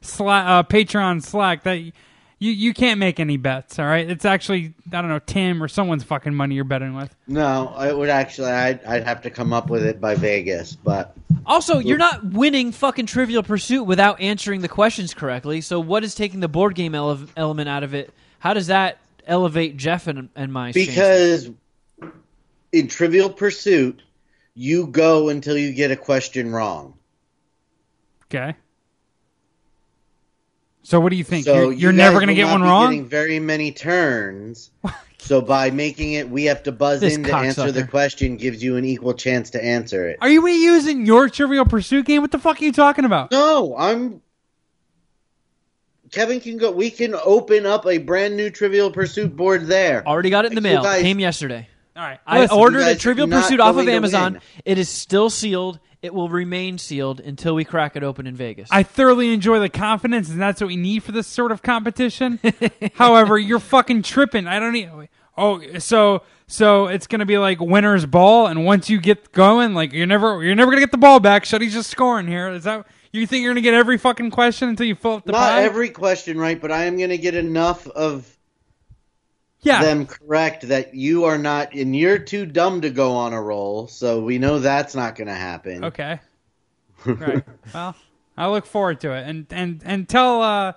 Slack, 0.00 0.46
uh, 0.46 0.62
Patreon 0.62 1.20
Slack, 1.22 1.64
that 1.64 1.74
you 1.74 1.92
you 2.38 2.72
can't 2.72 3.00
make 3.00 3.18
any 3.18 3.36
bets. 3.36 3.80
All 3.80 3.84
right, 3.84 4.08
it's 4.08 4.24
actually 4.24 4.74
I 4.92 5.00
don't 5.00 5.08
know 5.08 5.18
Tim 5.18 5.60
or 5.60 5.66
someone's 5.66 6.04
fucking 6.04 6.34
money 6.34 6.54
you're 6.54 6.62
betting 6.62 6.94
with. 6.94 7.12
no, 7.26 7.72
I 7.76 7.92
would 7.92 8.10
actually. 8.10 8.52
I'd, 8.52 8.84
I'd 8.84 9.02
have 9.02 9.22
to 9.22 9.30
come 9.30 9.52
up 9.52 9.70
with 9.70 9.84
it 9.84 10.00
by 10.00 10.14
Vegas, 10.14 10.76
but 10.76 11.16
Also, 11.46 11.80
you're 11.80 11.98
not 11.98 12.24
winning 12.24 12.70
fucking 12.70 13.06
Trivial 13.06 13.42
Pursuit 13.42 13.82
without 13.82 14.20
answering 14.20 14.60
the 14.60 14.68
questions 14.68 15.14
correctly. 15.14 15.60
So, 15.62 15.80
what 15.80 16.04
is 16.04 16.14
taking 16.14 16.38
the 16.38 16.48
board 16.48 16.76
game 16.76 16.94
ele- 16.94 17.26
element 17.36 17.68
out 17.68 17.82
of 17.82 17.92
it? 17.92 18.14
How 18.38 18.54
does 18.54 18.68
that 18.68 18.98
elevate 19.26 19.76
Jeff 19.76 20.06
and, 20.06 20.28
and 20.36 20.52
my 20.52 20.70
chances? 20.70 21.50
In 22.72 22.88
Trivial 22.88 23.30
Pursuit, 23.30 24.02
you 24.54 24.86
go 24.86 25.28
until 25.28 25.56
you 25.56 25.72
get 25.72 25.90
a 25.90 25.96
question 25.96 26.50
wrong. 26.52 26.94
Okay. 28.24 28.54
So 30.82 31.00
what 31.00 31.10
do 31.10 31.16
you 31.16 31.24
think? 31.24 31.44
So 31.44 31.54
you're 31.54 31.72
you 31.72 31.78
you're 31.78 31.92
never 31.92 32.18
going 32.18 32.28
to 32.28 32.34
get 32.34 32.46
one 32.50 32.62
wrong? 32.62 32.90
Getting 32.90 33.06
very 33.06 33.40
many 33.40 33.72
turns. 33.72 34.70
so 35.18 35.40
by 35.40 35.70
making 35.70 36.12
it, 36.12 36.28
we 36.30 36.44
have 36.44 36.62
to 36.64 36.72
buzz 36.72 37.00
This 37.00 37.16
in 37.16 37.24
to 37.24 37.34
answer 37.34 37.72
the 37.72 37.86
question. 37.86 38.36
Gives 38.36 38.62
you 38.62 38.76
an 38.76 38.84
equal 38.84 39.14
chance 39.14 39.50
to 39.50 39.64
answer 39.64 40.08
it. 40.08 40.18
Are 40.20 40.28
you 40.28 40.46
using 40.46 41.04
your 41.04 41.28
Trivial 41.28 41.64
Pursuit 41.64 42.06
game? 42.06 42.22
What 42.22 42.30
the 42.30 42.38
fuck 42.38 42.60
are 42.60 42.64
you 42.64 42.72
talking 42.72 43.04
about? 43.04 43.32
No, 43.32 43.76
I'm. 43.76 44.22
Kevin 46.12 46.38
can 46.40 46.56
go. 46.56 46.70
We 46.70 46.90
can 46.90 47.16
open 47.16 47.66
up 47.66 47.84
a 47.84 47.98
brand 47.98 48.36
new 48.36 48.48
Trivial 48.50 48.92
Pursuit 48.92 49.34
board 49.34 49.66
there. 49.66 50.06
Already 50.06 50.30
got 50.30 50.44
it 50.44 50.52
in 50.52 50.54
the 50.54 50.60
mail. 50.60 50.84
guys- 50.84 51.02
Came 51.02 51.18
yesterday. 51.18 51.68
All 51.96 52.02
right. 52.02 52.20
I 52.26 52.46
ordered 52.46 52.82
a 52.82 52.94
Trivial 52.94 53.28
Pursuit 53.28 53.60
off 53.60 53.76
of 53.76 53.88
Amazon. 53.88 54.40
It 54.64 54.78
is 54.78 54.88
still 54.88 55.30
sealed. 55.30 55.80
It 56.02 56.14
will 56.14 56.28
remain 56.28 56.78
sealed 56.78 57.20
until 57.20 57.54
we 57.54 57.64
crack 57.64 57.96
it 57.96 58.02
open 58.02 58.26
in 58.26 58.36
Vegas. 58.36 58.68
I 58.70 58.82
thoroughly 58.82 59.32
enjoy 59.32 59.58
the 59.60 59.68
confidence, 59.68 60.28
and 60.28 60.40
that's 60.40 60.60
what 60.60 60.68
we 60.68 60.76
need 60.76 61.02
for 61.02 61.10
this 61.12 61.26
sort 61.26 61.50
of 61.52 61.62
competition. 61.62 62.38
However, 62.94 63.38
you're 63.38 63.58
fucking 63.58 64.02
tripping. 64.02 64.46
I 64.46 64.60
don't 64.60 64.72
need. 64.72 64.90
Oh, 65.38 65.78
so 65.78 66.22
so 66.46 66.86
it's 66.86 67.06
gonna 67.06 67.26
be 67.26 67.38
like 67.38 67.60
winner's 67.60 68.06
ball, 68.06 68.46
and 68.46 68.64
once 68.64 68.88
you 68.88 69.00
get 69.00 69.32
going, 69.32 69.74
like 69.74 69.92
you're 69.92 70.06
never 70.06 70.42
you're 70.44 70.54
never 70.54 70.70
gonna 70.70 70.80
get 70.82 70.92
the 70.92 70.98
ball 70.98 71.18
back. 71.18 71.44
Shuddy's 71.44 71.72
just 71.72 71.90
scoring 71.90 72.26
here. 72.26 72.48
Is 72.50 72.64
that 72.64 72.86
you 73.12 73.26
think 73.26 73.42
you're 73.42 73.52
gonna 73.52 73.62
get 73.62 73.74
every 73.74 73.98
fucking 73.98 74.30
question 74.30 74.68
until 74.68 74.86
you 74.86 74.94
fill 74.94 75.14
up 75.14 75.24
the 75.24 75.32
Not 75.32 75.38
pie? 75.38 75.62
every 75.62 75.88
question 75.90 76.38
right, 76.38 76.60
but 76.60 76.70
I 76.70 76.84
am 76.84 76.96
going 76.98 77.10
to 77.10 77.18
get 77.18 77.34
enough 77.34 77.86
of 77.88 78.35
yeah. 79.66 79.82
them 79.82 80.06
correct 80.06 80.68
that 80.68 80.94
you 80.94 81.24
are 81.24 81.38
not, 81.38 81.74
and 81.74 81.94
you're 81.94 82.18
too 82.18 82.46
dumb 82.46 82.80
to 82.82 82.90
go 82.90 83.12
on 83.12 83.32
a 83.32 83.42
roll. 83.42 83.88
So 83.88 84.20
we 84.20 84.38
know 84.38 84.58
that's 84.58 84.94
not 84.94 85.16
going 85.16 85.28
to 85.28 85.34
happen. 85.34 85.84
Okay. 85.84 86.20
right. 87.04 87.44
Well, 87.74 87.94
I 88.36 88.48
look 88.48 88.66
forward 88.66 89.00
to 89.00 89.12
it, 89.12 89.26
and 89.26 89.46
and 89.50 89.82
and 89.84 90.08
tell 90.08 90.42
uh, 90.42 90.72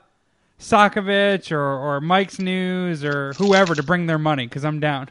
Sokovich 0.59 1.51
or 1.51 1.61
or 1.61 2.01
Mike's 2.01 2.39
News 2.39 3.03
or 3.03 3.33
whoever 3.33 3.75
to 3.75 3.83
bring 3.83 4.05
their 4.07 4.19
money 4.19 4.47
because 4.47 4.65
I'm 4.65 4.79
down. 4.79 5.09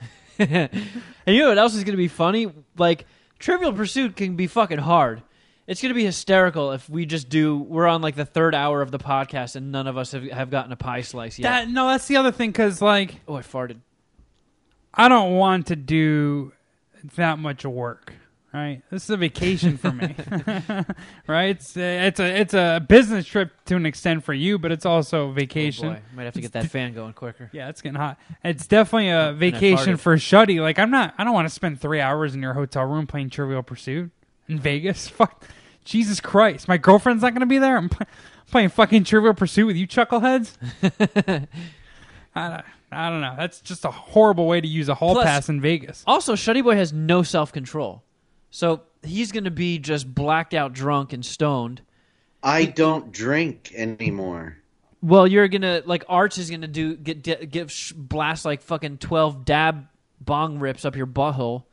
and 0.38 0.70
you 1.26 1.40
know 1.40 1.48
what 1.48 1.58
else 1.58 1.74
is 1.74 1.84
going 1.84 1.92
to 1.92 1.98
be 1.98 2.08
funny? 2.08 2.50
Like 2.76 3.06
Trivial 3.38 3.72
Pursuit 3.72 4.16
can 4.16 4.36
be 4.36 4.46
fucking 4.46 4.78
hard. 4.78 5.22
It's 5.70 5.80
going 5.80 5.90
to 5.90 5.94
be 5.94 6.04
hysterical 6.04 6.72
if 6.72 6.90
we 6.90 7.06
just 7.06 7.28
do. 7.28 7.56
We're 7.56 7.86
on 7.86 8.02
like 8.02 8.16
the 8.16 8.24
third 8.24 8.56
hour 8.56 8.82
of 8.82 8.90
the 8.90 8.98
podcast, 8.98 9.54
and 9.54 9.70
none 9.70 9.86
of 9.86 9.96
us 9.96 10.10
have, 10.10 10.24
have 10.24 10.50
gotten 10.50 10.72
a 10.72 10.76
pie 10.76 11.02
slice 11.02 11.38
yet. 11.38 11.48
That 11.48 11.68
no, 11.70 11.86
that's 11.86 12.08
the 12.08 12.16
other 12.16 12.32
thing 12.32 12.50
because 12.50 12.82
like 12.82 13.20
oh, 13.28 13.36
I 13.36 13.42
farted. 13.42 13.76
I 14.92 15.08
don't 15.08 15.36
want 15.36 15.68
to 15.68 15.76
do 15.76 16.52
that 17.14 17.38
much 17.38 17.64
work. 17.64 18.12
Right, 18.52 18.82
this 18.90 19.04
is 19.04 19.10
a 19.10 19.16
vacation 19.16 19.78
for 19.78 19.92
me. 19.92 20.16
right, 21.28 21.50
it's 21.50 21.76
a, 21.76 22.06
it's 22.08 22.18
a 22.18 22.40
it's 22.40 22.54
a 22.54 22.84
business 22.88 23.24
trip 23.24 23.52
to 23.66 23.76
an 23.76 23.86
extent 23.86 24.24
for 24.24 24.34
you, 24.34 24.58
but 24.58 24.72
it's 24.72 24.84
also 24.84 25.28
a 25.28 25.32
vacation. 25.32 25.86
Oh 25.86 25.92
boy, 25.92 26.00
might 26.16 26.24
have 26.24 26.34
to 26.34 26.40
get 26.40 26.50
that 26.54 26.66
fan 26.68 26.94
going 26.94 27.12
quicker. 27.12 27.48
Yeah, 27.52 27.68
it's 27.68 27.80
getting 27.80 27.94
hot. 27.94 28.18
It's 28.42 28.66
definitely 28.66 29.10
a 29.10 29.34
vacation 29.34 29.98
for 29.98 30.16
Shuddy. 30.16 30.60
Like 30.60 30.80
I'm 30.80 30.90
not. 30.90 31.14
I 31.16 31.22
don't 31.22 31.32
want 31.32 31.46
to 31.46 31.54
spend 31.54 31.80
three 31.80 32.00
hours 32.00 32.34
in 32.34 32.42
your 32.42 32.54
hotel 32.54 32.86
room 32.86 33.06
playing 33.06 33.30
Trivial 33.30 33.62
Pursuit 33.62 34.10
in 34.48 34.58
Vegas. 34.58 35.06
Fuck, 35.08 35.46
Jesus 35.84 36.20
Christ! 36.20 36.68
My 36.68 36.76
girlfriend's 36.76 37.22
not 37.22 37.30
going 37.32 37.40
to 37.40 37.46
be 37.46 37.58
there. 37.58 37.76
I'm 37.76 37.88
pl- 37.88 38.06
playing 38.50 38.68
fucking 38.70 39.04
Trivial 39.04 39.34
Pursuit 39.34 39.66
with 39.66 39.76
you 39.76 39.86
chuckleheads. 39.88 40.52
I, 42.34 42.48
don't- 42.48 42.64
I 42.92 43.08
don't 43.08 43.20
know. 43.20 43.34
That's 43.36 43.60
just 43.60 43.84
a 43.84 43.90
horrible 43.90 44.46
way 44.46 44.60
to 44.60 44.66
use 44.68 44.88
a 44.88 44.94
hall 44.94 45.14
Plus- 45.14 45.24
pass 45.24 45.48
in 45.48 45.60
Vegas. 45.60 46.02
Also, 46.06 46.34
Shuddy 46.34 46.62
Boy 46.62 46.76
has 46.76 46.92
no 46.92 47.22
self 47.22 47.52
control, 47.52 48.02
so 48.50 48.82
he's 49.02 49.32
going 49.32 49.44
to 49.44 49.50
be 49.50 49.78
just 49.78 50.12
blacked 50.14 50.54
out, 50.54 50.72
drunk, 50.72 51.12
and 51.12 51.24
stoned. 51.24 51.82
I 52.42 52.64
don't 52.64 53.12
drink 53.12 53.72
anymore. 53.74 54.56
Well, 55.02 55.26
you're 55.26 55.48
gonna 55.48 55.82
like 55.86 56.04
Arch 56.08 56.36
is 56.38 56.50
gonna 56.50 56.66
do 56.68 56.94
get 56.96 57.22
get, 57.22 57.50
give 57.50 57.70
sh- 57.72 57.92
blast 57.92 58.44
like 58.44 58.60
fucking 58.62 58.98
twelve 58.98 59.44
dab 59.46 59.86
bong 60.20 60.58
rips 60.58 60.84
up 60.84 60.94
your 60.96 61.06
butthole. 61.06 61.64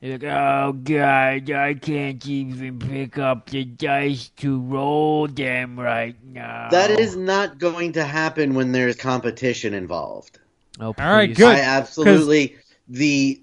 You're 0.00 0.18
like, 0.18 0.24
Oh 0.24 0.72
God, 0.72 1.50
I 1.50 1.74
can't 1.74 2.26
even 2.26 2.78
pick 2.78 3.18
up 3.18 3.48
the 3.48 3.64
dice 3.64 4.28
to 4.36 4.60
roll 4.60 5.26
them 5.26 5.78
right 5.78 6.16
now. 6.24 6.68
That 6.70 6.90
is 6.90 7.16
not 7.16 7.58
going 7.58 7.92
to 7.92 8.04
happen 8.04 8.54
when 8.54 8.72
there's 8.72 8.96
competition 8.96 9.72
involved. 9.74 10.38
oh, 10.80 10.86
All 10.88 10.94
right, 10.98 11.34
good. 11.34 11.56
I 11.56 11.60
absolutely 11.60 12.56
the 12.88 13.40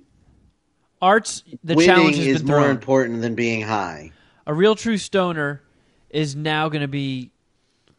arts. 1.01 1.43
the 1.63 1.75
winning 1.75 1.87
challenge 1.95 2.17
has 2.17 2.27
is 2.27 2.37
been 2.41 2.47
more 2.47 2.61
thrown. 2.61 2.71
important 2.71 3.21
than 3.21 3.35
being 3.35 3.61
high. 3.61 4.11
A 4.45 4.53
real 4.53 4.75
true 4.75 4.97
stoner 4.97 5.61
is 6.09 6.35
now 6.35 6.69
gonna 6.69 6.87
be. 6.87 7.31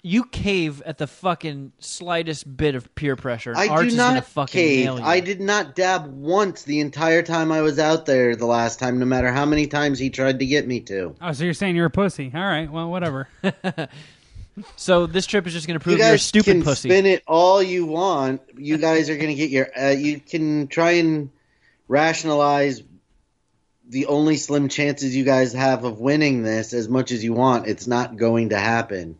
You 0.06 0.24
cave 0.24 0.82
at 0.84 0.98
the 0.98 1.06
fucking 1.06 1.72
slightest 1.78 2.58
bit 2.58 2.74
of 2.74 2.94
peer 2.94 3.16
pressure. 3.16 3.54
I 3.56 3.68
Arch 3.68 3.88
do 3.88 3.96
not 3.96 4.22
fucking 4.26 4.52
cave. 4.52 4.84
nail 4.84 4.98
you. 4.98 5.04
I 5.04 5.20
did 5.20 5.40
not 5.40 5.74
dab 5.74 6.12
once 6.12 6.64
the 6.64 6.80
entire 6.80 7.22
time 7.22 7.50
I 7.50 7.62
was 7.62 7.78
out 7.78 8.04
there 8.04 8.36
the 8.36 8.44
last 8.44 8.78
time, 8.78 8.98
no 8.98 9.06
matter 9.06 9.32
how 9.32 9.46
many 9.46 9.66
times 9.66 9.98
he 9.98 10.10
tried 10.10 10.40
to 10.40 10.46
get 10.46 10.66
me 10.66 10.80
to. 10.80 11.16
Oh, 11.22 11.32
so 11.32 11.44
you're 11.44 11.54
saying 11.54 11.74
you're 11.74 11.86
a 11.86 11.90
pussy? 11.90 12.30
All 12.34 12.42
right. 12.42 12.70
Well, 12.70 12.90
whatever. 12.90 13.28
So 14.76 15.06
this 15.06 15.26
trip 15.26 15.46
is 15.46 15.52
just 15.52 15.66
gonna 15.66 15.80
prove 15.80 15.98
you're 15.98 16.06
a 16.06 16.10
guys 16.12 16.22
stupid 16.22 16.52
can 16.52 16.62
pussy. 16.62 16.88
spin 16.88 17.06
it 17.06 17.24
all 17.26 17.60
you 17.62 17.86
want. 17.86 18.40
You 18.56 18.78
guys 18.78 19.10
are 19.10 19.16
going 19.16 19.30
to 19.30 19.34
get 19.34 19.50
your. 19.50 19.68
Uh, 19.76 19.90
you 19.90 20.20
can 20.20 20.68
try 20.68 20.92
and 20.92 21.30
rationalize 21.88 22.82
the 23.88 24.06
only 24.06 24.36
slim 24.36 24.68
chances 24.68 25.14
you 25.14 25.24
guys 25.24 25.52
have 25.52 25.84
of 25.84 25.98
winning 25.98 26.42
this 26.42 26.72
as 26.72 26.88
much 26.88 27.10
as 27.10 27.24
you 27.24 27.32
want. 27.32 27.66
It's 27.66 27.86
not 27.86 28.16
going 28.16 28.50
to 28.50 28.58
happen. 28.58 29.18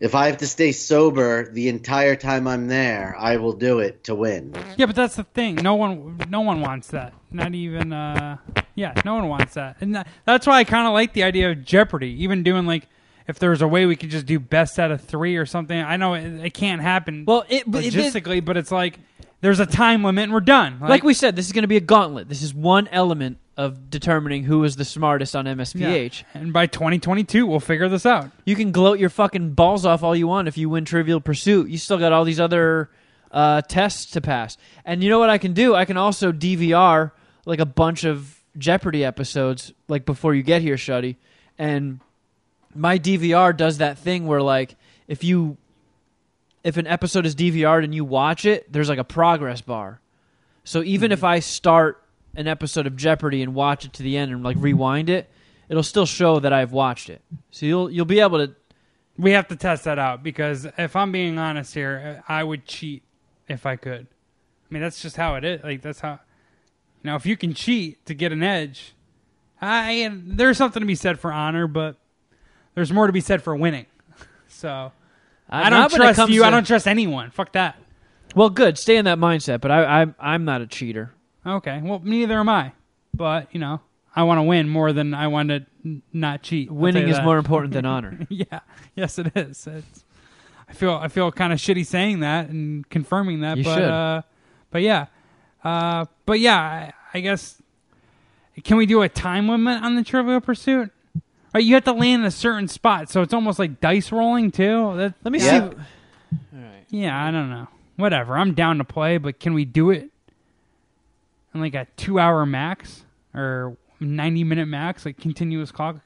If 0.00 0.14
I 0.14 0.26
have 0.26 0.38
to 0.38 0.46
stay 0.46 0.72
sober 0.72 1.50
the 1.52 1.68
entire 1.68 2.16
time 2.16 2.48
I'm 2.48 2.68
there, 2.68 3.14
I 3.18 3.36
will 3.36 3.52
do 3.52 3.80
it 3.80 4.04
to 4.04 4.14
win. 4.14 4.54
Yeah, 4.78 4.86
but 4.86 4.96
that's 4.96 5.16
the 5.16 5.24
thing. 5.24 5.56
No 5.56 5.74
one, 5.74 6.18
no 6.30 6.40
one 6.40 6.62
wants 6.62 6.88
that. 6.88 7.12
Not 7.30 7.54
even, 7.54 7.92
uh, 7.92 8.38
yeah, 8.74 8.94
no 9.04 9.14
one 9.16 9.28
wants 9.28 9.54
that. 9.54 9.76
And 9.82 9.94
that, 9.94 10.08
that's 10.24 10.46
why 10.46 10.58
I 10.58 10.64
kind 10.64 10.86
of 10.86 10.94
like 10.94 11.12
the 11.12 11.22
idea 11.22 11.50
of 11.50 11.64
Jeopardy. 11.64 12.22
Even 12.22 12.42
doing 12.42 12.64
like, 12.66 12.88
if 13.28 13.38
there's 13.38 13.60
a 13.62 13.68
way 13.68 13.84
we 13.86 13.94
could 13.94 14.10
just 14.10 14.26
do 14.26 14.40
best 14.40 14.78
out 14.78 14.90
of 14.90 15.02
three 15.02 15.36
or 15.36 15.44
something. 15.46 15.78
I 15.78 15.96
know 15.96 16.14
it, 16.14 16.24
it 16.46 16.54
can't 16.54 16.80
happen. 16.80 17.24
Well, 17.26 17.44
it, 17.48 17.64
but 17.66 17.84
it- 17.84 17.92
logistically, 17.92 18.44
but 18.44 18.56
it's 18.56 18.72
like 18.72 18.98
there's 19.42 19.60
a 19.60 19.66
time 19.66 20.02
limit 20.02 20.24
and 20.24 20.32
we're 20.32 20.40
done. 20.40 20.78
like 20.80 21.02
we 21.04 21.14
said, 21.14 21.36
this 21.36 21.46
is 21.46 21.52
going 21.52 21.62
to 21.62 21.68
be 21.68 21.76
a 21.76 21.80
gauntlet. 21.80 22.28
This 22.28 22.42
is 22.42 22.54
one 22.54 22.88
element 22.88 23.38
of 23.60 23.90
determining 23.90 24.44
who 24.44 24.64
is 24.64 24.76
the 24.76 24.86
smartest 24.86 25.36
on 25.36 25.44
yeah. 25.44 25.52
MSPH. 25.52 26.24
and 26.32 26.50
by 26.50 26.66
2022 26.66 27.46
we'll 27.46 27.60
figure 27.60 27.90
this 27.90 28.06
out. 28.06 28.30
You 28.46 28.56
can 28.56 28.72
gloat 28.72 28.98
your 28.98 29.10
fucking 29.10 29.50
balls 29.50 29.84
off 29.84 30.02
all 30.02 30.16
you 30.16 30.26
want 30.26 30.48
if 30.48 30.56
you 30.56 30.70
win 30.70 30.86
Trivial 30.86 31.20
Pursuit. 31.20 31.68
You 31.68 31.76
still 31.76 31.98
got 31.98 32.10
all 32.10 32.24
these 32.24 32.40
other 32.40 32.88
uh, 33.30 33.60
tests 33.60 34.12
to 34.12 34.22
pass. 34.22 34.56
And 34.86 35.04
you 35.04 35.10
know 35.10 35.18
what 35.18 35.28
I 35.28 35.36
can 35.36 35.52
do? 35.52 35.74
I 35.74 35.84
can 35.84 35.98
also 35.98 36.32
DVR 36.32 37.12
like 37.44 37.60
a 37.60 37.66
bunch 37.66 38.04
of 38.04 38.40
Jeopardy 38.56 39.04
episodes 39.04 39.74
like 39.88 40.06
before 40.06 40.34
you 40.34 40.42
get 40.42 40.62
here, 40.62 40.76
Shuddy. 40.76 41.16
And 41.58 42.00
my 42.74 42.98
DVR 42.98 43.54
does 43.54 43.76
that 43.76 43.98
thing 43.98 44.26
where 44.26 44.40
like 44.40 44.74
if 45.06 45.22
you 45.22 45.58
if 46.64 46.78
an 46.78 46.86
episode 46.86 47.26
is 47.26 47.34
DVR'd 47.34 47.84
and 47.84 47.94
you 47.94 48.06
watch 48.06 48.46
it, 48.46 48.72
there's 48.72 48.88
like 48.88 48.98
a 48.98 49.04
progress 49.04 49.60
bar. 49.60 50.00
So 50.64 50.82
even 50.82 51.12
if 51.12 51.24
I 51.24 51.40
start 51.40 52.02
an 52.34 52.46
episode 52.46 52.86
of 52.86 52.96
Jeopardy 52.96 53.42
and 53.42 53.54
watch 53.54 53.84
it 53.84 53.92
to 53.94 54.02
the 54.02 54.16
end 54.16 54.32
and 54.32 54.42
like 54.42 54.56
rewind 54.60 55.10
it, 55.10 55.30
it'll 55.68 55.82
still 55.82 56.06
show 56.06 56.40
that 56.40 56.52
I've 56.52 56.72
watched 56.72 57.10
it. 57.10 57.22
So 57.50 57.66
you'll 57.66 57.90
you'll 57.90 58.04
be 58.04 58.20
able 58.20 58.46
to 58.46 58.54
We 59.18 59.32
have 59.32 59.48
to 59.48 59.56
test 59.56 59.84
that 59.84 59.98
out 59.98 60.22
because 60.22 60.66
if 60.78 60.96
I'm 60.96 61.12
being 61.12 61.38
honest 61.38 61.74
here, 61.74 62.22
I 62.28 62.44
would 62.44 62.66
cheat 62.66 63.02
if 63.48 63.66
I 63.66 63.76
could. 63.76 64.06
I 64.08 64.74
mean, 64.74 64.82
that's 64.82 65.02
just 65.02 65.16
how 65.16 65.34
it 65.34 65.44
is. 65.44 65.62
Like 65.62 65.82
that's 65.82 66.00
how. 66.00 66.20
Now, 67.02 67.16
if 67.16 67.24
you 67.24 67.36
can 67.36 67.54
cheat 67.54 68.04
to 68.06 68.14
get 68.14 68.30
an 68.30 68.42
edge, 68.42 68.94
I 69.60 70.10
there's 70.12 70.58
something 70.58 70.80
to 70.80 70.86
be 70.86 70.94
said 70.94 71.18
for 71.18 71.32
honor, 71.32 71.66
but 71.66 71.96
there's 72.74 72.92
more 72.92 73.06
to 73.06 73.12
be 73.12 73.20
said 73.20 73.42
for 73.42 73.54
winning. 73.56 73.86
So 74.52 74.92
I 75.48 75.70
don't 75.70 75.90
when 75.92 76.02
it 76.02 76.14
trust 76.14 76.30
you. 76.30 76.44
I 76.44 76.50
don't 76.50 76.66
trust 76.66 76.86
anyone. 76.86 77.30
Fuck 77.30 77.52
that. 77.52 77.76
Well, 78.34 78.50
good. 78.50 78.76
Stay 78.76 78.96
in 78.96 79.06
that 79.06 79.16
mindset. 79.16 79.60
But 79.60 79.70
I, 79.70 80.02
I'm 80.02 80.14
I'm 80.18 80.44
not 80.44 80.60
a 80.60 80.66
cheater. 80.66 81.14
Okay. 81.46 81.80
Well, 81.82 82.00
neither 82.04 82.38
am 82.38 82.48
I. 82.48 82.72
But 83.14 83.48
you 83.52 83.60
know, 83.60 83.80
I 84.14 84.22
want 84.24 84.38
to 84.38 84.42
win 84.42 84.68
more 84.68 84.92
than 84.92 85.14
I 85.14 85.26
want 85.28 85.48
to 85.48 85.66
n- 85.84 86.02
not 86.12 86.42
cheat. 86.42 86.68
I'll 86.68 86.74
tell 86.74 86.82
Winning 86.82 87.02
you 87.04 87.10
is 87.10 87.16
that. 87.16 87.24
more 87.24 87.38
important 87.38 87.72
than 87.72 87.84
honor. 87.86 88.18
yeah. 88.28 88.60
Yes, 88.94 89.18
it 89.18 89.32
is. 89.36 89.66
It's, 89.66 90.04
I 90.68 90.72
feel 90.72 90.92
I 90.92 91.08
feel 91.08 91.32
kind 91.32 91.52
of 91.52 91.58
shitty 91.58 91.84
saying 91.86 92.20
that 92.20 92.48
and 92.48 92.88
confirming 92.90 93.40
that, 93.40 93.56
You 93.58 93.64
but 93.64 93.74
should. 93.74 93.84
uh, 93.84 94.22
but 94.70 94.82
yeah, 94.82 95.06
uh, 95.64 96.04
but 96.26 96.38
yeah, 96.40 96.58
I, 96.60 96.92
I 97.14 97.20
guess 97.20 97.60
can 98.62 98.76
we 98.76 98.86
do 98.86 99.02
a 99.02 99.08
time 99.08 99.48
limit 99.48 99.82
on 99.82 99.96
the 99.96 100.04
Trivial 100.04 100.40
Pursuit? 100.40 100.90
Right, 101.52 101.64
you 101.64 101.74
have 101.74 101.82
to 101.84 101.92
land 101.92 102.22
in 102.22 102.26
a 102.26 102.30
certain 102.30 102.68
spot, 102.68 103.10
so 103.10 103.22
it's 103.22 103.34
almost 103.34 103.58
like 103.58 103.80
dice 103.80 104.12
rolling 104.12 104.52
too. 104.52 104.96
That, 104.96 105.14
Let 105.24 105.32
me 105.32 105.40
Yeah. 105.40 105.70
see. 105.70 105.76
All 106.54 106.62
right. 106.62 106.84
yeah, 106.90 107.24
I 107.26 107.32
don't 107.32 107.50
know. 107.50 107.66
Whatever, 107.96 108.36
I'm 108.38 108.54
down 108.54 108.78
to 108.78 108.84
play, 108.84 109.18
but 109.18 109.40
can 109.40 109.54
we 109.54 109.64
do 109.64 109.90
it 109.90 110.09
in 111.54 111.60
like 111.60 111.74
a 111.74 111.86
two-hour 111.96 112.46
max 112.46 113.04
or 113.34 113.76
ninety-minute 114.00 114.66
max, 114.66 115.04
like 115.04 115.18
continuous 115.18 115.70
clock, 115.70 115.96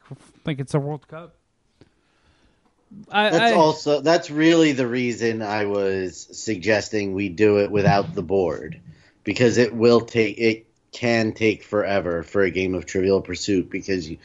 like 0.44 0.58
it's 0.58 0.74
a 0.74 0.80
World 0.80 1.06
Cup? 1.08 1.36
I, 3.10 3.30
That's 3.30 3.52
I, 3.52 3.56
also 3.56 4.00
that's 4.00 4.30
really 4.30 4.72
the 4.72 4.86
reason 4.86 5.42
I 5.42 5.64
was 5.64 6.28
suggesting 6.30 7.12
we 7.12 7.28
do 7.28 7.58
it 7.58 7.70
without 7.70 8.14
the 8.14 8.22
board 8.22 8.80
because 9.24 9.58
it 9.58 9.74
will 9.74 10.00
take 10.00 10.38
it 10.38 10.66
can 10.92 11.32
take 11.32 11.64
forever 11.64 12.22
for 12.22 12.42
a 12.42 12.50
game 12.50 12.74
of 12.74 12.86
Trivial 12.86 13.20
Pursuit 13.20 13.68
because 13.68 14.08
you 14.08 14.18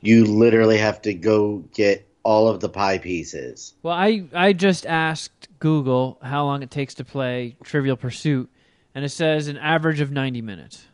you 0.00 0.24
literally 0.24 0.78
have 0.78 1.00
to 1.02 1.14
go 1.14 1.58
get 1.72 2.06
all 2.22 2.48
of 2.48 2.58
the 2.60 2.68
pie 2.68 2.98
pieces. 2.98 3.74
Well, 3.82 3.94
I 3.94 4.24
I 4.34 4.52
just 4.52 4.86
asked 4.86 5.48
Google 5.60 6.18
how 6.22 6.44
long 6.44 6.62
it 6.62 6.70
takes 6.70 6.94
to 6.94 7.04
play 7.04 7.56
Trivial 7.62 7.96
Pursuit, 7.96 8.50
and 8.96 9.04
it 9.04 9.10
says 9.10 9.46
an 9.46 9.58
average 9.58 10.00
of 10.00 10.10
90 10.10 10.40
minutes. 10.40 10.86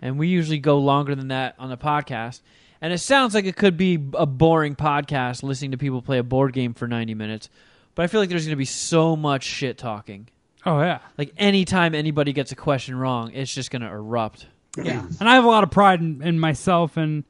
And 0.00 0.20
we 0.20 0.28
usually 0.28 0.58
go 0.60 0.78
longer 0.78 1.16
than 1.16 1.28
that 1.28 1.56
on 1.58 1.68
the 1.68 1.76
podcast. 1.76 2.42
And 2.80 2.92
it 2.92 2.98
sounds 2.98 3.34
like 3.34 3.44
it 3.44 3.56
could 3.56 3.76
be 3.76 3.94
a 4.14 4.24
boring 4.24 4.76
podcast 4.76 5.42
listening 5.42 5.72
to 5.72 5.76
people 5.76 6.00
play 6.00 6.18
a 6.18 6.22
board 6.22 6.52
game 6.52 6.74
for 6.74 6.86
90 6.86 7.14
minutes. 7.14 7.48
But 7.96 8.04
I 8.04 8.06
feel 8.06 8.20
like 8.20 8.28
there's 8.28 8.44
going 8.44 8.52
to 8.52 8.56
be 8.56 8.64
so 8.64 9.16
much 9.16 9.42
shit 9.42 9.78
talking. 9.78 10.28
Oh 10.64 10.80
yeah, 10.80 11.00
Like 11.18 11.32
anytime 11.36 11.92
anybody 11.92 12.32
gets 12.32 12.52
a 12.52 12.56
question 12.56 12.96
wrong, 12.96 13.32
it's 13.32 13.52
just 13.52 13.72
going 13.72 13.82
to 13.82 13.88
erupt. 13.88 14.46
yeah. 14.80 15.04
And 15.18 15.28
I 15.28 15.34
have 15.34 15.44
a 15.44 15.48
lot 15.48 15.64
of 15.64 15.70
pride 15.72 16.00
in, 16.00 16.22
in 16.22 16.38
myself, 16.38 16.96
and 16.96 17.24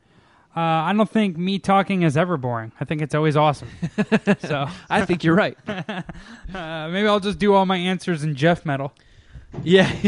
uh, 0.54 0.60
I 0.60 0.92
don't 0.92 1.08
think 1.08 1.36
me 1.38 1.58
talking 1.58 2.02
is 2.02 2.16
ever 2.16 2.36
boring. 2.36 2.72
I 2.78 2.84
think 2.84 3.00
it's 3.02 3.14
always 3.14 3.36
awesome. 3.36 3.68
so 4.40 4.68
I 4.90 5.04
think 5.04 5.24
you're 5.24 5.34
right. 5.34 5.56
uh, 5.66 6.02
maybe 6.52 7.08
I'll 7.08 7.20
just 7.20 7.38
do 7.38 7.54
all 7.54 7.66
my 7.66 7.76
answers 7.78 8.22
in 8.22 8.34
Jeff 8.36 8.64
metal. 8.66 8.92
Yeah, 9.62 9.88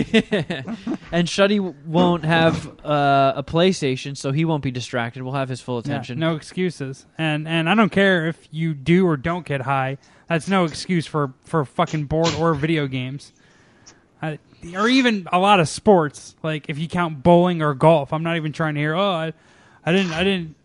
and 1.12 1.26
Shuddy 1.26 1.60
won't 1.86 2.24
have 2.24 2.66
uh, 2.84 3.32
a 3.36 3.42
PlayStation, 3.42 4.16
so 4.16 4.32
he 4.32 4.44
won't 4.44 4.62
be 4.62 4.70
distracted. 4.70 5.22
We'll 5.22 5.32
have 5.34 5.48
his 5.48 5.60
full 5.60 5.76
Yeah, 5.76 5.80
attention. 5.92 6.18
no 6.18 6.36
excuses. 6.36 7.06
And 7.16 7.48
and 7.48 7.68
I 7.70 7.74
don't 7.74 7.90
care 7.92 8.26
if 8.26 8.48
you 8.50 8.74
do 8.74 9.06
or 9.06 9.16
don't 9.16 9.46
get 9.46 9.62
high. 9.62 9.98
That's 10.28 10.48
no 10.48 10.64
excuse 10.64 11.06
for 11.06 11.32
for 11.44 11.64
fucking 11.64 12.04
board 12.04 12.34
or 12.38 12.54
video 12.54 12.86
games. 12.86 13.32
I, 14.20 14.38
or 14.74 14.88
even 14.88 15.26
a 15.32 15.38
lot 15.38 15.60
of 15.60 15.68
sports, 15.68 16.34
like 16.42 16.66
if 16.68 16.78
you 16.78 16.88
count 16.88 17.22
bowling 17.22 17.62
or 17.62 17.72
golf. 17.74 18.12
I'm 18.12 18.22
not 18.22 18.36
even 18.36 18.52
trying 18.52 18.74
to 18.74 18.80
hear. 18.80 18.94
Oh, 18.94 19.10
I, 19.10 19.32
I 19.84 19.92
didn't, 19.92 20.12
I 20.12 20.24
didn't, 20.24 20.56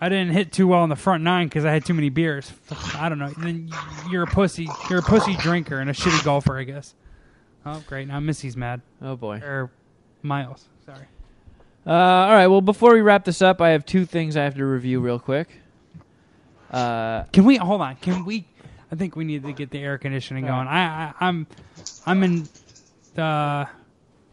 I 0.00 0.08
didn't 0.08 0.32
hit 0.34 0.52
too 0.52 0.66
well 0.68 0.84
in 0.84 0.90
the 0.90 0.96
front 0.96 1.24
nine 1.24 1.46
because 1.48 1.64
I 1.64 1.72
had 1.72 1.84
too 1.84 1.94
many 1.94 2.10
beers. 2.10 2.52
I 2.96 3.08
don't 3.08 3.18
know. 3.18 3.30
Then 3.38 3.70
you're 4.10 4.24
a 4.24 4.26
pussy. 4.26 4.68
You're 4.90 4.98
a 4.98 5.02
pussy 5.02 5.34
drinker 5.36 5.78
and 5.80 5.88
a 5.88 5.92
shitty 5.92 6.24
golfer, 6.24 6.58
I 6.58 6.64
guess. 6.64 6.94
Oh, 7.70 7.82
great. 7.86 8.08
Now 8.08 8.18
Missy's 8.20 8.56
mad. 8.56 8.80
Oh 9.02 9.14
boy. 9.16 9.36
Or 9.44 9.70
Miles. 10.22 10.68
Sorry. 10.86 11.06
Uh, 11.86 11.90
all 11.92 12.32
right. 12.32 12.46
Well, 12.46 12.60
before 12.60 12.94
we 12.94 13.00
wrap 13.00 13.24
this 13.24 13.42
up, 13.42 13.60
I 13.60 13.70
have 13.70 13.84
two 13.84 14.04
things 14.06 14.36
I 14.36 14.44
have 14.44 14.54
to 14.56 14.64
review 14.64 15.00
real 15.00 15.18
quick. 15.18 15.48
Uh, 16.70 17.24
Can 17.24 17.44
we 17.44 17.56
hold 17.56 17.80
on? 17.80 17.96
Can 17.96 18.24
we? 18.24 18.46
I 18.90 18.96
think 18.96 19.16
we 19.16 19.24
need 19.24 19.42
to 19.44 19.52
get 19.52 19.70
the 19.70 19.78
air 19.80 19.98
conditioning 19.98 20.46
going. 20.46 20.66
I, 20.66 21.08
I 21.08 21.14
I'm 21.20 21.46
I'm 22.06 22.22
in 22.22 22.48
the 23.14 23.68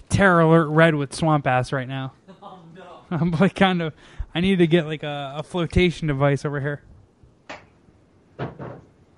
terror 0.10 0.42
alert 0.42 0.68
red 0.68 0.96
with 0.96 1.14
swamp 1.14 1.46
ass 1.48 1.72
right 1.72 1.88
now. 1.88 2.14
Oh 2.42 2.60
no! 2.76 3.00
I'm 3.12 3.32
like 3.32 3.56
kind 3.56 3.82
of. 3.82 3.94
I 4.34 4.40
need 4.42 4.60
to 4.60 4.68
get 4.68 4.86
like 4.86 5.04
a, 5.04 5.36
a 5.38 5.44
flotation 5.44 6.08
device 6.08 6.46
over 6.46 6.60
here. 6.62 6.84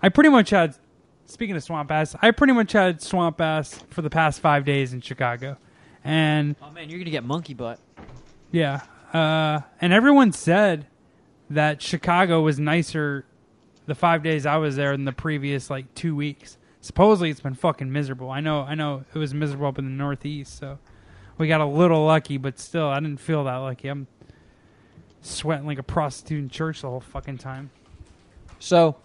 I 0.02 0.10
pretty 0.10 0.30
much 0.30 0.52
had. 0.52 0.76
Speaking 1.28 1.56
of 1.58 1.64
swamp 1.64 1.92
ass, 1.92 2.16
I 2.22 2.32
pretty 2.32 2.54
much 2.54 2.72
had 2.72 3.02
swamp 3.02 3.42
ass 3.42 3.84
for 3.90 4.02
the 4.02 4.10
past 4.10 4.40
five 4.40 4.64
days 4.64 4.94
in 4.94 5.02
Chicago, 5.02 5.58
and 6.04 6.56
oh 6.62 6.72
man, 6.72 6.90
you're 6.90 7.00
gonna 7.00 7.12
get 7.12 7.26
monkey 7.26 7.54
butt. 7.54 7.80
yeah, 8.52 8.82
uh, 9.14 9.60
and 9.82 9.92
everyone 9.92 10.32
said 10.32 10.88
that 11.50 11.82
Chicago 11.82 12.42
was 12.42 12.60
nicer 12.60 13.26
the 13.88 13.96
five 13.96 14.24
days 14.24 14.46
I 14.46 14.58
was 14.58 14.78
there 14.78 14.92
than 14.94 15.06
the 15.06 15.12
previous 15.12 15.70
like 15.70 15.94
two 15.96 16.16
weeks. 16.16 16.58
Supposedly 16.80 17.30
it's 17.30 17.42
been 17.42 17.56
fucking 17.56 17.92
miserable. 17.92 18.30
I 18.32 18.40
know, 18.40 18.62
I 18.62 18.76
know 18.76 19.04
it 19.14 19.18
was 19.18 19.34
miserable 19.34 19.68
up 19.68 19.80
in 19.80 19.86
the 19.86 19.92
Northeast, 19.92 20.58
so 20.58 20.80
we 21.38 21.48
got 21.48 21.60
a 21.60 21.66
little 21.66 22.06
lucky, 22.06 22.38
but 22.38 22.58
still, 22.58 22.88
I 22.88 23.00
didn't 23.02 23.20
feel 23.20 23.44
that 23.44 23.58
lucky. 23.58 23.90
I'm 23.90 24.08
sweating 25.22 25.66
like 25.66 25.78
a 25.78 25.84
prostitute 25.84 26.40
in 26.40 26.50
church 26.50 26.82
the 26.82 26.90
whole 26.90 27.02
fucking 27.02 27.38
time. 27.40 27.70
So, 28.60 28.96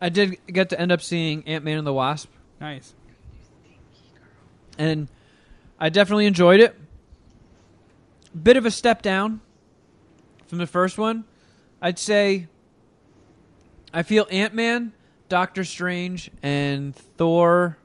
I 0.00 0.08
did 0.08 0.38
get 0.46 0.70
to 0.70 0.80
end 0.80 0.92
up 0.92 1.02
seeing 1.02 1.46
Ant 1.46 1.64
Man 1.64 1.78
and 1.78 1.86
the 1.86 1.92
Wasp, 1.92 2.30
Nice. 2.60 2.94
and 4.78 5.08
I 5.78 5.88
definitely 5.90 6.26
enjoyed 6.26 6.60
it. 6.60 6.78
Bit 8.40 8.56
of 8.56 8.64
a 8.66 8.70
step 8.70 9.02
down 9.02 9.40
from 10.46 10.58
the 10.58 10.66
first 10.66 10.96
one. 10.98 11.24
I'd 11.82 11.98
say 11.98 12.46
I 13.92 14.02
feel 14.02 14.26
Ant 14.30 14.54
Man, 14.54 14.92
Doctor 15.28 15.64
Strange, 15.64 16.30
and 16.42 16.94
Thor 16.94 17.76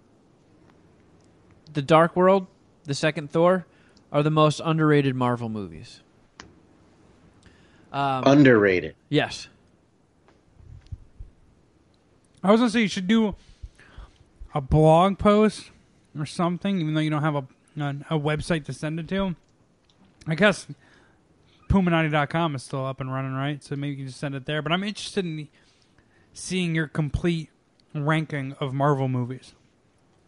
The 1.73 1.81
Dark 1.81 2.15
World, 2.15 2.47
the 2.83 2.93
second 2.93 3.31
Thor, 3.31 3.65
are 4.11 4.23
the 4.23 4.29
most 4.31 4.61
underrated 4.63 5.15
Marvel 5.15 5.49
movies. 5.49 6.01
Um, 7.91 8.23
Underrated. 8.25 8.95
yes. 9.09 9.47
I 12.45 12.51
was 12.51 12.61
gonna 12.61 12.69
say 12.69 12.81
you 12.81 12.87
should 12.87 13.07
do 13.07 13.35
a 14.53 14.61
blog 14.61 15.17
post 15.17 15.71
or 16.17 16.25
something, 16.25 16.79
even 16.79 16.93
though 16.93 17.01
you 17.01 17.09
don't 17.09 17.23
have 17.23 17.35
a 17.35 17.47
a, 17.77 17.95
a 18.11 18.19
website 18.19 18.65
to 18.65 18.73
send 18.73 18.99
it 18.99 19.07
to. 19.09 19.35
I 20.27 20.35
guess 20.35 20.67
Puminati.com 21.69 22.55
is 22.55 22.63
still 22.63 22.85
up 22.85 23.01
and 23.01 23.11
running, 23.11 23.33
right? 23.33 23.63
So 23.63 23.75
maybe 23.75 23.91
you 23.91 23.97
can 23.97 24.07
just 24.07 24.19
send 24.19 24.35
it 24.35 24.45
there. 24.45 24.61
But 24.61 24.71
I'm 24.71 24.83
interested 24.83 25.25
in 25.25 25.47
seeing 26.33 26.75
your 26.75 26.87
complete 26.87 27.49
ranking 27.93 28.53
of 28.59 28.73
Marvel 28.73 29.07
movies. 29.07 29.53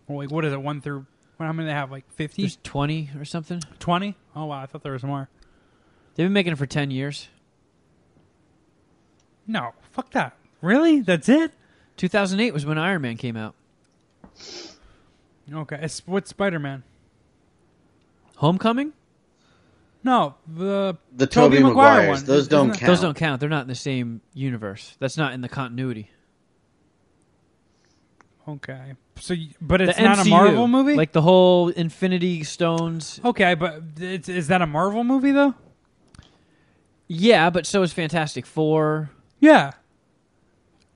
Like, 0.09 0.31
what 0.31 0.45
is 0.45 0.53
it? 0.53 0.61
One 0.61 0.81
through. 0.81 1.05
How 1.37 1.53
many 1.53 1.67
they 1.67 1.73
have? 1.73 1.91
Like 1.91 2.09
50? 2.13 2.41
There's 2.41 2.57
20 2.63 3.11
or 3.19 3.25
something. 3.25 3.61
20? 3.79 4.15
Oh, 4.35 4.45
wow. 4.45 4.61
I 4.61 4.65
thought 4.65 4.81
there 4.81 4.93
was 4.93 5.03
more. 5.03 5.29
They've 6.15 6.25
been 6.25 6.33
making 6.33 6.53
it 6.53 6.57
for 6.57 6.65
10 6.65 6.89
years. 6.89 7.27
No. 9.45 9.73
Fuck 9.91 10.11
that. 10.11 10.35
Really? 10.61 11.01
That's 11.01 11.29
it? 11.29 11.51
2008 11.97 12.53
was 12.53 12.65
when 12.65 12.77
Iron 12.77 13.01
Man 13.01 13.17
came 13.17 13.35
out. 13.35 13.55
Okay. 15.51 15.79
It's, 15.81 16.01
what's 16.05 16.29
Spider 16.29 16.59
Man? 16.59 16.83
Homecoming? 18.37 18.93
No. 20.03 20.35
The. 20.47 20.97
The 21.15 21.27
Tobey 21.27 21.57
Toby 21.57 21.63
Maguire 21.67 22.01
Maguires. 22.01 22.07
one. 22.09 22.25
Those 22.25 22.39
Isn't 22.41 22.51
don't 22.51 22.69
count. 22.69 22.85
Those 22.85 23.01
don't 23.01 23.17
count. 23.17 23.39
They're 23.39 23.49
not 23.49 23.63
in 23.63 23.67
the 23.67 23.75
same 23.75 24.21
universe. 24.33 24.95
That's 24.99 25.17
not 25.17 25.33
in 25.33 25.41
the 25.41 25.49
continuity. 25.49 26.09
Okay. 28.47 28.93
So, 29.19 29.33
you- 29.33 29.49
but 29.59 29.81
it's 29.81 29.97
the 29.97 30.03
not 30.03 30.19
MCU, 30.19 30.25
a 30.27 30.29
Marvel 30.29 30.67
movie? 30.67 30.93
Like 30.95 31.11
the 31.11 31.21
whole 31.21 31.69
Infinity 31.69 32.43
Stones. 32.43 33.19
Okay, 33.25 33.55
but 33.55 33.81
it's, 33.99 34.29
is 34.29 34.47
that 34.47 34.61
a 34.61 34.67
Marvel 34.67 35.03
movie 35.03 35.31
though? 35.31 35.55
Yeah, 37.07 37.49
but 37.49 37.65
so 37.65 37.81
is 37.81 37.91
Fantastic 37.93 38.45
Four. 38.45 39.09
Yeah. 39.39 39.71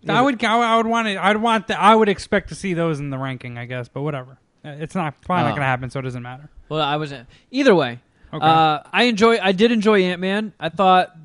Yeah, 0.02 0.18
I 0.18 0.22
would. 0.22 0.44
I 0.44 0.78
would 0.78 0.88
want 0.88 1.08
it. 1.08 1.18
I'd 1.18 1.38
want. 1.38 1.68
The, 1.68 1.80
I 1.80 1.94
would 1.96 2.10
expect 2.10 2.50
to 2.50 2.56
see 2.56 2.74
those 2.74 3.00
in 3.00 3.10
the 3.12 3.18
ranking. 3.18 3.58
I 3.58 3.66
guess, 3.66 3.88
but 3.88 4.02
whatever. 4.02 4.38
Uh, 4.66 4.70
It's 4.80 4.96
not 4.96 5.20
probably 5.22 5.44
not 5.44 5.48
Oh. 5.52 5.52
going 5.54 5.62
to 5.62 5.66
happen, 5.68 5.90
so 5.90 6.00
it 6.00 6.04
doesn't 6.04 6.24
matter. 6.24 6.50
Well, 6.70 6.82
I 6.82 6.96
wasn't. 6.98 7.28
Either 7.52 7.76
way, 7.76 8.00
Okay. 8.34 8.46
uh, 8.46 8.80
I 8.92 9.04
enjoy. 9.04 9.38
I 9.40 9.52
did 9.52 9.72
enjoy 9.72 10.02
Ant 10.04 10.20
Man. 10.22 10.54
I 10.60 10.70
thought 10.70 11.16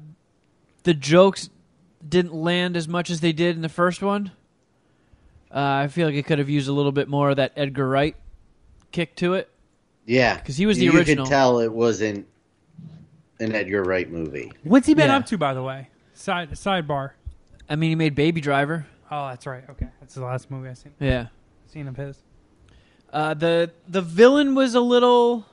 the 0.82 0.94
jokes 0.94 1.48
didn't 2.06 2.34
land 2.34 2.76
as 2.76 2.86
much 2.88 3.10
as 3.10 3.20
they 3.20 3.32
did 3.32 3.56
in 3.56 3.62
the 3.62 3.68
first 3.68 4.02
one. 4.02 4.30
Uh, 5.54 5.58
I 5.84 5.88
feel 5.88 6.06
like 6.06 6.16
it 6.16 6.26
could 6.26 6.38
have 6.38 6.48
used 6.50 6.68
a 6.68 6.72
little 6.72 6.92
bit 6.92 7.08
more 7.08 7.30
of 7.30 7.36
that 7.36 7.52
Edgar 7.56 7.88
Wright 7.88 8.16
kick 8.92 9.14
to 9.16 9.34
it. 9.34 9.48
Yeah, 10.04 10.38
'Cause 10.40 10.56
he 10.56 10.66
was 10.66 10.78
the 10.78 10.84
you 10.84 10.92
original. 10.96 11.24
could 11.24 11.30
tell 11.30 11.58
it 11.60 11.72
wasn't 11.72 12.26
an 13.40 13.54
Edgar 13.54 13.82
Wright 13.82 14.10
movie. 14.10 14.52
What's 14.64 14.86
he 14.86 14.94
been 14.94 15.08
yeah. 15.08 15.16
up 15.16 15.26
to, 15.26 15.38
by 15.38 15.54
the 15.54 15.62
way? 15.62 15.88
Side 16.14 16.50
sidebar. 16.52 17.12
I 17.68 17.76
mean, 17.76 17.90
he 17.90 17.94
made 17.96 18.14
Baby 18.14 18.40
Driver. 18.40 18.86
Oh, 19.10 19.28
that's 19.28 19.46
right. 19.46 19.64
Okay, 19.70 19.88
that's 20.00 20.14
the 20.14 20.24
last 20.24 20.50
movie 20.50 20.68
I've 20.68 20.78
seen. 20.78 20.92
Yeah. 21.00 21.28
Seen 21.66 21.88
of 21.88 21.96
his. 21.96 22.18
Uh, 23.12 23.34
the 23.34 23.70
the 23.88 24.02
villain 24.02 24.54
was 24.54 24.74
a 24.74 24.80
little 24.80 25.46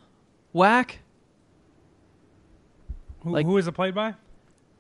whack. 0.52 1.00
Who, 3.22 3.32
Like- 3.32 3.46
who 3.46 3.58
is 3.58 3.68
it 3.68 3.72
played 3.74 3.96
by? 3.96 4.16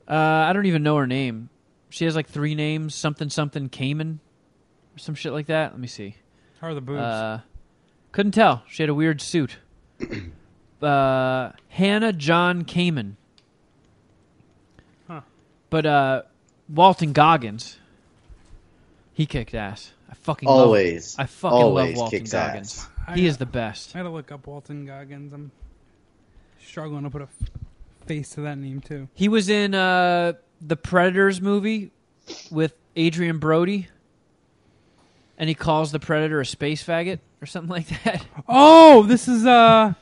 Uh, 0.07 0.13
I 0.15 0.51
don't 0.53 0.65
even 0.65 0.83
know 0.83 0.97
her 0.97 1.07
name. 1.07 1.49
She 1.89 2.05
has 2.05 2.15
like 2.15 2.27
three 2.27 2.55
names, 2.55 2.93
something 2.95 3.29
something 3.29 3.69
Kamen, 3.69 4.17
or 4.95 4.97
some 4.97 5.15
shit 5.15 5.31
like 5.31 5.45
that. 5.47 5.71
Let 5.71 5.79
me 5.79 5.87
see. 5.87 6.15
How 6.59 6.67
are 6.69 6.73
the 6.73 6.81
boobs? 6.81 6.99
Uh, 6.99 7.41
couldn't 8.11 8.33
tell. 8.33 8.63
She 8.67 8.83
had 8.83 8.89
a 8.89 8.93
weird 8.95 9.21
suit. 9.21 9.57
uh, 10.81 11.51
Hannah 11.69 12.11
John-Kamen. 12.13 13.13
Huh. 15.07 15.21
But 15.69 15.85
uh, 15.85 16.21
Walton 16.69 17.13
Goggins, 17.13 17.77
he 19.13 19.25
kicked 19.25 19.53
ass. 19.53 19.91
I 20.09 20.15
fucking 20.15 20.47
Always. 20.47 21.17
Love, 21.17 21.23
I 21.23 21.27
fucking 21.27 21.57
always 21.57 21.89
love 21.89 21.97
Walton 21.97 22.23
Goggins. 22.25 22.79
ass. 22.79 22.89
I- 23.07 23.15
He 23.15 23.25
is 23.25 23.37
the 23.37 23.45
best. 23.45 23.95
I 23.95 23.99
had 23.99 24.03
to 24.03 24.09
look 24.09 24.31
up 24.31 24.47
Walton 24.47 24.85
Goggins. 24.85 25.33
I'm 25.33 25.51
struggling 26.65 27.03
to 27.03 27.09
put 27.09 27.21
a 27.21 27.27
face 28.05 28.29
to 28.31 28.41
that 28.41 28.57
name 28.57 28.81
too. 28.81 29.07
He 29.13 29.27
was 29.27 29.49
in 29.49 29.73
uh, 29.75 30.33
the 30.61 30.75
Predators 30.77 31.41
movie 31.41 31.91
with 32.49 32.73
Adrien 32.97 33.39
Brody, 33.39 33.87
and 35.37 35.49
he 35.49 35.55
calls 35.55 35.91
the 35.91 35.99
Predator 35.99 36.39
a 36.39 36.45
space 36.45 36.83
faggot 36.83 37.19
or 37.41 37.45
something 37.45 37.69
like 37.69 37.87
that. 38.03 38.25
Oh, 38.47 39.03
this 39.03 39.27
is 39.27 39.45
uh 39.45 39.93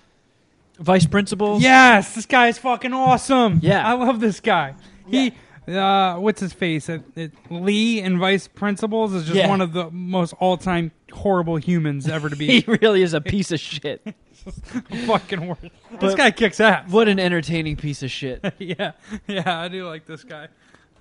Vice 0.80 1.06
Principal. 1.06 1.60
yes, 1.60 2.14
this 2.16 2.26
guy 2.26 2.48
is 2.48 2.58
fucking 2.58 2.94
awesome. 2.94 3.60
Yeah. 3.64 3.88
I 3.88 3.94
love 3.94 4.20
this 4.20 4.40
guy. 4.40 4.76
He 5.08 5.34
uh 5.68 6.16
what's 6.16 6.42
his 6.42 6.54
face? 6.54 6.90
It, 6.90 7.04
it, 7.16 7.32
Lee 7.50 8.02
and 8.02 8.20
Vice 8.20 8.48
Principals 8.48 9.14
is 9.14 9.24
just 9.26 9.36
Yeah. 9.36 9.48
one 9.50 9.62
of 9.62 9.74
the 9.74 9.90
most 9.92 10.34
all-time 10.40 10.92
horrible 11.12 11.58
humans 11.58 12.08
ever 12.08 12.30
to 12.30 12.36
be. 12.36 12.48
he 12.62 12.66
really 12.68 13.04
is 13.04 13.14
a 13.14 13.22
piece 13.22 13.52
of 13.52 13.60
shit. 13.60 14.02
fucking 15.06 15.48
worst. 15.48 15.66
This 16.00 16.16
guy 16.16 16.32
kicks 16.32 16.60
ass. 16.60 16.90
What 16.90 17.08
an 17.08 17.20
entertaining 17.20 17.76
piece 17.76 18.02
of 18.02 18.10
shit. 18.10 18.44
yeah, 18.58 18.94
yeah, 19.28 19.62
I 19.62 19.68
do 19.68 19.88
like 19.88 20.06
this 20.06 20.24
guy. 20.24 20.48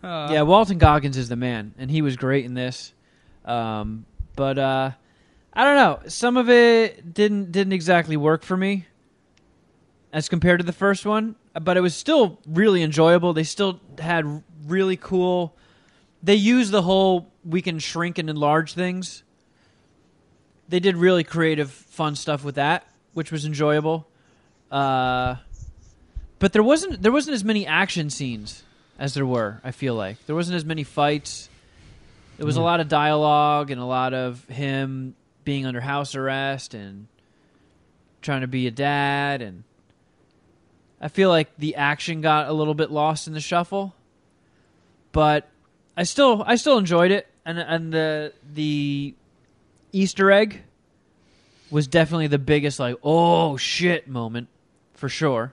Uh, 0.03 0.28
yeah, 0.32 0.43
Walton 0.43 0.78
Goggins 0.78 1.16
is 1.16 1.28
the 1.28 1.37
man, 1.37 1.74
and 1.78 1.91
he 1.91 2.03
was 2.03 2.16
great 2.16 2.45
in 2.45 2.55
this. 2.55 2.93
Um, 3.45 4.05
but 4.37 4.59
uh, 4.59 4.91
I 5.55 5.65
don't 5.65 5.77
know. 5.77 6.09
Some 6.09 6.37
of 6.37 6.51
it 6.51 7.15
didn't 7.15 7.53
didn't 7.53 7.73
exactly 7.73 8.16
work 8.16 8.43
for 8.43 8.57
me 8.57 8.87
as 10.12 10.28
compared 10.28 10.61
to 10.61 10.66
the 10.66 10.73
first 10.73 11.07
one, 11.07 11.37
but 11.55 11.77
it 11.77 11.81
was 11.81 11.94
still 11.94 12.39
really 12.47 12.82
enjoyable. 12.82 13.32
They 13.32 13.44
still 13.44 13.81
had 13.98 14.43
really 14.66 14.97
cool. 14.97 15.56
They 16.22 16.35
used 16.35 16.70
the 16.70 16.82
whole 16.82 17.32
we 17.44 17.62
can 17.62 17.78
shrink 17.78 18.18
and 18.18 18.28
enlarge 18.28 18.74
things. 18.74 19.22
They 20.68 20.81
did 20.81 20.97
really 20.97 21.24
creative, 21.24 21.70
fun 21.70 22.14
stuff 22.14 22.44
with 22.44 22.55
that, 22.56 22.86
which 23.14 23.32
was 23.32 23.44
enjoyable. 23.44 24.06
Uh, 24.70 25.36
but 26.39 26.52
there 26.52 26.62
wasn't 26.62 27.02
there 27.02 27.12
wasn't 27.12 27.35
as 27.35 27.43
many 27.43 27.66
action 27.66 28.10
scenes 28.10 28.62
as 28.98 29.14
there 29.14 29.27
were. 29.27 29.60
I 29.64 29.72
feel 29.72 29.94
like 29.94 30.24
there 30.27 30.36
wasn't 30.36 30.56
as 30.56 30.64
many 30.64 30.85
fights. 30.85 31.48
There 32.36 32.47
was 32.47 32.56
a 32.56 32.62
lot 32.62 32.81
of 32.81 32.89
dialogue 32.89 33.70
and 33.70 33.81
a 33.81 33.85
lot 33.85 34.14
of 34.14 34.43
him 34.47 35.14
being 35.44 35.66
under 35.66 35.81
house 35.81 36.14
arrest 36.14 36.72
and 36.72 37.06
trying 38.22 38.40
to 38.43 38.47
be 38.47 38.66
a 38.66 38.70
dad 38.70 39.43
and 39.43 39.64
I 41.01 41.09
feel 41.09 41.28
like 41.31 41.56
the 41.56 41.77
action 41.77 42.20
got 42.20 42.48
a 42.48 42.52
little 42.52 42.74
bit 42.74 42.90
lost 42.90 43.27
in 43.27 43.32
the 43.32 43.40
shuffle. 43.40 43.94
But 45.12 45.48
I 45.97 46.05
still 46.05 46.44
I 46.47 46.56
still 46.56 46.78
enjoyed 46.78 47.10
it 47.10 47.27
and 47.44 47.59
and 47.59 47.93
the 47.93 48.32
the 48.52 49.14
Easter 49.93 50.31
egg 50.31 50.62
was 51.70 51.86
definitely 51.86 52.27
the 52.28 52.39
biggest 52.39 52.78
like 52.78 52.97
oh 53.02 53.56
shit 53.56 54.09
moment 54.09 54.48
for 54.94 55.09
sure. 55.09 55.52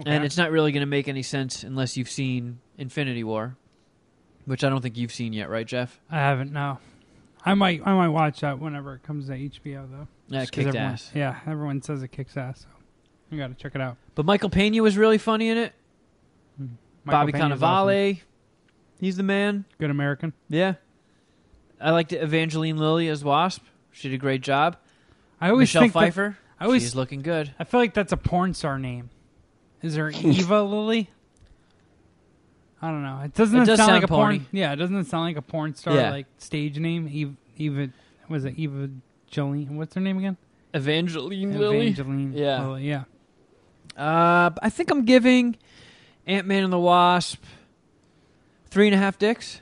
okay. 0.00 0.10
And 0.10 0.24
it's 0.24 0.36
not 0.36 0.50
really 0.50 0.72
going 0.72 0.80
to 0.82 0.86
make 0.86 1.08
any 1.08 1.22
sense 1.22 1.62
unless 1.62 1.96
you've 1.96 2.10
seen 2.10 2.58
Infinity 2.76 3.22
War, 3.22 3.56
which 4.44 4.64
I 4.64 4.68
don't 4.68 4.80
think 4.80 4.96
you've 4.96 5.12
seen 5.12 5.32
yet, 5.32 5.48
right, 5.48 5.66
Jeff? 5.66 6.00
I 6.10 6.16
haven't. 6.16 6.52
No, 6.52 6.78
I 7.44 7.54
might. 7.54 7.80
I 7.86 7.94
might 7.94 8.08
watch 8.08 8.40
that 8.40 8.58
whenever 8.58 8.94
it 8.94 9.04
comes 9.04 9.28
to 9.28 9.32
HBO 9.34 9.88
though. 9.90 10.08
Yeah, 10.28 10.44
kicked 10.46 10.68
everyone- 10.68 10.76
ass. 10.92 11.10
Yeah, 11.14 11.38
everyone 11.46 11.80
says 11.82 12.02
it 12.02 12.08
kicks 12.08 12.36
ass. 12.36 12.62
So 12.62 12.68
you 13.30 13.38
got 13.38 13.48
to 13.48 13.54
check 13.54 13.74
it 13.74 13.80
out. 13.80 13.96
But 14.14 14.26
Michael 14.26 14.50
Pena 14.50 14.82
was 14.82 14.96
really 14.96 15.18
funny 15.18 15.48
in 15.48 15.58
it. 15.58 15.72
Hmm. 16.56 16.66
Michael 17.04 17.20
Bobby 17.20 17.32
Peña's 17.32 17.60
Cannavale, 17.60 18.12
awesome. 18.14 18.26
he's 19.00 19.16
the 19.16 19.22
man. 19.22 19.64
good 19.78 19.90
American. 19.90 20.32
Yeah, 20.48 20.74
I 21.80 21.90
liked 21.90 22.12
Evangeline 22.12 22.76
Lilly 22.78 23.08
as 23.08 23.22
Wasp. 23.24 23.62
She 23.92 24.08
did 24.08 24.14
a 24.14 24.18
great 24.18 24.40
job. 24.40 24.76
I 25.40 25.50
always 25.50 25.68
Michelle 25.68 25.82
think 25.82 25.92
that- 25.94 25.98
Pfeiffer, 26.00 26.38
I 26.60 26.64
always 26.66 26.82
she's 26.82 26.94
looking 26.94 27.22
good. 27.22 27.54
I 27.58 27.64
feel 27.64 27.80
like 27.80 27.94
that's 27.94 28.12
a 28.12 28.16
porn 28.16 28.54
star 28.54 28.78
name. 28.78 29.10
Is 29.82 29.94
there 29.94 30.10
Eva 30.14 30.62
Lily? 30.62 31.10
I 32.80 32.88
don't 32.88 33.02
know. 33.02 33.20
It 33.24 33.34
doesn't 33.34 33.56
It 33.58 33.62
it 33.62 33.66
does 33.66 33.78
sound, 33.78 33.92
like 33.92 34.00
sound 34.02 34.04
a 34.04 34.08
porn. 34.08 34.46
Yeah, 34.52 34.72
it 34.72 34.76
doesn't 34.76 34.96
it 34.96 35.06
sound 35.06 35.24
like 35.24 35.36
a 35.36 35.42
porn 35.42 35.74
star 35.74 35.94
Yeah. 35.94 36.10
like 36.10 36.26
stage 36.38 36.78
name. 36.78 37.08
Eva, 37.10 37.32
Eva 37.56 37.88
was 38.28 38.44
it 38.44 38.54
Eva 38.58 38.90
Jolene? 39.30 39.70
What's 39.70 39.94
her 39.94 40.00
name 40.00 40.18
again? 40.18 40.36
Evangeline 40.74 41.58
Lilly. 41.58 41.88
Evangeline. 41.88 42.32
Yeah. 42.34 42.66
Lilly, 42.66 42.84
yeah. 42.88 43.04
Uh, 43.96 44.50
I 44.62 44.70
think 44.70 44.90
I'm 44.90 45.04
giving 45.04 45.56
Ant 46.26 46.46
Man 46.46 46.64
and 46.64 46.72
the 46.72 46.78
Wasp 46.78 47.42
three 48.66 48.86
and 48.86 48.94
a 48.94 48.98
half 48.98 49.18
dicks. 49.18 49.60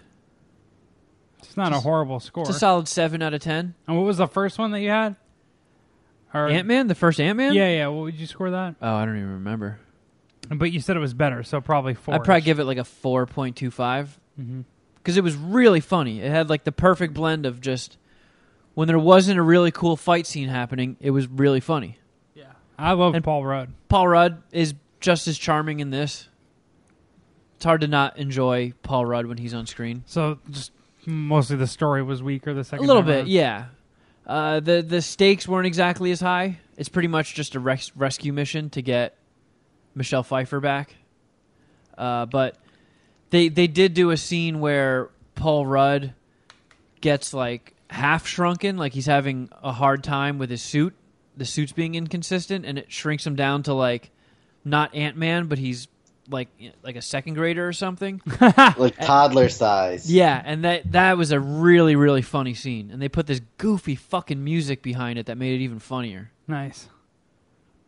It's 1.42 1.56
not 1.56 1.72
a 1.72 1.80
horrible 1.80 2.18
score. 2.20 2.42
It's 2.44 2.56
a 2.56 2.58
solid 2.58 2.88
seven 2.88 3.20
out 3.22 3.34
of 3.34 3.40
ten. 3.42 3.74
and 3.86 3.96
what 3.96 4.04
was 4.06 4.16
the 4.16 4.26
first 4.26 4.58
one 4.58 4.70
that 4.70 4.80
you 4.80 4.88
had? 4.90 5.16
Or, 6.32 6.48
Ant 6.48 6.66
Man, 6.66 6.86
the 6.86 6.94
first 6.94 7.20
Ant 7.20 7.36
Man. 7.36 7.52
Yeah, 7.52 7.68
yeah. 7.70 7.86
What 7.88 8.04
would 8.04 8.14
you 8.14 8.26
score 8.26 8.50
that? 8.52 8.76
Oh, 8.80 8.94
I 8.94 9.04
don't 9.04 9.16
even 9.18 9.32
remember. 9.34 9.78
But 10.48 10.72
you 10.72 10.80
said 10.80 10.96
it 10.96 11.00
was 11.00 11.12
better, 11.14 11.42
so 11.42 11.60
probably 11.60 11.92
four. 11.94 12.14
I'd 12.14 12.24
probably 12.24 12.40
give 12.40 12.58
it 12.58 12.64
like 12.64 12.78
a 12.78 12.84
four 12.84 13.26
point 13.26 13.56
two 13.56 13.70
five 13.70 14.18
because 15.02 15.16
it 15.18 15.22
was 15.24 15.36
really 15.36 15.80
funny. 15.80 16.20
It 16.22 16.30
had 16.30 16.48
like 16.48 16.64
the 16.64 16.72
perfect 16.72 17.12
blend 17.12 17.44
of 17.44 17.60
just 17.60 17.98
when 18.74 18.88
there 18.88 18.98
wasn't 18.98 19.38
a 19.38 19.42
really 19.42 19.70
cool 19.70 19.96
fight 19.96 20.26
scene 20.26 20.48
happening, 20.48 20.96
it 21.00 21.10
was 21.10 21.26
really 21.28 21.60
funny. 21.60 21.98
I 22.82 22.92
love 22.92 23.14
And- 23.14 23.24
Paul 23.24 23.44
Rudd. 23.44 23.72
Paul 23.88 24.08
Rudd 24.08 24.42
is 24.52 24.74
just 25.00 25.28
as 25.28 25.38
charming 25.38 25.80
in 25.80 25.90
this. 25.90 26.28
It's 27.56 27.64
hard 27.64 27.80
to 27.82 27.86
not 27.88 28.18
enjoy 28.18 28.72
Paul 28.82 29.06
Rudd 29.06 29.26
when 29.26 29.38
he's 29.38 29.54
on 29.54 29.66
screen. 29.66 30.02
So 30.06 30.38
just 30.50 30.72
mostly 31.06 31.56
the 31.56 31.66
story 31.66 32.02
was 32.02 32.22
weaker 32.22 32.52
the 32.54 32.64
second. 32.64 32.84
a 32.84 32.88
little 32.88 33.02
bit, 33.02 33.18
around. 33.20 33.28
yeah. 33.28 33.64
Uh, 34.26 34.60
the 34.60 34.82
the 34.82 35.00
stakes 35.02 35.46
weren't 35.48 35.66
exactly 35.66 36.10
as 36.12 36.20
high. 36.20 36.58
It's 36.76 36.88
pretty 36.88 37.08
much 37.08 37.34
just 37.34 37.54
a 37.54 37.60
res- 37.60 37.92
rescue 37.96 38.32
mission 38.32 38.70
to 38.70 38.82
get 38.82 39.16
Michelle 39.94 40.22
Pfeiffer 40.22 40.60
back. 40.60 40.94
Uh, 41.98 42.26
but 42.26 42.56
they 43.30 43.48
they 43.48 43.66
did 43.66 43.94
do 43.94 44.10
a 44.10 44.16
scene 44.16 44.60
where 44.60 45.10
Paul 45.34 45.66
Rudd 45.66 46.14
gets 47.00 47.34
like 47.34 47.74
half 47.90 48.26
shrunken, 48.26 48.76
like 48.76 48.92
he's 48.92 49.06
having 49.06 49.50
a 49.62 49.72
hard 49.72 50.02
time 50.04 50.38
with 50.38 50.50
his 50.50 50.62
suit. 50.62 50.94
The 51.36 51.44
suit's 51.44 51.72
being 51.72 51.94
inconsistent, 51.94 52.66
and 52.66 52.78
it 52.78 52.92
shrinks 52.92 53.26
him 53.26 53.36
down 53.36 53.62
to 53.64 53.74
like 53.74 54.10
not 54.64 54.94
Ant 54.94 55.16
Man, 55.16 55.46
but 55.46 55.58
he's 55.58 55.88
like 56.28 56.48
like 56.82 56.96
a 56.96 57.02
second 57.02 57.34
grader 57.34 57.66
or 57.66 57.72
something. 57.72 58.20
like 58.40 58.96
toddler 58.98 59.48
size. 59.48 60.12
Yeah, 60.12 60.40
and 60.44 60.64
that 60.64 60.92
that 60.92 61.16
was 61.16 61.32
a 61.32 61.40
really 61.40 61.96
really 61.96 62.22
funny 62.22 62.54
scene, 62.54 62.90
and 62.90 63.00
they 63.00 63.08
put 63.08 63.26
this 63.26 63.40
goofy 63.58 63.94
fucking 63.94 64.42
music 64.42 64.82
behind 64.82 65.18
it 65.18 65.26
that 65.26 65.36
made 65.38 65.60
it 65.60 65.64
even 65.64 65.78
funnier. 65.78 66.30
Nice. 66.46 66.88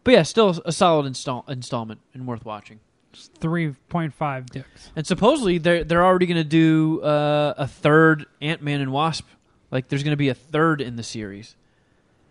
But 0.04 0.12
yeah, 0.12 0.22
still 0.22 0.60
a 0.64 0.72
solid 0.72 1.06
install- 1.06 1.46
installment 1.48 2.00
and 2.12 2.26
worth 2.26 2.44
watching. 2.44 2.80
Three 3.38 3.74
point 3.88 4.12
five 4.12 4.46
dicks. 4.46 4.90
And 4.96 5.06
supposedly 5.06 5.58
they're 5.58 5.84
they're 5.84 6.04
already 6.04 6.26
going 6.26 6.36
to 6.36 6.44
do 6.44 7.00
uh, 7.02 7.54
a 7.56 7.66
third 7.66 8.26
Ant 8.40 8.62
Man 8.62 8.80
and 8.80 8.92
Wasp. 8.92 9.26
Like 9.70 9.88
there's 9.88 10.02
going 10.02 10.12
to 10.12 10.16
be 10.16 10.28
a 10.28 10.34
third 10.34 10.80
in 10.80 10.96
the 10.96 11.02
series, 11.02 11.56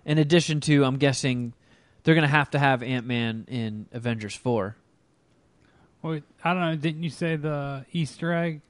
in 0.06 0.18
addition 0.18 0.60
to 0.62 0.84
I'm 0.86 0.98
guessing 0.98 1.54
they're 2.04 2.16
going 2.16 2.24
to 2.24 2.28
have 2.36 2.50
to 2.52 2.60
have 2.60 2.84
Ant 2.84 3.06
Man 3.06 3.46
in 3.48 3.88
Avengers 3.92 4.36
four. 4.36 4.76
Wait, 6.02 6.24
I 6.44 6.54
don't 6.54 6.62
know. 6.62 6.76
Didn't 6.76 7.04
you 7.04 7.10
say 7.10 7.36
the 7.38 7.86
Easter 7.94 8.34
egg 8.34 8.62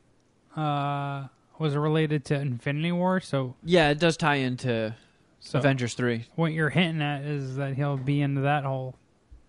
uh, 0.55 1.27
was 1.57 1.75
related 1.75 2.25
to 2.25 2.35
Infinity 2.35 2.91
War? 2.91 3.19
So, 3.21 3.55
Yeah, 3.63 3.89
it 3.89 3.97
does 3.99 4.17
tie 4.17 4.35
into 4.35 4.95
so 5.39 5.57
Avengers 5.59 5.95
three. 5.95 6.25
what 6.35 6.53
you're 6.53 6.69
hinting 6.69 7.01
at 7.01 7.23
is 7.23 7.55
that 7.55 7.73
he'll 7.73 7.97
be 7.97 8.21
into 8.21 8.41
that 8.41 8.63
whole. 8.65 8.95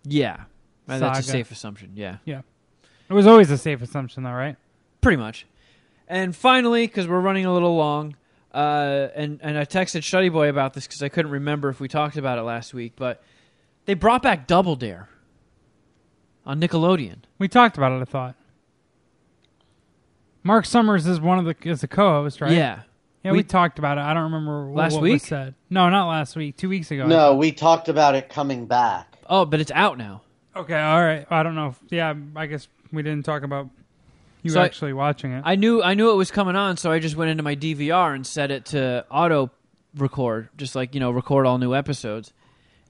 Yeah, 0.05 0.44
Uh, 0.89 0.98
that's 0.98 1.19
a 1.20 1.23
safe 1.23 1.51
assumption. 1.51 1.93
Yeah, 1.94 2.19
yeah. 2.24 2.40
It 3.09 3.12
was 3.12 3.27
always 3.27 3.51
a 3.51 3.59
safe 3.59 3.82
assumption, 3.82 4.23
though, 4.23 4.32
right? 4.32 4.56
Pretty 5.02 5.16
much. 5.19 5.47
And 6.09 6.35
finally, 6.35 6.86
because 6.86 7.06
we're 7.06 7.20
running 7.20 7.44
a 7.44 7.52
little 7.52 7.77
long, 7.77 8.16
uh, 8.55 9.09
and 9.14 9.40
and 9.43 9.59
I 9.59 9.64
texted 9.64 10.02
Shuddy 10.02 10.32
Boy 10.32 10.48
about 10.48 10.74
this 10.74 10.86
because 10.86 11.02
I 11.02 11.09
couldn't 11.09 11.32
remember 11.32 11.68
if 11.68 11.81
we 11.81 11.89
talked 11.89 12.16
about 12.16 12.39
it 12.39 12.43
last 12.43 12.72
week, 12.72 12.93
but 12.97 13.22
they 13.86 13.94
brought 13.94 14.22
back 14.22 14.47
Double 14.47 14.76
Dare 14.76 15.09
on 16.47 16.60
Nickelodeon. 16.60 17.18
We 17.39 17.48
talked 17.48 17.76
about 17.76 17.93
it. 17.93 18.01
I 18.01 18.05
thought. 18.05 18.36
Mark 20.43 20.66
Summers 20.66 21.06
is 21.06 21.20
one 21.20 21.39
of 21.39 21.44
the 21.47 21.56
is 21.68 21.81
the 21.81 21.89
co-host, 21.89 22.40
right? 22.40 22.52
Yeah, 22.52 22.81
yeah. 23.22 23.32
We, 23.32 23.39
We- 23.39 23.44
talked 23.44 23.78
about 23.78 23.98
it. 23.98 24.02
I 24.02 24.14
don't 24.14 24.24
remember 24.24 24.70
Last 24.70 24.93
what 24.94 25.02
week? 25.02 25.12
was 25.14 25.22
said. 25.24 25.55
No, 25.70 25.89
not 25.89 26.09
last 26.09 26.36
week. 26.36 26.56
Two 26.56 26.68
weeks 26.68 26.90
ago. 26.90 27.06
No, 27.06 27.35
we 27.35 27.51
talked 27.51 27.89
about 27.89 28.14
it 28.14 28.28
coming 28.28 28.66
back. 28.66 29.16
Oh, 29.28 29.44
but 29.47 29.60
it's 29.60 29.70
out 29.72 29.97
now. 29.98 30.22
Okay. 30.55 30.78
All 30.78 31.02
right. 31.02 31.26
I 31.31 31.43
don't 31.43 31.55
know. 31.55 31.68
If, 31.68 31.81
yeah. 31.90 32.14
I 32.36 32.47
guess 32.47 32.68
we 32.93 33.02
didn't 33.02 33.24
talk 33.24 33.43
about 33.43 33.70
you 34.45 34.51
So 34.51 34.61
I- 34.61 34.65
actually 34.65 34.93
watching 34.93 35.33
it. 35.33 35.43
I 35.45 35.57
knew 35.57 35.83
I 35.83 35.95
knew 35.95 36.11
it 36.12 36.16
was 36.16 36.31
coming 36.31 36.55
on, 36.55 36.77
so 36.77 36.93
I 36.93 37.01
just 37.01 37.16
went 37.16 37.31
into 37.31 37.43
my 37.43 37.57
DVR 37.57 38.15
and 38.15 38.25
set 38.27 38.51
it 38.51 38.66
to 38.66 39.05
auto 39.11 39.51
record, 39.97 40.49
just 40.57 40.75
like 40.77 40.95
you 40.95 41.01
know, 41.01 41.11
record 41.11 41.47
all 41.47 41.59
new 41.59 41.75
episodes. 41.75 42.33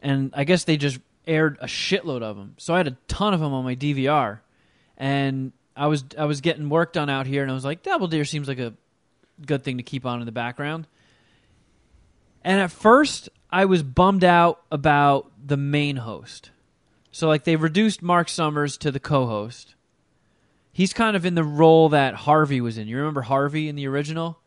And 0.02 0.32
I 0.36 0.44
guess 0.44 0.64
they 0.64 0.76
just 0.76 0.98
aired 1.26 1.56
a 1.60 1.66
shitload 1.66 2.22
of 2.22 2.36
them, 2.36 2.54
so 2.58 2.74
I 2.74 2.78
had 2.78 2.88
a 2.88 2.96
ton 3.08 3.32
of 3.32 3.40
them 3.40 3.52
on 3.54 3.64
my 3.64 3.74
DVR. 3.74 4.40
And 4.98 5.52
I 5.76 5.86
was 5.86 6.04
I 6.18 6.26
was 6.26 6.40
getting 6.40 6.68
work 6.68 6.92
done 6.92 7.08
out 7.08 7.26
here, 7.26 7.42
and 7.42 7.50
I 7.50 7.54
was 7.54 7.64
like, 7.64 7.82
Double 7.82 8.06
Dare 8.08 8.24
seems 8.24 8.46
like 8.48 8.58
a 8.58 8.74
good 9.46 9.64
thing 9.64 9.78
to 9.78 9.82
keep 9.82 10.04
on 10.06 10.20
in 10.20 10.26
the 10.26 10.32
background. 10.32 10.86
And 12.42 12.60
at 12.60 12.70
first, 12.70 13.28
I 13.50 13.64
was 13.64 13.82
bummed 13.82 14.24
out 14.24 14.60
about 14.70 15.32
the 15.42 15.56
main 15.56 15.96
host. 15.96 16.50
So 17.10 17.28
like 17.28 17.44
they 17.44 17.56
reduced 17.56 18.02
Mark 18.02 18.28
Summers 18.28 18.76
to 18.78 18.90
the 18.90 19.00
co-host. 19.00 19.74
He's 20.74 20.92
kind 20.92 21.16
of 21.16 21.24
in 21.24 21.36
the 21.36 21.44
role 21.44 21.90
that 21.90 22.14
Harvey 22.14 22.60
was 22.60 22.78
in. 22.78 22.88
You 22.88 22.98
remember 22.98 23.22
Harvey 23.22 23.68
in 23.68 23.76
the 23.76 23.86
original? 23.86 24.40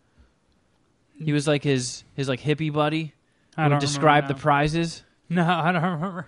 He 1.24 1.32
was 1.32 1.48
like 1.48 1.64
his 1.64 2.04
his 2.16 2.28
like 2.28 2.42
hippie 2.42 2.72
buddy 2.72 3.14
I 3.56 3.64
who 3.64 3.70
don't 3.70 3.78
would 3.78 3.82
describe 3.82 4.28
the 4.28 4.36
prizes. 4.36 5.04
No, 5.30 5.44
I 5.46 5.74
don't 5.74 5.84
remember. 5.84 6.26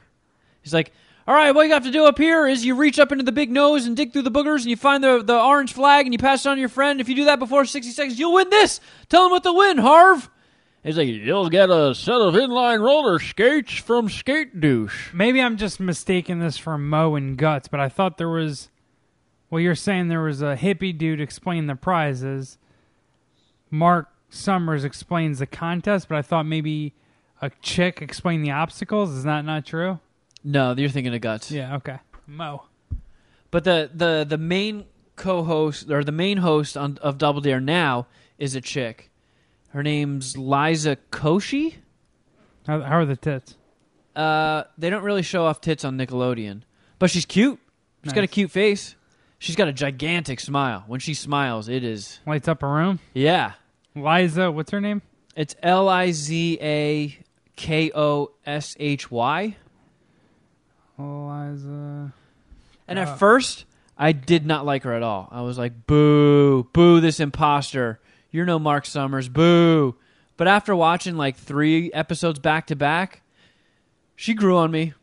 He's 0.61 0.73
like, 0.73 0.91
"All 1.25 1.33
right, 1.33 1.51
what 1.51 1.65
you 1.67 1.71
have 1.71 1.85
to 1.85 1.91
do 1.91 2.03
up 2.03 2.17
here 2.17 2.45
is 2.45 2.65
you 2.65 2.75
reach 2.75 2.99
up 2.99 3.13
into 3.13 3.23
the 3.23 3.31
big 3.31 3.49
nose 3.49 3.85
and 3.85 3.95
dig 3.95 4.11
through 4.11 4.23
the 4.23 4.29
boogers, 4.31 4.59
and 4.63 4.65
you 4.65 4.75
find 4.75 5.01
the 5.01 5.23
the 5.23 5.41
orange 5.41 5.71
flag, 5.71 6.05
and 6.05 6.13
you 6.13 6.17
pass 6.17 6.45
it 6.45 6.49
on 6.49 6.57
to 6.57 6.59
your 6.59 6.67
friend. 6.67 6.99
If 6.99 7.07
you 7.07 7.15
do 7.15 7.23
that 7.23 7.39
before 7.39 7.63
sixty 7.63 7.93
seconds, 7.93 8.19
you'll 8.19 8.33
win 8.33 8.49
this. 8.49 8.81
Tell 9.07 9.23
him 9.25 9.31
what 9.31 9.43
to 9.43 9.53
win, 9.53 9.77
Harv." 9.77 10.29
He's 10.83 10.97
like, 10.97 11.07
"You'll 11.07 11.49
get 11.49 11.69
a 11.69 11.95
set 11.95 12.19
of 12.19 12.33
inline 12.33 12.81
roller 12.81 13.19
skates 13.19 13.71
from 13.71 14.09
Skate 14.09 14.59
Douche." 14.59 15.13
Maybe 15.13 15.41
I'm 15.41 15.55
just 15.55 15.79
mistaking 15.79 16.39
this 16.39 16.57
for 16.57 16.77
Mo 16.77 17.15
and 17.15 17.37
Guts, 17.37 17.69
but 17.69 17.79
I 17.79 17.87
thought 17.87 18.17
there 18.17 18.27
was. 18.27 18.67
Well, 19.49 19.59
you're 19.59 19.75
saying 19.75 20.07
there 20.07 20.21
was 20.21 20.41
a 20.41 20.55
hippie 20.55 20.97
dude 20.97 21.21
explaining 21.21 21.67
the 21.67 21.75
prizes. 21.75 22.57
Mark 23.71 24.09
Summers 24.29 24.83
explains 24.83 25.39
the 25.39 25.47
contest, 25.47 26.07
but 26.07 26.17
I 26.17 26.21
thought 26.21 26.45
maybe 26.45 26.93
a 27.41 27.49
chick 27.61 28.01
explained 28.01 28.45
the 28.45 28.51
obstacles. 28.51 29.11
Is 29.11 29.23
that 29.23 29.45
not 29.45 29.65
true? 29.65 29.99
No, 30.43 30.73
you're 30.73 30.89
thinking 30.89 31.13
of 31.13 31.21
guts. 31.21 31.51
Yeah. 31.51 31.75
Okay. 31.77 31.97
Mo. 32.27 32.63
But 33.51 33.63
the 33.63 33.89
the 33.93 34.25
the 34.27 34.37
main 34.37 34.85
co-host 35.15 35.89
or 35.89 36.03
the 36.03 36.11
main 36.11 36.37
host 36.37 36.77
on, 36.77 36.97
of 37.01 37.17
Double 37.17 37.41
Dare 37.41 37.59
now 37.59 38.07
is 38.37 38.55
a 38.55 38.61
chick. 38.61 39.09
Her 39.69 39.83
name's 39.83 40.37
Liza 40.37 40.97
Koshy. 41.11 41.75
How, 42.67 42.81
how 42.81 42.97
are 42.97 43.05
the 43.05 43.15
tits? 43.15 43.55
Uh, 44.15 44.63
they 44.77 44.89
don't 44.89 45.03
really 45.03 45.21
show 45.21 45.45
off 45.45 45.61
tits 45.61 45.83
on 45.83 45.97
Nickelodeon, 45.97 46.61
but 46.99 47.09
she's 47.09 47.25
cute. 47.25 47.59
She's 48.03 48.13
got 48.13 48.23
a 48.23 48.27
cute 48.27 48.51
face. 48.51 48.95
She's 49.39 49.55
got 49.55 49.67
a 49.69 49.73
gigantic 49.73 50.39
smile. 50.41 50.83
When 50.87 50.99
she 50.99 51.13
smiles, 51.13 51.69
it 51.69 51.83
is 51.83 52.19
Lights 52.27 52.47
up 52.47 52.61
a 52.61 52.67
room. 52.67 52.99
yeah. 53.13 53.53
Liza, 53.95 54.51
what's 54.51 54.71
her 54.71 54.79
name? 54.81 55.01
It's 55.35 55.55
L 55.63 55.89
I 55.89 56.11
Z 56.11 56.59
A 56.61 57.17
K 57.55 57.91
O 57.95 58.31
S 58.45 58.75
H 58.79 59.09
Y. 59.09 59.55
Liza. 60.97 62.13
And 62.87 62.99
Uh. 62.99 63.01
at 63.03 63.19
first, 63.19 63.65
I 63.97 64.11
did 64.11 64.45
not 64.45 64.65
like 64.65 64.83
her 64.83 64.93
at 64.93 65.03
all. 65.03 65.27
I 65.31 65.41
was 65.41 65.57
like, 65.57 65.85
boo, 65.87 66.63
boo, 66.73 66.99
this 67.01 67.19
imposter. 67.19 67.99
You're 68.31 68.45
no 68.45 68.59
Mark 68.59 68.85
Summers, 68.85 69.27
boo. 69.29 69.95
But 70.37 70.47
after 70.47 70.75
watching 70.75 71.17
like 71.17 71.35
three 71.35 71.91
episodes 71.93 72.39
back 72.39 72.67
to 72.67 72.75
back, 72.75 73.21
she 74.15 74.33
grew 74.33 74.55
on 74.57 74.71
me, 74.71 74.93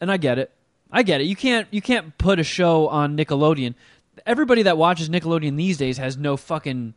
and 0.00 0.10
I 0.10 0.16
get 0.16 0.38
it. 0.38 0.52
I 0.94 1.02
get 1.02 1.20
it. 1.20 1.24
You 1.24 1.36
can't 1.36 1.66
you 1.72 1.82
can't 1.82 2.16
put 2.16 2.38
a 2.38 2.44
show 2.44 2.88
on 2.88 3.16
Nickelodeon. 3.16 3.74
Everybody 4.24 4.62
that 4.62 4.78
watches 4.78 5.08
Nickelodeon 5.10 5.56
these 5.56 5.76
days 5.76 5.98
has 5.98 6.16
no 6.16 6.36
fucking 6.36 6.94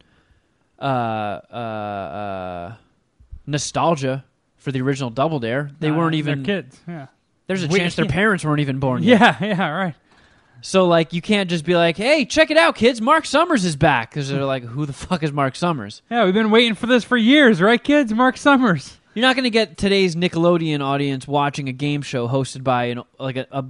uh, 0.79 0.83
uh, 1.51 1.55
uh, 1.55 2.75
nostalgia 3.45 4.23
for 4.57 4.71
the 4.71 4.81
original 4.81 5.09
Double 5.09 5.39
Dare. 5.39 5.71
They 5.79 5.91
weren't 5.91 6.15
even. 6.15 6.43
kids. 6.43 6.79
Yeah. 6.87 7.07
There's 7.47 7.63
a 7.63 7.67
We- 7.67 7.79
chance 7.79 7.95
their 7.95 8.05
parents 8.21 8.45
weren't 8.45 8.59
even 8.59 8.79
born 8.79 9.03
yet. 9.03 9.19
Yeah. 9.41 9.47
Yeah. 9.47 9.69
Right. 9.69 9.95
So 10.61 10.85
like 10.85 11.13
you 11.13 11.21
can't 11.21 11.49
just 11.49 11.65
be 11.65 11.75
like, 11.75 11.97
"Hey, 11.97 12.25
check 12.25 12.49
it 12.51 12.57
out, 12.57 12.75
kids! 12.75 12.99
Mark 12.99 13.25
Summers 13.25 13.63
is 13.63 13.75
back." 13.75 14.09
Because 14.09 14.29
they're 14.29 14.43
like, 14.43 14.63
"Who 14.63 14.85
the 14.87 14.93
fuck 14.93 15.21
is 15.23 15.31
Mark 15.31 15.55
Summers?" 15.55 16.01
Yeah. 16.09 16.25
We've 16.25 16.33
been 16.33 16.49
waiting 16.51 16.73
for 16.73 16.87
this 16.87 17.03
for 17.03 17.15
years, 17.15 17.61
right, 17.61 17.81
kids? 17.83 18.11
Mark 18.13 18.37
Summers. 18.37 18.97
You're 19.13 19.21
not 19.25 19.35
going 19.35 19.43
to 19.45 19.49
get 19.51 19.77
today's 19.77 20.15
Nickelodeon 20.15 20.81
audience 20.81 21.27
watching 21.27 21.69
a 21.69 21.71
game 21.73 22.01
show 22.03 22.27
hosted 22.27 22.63
by 22.63 22.85
an 22.85 23.01
like 23.19 23.35
a, 23.37 23.47
a 23.51 23.65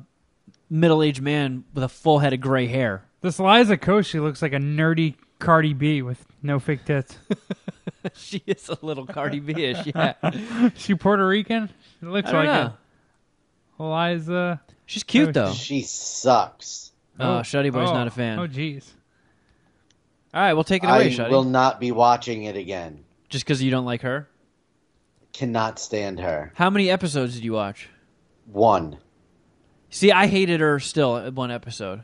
middle-aged 0.70 1.22
man 1.22 1.64
with 1.74 1.84
a 1.84 1.90
full 1.90 2.20
head 2.20 2.34
of 2.34 2.42
gray 2.42 2.68
hair. 2.68 3.04
This 3.22 3.40
Liza 3.40 3.78
Koshy 3.78 4.22
looks 4.22 4.42
like 4.42 4.54
a 4.54 4.58
nerdy 4.58 5.16
Cardi 5.40 5.74
B 5.74 6.02
with 6.02 6.26
no 6.42 6.60
fake 6.60 6.86
tits. 6.86 7.18
she 8.14 8.44
is 8.46 8.70
a 8.70 8.78
little 8.82 9.06
Cardi 9.06 9.40
B-ish, 9.40 9.88
yeah. 9.88 10.14
she 10.76 10.96
Puerto 10.96 11.26
Rican? 11.26 11.70
It 12.02 12.06
looks 12.06 12.30
I 12.30 12.32
don't 12.32 12.46
like 12.46 12.56
know. 12.56 12.74
it. 12.74 12.74
Liza. 13.80 14.62
She's 14.86 15.04
cute 15.04 15.34
though. 15.34 15.54
She 15.54 15.82
sucks. 15.82 16.92
Oh, 17.20 17.38
oh. 17.38 17.42
Shuddy 17.42 17.72
Boy's 17.72 17.90
oh, 17.90 17.94
not 17.94 18.08
a 18.08 18.12
oh. 18.12 18.14
fan. 18.14 18.40
Oh, 18.40 18.48
jeez. 18.48 18.86
All 20.34 20.42
right, 20.42 20.54
well, 20.54 20.64
take 20.64 20.84
it 20.84 20.88
away, 20.88 21.08
I 21.08 21.10
Shuddy. 21.10 21.30
will 21.30 21.44
not 21.44 21.80
be 21.80 21.92
watching 21.92 22.44
it 22.44 22.56
again. 22.56 23.04
Just 23.30 23.46
because 23.46 23.62
you 23.62 23.72
don't 23.72 23.86
like 23.86 24.02
her. 24.02 24.28
Cannot 25.34 25.80
stand 25.80 26.20
her. 26.20 26.52
How 26.56 26.70
many 26.70 26.90
episodes 26.90 27.36
did 27.36 27.44
you 27.44 27.54
watch? 27.54 27.90
One. 28.46 28.98
See, 29.90 30.12
I 30.12 30.28
hated 30.28 30.60
her 30.60 30.80
still 30.80 31.18
at 31.18 31.34
one 31.34 31.50
episode. 31.52 32.04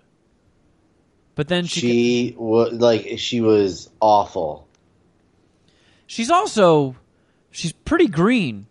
But 1.35 1.47
then 1.47 1.65
she, 1.65 1.80
She 1.81 2.35
was 2.38 2.73
like 2.73 3.18
she 3.18 3.41
was 3.41 3.89
awful. 3.99 4.68
she's 6.05 6.30
also 6.30 6.95
she's 7.51 7.72
pretty 7.73 8.07
green. 8.07 8.68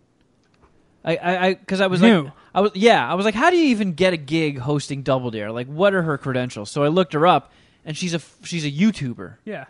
I 1.03 1.15
I 1.17 1.45
I 1.47 1.53
because 1.55 1.81
I 1.81 1.87
was 1.87 2.01
New. 2.01 2.23
like 2.23 2.33
I 2.55 2.61
was 2.61 2.71
yeah 2.75 3.09
I 3.09 3.15
was 3.15 3.25
like 3.25 3.35
how 3.35 3.49
do 3.49 3.57
you 3.57 3.65
even 3.69 3.93
get 3.93 4.13
a 4.13 4.17
gig 4.17 4.59
hosting 4.59 5.01
Double 5.03 5.29
Dare 5.31 5.51
like 5.51 5.67
what 5.67 5.93
are 5.93 6.01
her 6.03 6.17
credentials? 6.17 6.71
So 6.71 6.83
I 6.83 6.87
looked 6.87 7.11
her 7.13 7.27
up 7.27 7.51
and 7.83 7.97
she's 7.97 8.13
a 8.13 8.21
she's 8.43 8.63
a 8.65 8.71
YouTuber 8.71 9.37
Yeah. 9.43 9.65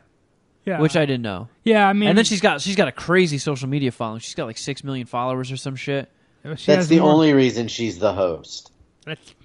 Yeah. 0.65 0.79
which 0.79 0.95
I 0.95 1.05
didn't 1.07 1.23
know. 1.23 1.49
Yeah, 1.63 1.87
I 1.89 1.93
mean. 1.93 2.09
And 2.09 2.17
then 2.17 2.25
she's 2.25 2.41
got 2.41 2.61
she's 2.61 2.75
got 2.75 2.87
a 2.87 2.91
crazy 2.91 3.37
social 3.39 3.67
media 3.67 3.91
following. 3.91 4.19
She's 4.19 4.35
got 4.35 4.45
like 4.45 4.57
six 4.59 4.83
million 4.83 5.07
followers 5.07 5.51
or 5.51 5.57
some 5.57 5.75
shit. 5.75 6.09
she 6.57 6.71
That's 6.71 6.87
the 6.87 6.99
more- 6.99 7.11
only 7.11 7.33
reason 7.33 7.67
she's 7.67 7.97
the 7.97 8.13
host. 8.13 8.71
That's, 9.05 9.35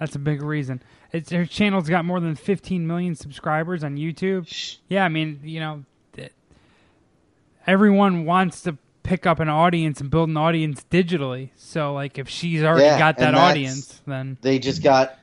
that's 0.00 0.14
a 0.16 0.18
big 0.18 0.42
reason. 0.42 0.82
It's 1.12 1.30
her 1.30 1.46
channel's 1.46 1.88
got 1.88 2.04
more 2.04 2.20
than 2.20 2.34
15 2.34 2.86
million 2.86 3.14
subscribers 3.14 3.84
on 3.84 3.96
YouTube. 3.96 4.48
Sh- 4.48 4.76
Yeah, 4.88 5.04
I 5.04 5.08
mean, 5.08 5.40
you 5.44 5.60
know, 5.60 5.84
everyone 7.66 8.24
wants 8.24 8.62
to 8.62 8.76
pick 9.02 9.26
up 9.26 9.40
an 9.40 9.48
audience 9.48 10.00
and 10.00 10.10
build 10.10 10.28
an 10.28 10.36
audience 10.36 10.84
digitally. 10.90 11.50
So, 11.56 11.92
like, 11.94 12.18
if 12.18 12.28
she's 12.28 12.62
already 12.62 12.84
Yeah, 12.86 12.98
got 12.98 13.18
that 13.18 13.34
audience, 13.34 14.00
then 14.06 14.38
They 14.40 14.58
just 14.58 14.82
got, 14.82 15.14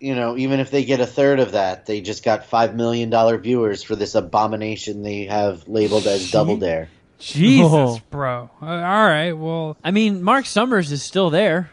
you 0.00 0.14
know, 0.14 0.36
even 0.36 0.60
if 0.60 0.70
they 0.70 0.84
get 0.84 1.00
a 1.00 1.06
third 1.06 1.40
of 1.40 1.52
that, 1.52 1.86
they 1.86 2.00
just 2.00 2.24
got 2.24 2.46
five 2.46 2.74
million 2.74 3.10
dollar 3.10 3.38
viewers 3.38 3.82
for 3.82 3.96
this 3.96 4.14
abomination 4.14 5.02
they 5.02 5.24
have 5.24 5.66
labeled 5.68 6.06
as 6.06 6.30
Double 6.30 6.56
Dare. 6.56 6.88
Jesus, 7.18 7.70
Oh. 7.72 8.00
bro. 8.10 8.50
Uh, 8.60 8.66
all 8.66 9.06
right, 9.06 9.32
well, 9.32 9.76
I 9.84 9.92
mean, 9.92 10.22
Mark 10.22 10.44
Summers 10.44 10.90
is 10.90 11.02
still 11.04 11.30
there. 11.30 11.70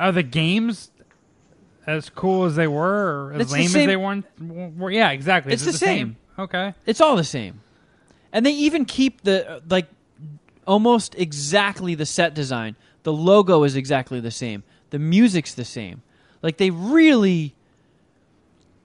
Are 0.00 0.12
the 0.12 0.22
games 0.22 0.90
as 1.86 2.10
cool 2.10 2.44
as 2.44 2.56
they 2.56 2.66
were, 2.68 3.28
or 3.28 3.32
as 3.34 3.40
It's 3.42 3.50
the 3.50 3.56
lame 3.56 3.66
as 3.66 3.72
same- 3.72 3.86
they 3.88 3.96
weren't? 3.96 4.78
Were, 4.78 4.90
yeah, 4.90 5.10
exactly. 5.10 5.52
It's 5.52 5.62
Is 5.62 5.68
it 5.68 5.72
the 5.72 5.78
same. 5.78 6.16
Okay. 6.38 6.74
It's 6.86 7.00
all 7.00 7.16
the 7.16 7.24
same. 7.24 7.60
And 8.32 8.46
they 8.46 8.52
even 8.52 8.84
keep 8.84 9.22
the 9.22 9.48
uh, 9.48 9.60
like 9.68 9.88
almost 10.66 11.14
exactly 11.16 11.94
the 11.94 12.06
set 12.06 12.34
design. 12.34 12.76
The 13.02 13.12
logo 13.12 13.64
is 13.64 13.76
exactly 13.76 14.20
the 14.20 14.30
same. 14.30 14.62
The 14.90 14.98
music's 14.98 15.54
the 15.54 15.64
same. 15.64 16.02
Like 16.42 16.56
they 16.58 16.70
really 16.70 17.54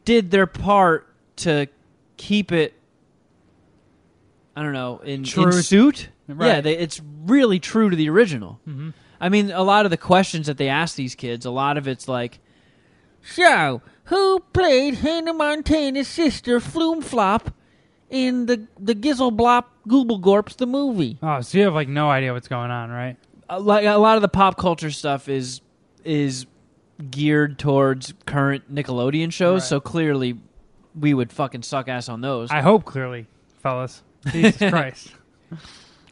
did 0.04 0.32
their 0.32 0.48
part 0.48 1.08
to 1.38 1.68
keep 2.18 2.52
it 2.52 2.74
I 4.56 4.64
don't 4.64 4.74
know, 4.74 5.00
in, 5.00 5.10
in 5.20 5.24
True. 5.26 5.52
suit. 5.52 6.10
Right. 6.28 6.48
Yeah, 6.48 6.62
they, 6.62 6.78
it's 6.78 7.02
really 7.26 7.60
true 7.60 7.90
to 7.90 7.96
the 7.96 8.10
original. 8.10 8.60
Mm-hmm. 8.68 8.90
I 9.20 9.30
mean, 9.30 9.52
a 9.52 9.64
lot 9.64 9.86
of 9.86 9.92
the 9.92 9.98
questions 9.98 10.48
that 10.48 10.58
they 10.58 10.68
ask 10.70 10.96
these 10.96 11.16
kids, 11.16 11.46
a 11.46 11.52
lot 11.52 11.78
of 11.78 11.88
it's 11.88 12.08
like, 12.08 12.40
So, 13.22 13.82
who 14.06 14.40
played 14.54 14.96
Hannah 14.96 15.34
Montana's 15.34 16.08
sister 16.08 16.60
Flume 16.60 17.02
Flop 17.02 17.52
in 18.10 18.46
the 18.46 18.68
the 18.80 18.94
Gizzleblop 18.96 19.66
Gooblegorps 19.88 20.58
the 20.58 20.68
movie? 20.68 21.18
Oh, 21.24 21.42
so 21.42 21.58
you 21.58 21.64
have 21.66 21.74
like 21.74 21.88
no 21.88 22.10
idea 22.10 22.34
what's 22.34 22.48
going 22.48 22.72
on, 22.72 22.90
right? 22.90 23.18
A, 23.50 23.60
like 23.60 23.86
a 23.86 23.96
lot 23.98 24.16
of 24.16 24.22
the 24.22 24.28
pop 24.30 24.58
culture 24.58 24.92
stuff 24.92 25.28
is 25.30 25.62
is 26.04 26.46
geared 27.10 27.58
towards 27.60 28.14
current 28.26 28.74
Nickelodeon 28.74 29.32
shows, 29.34 29.62
Right. 29.64 29.68
so 29.68 29.80
clearly 29.80 30.38
we 30.98 31.14
would 31.14 31.32
fucking 31.34 31.64
suck 31.64 31.88
ass 31.90 32.08
on 32.10 32.22
those. 32.22 32.50
I 32.52 32.62
hope 32.62 32.86
clearly, 32.86 33.28
fellas. 33.62 34.02
Jesus 34.32 34.58
Christ. 34.72 35.12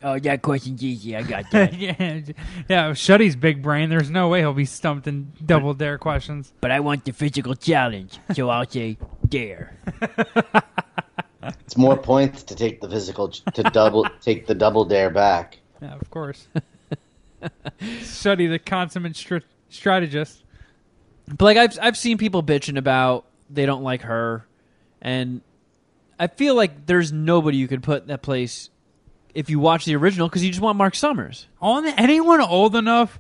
Oh, 0.04 0.20
that 0.20 0.42
question's 0.42 0.84
easy. 0.84 1.16
I 1.16 1.24
got 1.24 1.50
that. 1.52 1.74
yeah, 1.80 2.20
yeah. 2.68 2.94
Shuddy's 2.94 3.36
big 3.38 3.62
brain. 3.62 3.90
There's 3.90 4.10
no 4.10 4.28
way 4.28 4.40
he'll 4.40 4.54
be 4.54 4.66
stumped 4.66 5.08
in 5.08 5.32
double 5.46 5.74
dare 5.74 5.98
questions. 5.98 6.54
but 6.60 6.72
I 6.72 6.82
want 6.82 7.06
the 7.06 7.14
physical 7.14 7.56
challenge, 7.56 8.20
so 8.34 8.50
I'll 8.50 8.70
say 8.70 8.98
dare. 9.28 9.78
It's 11.66 11.76
more 11.76 11.98
points 11.98 12.44
to 12.44 12.56
take 12.56 12.80
the 12.80 12.90
physical 12.90 13.28
to 13.30 13.64
double 13.64 14.06
take 14.22 14.48
the 14.48 14.56
Double 14.56 14.86
Dare 14.86 15.10
back. 15.10 15.60
Yeah, 15.82 15.96
of 15.96 16.10
course. 16.10 16.48
Shuddy, 17.82 18.50
the 18.50 18.60
consummate 18.60 19.18
str- 19.18 19.40
strategist. 19.70 20.44
But 21.28 21.42
like 21.44 21.58
I've 21.58 21.78
I've 21.82 21.98
seen 21.98 22.18
people 22.18 22.44
bitching 22.44 22.78
about 22.78 23.26
they 23.50 23.66
don't 23.66 23.84
like 23.84 24.04
her, 24.04 24.46
and 25.02 25.42
I 26.18 26.28
feel 26.28 26.56
like 26.56 26.86
there's 26.86 27.12
nobody 27.12 27.58
you 27.58 27.68
could 27.68 27.84
put 27.84 28.04
in 28.04 28.08
that 28.08 28.22
place 28.22 28.70
if 29.34 29.50
you 29.50 29.60
watch 29.60 29.86
the 29.86 29.96
original 29.96 30.28
because 30.28 30.44
you 30.44 30.50
just 30.50 30.62
want 30.62 30.78
Mark 30.78 30.96
Summers. 30.96 31.48
On 31.62 31.86
anyone 31.86 32.42
old 32.42 32.76
enough 32.76 33.20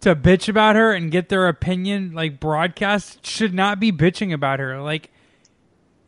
to 0.00 0.16
bitch 0.16 0.48
about 0.48 0.76
her 0.76 0.92
and 0.92 1.10
get 1.10 1.28
their 1.28 1.48
opinion 1.48 2.12
like 2.12 2.40
broadcast 2.40 3.24
should 3.26 3.54
not 3.54 3.78
be 3.78 3.92
bitching 3.92 4.32
about 4.32 4.58
her. 4.60 4.80
Like 4.80 5.10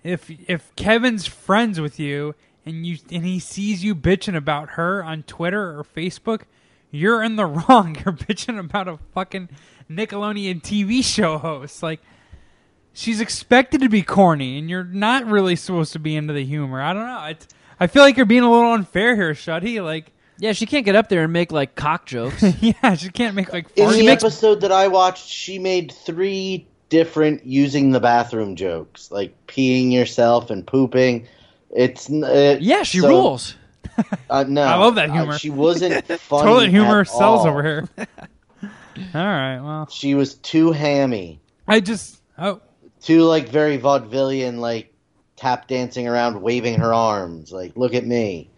if 0.02 0.30
if 0.48 0.74
Kevin's 0.76 1.26
friends 1.26 1.80
with 1.80 1.98
you 1.98 2.34
and 2.64 2.86
you 2.86 2.98
and 3.10 3.24
he 3.24 3.38
sees 3.38 3.84
you 3.84 3.94
bitching 3.94 4.36
about 4.36 4.70
her 4.70 5.02
on 5.04 5.22
Twitter 5.24 5.78
or 5.78 5.84
Facebook, 5.84 6.42
you're 6.90 7.22
in 7.22 7.36
the 7.36 7.46
wrong. 7.68 7.96
You're 7.96 8.14
bitching 8.14 8.58
about 8.58 8.88
a 8.88 8.98
fucking 9.14 9.48
Nickelodeon 9.90 10.62
TV 10.62 11.04
show 11.04 11.38
host. 11.38 11.82
Like 11.82 12.00
she's 12.92 13.20
expected 13.20 13.80
to 13.80 13.88
be 13.88 14.02
corny, 14.02 14.58
and 14.58 14.68
you're 14.70 14.84
not 14.84 15.26
really 15.26 15.56
supposed 15.56 15.92
to 15.92 15.98
be 15.98 16.16
into 16.16 16.32
the 16.32 16.44
humor. 16.44 16.80
I 16.80 16.92
don't 16.92 17.06
know. 17.06 17.24
It's, 17.26 17.48
I 17.82 17.88
feel 17.88 18.02
like 18.04 18.16
you're 18.16 18.26
being 18.26 18.42
a 18.44 18.50
little 18.50 18.72
unfair 18.72 19.16
here, 19.16 19.32
Shuddy. 19.32 19.82
Like, 19.82 20.12
Yeah, 20.38 20.52
she 20.52 20.66
can't 20.66 20.84
get 20.84 20.94
up 20.94 21.08
there 21.08 21.24
and 21.24 21.32
make 21.32 21.50
like 21.50 21.74
cock 21.74 22.06
jokes. 22.06 22.42
yeah, 22.60 22.94
she 22.94 23.08
can't 23.10 23.34
make 23.34 23.52
like 23.52 23.66
In 23.76 23.84
fart 23.86 23.96
the 23.96 24.04
jokes. 24.06 24.22
episode 24.24 24.60
that 24.60 24.70
I 24.72 24.86
watched, 24.88 25.26
she 25.28 25.58
made 25.58 25.90
three 25.92 26.66
different 26.90 27.44
using 27.44 27.90
the 27.90 28.00
bathroom 28.00 28.54
jokes, 28.54 29.10
like 29.10 29.34
peeing 29.48 29.90
yourself 29.92 30.50
and 30.50 30.66
pooping. 30.66 31.26
It's 31.70 32.08
n- 32.08 32.22
uh, 32.22 32.58
yeah, 32.60 32.82
she 32.84 33.00
so- 33.00 33.08
rules. 33.08 33.56
Uh, 34.30 34.44
no, 34.48 34.62
I 34.62 34.76
love 34.76 34.94
that 34.94 35.10
uh, 35.10 35.12
humor. 35.14 35.38
she 35.38 35.50
wasn't 35.50 36.06
funny. 36.20 36.42
Toilet 36.44 36.70
humor 36.70 37.00
at 37.00 37.08
sells 37.08 37.40
all. 37.40 37.48
over 37.48 37.62
here. 37.62 37.88
all 38.62 38.68
right, 39.14 39.60
well, 39.60 39.88
She 39.90 40.14
was 40.14 40.34
too 40.36 40.70
hammy, 40.72 41.40
I 41.66 41.80
just 41.80 42.20
oh 42.38 42.60
too 43.02 43.22
like 43.24 43.48
very 43.48 43.78
vaudevillian, 43.78 44.58
like 44.58 44.91
tap 45.42 45.66
dancing 45.68 46.06
around, 46.06 46.40
waving 46.40 46.78
her 46.78 46.94
arms, 46.94 47.50
like 47.52 47.76
look 47.76 47.94
at 47.94 48.06
me. 48.06 48.48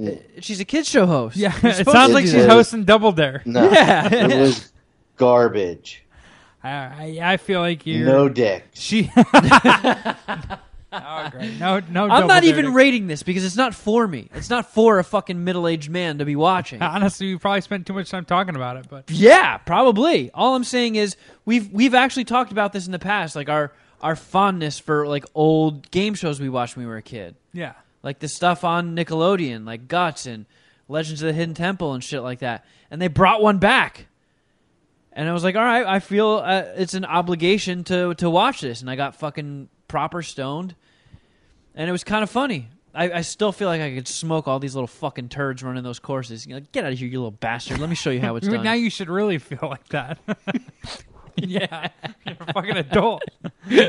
Uh, 0.00 0.10
she's 0.40 0.60
a 0.60 0.64
kids 0.64 0.88
show 0.88 1.06
host. 1.06 1.36
yeah, 1.36 1.52
it 1.62 1.84
sounds 1.86 2.08
to 2.08 2.14
like 2.14 2.24
she's 2.26 2.46
hosting 2.46 2.84
Double 2.84 3.12
Dare. 3.12 3.42
No, 3.44 3.62
Yeah. 3.72 4.12
it 4.12 4.38
was 4.40 4.72
garbage. 5.16 6.04
I 6.62 7.18
I, 7.22 7.32
I 7.32 7.36
feel 7.36 7.60
like 7.60 7.86
you're 7.86 8.06
No 8.06 8.28
dick. 8.28 8.64
she. 8.72 9.10
oh 9.16 10.14
great, 11.30 11.58
no 11.58 11.80
no. 11.90 12.04
I'm 12.04 12.08
Double 12.08 12.28
not 12.28 12.42
Dare 12.42 12.50
even 12.50 12.64
to- 12.66 12.70
rating 12.70 13.06
this 13.08 13.22
because 13.22 13.44
it's 13.44 13.56
not 13.56 13.74
for 13.74 14.06
me. 14.06 14.28
It's 14.34 14.50
not 14.50 14.72
for 14.72 14.98
a 14.98 15.04
fucking 15.04 15.42
middle-aged 15.44 15.90
man 15.90 16.18
to 16.18 16.24
be 16.24 16.36
watching. 16.36 16.80
Honestly, 16.94 17.32
we 17.32 17.38
probably 17.38 17.60
spent 17.60 17.86
too 17.86 17.92
much 17.92 18.10
time 18.10 18.24
talking 18.24 18.56
about 18.56 18.76
it, 18.76 18.86
but 18.88 19.10
Yeah, 19.10 19.58
probably. 19.58 20.30
All 20.32 20.54
I'm 20.54 20.64
saying 20.64 20.96
is 20.96 21.16
we've 21.44 21.70
we've 21.72 21.94
actually 21.94 22.24
talked 22.24 22.52
about 22.52 22.72
this 22.72 22.86
in 22.86 22.92
the 22.92 22.98
past, 22.98 23.36
like 23.36 23.48
our 23.48 23.72
our 24.04 24.14
fondness 24.14 24.78
for 24.78 25.08
like 25.08 25.24
old 25.34 25.90
game 25.90 26.14
shows 26.14 26.38
we 26.38 26.50
watched 26.50 26.76
when 26.76 26.84
we 26.84 26.90
were 26.90 26.98
a 26.98 27.02
kid, 27.02 27.36
yeah. 27.54 27.72
like 28.02 28.18
the 28.18 28.28
stuff 28.28 28.62
on 28.62 28.94
Nickelodeon, 28.94 29.64
like 29.64 29.88
Guts 29.88 30.26
and 30.26 30.44
Legends 30.88 31.22
of 31.22 31.28
the 31.28 31.32
Hidden 31.32 31.54
Temple 31.54 31.94
and 31.94 32.04
shit 32.04 32.22
like 32.22 32.40
that. 32.40 32.66
And 32.90 33.00
they 33.00 33.08
brought 33.08 33.40
one 33.40 33.56
back, 33.56 34.06
and 35.10 35.26
I 35.26 35.32
was 35.32 35.42
like, 35.42 35.56
all 35.56 35.64
right, 35.64 35.86
I 35.86 36.00
feel 36.00 36.42
uh, 36.44 36.64
it's 36.76 36.92
an 36.92 37.06
obligation 37.06 37.82
to 37.84 38.14
to 38.16 38.28
watch 38.28 38.60
this, 38.60 38.82
and 38.82 38.90
I 38.90 38.96
got 38.96 39.16
fucking 39.16 39.70
proper 39.88 40.20
stoned, 40.20 40.74
and 41.74 41.88
it 41.88 41.92
was 41.92 42.04
kind 42.04 42.22
of 42.22 42.28
funny. 42.28 42.68
I, 42.94 43.10
I 43.10 43.20
still 43.22 43.52
feel 43.52 43.68
like 43.68 43.80
I 43.80 43.92
could 43.94 44.06
smoke 44.06 44.46
all 44.46 44.60
these 44.60 44.74
little 44.74 44.86
fucking 44.86 45.30
turds 45.30 45.62
running 45.62 45.82
those 45.82 45.98
courses. 45.98 46.46
You're 46.46 46.58
like, 46.58 46.70
get 46.72 46.84
out 46.84 46.92
of 46.92 46.98
here, 46.98 47.08
you 47.08 47.18
little 47.18 47.30
bastard! 47.30 47.78
Let 47.78 47.88
me 47.88 47.96
show 47.96 48.10
you 48.10 48.20
how 48.20 48.36
it's 48.36 48.46
done. 48.48 48.62
Now 48.62 48.74
you 48.74 48.90
should 48.90 49.08
really 49.08 49.38
feel 49.38 49.60
like 49.62 49.88
that. 49.88 50.18
yeah, 51.48 51.88
you're 52.26 52.36
a 52.40 52.52
fucking 52.52 52.76
adult. 52.76 53.22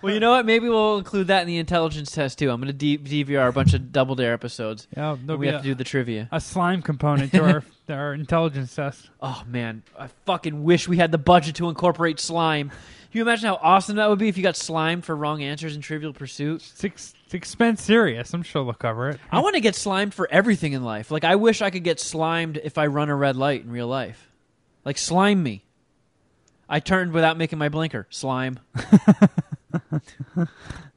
Well, 0.00 0.14
you 0.14 0.20
know 0.20 0.30
what? 0.30 0.46
Maybe 0.46 0.68
we'll 0.68 0.96
include 0.96 1.26
that 1.26 1.42
in 1.42 1.46
the 1.46 1.58
intelligence 1.58 2.10
test 2.10 2.38
too. 2.38 2.50
I'm 2.50 2.60
going 2.60 2.68
to 2.68 2.96
D- 2.96 3.24
DVR 3.24 3.48
a 3.48 3.52
bunch 3.52 3.74
of 3.74 3.92
Double 3.92 4.14
Dare 4.14 4.32
episodes. 4.32 4.88
Yeah, 4.96 5.16
there'll 5.22 5.38
we 5.38 5.46
be 5.46 5.52
have 5.52 5.60
a, 5.60 5.62
to 5.62 5.68
do 5.68 5.74
the 5.74 5.84
trivia. 5.84 6.28
a 6.32 6.40
slime 6.40 6.80
component 6.80 7.32
to 7.32 7.42
our 7.44 7.64
our 7.90 8.14
intelligence 8.14 8.74
test. 8.74 9.10
Oh 9.20 9.42
man, 9.46 9.82
I 9.98 10.06
fucking 10.24 10.64
wish 10.64 10.88
we 10.88 10.96
had 10.96 11.12
the 11.12 11.18
budget 11.18 11.56
to 11.56 11.68
incorporate 11.68 12.18
slime. 12.18 12.70
Can 12.70 13.18
you 13.18 13.22
imagine 13.22 13.48
how 13.48 13.58
awesome 13.60 13.96
that 13.96 14.08
would 14.08 14.18
be 14.18 14.28
if 14.28 14.38
you 14.38 14.42
got 14.42 14.56
slimed 14.56 15.04
for 15.04 15.14
wrong 15.14 15.42
answers 15.42 15.76
in 15.76 15.82
Trivial 15.82 16.14
Pursuit? 16.14 16.62
It's, 16.72 16.82
ex- 16.82 17.14
it's 17.26 17.34
expense 17.34 17.82
serious. 17.82 18.32
I'm 18.32 18.42
sure 18.42 18.64
they'll 18.64 18.72
cover 18.72 19.10
it. 19.10 19.20
I 19.30 19.40
want 19.40 19.54
to 19.54 19.60
get 19.60 19.74
slimed 19.74 20.14
for 20.14 20.26
everything 20.30 20.72
in 20.72 20.82
life. 20.82 21.10
Like 21.10 21.24
I 21.24 21.36
wish 21.36 21.60
I 21.60 21.68
could 21.68 21.84
get 21.84 22.00
slimed 22.00 22.56
if 22.64 22.78
I 22.78 22.86
run 22.86 23.10
a 23.10 23.14
red 23.14 23.36
light 23.36 23.64
in 23.64 23.70
real 23.70 23.86
life. 23.86 24.30
Like 24.86 24.96
slime 24.96 25.42
me. 25.42 25.62
I 26.72 26.80
turned 26.80 27.12
without 27.12 27.36
making 27.36 27.58
my 27.58 27.68
blinker. 27.68 28.06
Slime. 28.10 28.58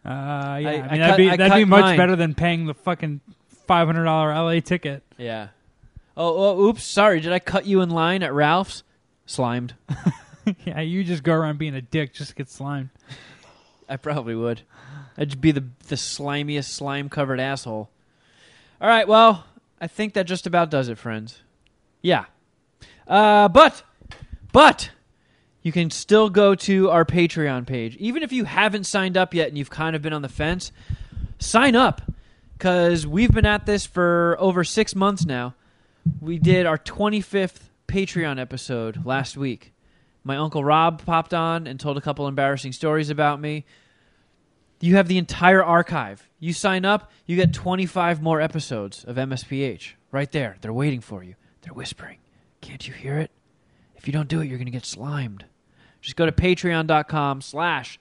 Uh, 0.05 0.59
yeah, 0.61 0.69
I, 0.69 0.73
I 0.73 0.73
mean 0.75 0.81
cut- 0.81 0.97
that'd 0.99 1.17
be 1.17 1.29
I 1.31 1.35
that'd 1.35 1.51
cut 1.51 1.57
be 1.57 1.65
much 1.65 1.81
mine. 1.81 1.97
better 1.97 2.15
than 2.15 2.35
paying 2.35 2.67
the 2.67 2.75
fucking 2.75 3.21
five 3.65 3.87
hundred 3.87 4.03
dollar 4.03 4.31
LA 4.35 4.59
ticket. 4.59 5.01
Yeah. 5.17 5.47
Oh, 6.15 6.35
oh, 6.37 6.65
oops. 6.67 6.83
Sorry. 6.83 7.19
Did 7.21 7.33
I 7.33 7.39
cut 7.39 7.65
you 7.65 7.81
in 7.81 7.89
line 7.89 8.21
at 8.21 8.31
Ralph's? 8.31 8.83
Slimed. 9.25 9.73
yeah, 10.63 10.81
you 10.81 11.03
just 11.03 11.23
go 11.23 11.33
around 11.33 11.57
being 11.57 11.73
a 11.73 11.81
dick, 11.81 12.13
just 12.13 12.29
to 12.29 12.35
get 12.35 12.49
slimed. 12.49 12.89
I 13.89 13.97
probably 13.97 14.35
would. 14.35 14.61
I'd 15.17 15.41
be 15.41 15.51
the 15.51 15.63
the 15.87 15.95
slimiest 15.95 16.65
slime 16.69 17.09
covered 17.09 17.39
asshole. 17.39 17.89
All 18.79 18.87
right, 18.87 19.07
well, 19.07 19.45
I 19.81 19.87
think 19.87 20.13
that 20.13 20.27
just 20.27 20.45
about 20.45 20.69
does 20.69 20.87
it, 20.87 20.99
friends. 20.99 21.41
Yeah. 22.03 22.25
Uh, 23.07 23.47
but 23.47 23.81
but 24.51 24.91
you 25.65 25.71
can 25.71 25.89
still 25.89 26.29
go 26.29 26.53
to 26.53 26.91
our 26.91 27.03
Patreon 27.03 27.65
page. 27.65 27.95
Even 27.95 28.21
if 28.21 28.31
you 28.31 28.43
haven't 28.43 28.83
signed 28.83 29.17
up 29.17 29.33
yet 29.33 29.47
and 29.47 29.57
you've 29.57 29.71
kind 29.71 29.95
of 29.95 30.01
been 30.03 30.13
on 30.13 30.21
the 30.21 30.29
fence, 30.29 30.71
sign 31.39 31.75
up 31.75 32.03
cuz 32.59 33.07
we've 33.07 33.31
been 33.31 33.47
at 33.47 33.65
this 33.65 33.83
for 33.83 34.37
over 34.39 34.63
6 34.63 34.95
months 34.95 35.25
now. 35.25 35.55
We 36.21 36.37
did 36.37 36.67
our 36.67 36.77
25th 36.77 37.71
Patreon 37.87 38.39
episode 38.39 39.07
last 39.07 39.37
week. 39.37 39.73
My 40.23 40.37
uncle 40.37 40.63
Rob 40.63 41.03
popped 41.03 41.33
on 41.33 41.65
and 41.65 41.79
told 41.79 41.97
a 41.97 42.01
couple 42.01 42.27
embarrassing 42.27 42.71
stories 42.71 43.09
about 43.09 43.41
me. 43.41 43.65
You 44.81 44.97
have 44.97 45.07
the 45.07 45.17
entire 45.17 45.63
archive. 45.63 46.29
You 46.39 46.53
sign 46.53 46.85
up, 46.85 47.11
you 47.25 47.35
get 47.35 47.53
25 47.53 48.21
more 48.21 48.39
episodes 48.39 49.03
of 49.03 49.15
MSPH 49.15 49.93
right 50.11 50.31
there. 50.31 50.57
They're 50.61 50.71
waiting 50.71 51.01
for 51.01 51.23
you. 51.23 51.33
They're 51.63 51.73
whispering. 51.73 52.19
Can't 52.61 52.87
you 52.87 52.93
hear 52.93 53.17
it? 53.17 53.31
If 53.95 54.05
you 54.05 54.13
don't 54.13 54.29
do 54.29 54.41
it, 54.41 54.45
you're 54.45 54.59
going 54.59 54.67
to 54.67 54.71
get 54.71 54.85
slimed. 54.85 55.45
Just 56.05 56.15
go 56.15 56.27
to 56.27 56.31
patreon.com 56.31 57.41
slash 57.41 57.99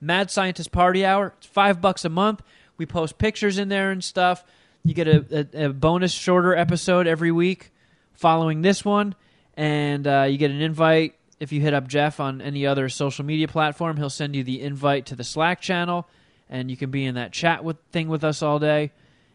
Mad 0.00 0.28
Scientist 0.28 0.72
Party 0.72 1.06
Hour. 1.06 1.34
It's 1.38 1.46
five 1.46 1.80
bucks 1.80 2.04
a 2.04 2.08
month. 2.08 2.42
We 2.76 2.84
post 2.84 3.16
pictures 3.16 3.58
in 3.58 3.68
there 3.68 3.92
and 3.92 4.02
stuff. 4.02 4.44
You 4.82 4.92
get 4.92 5.06
a, 5.06 5.46
a, 5.54 5.66
a 5.66 5.72
bonus 5.72 6.10
shorter 6.12 6.56
episode 6.56 7.06
every 7.06 7.30
week 7.30 7.70
following 8.12 8.62
this 8.62 8.84
one. 8.84 9.14
And 9.56 10.04
uh, 10.04 10.26
you 10.28 10.36
get 10.36 10.50
an 10.50 10.60
invite. 10.60 11.14
If 11.38 11.52
you 11.52 11.60
hit 11.60 11.74
up 11.74 11.86
Jeff 11.86 12.18
on 12.18 12.40
any 12.40 12.66
other 12.66 12.88
social 12.88 13.24
media 13.24 13.46
platform, 13.46 13.98
he'll 13.98 14.10
send 14.10 14.34
you 14.34 14.42
the 14.42 14.60
invite 14.60 15.06
to 15.06 15.16
the 15.16 15.22
Slack 15.22 15.60
channel, 15.60 16.08
and 16.50 16.70
you 16.70 16.76
can 16.76 16.90
be 16.90 17.04
in 17.04 17.14
that 17.14 17.32
chat 17.32 17.62
with 17.62 17.76
thing 17.92 18.08
with 18.08 18.24
us 18.24 18.42
all 18.42 18.58
day. 18.58 18.90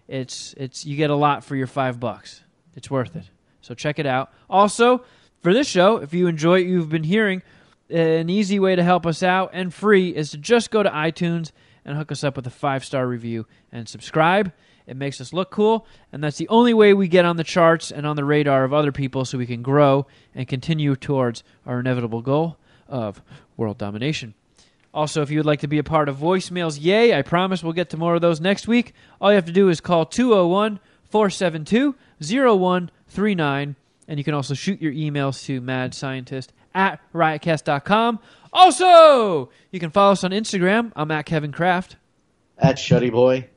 It's 0.07 0.53
it's 0.57 0.85
you 0.85 0.97
get 0.97 1.09
a 1.09 1.15
lot 1.15 1.43
for 1.43 1.55
your 1.55 1.67
five 1.67 1.99
bucks. 1.99 2.41
It's 2.75 2.89
worth 2.89 3.15
it. 3.15 3.25
So 3.61 3.73
check 3.75 3.99
it 3.99 4.05
out. 4.05 4.33
Also, 4.49 5.03
for 5.41 5.53
this 5.53 5.67
show, 5.67 5.97
if 5.97 6.13
you 6.13 6.27
enjoy 6.27 6.61
what 6.61 6.65
you've 6.65 6.89
been 6.89 7.03
hearing, 7.03 7.43
an 7.89 8.29
easy 8.29 8.59
way 8.59 8.75
to 8.75 8.83
help 8.83 9.05
us 9.05 9.23
out 9.23 9.51
and 9.53 9.73
free 9.73 10.09
is 10.09 10.31
to 10.31 10.37
just 10.37 10.71
go 10.71 10.83
to 10.83 10.89
iTunes 10.89 11.51
and 11.85 11.97
hook 11.97 12.11
us 12.11 12.23
up 12.23 12.35
with 12.35 12.45
a 12.45 12.51
five 12.51 12.85
star 12.85 13.07
review 13.07 13.45
and 13.71 13.87
subscribe. 13.87 14.51
It 14.85 14.97
makes 14.97 15.21
us 15.21 15.33
look 15.33 15.51
cool, 15.51 15.85
and 16.11 16.23
that's 16.23 16.37
the 16.37 16.49
only 16.49 16.73
way 16.73 16.95
we 16.95 17.07
get 17.07 17.23
on 17.23 17.37
the 17.37 17.43
charts 17.43 17.91
and 17.91 18.07
on 18.07 18.15
the 18.15 18.25
radar 18.25 18.63
of 18.63 18.73
other 18.73 18.91
people 18.91 19.23
so 19.23 19.37
we 19.37 19.45
can 19.45 19.61
grow 19.61 20.07
and 20.33 20.47
continue 20.47 20.95
towards 20.95 21.43
our 21.65 21.79
inevitable 21.79 22.21
goal 22.21 22.57
of 22.87 23.21
world 23.55 23.77
domination. 23.77 24.33
Also, 24.91 25.21
if 25.21 25.29
you 25.29 25.37
would 25.37 25.45
like 25.45 25.59
to 25.59 25.67
be 25.67 25.77
a 25.77 25.83
part 25.83 26.09
of 26.09 26.17
voicemails, 26.17 26.79
yay, 26.81 27.13
I 27.13 27.21
promise 27.21 27.63
we'll 27.63 27.73
get 27.73 27.91
to 27.91 27.97
more 27.97 28.15
of 28.15 28.21
those 28.21 28.41
next 28.41 28.67
week. 28.67 28.93
All 29.21 29.29
you 29.29 29.35
have 29.35 29.45
to 29.45 29.51
do 29.51 29.69
is 29.69 29.79
call 29.79 30.07
201 30.07 30.79
472 31.03 31.95
0139, 32.19 33.75
and 34.07 34.17
you 34.17 34.23
can 34.23 34.33
also 34.33 34.55
shoot 34.55 34.81
your 34.81 34.91
emails 34.91 35.45
to 35.45 35.61
madscientist 35.61 36.47
at 36.79 36.99
riotcast.com. 37.13 38.19
Also, 38.53 39.49
you 39.71 39.79
can 39.79 39.89
follow 39.91 40.13
us 40.13 40.23
on 40.23 40.31
Instagram. 40.31 40.91
I'm 40.95 41.11
at 41.11 41.25
Kevin 41.25 41.51
Kraft 41.51 41.97
At 42.57 42.77
Shuddy 42.77 43.11
Boy. 43.11 43.47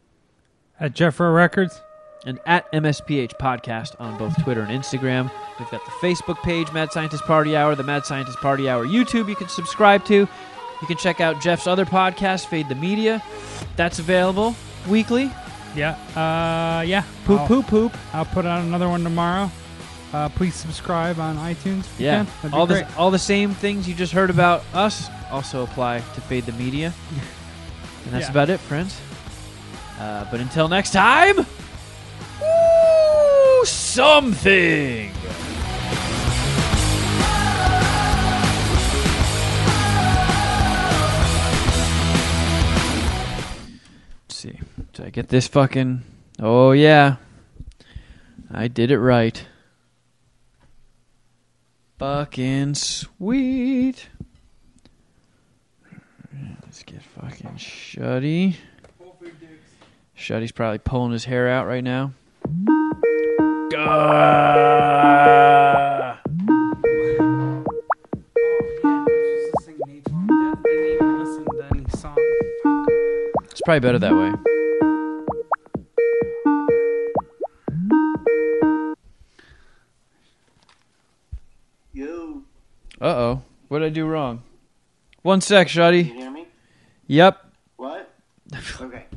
At 0.80 0.94
Jeffro 0.94 1.34
Records. 1.34 1.80
and 2.26 2.38
at 2.46 2.70
MSPH 2.72 3.32
Podcast 3.40 3.98
on 4.00 4.16
both 4.18 4.40
Twitter 4.44 4.60
and 4.62 4.70
Instagram. 4.70 5.30
We've 5.58 5.70
got 5.70 5.84
the 5.84 5.90
Facebook 6.06 6.40
page, 6.42 6.70
Mad 6.72 6.92
Scientist 6.92 7.24
Party 7.24 7.56
Hour, 7.56 7.74
the 7.74 7.82
Mad 7.82 8.04
Scientist 8.06 8.38
Party 8.38 8.68
Hour 8.68 8.86
YouTube 8.86 9.28
you 9.28 9.34
can 9.36 9.48
subscribe 9.48 10.04
to. 10.06 10.14
You 10.14 10.86
can 10.88 10.96
check 10.96 11.20
out 11.20 11.40
Jeff's 11.40 11.66
other 11.66 11.84
podcast, 11.84 12.46
Fade 12.46 12.68
the 12.68 12.74
Media. 12.74 13.22
That's 13.76 13.98
available 13.98 14.54
weekly. 14.88 15.30
Yeah. 15.74 15.92
Uh, 16.14 16.82
yeah. 16.82 17.02
Poop, 17.24 17.40
I'll, 17.40 17.46
poop, 17.48 17.66
poop. 17.66 17.96
I'll 18.12 18.24
put 18.26 18.44
out 18.46 18.62
another 18.62 18.88
one 18.88 19.02
tomorrow. 19.04 19.50
Uh, 20.12 20.28
please 20.30 20.54
subscribe 20.54 21.18
on 21.18 21.36
iTunes. 21.36 21.86
Yeah. 21.98 22.26
All 22.52 22.66
the, 22.66 22.86
all 22.96 23.10
the 23.10 23.18
same 23.18 23.54
things 23.54 23.88
you 23.88 23.94
just 23.94 24.12
heard 24.12 24.30
about 24.30 24.62
us 24.74 25.08
also 25.30 25.62
apply 25.62 26.00
to 26.00 26.20
Fade 26.20 26.46
the 26.46 26.52
Media. 26.52 26.92
And 28.04 28.12
that's 28.12 28.24
Yeah. 28.26 28.30
about 28.32 28.50
it, 28.50 28.58
friends. 28.58 29.00
Uh, 29.96 30.24
but 30.28 30.40
until 30.40 30.66
next 30.66 30.90
time, 30.90 31.36
woo, 32.40 33.64
something. 33.64 35.12
did 44.92 45.06
I 45.06 45.10
get 45.10 45.28
this 45.28 45.48
fucking. 45.48 46.02
Oh 46.40 46.72
yeah, 46.72 47.16
I 48.50 48.68
did 48.68 48.90
it 48.90 48.98
right. 48.98 49.46
Fucking 52.02 52.74
sweet. 52.74 54.08
Let's 56.64 56.82
get 56.82 57.00
fucking 57.00 57.52
Shuddy. 57.58 58.56
Shuddy's 60.18 60.50
probably 60.50 60.78
pulling 60.78 61.12
his 61.12 61.26
hair 61.26 61.48
out 61.48 61.68
right 61.68 61.84
now. 61.84 62.12
It's 73.48 73.60
probably 73.64 73.78
better 73.78 74.00
that 74.00 74.16
way. 74.16 74.32
Yo, 82.02 82.42
Uh 83.00 83.06
oh. 83.06 83.42
What 83.68 83.78
did 83.78 83.86
I 83.86 83.90
do 83.90 84.06
wrong? 84.06 84.42
One 85.22 85.40
sec, 85.40 85.68
Shuddy. 85.68 85.98
you 85.98 86.14
hear 86.14 86.30
me? 86.32 86.46
Yep. 87.06 87.38
What? 87.76 88.12
Okay. 88.80 89.04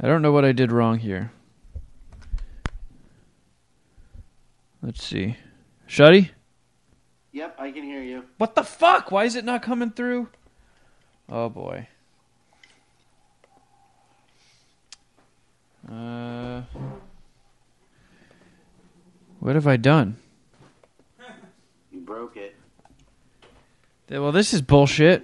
I 0.00 0.06
don't 0.06 0.22
know 0.22 0.30
what 0.30 0.44
I 0.44 0.52
did 0.52 0.70
wrong 0.70 1.00
here. 1.00 1.32
Let's 4.82 5.02
see. 5.02 5.36
Shuddy? 5.88 6.30
Yep, 7.32 7.56
I 7.58 7.72
can 7.72 7.82
hear 7.82 8.02
you. 8.02 8.22
What 8.38 8.54
the 8.54 8.62
fuck? 8.62 9.10
Why 9.10 9.24
is 9.24 9.34
it 9.34 9.44
not 9.44 9.62
coming 9.62 9.90
through? 9.90 10.28
Oh 11.28 11.48
boy. 11.48 11.88
Uh, 15.90 16.62
what 19.40 19.56
have 19.56 19.66
I 19.66 19.76
done? 19.76 20.18
You 22.16 22.22
broke 22.22 22.36
it. 22.38 22.56
Yeah, 24.08 24.20
Well, 24.20 24.32
this 24.32 24.54
is 24.54 24.62
bullshit. 24.62 25.22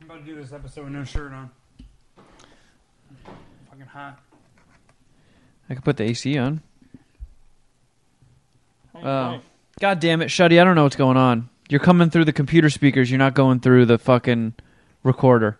I'm 0.00 0.06
about 0.06 0.24
to 0.24 0.24
do 0.24 0.36
this 0.36 0.52
episode 0.52 0.84
with 0.84 0.92
no 0.92 1.02
shirt 1.02 1.32
on. 1.32 1.50
Fucking 3.70 3.86
hot. 3.86 4.20
I 5.68 5.74
could 5.74 5.82
put 5.82 5.96
the 5.96 6.04
AC 6.04 6.38
on. 6.38 6.62
Oh. 8.94 9.40
God 9.80 9.98
damn 9.98 10.22
it, 10.22 10.28
Shuddy, 10.28 10.60
I 10.60 10.64
don't 10.64 10.76
know 10.76 10.84
what's 10.84 10.94
going 10.94 11.16
on. 11.16 11.48
You're 11.68 11.80
coming 11.80 12.08
through 12.08 12.26
the 12.26 12.32
computer 12.32 12.70
speakers, 12.70 13.10
you're 13.10 13.18
not 13.18 13.34
going 13.34 13.58
through 13.58 13.86
the 13.86 13.98
fucking 13.98 14.54
recorder. 15.02 15.58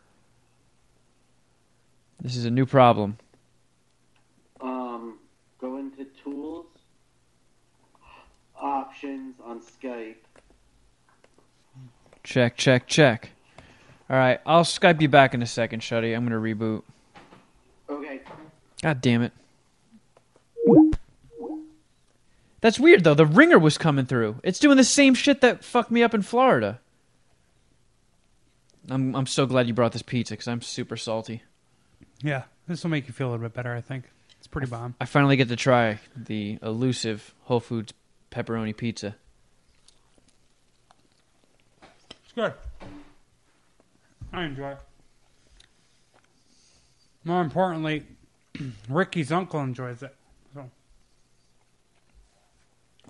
This 2.20 2.36
is 2.36 2.44
a 2.44 2.51
new 2.52 2.66
problem. 2.66 3.18
Um, 4.60 5.18
go 5.60 5.78
into 5.78 6.05
tools, 6.22 6.66
options 8.64 9.34
on 9.45 9.61
Skype. 9.61 10.16
Check, 12.23 12.57
check, 12.57 12.87
check. 12.87 13.31
Alright, 14.11 14.41
I'll 14.47 14.65
Skype 14.65 15.01
you 15.01 15.09
back 15.09 15.35
in 15.35 15.43
a 15.43 15.47
second, 15.47 15.81
Shuddy. 15.81 16.16
I'm 16.16 16.25
gonna 16.25 16.41
reboot. 16.41 16.83
Okay. 17.89 18.21
God 18.83 19.01
damn 19.01 19.23
it. 19.23 19.33
That's 22.61 22.81
weird 22.81 23.05
though. 23.05 23.15
The 23.15 23.27
ringer 23.27 23.59
was 23.59 23.77
coming 23.77 24.07
through. 24.07 24.37
It's 24.43 24.59
doing 24.59 24.79
the 24.79 24.85
same 24.85 25.15
shit 25.15 25.43
that 25.43 25.62
fucked 25.62 25.91
me 25.91 26.03
up 26.03 26.15
in 26.15 26.23
Florida. 26.23 26.81
I'm 28.89 29.15
I'm 29.15 29.27
so 29.27 29.45
glad 29.47 29.66
you 29.69 29.75
brought 29.75 29.93
this 29.93 30.03
pizza 30.03 30.33
because 30.35 30.49
I'm 30.49 30.62
super 30.62 30.97
salty. 30.97 31.43
Yeah, 32.23 32.45
this 32.66 32.83
will 32.83 32.91
make 32.91 33.07
you 33.07 33.12
feel 33.12 33.29
a 33.29 33.31
little 33.33 33.45
bit 33.45 33.53
better. 33.55 33.75
I 33.75 33.83
think 33.83 34.05
it's 34.39 34.47
pretty 34.47 34.69
bomb. 34.69 34.95
I 34.99 35.05
finally 35.05 35.37
get 35.37 35.49
to 35.49 35.57
try 35.57 35.99
the 36.16 36.59
elusive 36.62 37.35
Whole 37.43 37.61
Foods 37.61 37.93
pepperoni 38.31 38.75
pizza. 38.77 39.16
It's 41.83 42.23
good. 42.35 42.52
I 44.32 44.44
enjoy 44.44 44.73
it. 44.73 44.78
More 47.24 47.40
importantly, 47.40 48.05
Ricky's 48.89 49.32
uncle 49.32 49.61
enjoys 49.61 50.02
it. 50.02 50.15
So 50.52 50.70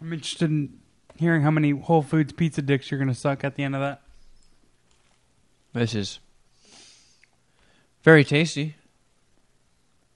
I'm 0.01 0.13
interested 0.13 0.51
in 0.51 0.79
hearing 1.17 1.43
how 1.43 1.51
many 1.51 1.71
Whole 1.71 2.03
Foods 2.03 2.33
pizza 2.33 2.63
dicks 2.63 2.91
you're 2.91 3.01
gonna 3.01 3.15
suck 3.15 3.45
at 3.45 3.57
the 3.57 3.63
end 3.63 3.75
of 3.75 3.81
that. 3.81 4.03
This 5.73 5.95
is 5.95 6.21
very 8.03 8.23
tasty. 8.23 8.77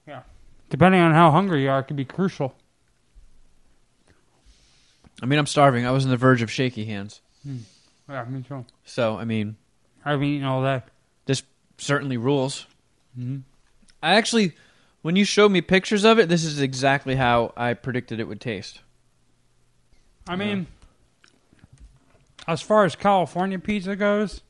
Yeah. 0.06 0.22
Depending 0.70 1.00
on 1.00 1.12
how 1.12 1.30
hungry 1.30 1.62
you 1.64 1.70
are, 1.70 1.80
it 1.80 1.84
could 1.84 1.96
be 1.96 2.04
crucial. 2.04 2.54
I 5.20 5.26
mean, 5.26 5.38
I'm 5.38 5.46
starving. 5.46 5.84
I 5.84 5.90
was 5.90 6.04
on 6.04 6.10
the 6.10 6.16
verge 6.16 6.42
of 6.42 6.50
shaky 6.50 6.84
hands. 6.84 7.20
Hmm. 7.42 7.58
Yeah, 8.08 8.24
me 8.24 8.42
too. 8.42 8.64
So, 8.84 9.18
I 9.18 9.24
mean, 9.24 9.56
I've 10.04 10.22
eating 10.22 10.44
all 10.44 10.62
day. 10.62 10.82
this 11.26 11.42
certainly 11.76 12.16
rules. 12.16 12.66
Mhm. 13.18 13.42
I 14.02 14.14
actually, 14.14 14.52
when 15.02 15.14
you 15.16 15.24
showed 15.24 15.50
me 15.52 15.60
pictures 15.60 16.04
of 16.04 16.18
it, 16.18 16.28
this 16.28 16.44
is 16.44 16.60
exactly 16.60 17.16
how 17.16 17.52
I 17.56 17.74
predicted 17.74 18.18
it 18.20 18.24
would 18.28 18.40
taste. 18.40 18.80
I 20.26 20.36
mean, 20.36 20.66
as 22.46 22.60
far 22.62 22.84
as 22.84 22.94
California 22.96 23.58
pizza 23.58 23.96
goes, 23.96 24.42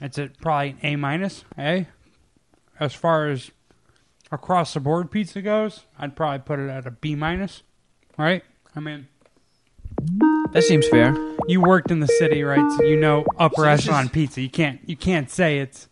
it's 0.00 0.18
at 0.18 0.38
probably 0.40 0.70
an 0.70 0.78
A 0.82 0.96
minus, 0.96 1.44
A. 1.58 1.86
As 2.80 2.94
far 2.94 3.28
as 3.28 3.50
across 4.30 4.74
the 4.74 4.80
board 4.80 5.10
pizza 5.10 5.42
goes, 5.42 5.84
I'd 5.98 6.14
probably 6.14 6.40
put 6.40 6.58
it 6.60 6.68
at 6.70 6.86
a 6.86 6.90
B 6.92 7.14
minus, 7.16 7.62
right? 8.16 8.44
I 8.76 8.80
mean, 8.80 9.08
That 10.52 10.62
seems 10.64 10.88
fair. 10.88 11.14
you 11.46 11.60
worked 11.60 11.90
in 11.90 12.00
the 12.00 12.06
city, 12.06 12.42
right? 12.42 12.70
So 12.78 12.84
you 12.84 12.96
know 12.96 13.24
upper 13.38 13.56
So 13.56 13.62
this 13.64 13.80
echelon 13.84 14.04
is- 14.06 14.10
pizza. 14.10 14.40
You 14.40 14.50
can't 14.50 14.80
you 14.88 14.96
can't 14.96 15.30
say 15.30 15.58
it's 15.60 15.88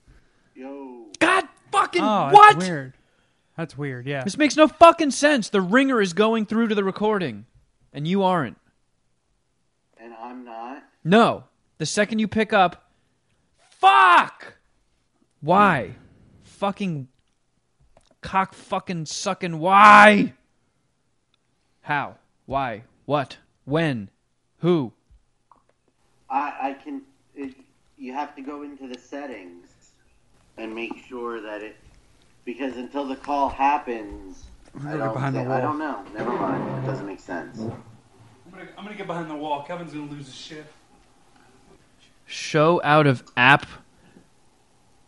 Yo. 0.54 1.06
God 1.18 1.44
fucking 1.70 2.02
oh 2.02 2.30
what? 2.32 2.54
That's 2.58 2.68
weird. 2.68 2.92
That's 3.56 3.78
weird. 3.78 4.06
Yeah. 4.06 4.24
This 4.24 4.36
makes 4.36 4.56
no 4.56 4.68
fucking 4.68 5.10
sense. 5.12 5.48
The 5.50 5.60
ringer 5.60 6.00
is 6.00 6.12
going 6.12 6.46
through 6.46 6.68
to 6.68 6.74
the 6.74 6.84
recording, 6.84 7.46
and 7.92 8.06
you 8.06 8.22
aren't. 8.22 8.58
And 9.98 10.12
I'm 10.14 10.44
not. 10.44 10.82
No. 11.04 11.44
The 11.78 11.86
second 11.86 12.18
you 12.18 12.28
pick 12.28 12.52
up, 12.52 12.90
fuck. 13.70 14.54
Why? 15.40 15.92
Fucking 16.42 17.08
cock 18.22 18.52
fucking 18.54 19.06
sucking. 19.06 19.58
Why? 19.58 20.34
How? 21.82 22.16
Why? 22.46 22.82
What? 23.04 23.36
When? 23.64 24.10
Who? 24.60 24.92
I, 26.30 26.54
I 26.60 26.72
can. 26.82 27.02
It, 27.34 27.54
you 27.98 28.12
have 28.12 28.34
to 28.36 28.42
go 28.42 28.62
into 28.62 28.88
the 28.88 28.98
settings 28.98 29.68
and 30.56 30.74
make 30.74 30.96
sure 31.08 31.40
that 31.40 31.62
it. 31.62 31.76
Because 32.44 32.76
until 32.76 33.04
the 33.04 33.16
call 33.16 33.48
happens, 33.48 34.44
I 34.78 34.82
gonna 34.82 34.98
don't, 34.98 35.12
behind 35.14 35.36
the 35.36 35.40
I 35.40 35.60
don't 35.60 35.78
know. 35.78 36.04
Never 36.14 36.30
mind. 36.30 36.84
It 36.84 36.86
doesn't 36.86 37.06
make 37.06 37.20
sense. 37.20 37.60
I'm 37.60 37.72
gonna, 38.50 38.68
I'm 38.78 38.84
gonna 38.84 38.96
get 38.96 39.06
behind 39.06 39.30
the 39.30 39.34
wall. 39.34 39.62
Kevin's 39.62 39.92
gonna 39.92 40.10
lose 40.10 40.26
his 40.26 40.34
shit. 40.34 40.66
Show 42.24 42.80
out 42.82 43.06
of 43.06 43.24
app 43.36 43.66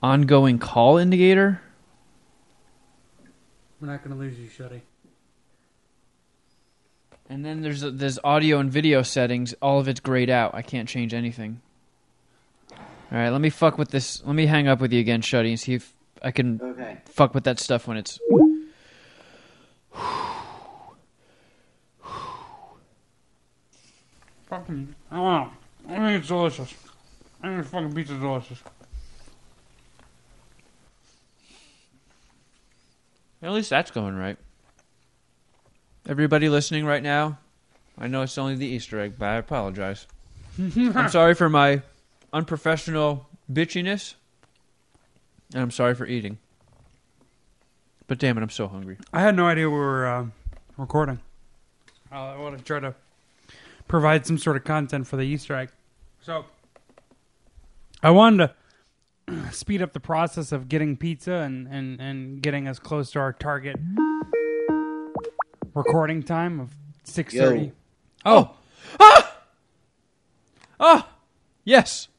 ongoing 0.03 0.59
call 0.59 0.97
indicator? 0.97 1.61
We're 3.81 3.89
not 3.89 4.03
gonna 4.03 4.17
lose 4.17 4.39
you, 4.39 4.49
Shuddy. 4.49 4.81
And 7.31 7.45
then 7.45 7.61
there's 7.61 7.83
there's 7.83 8.19
audio 8.25 8.59
and 8.59 8.71
video 8.71 9.03
settings. 9.03 9.53
All 9.61 9.79
of 9.79 9.89
it's 9.89 10.01
grayed 10.01 10.31
out. 10.31 10.55
I 10.55 10.63
can't 10.63 10.89
change 10.89 11.13
anything. 11.13 11.61
All 12.73 12.79
right, 13.19 13.31
let 13.31 13.41
me 13.41 13.51
fuck 13.51 13.79
with 13.79 13.91
this. 13.91 14.23
Let 14.25 14.35
me 14.35 14.47
hang 14.47 14.69
up 14.69 14.81
with 14.81 14.93
you 14.93 15.01
again, 15.01 15.21
Shuddy, 15.23 15.49
and 15.51 15.61
see 15.61 15.75
if 15.75 15.95
I 16.23 16.31
can 16.31 16.61
Okay. 16.61 16.99
fuck 17.07 17.35
with 17.35 17.45
that 17.45 17.59
stuff 17.59 17.87
when 17.87 17.97
it's. 17.97 18.19
Fucking, 24.47 24.95
I 25.11 25.17
don't 25.17 25.25
know. 25.25 25.51
I 25.89 25.97
think 26.07 26.21
it's 26.21 26.29
delicious. 26.29 26.75
I 27.43 27.49
think 27.49 27.63
this 27.63 27.71
fucking 27.71 27.93
pizza's 27.95 28.19
delicious. 28.21 28.63
At 33.43 33.53
least 33.53 33.71
that's 33.71 33.91
going 33.91 34.17
right. 34.17 34.37
Everybody 36.09 36.49
listening 36.49 36.87
right 36.87 37.03
now, 37.03 37.39
I 37.99 38.07
know 38.07 38.23
it's 38.23 38.39
only 38.39 38.55
the 38.55 38.65
Easter 38.65 38.99
egg, 38.99 39.17
but 39.19 39.27
I 39.27 39.35
apologize. 39.37 40.07
I'm 40.59 41.11
sorry 41.11 41.35
for 41.35 41.51
my 41.51 41.83
unprofessional 42.33 43.29
bitchiness, 43.53 44.15
and 45.53 45.61
I'm 45.61 45.71
sorry 45.71 45.95
for 45.95 46.07
eating. 46.07 46.39
But 48.07 48.19
damn 48.19 48.39
it, 48.39 48.43
I'm 48.43 48.49
so 48.49 48.69
hungry. 48.69 48.97
I 49.13 49.21
had 49.21 49.37
no 49.37 49.45
idea 49.45 49.69
we 49.69 49.77
were 49.77 50.07
uh, 50.07 50.27
recording. 50.79 51.21
I 52.11 52.39
want 52.39 52.57
to 52.57 52.65
try 52.65 52.81
to 52.81 52.95
provide 53.87 54.25
some 54.25 54.39
sort 54.39 54.57
of 54.57 54.65
content 54.65 55.07
for 55.07 55.19
the 55.19 55.25
Easter 55.25 55.55
egg. 55.55 55.69
So, 56.23 56.47
I 58.03 58.13
wanted 58.13 58.49
to 59.27 59.53
speed 59.53 59.83
up 59.83 59.93
the 59.93 60.01
process 60.01 60.53
of 60.53 60.71
getting 60.71 60.97
pizza 60.97 61.35
and, 61.35 61.69
and, 61.69 62.01
and 62.01 62.41
getting 62.41 62.67
us 62.67 62.79
close 62.79 63.11
to 63.11 63.19
our 63.19 63.35
target 63.35 63.77
recording 65.79 66.23
time 66.23 66.61
of 66.61 66.71
six 67.05 67.35
thirty. 67.35 67.67
Yo. 68.27 68.51
Oh, 69.01 69.35
ah, 70.81 71.09
yes. 71.65 72.09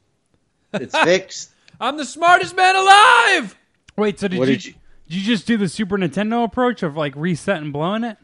It's 0.72 0.96
fixed. 0.96 1.50
I'm 1.80 1.96
the 1.96 2.04
smartest 2.04 2.54
man 2.56 2.76
alive. 2.76 3.56
wait. 3.96 4.20
So 4.20 4.28
did 4.28 4.38
What 4.38 4.48
you, 4.48 4.54
did 4.56 4.64
you- 4.66 4.74
did 5.08 5.16
you 5.18 5.24
just 5.24 5.44
do 5.46 5.56
the 5.56 5.68
Super 5.68 5.98
Nintendo 5.98 6.44
approach 6.44 6.84
of 6.84 6.96
like 6.96 7.12
reset 7.16 7.60
and 7.60 7.72
blowing 7.72 8.04
it? 8.04 8.16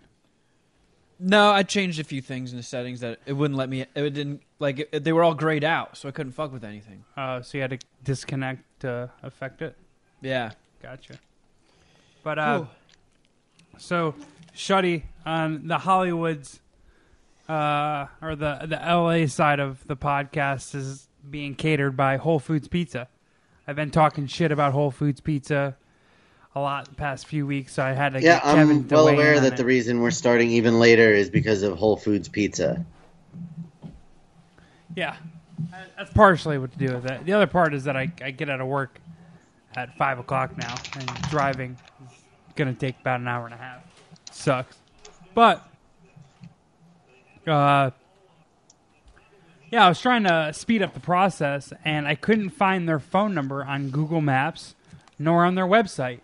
No, 1.19 1.51
I 1.51 1.65
changed 1.65 1.99
a 1.99 2.05
few 2.05 2.21
things 2.21 2.53
in 2.53 2.59
the 2.59 2.63
settings 2.63 3.01
that 3.01 3.19
it 3.27 3.33
wouldn't 3.33 3.59
let 3.59 3.69
me. 3.69 3.81
It 3.81 4.11
didn't 4.15 4.43
like 4.61 4.89
it, 4.93 5.03
they 5.03 5.13
were 5.13 5.25
all 5.25 5.35
grayed 5.35 5.65
out, 5.65 5.97
so 5.97 6.09
I 6.09 6.13
couldn't 6.13 6.33
fuck 6.33 6.53
with 6.53 6.63
anything. 6.63 7.05
Uh, 7.17 7.43
so 7.43 7.59
you 7.59 7.63
had 7.63 7.71
to 7.71 7.79
disconnect 8.05 8.63
to 8.81 9.11
affect 9.25 9.63
it. 9.63 9.77
Yeah. 10.23 10.53
Gotcha. 10.81 11.19
But 12.23 12.39
uh, 12.39 12.65
so 13.79 14.15
Shuddy 14.55 15.03
on 15.27 15.67
the 15.67 15.77
Hollywoods, 15.79 16.61
uh, 17.49 18.07
or 18.23 18.37
the 18.37 18.61
the 18.67 18.77
LA 18.77 19.27
side 19.27 19.61
of 19.61 19.87
the 19.87 19.97
podcast 19.97 20.75
is 20.75 21.09
being 21.29 21.55
catered 21.55 21.97
by 21.97 22.17
Whole 22.17 22.39
Foods 22.39 22.69
Pizza. 22.69 23.09
I've 23.67 23.77
been 23.77 23.91
talking 23.91 24.27
shit 24.29 24.53
about 24.53 24.73
Whole 24.73 24.93
Foods 24.93 25.21
Pizza 25.21 25.77
a 26.55 26.61
lot 26.61 26.89
the 26.89 26.95
past 26.95 27.27
few 27.27 27.47
weeks, 27.47 27.75
so 27.75 27.85
I 27.85 27.93
had 27.93 28.15
to. 28.15 28.23
Yeah, 28.23 28.37
get 28.39 28.47
I'm 28.47 28.89
to 28.89 28.95
well 28.95 29.09
aware 29.09 29.39
that 29.41 29.55
it. 29.55 29.57
the 29.57 29.65
reason 29.65 30.01
we're 30.01 30.11
starting 30.13 30.51
even 30.53 30.79
later 30.79 31.13
is 31.13 31.29
because 31.29 31.63
of 31.63 31.77
Whole 31.77 31.97
Foods 31.97 32.29
Pizza. 32.29 32.85
Yeah, 34.95 35.17
that's 35.99 36.11
partially 36.13 36.57
what 36.57 36.73
to 36.73 36.79
do 36.79 36.95
with 36.95 37.05
it. 37.05 37.27
The 37.27 37.35
other 37.35 37.47
part 37.47 37.75
is 37.75 37.85
that 37.85 37.97
I, 37.97 38.11
I 38.23 38.31
get 38.31 38.49
out 38.49 38.61
of 38.63 38.69
work 38.69 38.99
at 39.75 39.95
five 39.99 40.19
o'clock 40.19 40.57
now, 40.57 40.75
and 40.95 41.07
driving 41.29 41.77
is 42.07 42.17
gonna 42.55 42.73
take 42.73 42.99
about 43.01 43.21
an 43.21 43.29
hour 43.29 43.45
and 43.45 43.53
a 43.55 43.59
half. 43.59 43.83
Sucks, 44.31 44.79
but 45.37 45.69
uh, 47.47 47.91
yeah, 49.71 49.85
I 49.85 49.89
was 49.91 50.01
trying 50.01 50.25
to 50.25 50.51
speed 50.55 50.81
up 50.81 50.95
the 50.95 51.01
process, 51.01 51.75
and 51.85 52.09
I 52.09 52.15
couldn't 52.15 52.51
find 52.51 52.89
their 52.89 52.99
phone 52.99 53.35
number 53.35 53.63
on 53.63 53.91
Google 53.91 54.23
Maps 54.23 54.75
nor 55.19 55.45
on 55.45 55.55
their 55.55 55.67
website. 55.67 56.21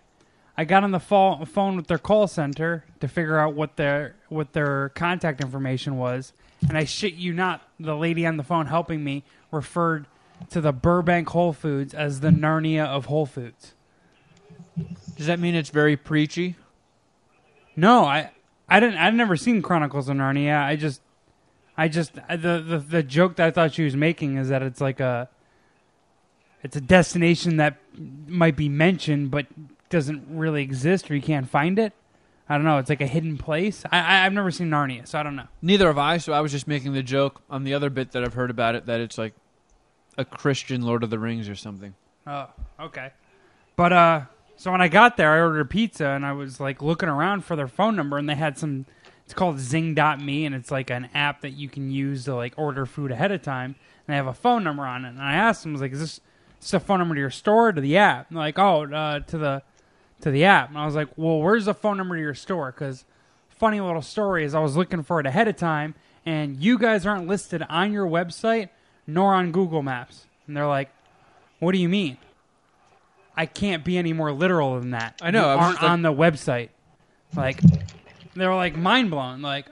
I 0.57 0.65
got 0.65 0.83
on 0.83 0.93
the 0.93 0.99
pho- 0.99 1.45
phone 1.45 1.77
with 1.77 1.89
their 1.89 1.99
call 1.99 2.27
center 2.27 2.87
to 3.01 3.09
figure 3.09 3.39
out 3.39 3.53
what 3.53 3.77
their 3.77 4.17
what 4.31 4.55
their 4.55 4.89
contact 4.89 5.43
information 5.43 5.99
was, 5.99 6.33
and 6.67 6.79
I 6.79 6.85
shit 6.85 7.13
you 7.13 7.35
not, 7.35 7.61
the 7.79 7.95
lady 7.95 8.27
on 8.27 8.39
the 8.39 8.43
phone 8.43 8.65
helping 8.65 9.05
me 9.05 9.25
referred 9.51 10.07
to 10.49 10.63
the 10.63 10.73
Burbank 10.73 11.29
Whole 11.29 11.53
Foods 11.53 11.93
as 11.93 12.21
the 12.21 12.31
Narnia 12.31 12.87
of 12.87 13.07
Whole 13.07 13.27
Foods. 13.27 13.75
Does 15.19 15.27
that 15.27 15.39
mean 15.39 15.55
it's 15.55 15.69
very 15.69 15.99
preachy? 15.99 16.57
No, 17.77 18.07
I 18.07 18.31
I 18.73 18.81
didn't 18.81 18.97
I'd 18.97 19.15
never 19.15 19.37
seen 19.37 19.61
Chronicles 19.61 20.09
of 20.09 20.17
Narnia. 20.17 20.65
I 20.65 20.77
just 20.77 21.03
I 21.77 21.89
just 21.89 22.15
the 22.15 22.65
the 22.67 22.79
the 22.79 23.03
joke 23.03 23.37
that 23.37 23.47
I 23.47 23.51
thought 23.51 23.75
she 23.75 23.85
was 23.85 23.95
making 23.95 24.39
is 24.39 24.49
that 24.49 24.63
it's 24.63 24.81
like 24.81 24.99
a 24.99 25.29
it's 26.63 26.75
a 26.75 26.81
destination 26.81 27.59
that 27.59 27.77
might 28.27 28.57
be 28.57 28.71
mentioned 28.71 29.31
but 29.31 29.47
doesn't 29.91 30.25
really 30.31 30.63
exist 30.63 31.11
or 31.11 31.15
you 31.15 31.21
can't 31.21 31.51
find 31.51 31.79
it. 31.79 31.93
I 32.49 32.55
don't 32.55 32.65
know. 32.65 32.79
It's 32.79 32.89
like 32.89 33.03
a 33.03 33.07
hidden 33.07 33.37
place. 33.37 33.85
I, 33.93 33.99
I 33.99 34.25
I've 34.25 34.33
never 34.33 34.51
seen 34.51 34.71
Narnia, 34.71 35.07
so 35.07 35.19
I 35.19 35.23
don't 35.23 35.37
know. 35.37 35.49
Neither 35.61 35.89
have 35.89 35.99
I. 35.99 36.17
So 36.17 36.33
I 36.33 36.41
was 36.41 36.51
just 36.51 36.67
making 36.67 36.95
the 36.95 37.03
joke 37.03 37.43
on 37.51 37.65
the 37.65 37.75
other 37.75 37.91
bit 37.91 38.13
that 38.13 38.25
I've 38.25 38.35
heard 38.35 38.51
about 38.51 38.75
it 38.75 38.87
that 38.87 39.01
it's 39.01 39.19
like 39.19 39.35
a 40.17 40.25
Christian 40.25 40.81
Lord 40.81 41.05
of 41.05 41.11
the 41.11 41.19
Rings 41.19 41.47
or 41.47 41.57
something. 41.57 41.95
Oh, 42.27 42.49
okay. 42.81 43.11
But 43.77 43.93
uh 43.93 44.23
so 44.57 44.71
when 44.71 44.81
I 44.81 44.89
got 44.89 45.17
there 45.17 45.31
I 45.31 45.41
ordered 45.41 45.61
a 45.61 45.65
pizza 45.65 46.09
and 46.09 46.25
I 46.25 46.33
was 46.33 46.61
like 46.61 46.83
looking 46.83 47.09
around 47.09 47.45
for 47.45 47.57
their 47.57 47.69
phone 47.69 47.97
number 47.97 48.19
and 48.19 48.29
they 48.29 48.35
had 48.35 48.59
some 48.59 48.87
it's 49.25 49.35
called 49.35 49.59
Zing.me 49.59 50.45
and 50.45 50.55
it's 50.55 50.71
like 50.71 50.91
an 50.91 51.09
app 51.15 51.41
that 51.43 51.51
you 51.51 51.69
can 51.69 51.91
use 51.91 52.25
to 52.25 52.35
like 52.35 52.55
order 52.57 52.87
food 52.87 53.11
ahead 53.11 53.33
of 53.33 53.43
time 53.43 53.77
and 54.07 54.13
they 54.13 54.17
have 54.17 54.27
a 54.27 54.35
phone 54.35 54.65
number 54.65 54.85
on 54.85 55.05
it 55.05 55.11
and 55.11 55.23
I 55.23 55.35
asked 55.35 55.63
them 55.63 55.73
I 55.73 55.75
was 55.75 55.81
like 55.81 55.93
is 55.93 56.01
this, 56.01 56.13
is 56.13 56.21
this 56.61 56.75
a 56.75 56.81
phone 56.81 56.99
number 56.99 57.15
to 57.15 57.21
your 57.21 57.31
store 57.31 57.69
or 57.69 57.73
to 57.73 57.81
the 57.81 57.97
app? 57.97 58.29
And 58.29 58.37
they're 58.37 58.45
like, 58.45 58.59
"Oh, 58.59 58.85
uh, 58.85 59.21
to 59.21 59.39
the 59.39 59.63
to 60.21 60.31
the 60.31 60.45
app." 60.45 60.69
And 60.69 60.79
I 60.79 60.87
was 60.87 60.95
like, 60.95 61.09
"Well, 61.17 61.41
where's 61.41 61.65
the 61.65 61.75
phone 61.75 61.97
number 61.97 62.15
to 62.15 62.23
your 62.23 62.35
store?" 62.35 62.71
cuz 62.71 63.05
funny 63.49 63.81
little 63.81 64.03
story 64.03 64.45
is 64.45 64.55
I 64.55 64.61
was 64.61 64.77
looking 64.77 65.03
for 65.03 65.19
it 65.19 65.27
ahead 65.27 65.49
of 65.49 65.57
time 65.57 65.95
and 66.25 66.63
you 66.63 66.79
guys 66.79 67.05
aren't 67.07 67.27
listed 67.27 67.65
on 67.69 67.93
your 67.93 68.07
website 68.07 68.69
nor 69.07 69.35
on 69.35 69.51
Google 69.51 69.83
Maps. 69.83 70.27
And 70.47 70.57
they're 70.57 70.67
like, 70.69 70.91
"What 71.59 71.73
do 71.73 71.79
you 71.79 71.89
mean?" 71.89 72.19
I 73.37 73.47
can't 73.47 73.85
be 73.85 73.97
any 73.99 74.13
more 74.13 74.33
literal 74.33 74.79
than 74.79 74.91
that. 74.91 75.19
I 75.23 75.31
know, 75.31 75.43
You 75.43 75.47
I 75.47 75.55
was 75.57 75.63
aren't 75.65 75.75
just 75.77 75.83
like- 75.83 75.91
on 75.93 76.03
the 76.03 76.13
website. 76.13 76.69
Like 77.35 77.61
they 78.35 78.47
were 78.47 78.55
like 78.55 78.77
mind 78.77 79.11
blown. 79.11 79.41
Like, 79.43 79.67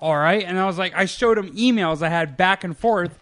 all 0.00 0.16
right, 0.16 0.44
and 0.44 0.58
I 0.58 0.66
was 0.66 0.78
like, 0.78 0.94
I 0.94 1.06
showed 1.06 1.36
them 1.38 1.50
emails 1.56 2.02
I 2.02 2.08
had 2.08 2.36
back 2.36 2.62
and 2.64 2.76
forth 2.76 3.18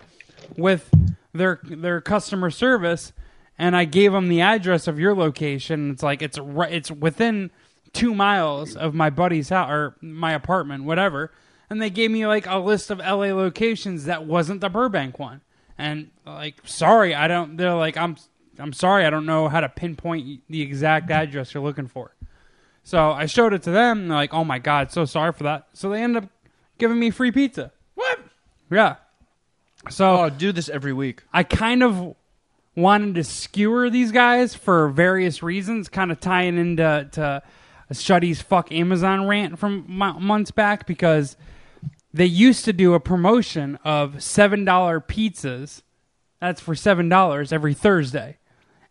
with 0.57 0.91
their 1.33 1.59
their 1.65 2.01
customer 2.03 2.51
service, 2.51 3.13
and 3.59 3.75
I 3.75 3.85
gave 3.87 4.13
them 4.13 4.29
the 4.29 4.41
address 4.43 4.87
of 4.89 4.99
your 4.99 5.15
location. 5.15 5.91
It's 5.91 6.03
like 6.03 6.21
it's 6.21 6.39
right, 6.39 6.73
it's 6.73 6.91
within 6.91 7.51
two 7.95 8.15
miles 8.15 8.77
of 8.77 8.93
my 8.95 9.09
buddy's 9.11 9.49
house 9.51 9.71
or 9.71 9.97
my 10.03 10.33
apartment, 10.33 10.85
whatever. 10.85 11.31
And 11.71 11.81
they 11.81 11.89
gave 11.91 12.11
me 12.11 12.27
like 12.27 12.47
a 12.47 12.59
list 12.59 12.91
of 12.91 12.99
LA 12.99 13.33
locations 13.33 14.05
that 14.05 14.27
wasn't 14.27 14.61
the 14.61 14.69
Burbank 14.69 15.19
one. 15.19 15.41
And 15.79 16.11
like, 16.27 16.57
sorry, 16.65 17.15
I 17.15 17.29
don't. 17.29 17.57
They're 17.57 17.75
like, 17.75 17.97
I'm 17.97 18.17
I'm 18.59 18.73
sorry, 18.73 19.05
I 19.07 19.11
don't 19.11 19.27
know 19.27 19.49
how 19.49 19.61
to 19.61 19.69
pinpoint 19.69 20.43
the 20.49 20.61
exact 20.63 21.11
address 21.11 21.55
you're 21.55 21.63
looking 21.63 21.89
for. 21.89 22.15
So 22.85 23.11
I 23.13 23.27
showed 23.27 23.53
it 23.53 23.63
to 23.63 23.71
them. 23.71 24.01
And 24.03 24.11
they're 24.11 24.19
like, 24.19 24.35
oh 24.35 24.45
my 24.45 24.59
god, 24.59 24.91
so 24.91 25.05
sorry 25.05 25.33
for 25.33 25.45
that. 25.45 25.69
So 25.73 25.89
they 25.91 26.03
end 26.03 26.17
up 26.17 26.25
giving 26.79 26.99
me 26.99 27.11
free 27.11 27.31
pizza. 27.33 27.73
What? 27.95 28.19
Yeah. 28.71 28.97
So 29.91 30.23
Oh, 30.23 30.31
do 30.31 30.53
this 30.53 30.69
every 30.69 30.93
week. 30.93 31.23
I 31.33 31.43
kind 31.43 31.83
of 31.83 32.15
wanted 32.75 33.15
to 33.17 33.25
skewer 33.25 33.91
these 33.91 34.13
guys 34.13 34.55
for 34.55 34.89
various 34.89 35.43
reasons, 35.43 35.89
kind 35.89 36.11
of 36.11 36.21
tying 36.21 36.57
into 36.59 37.09
to 37.13 37.43
Shuddy's 37.93 38.41
fuck 38.41 38.73
Amazon 38.73 39.27
rant 39.27 39.59
from 39.59 39.85
months 39.89 40.51
back 40.51 40.87
because 40.87 41.37
they 42.13 42.25
used 42.27 42.65
to 42.65 42.73
do 42.73 42.95
a 42.95 43.01
promotion 43.01 43.79
of 43.85 44.23
seven 44.23 44.65
dollar 44.65 45.01
pizzas. 45.01 45.83
That's 46.41 46.61
for 46.61 46.75
seven 46.75 47.09
dollars 47.09 47.53
every 47.53 47.75
Thursday, 47.75 48.39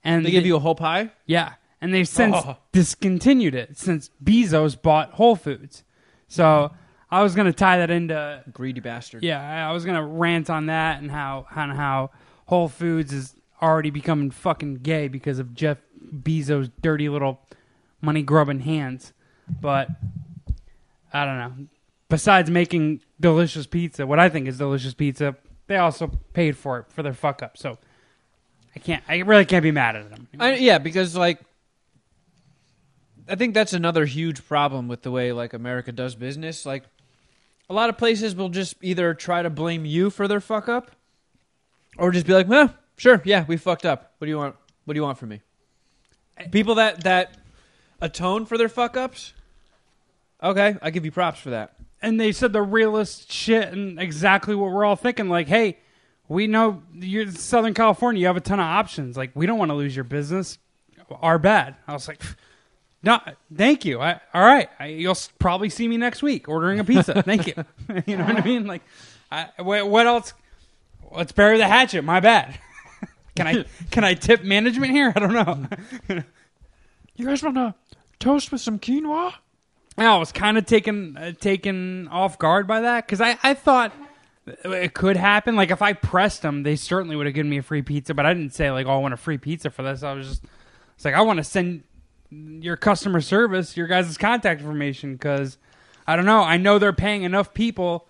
and 0.03 0.25
They 0.25 0.31
give 0.31 0.45
you 0.45 0.55
a 0.55 0.59
whole 0.59 0.75
pie. 0.75 1.11
yeah, 1.25 1.53
and 1.81 1.93
they've 1.93 2.07
since 2.07 2.35
Oh. 2.35 2.57
discontinued 2.71 3.55
it 3.55 3.77
since 3.77 4.09
Bezos 4.23 4.79
bought 4.81 5.11
Whole 5.13 5.35
Foods. 5.35 5.83
So 6.27 6.71
I 7.09 7.21
was 7.23 7.35
gonna 7.35 7.53
tie 7.53 7.77
that 7.79 7.89
into 7.91 8.43
Greedy 8.53 8.79
bastard. 8.79 9.23
yeah, 9.23 9.41
I 9.41 9.69
I 9.69 9.73
was 9.73 9.85
gonna 9.85 10.05
rant 10.05 10.49
on 10.49 10.67
that 10.67 11.01
and 11.01 11.11
how 11.11 11.45
on 11.55 11.71
how 11.71 12.11
Whole 12.47 12.67
Foods 12.69 13.11
is 13.13 13.35
already 13.61 13.89
becoming 13.89 14.31
fucking 14.31 14.75
gay 14.75 15.07
because 15.07 15.37
of 15.39 15.53
Jeff 15.53 15.77
Bezos' 16.13 16.71
dirty 16.81 17.09
little 17.09 17.39
money 18.01 18.23
grubbing 18.23 18.61
hands. 18.61 19.13
But 19.61 19.89
I 21.13 21.25
don't 21.25 21.37
know. 21.37 21.67
Besides 22.09 22.49
making 22.49 23.01
delicious 23.19 23.67
pizza, 23.67 24.05
what 24.07 24.19
I 24.19 24.29
think 24.29 24.47
is 24.47 24.57
delicious 24.57 24.93
pizza, 24.93 25.35
they 25.67 25.77
also 25.77 26.07
paid 26.33 26.57
for 26.57 26.79
it 26.79 26.85
for 26.89 27.03
their 27.03 27.13
fuck 27.13 27.41
up. 27.43 27.57
So 27.57 27.77
I 28.75 28.79
can't. 28.79 29.03
I 29.07 29.17
really 29.19 29.45
can't 29.45 29.63
be 29.63 29.71
mad 29.71 29.95
at 29.95 30.09
them. 30.09 30.27
I, 30.39 30.55
yeah, 30.55 30.77
because 30.77 31.15
like, 31.15 31.39
I 33.27 33.35
think 33.35 33.53
that's 33.53 33.73
another 33.73 34.05
huge 34.05 34.45
problem 34.47 34.87
with 34.87 35.01
the 35.01 35.11
way 35.11 35.31
like 35.31 35.53
America 35.53 35.91
does 35.91 36.15
business. 36.15 36.65
Like, 36.65 36.83
a 37.69 37.73
lot 37.73 37.89
of 37.89 37.97
places 37.97 38.35
will 38.35 38.49
just 38.49 38.75
either 38.81 39.13
try 39.13 39.41
to 39.41 39.49
blame 39.49 39.85
you 39.85 40.09
for 40.09 40.27
their 40.27 40.39
fuck 40.39 40.67
up, 40.69 40.91
or 41.97 42.11
just 42.11 42.25
be 42.25 42.33
like, 42.33 42.47
"Well, 42.47 42.73
sure, 42.97 43.21
yeah, 43.25 43.45
we 43.47 43.57
fucked 43.57 43.85
up. 43.85 44.13
What 44.17 44.25
do 44.25 44.29
you 44.29 44.37
want? 44.37 44.55
What 44.85 44.93
do 44.93 44.97
you 44.97 45.03
want 45.03 45.17
from 45.17 45.29
me?" 45.29 45.41
People 46.51 46.75
that 46.75 47.03
that 47.03 47.37
atone 48.01 48.45
for 48.45 48.57
their 48.57 48.69
fuck 48.69 48.97
ups. 48.97 49.33
Okay, 50.41 50.75
I 50.81 50.89
give 50.89 51.05
you 51.05 51.11
props 51.11 51.39
for 51.39 51.51
that. 51.51 51.75
and 52.01 52.19
they 52.19 52.31
said 52.31 52.51
the 52.51 52.63
realest 52.63 53.31
shit 53.31 53.71
and 53.71 53.99
exactly 53.99 54.55
what 54.55 54.71
we're 54.71 54.83
all 54.83 54.95
thinking. 54.95 55.29
Like, 55.29 55.47
hey, 55.47 55.77
we 56.31 56.47
know 56.47 56.81
you're 56.93 57.23
in 57.23 57.31
Southern 57.33 57.73
California. 57.73 58.21
You 58.21 58.27
have 58.27 58.37
a 58.37 58.41
ton 58.41 58.59
of 58.59 58.65
options. 58.65 59.17
Like, 59.17 59.31
we 59.35 59.45
don't 59.45 59.59
want 59.59 59.69
to 59.69 59.75
lose 59.75 59.93
your 59.93 60.05
business. 60.05 60.57
Our 61.21 61.37
bad. 61.37 61.75
I 61.85 61.91
was 61.91 62.07
like, 62.07 62.21
no, 63.03 63.19
thank 63.53 63.83
you. 63.83 63.99
I, 63.99 64.21
all 64.33 64.41
right, 64.41 64.69
I, 64.79 64.87
you'll 64.87 65.17
probably 65.39 65.69
see 65.69 65.89
me 65.89 65.97
next 65.97 66.23
week 66.23 66.47
ordering 66.47 66.79
a 66.79 66.85
pizza. 66.85 67.21
thank 67.25 67.47
you. 67.47 67.65
you 68.05 68.15
know 68.15 68.23
what 68.23 68.37
I 68.37 68.45
mean? 68.45 68.65
Like, 68.65 68.81
I, 69.29 69.49
what, 69.57 69.89
what 69.89 70.07
else? 70.07 70.33
Let's 71.11 71.33
bury 71.33 71.57
the 71.57 71.67
hatchet. 71.67 72.03
My 72.03 72.21
bad. 72.21 72.57
can 73.35 73.47
I 73.47 73.65
can 73.91 74.05
I 74.05 74.13
tip 74.13 74.41
management 74.45 74.93
here? 74.93 75.11
I 75.13 75.19
don't 75.19 75.33
know. 75.33 76.23
You 77.17 77.25
guys 77.25 77.43
want 77.43 77.55
to 77.55 77.75
toast 78.19 78.53
with 78.53 78.61
some 78.61 78.79
quinoa? 78.79 79.33
I 79.97 80.17
was 80.17 80.31
kind 80.31 80.57
of 80.57 80.65
taken 80.65 81.17
uh, 81.17 81.33
taken 81.33 82.07
off 82.07 82.39
guard 82.39 82.67
by 82.67 82.81
that 82.81 83.05
because 83.05 83.19
I, 83.19 83.37
I 83.43 83.53
thought 83.53 83.91
it 84.45 84.93
could 84.93 85.17
happen. 85.17 85.55
Like 85.55 85.71
if 85.71 85.81
I 85.81 85.93
pressed 85.93 86.41
them, 86.41 86.63
they 86.63 86.75
certainly 86.75 87.15
would 87.15 87.25
have 87.25 87.35
given 87.35 87.49
me 87.49 87.57
a 87.57 87.63
free 87.63 87.81
pizza. 87.81 88.13
But 88.13 88.25
I 88.25 88.33
didn't 88.33 88.53
say 88.53 88.71
like, 88.71 88.87
"Oh, 88.87 88.91
I 88.93 88.97
want 88.97 89.13
a 89.13 89.17
free 89.17 89.37
pizza 89.37 89.69
for 89.69 89.83
this." 89.83 90.03
I 90.03 90.13
was 90.13 90.27
just, 90.27 90.43
it's 90.95 91.05
like 91.05 91.13
I 91.13 91.21
want 91.21 91.37
to 91.37 91.43
send 91.43 91.83
your 92.31 92.77
customer 92.77 93.19
service 93.19 93.75
your 93.75 93.87
guys' 93.87 94.17
contact 94.17 94.61
information 94.61 95.13
because 95.13 95.57
I 96.07 96.15
don't 96.15 96.25
know. 96.25 96.41
I 96.41 96.57
know 96.57 96.79
they're 96.79 96.93
paying 96.93 97.23
enough 97.23 97.53
people, 97.53 98.07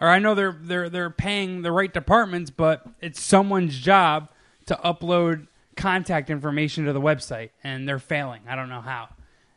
or 0.00 0.08
I 0.08 0.18
know 0.18 0.34
they're 0.34 0.56
they're 0.58 0.88
they're 0.88 1.10
paying 1.10 1.62
the 1.62 1.72
right 1.72 1.92
departments, 1.92 2.50
but 2.50 2.86
it's 3.00 3.20
someone's 3.20 3.78
job 3.78 4.30
to 4.66 4.78
upload 4.84 5.46
contact 5.76 6.30
information 6.30 6.86
to 6.86 6.92
the 6.92 7.00
website, 7.00 7.50
and 7.62 7.88
they're 7.88 7.98
failing. 7.98 8.42
I 8.48 8.56
don't 8.56 8.68
know 8.68 8.80
how. 8.80 9.08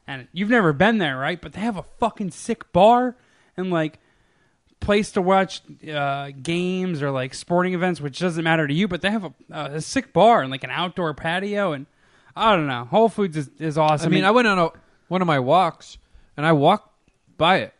And 0.05 0.27
you've 0.33 0.49
never 0.49 0.73
been 0.73 0.97
there, 0.97 1.17
right? 1.17 1.39
But 1.39 1.53
they 1.53 1.61
have 1.61 1.77
a 1.77 1.83
fucking 1.83 2.31
sick 2.31 2.71
bar 2.73 3.15
and 3.55 3.69
like 3.71 3.99
place 4.79 5.11
to 5.11 5.21
watch 5.21 5.61
uh, 5.91 6.31
games 6.41 7.01
or 7.01 7.11
like 7.11 7.33
sporting 7.33 7.73
events, 7.73 7.99
which 8.01 8.19
doesn't 8.19 8.43
matter 8.43 8.67
to 8.67 8.73
you. 8.73 8.87
But 8.87 9.01
they 9.01 9.11
have 9.11 9.25
a, 9.25 9.33
a 9.51 9.81
sick 9.81 10.13
bar 10.13 10.41
and 10.41 10.51
like 10.51 10.63
an 10.63 10.71
outdoor 10.71 11.13
patio, 11.13 11.73
and 11.73 11.85
I 12.35 12.55
don't 12.55 12.67
know. 12.67 12.85
Whole 12.85 13.09
Foods 13.09 13.37
is, 13.37 13.49
is 13.59 13.77
awesome. 13.77 14.11
I 14.11 14.15
mean, 14.15 14.23
I 14.23 14.31
went 14.31 14.47
on 14.47 14.59
a, 14.59 14.71
one 15.07 15.21
of 15.21 15.27
my 15.27 15.39
walks 15.39 15.97
and 16.37 16.45
I 16.45 16.53
walked 16.53 16.89
by 17.37 17.57
it. 17.57 17.73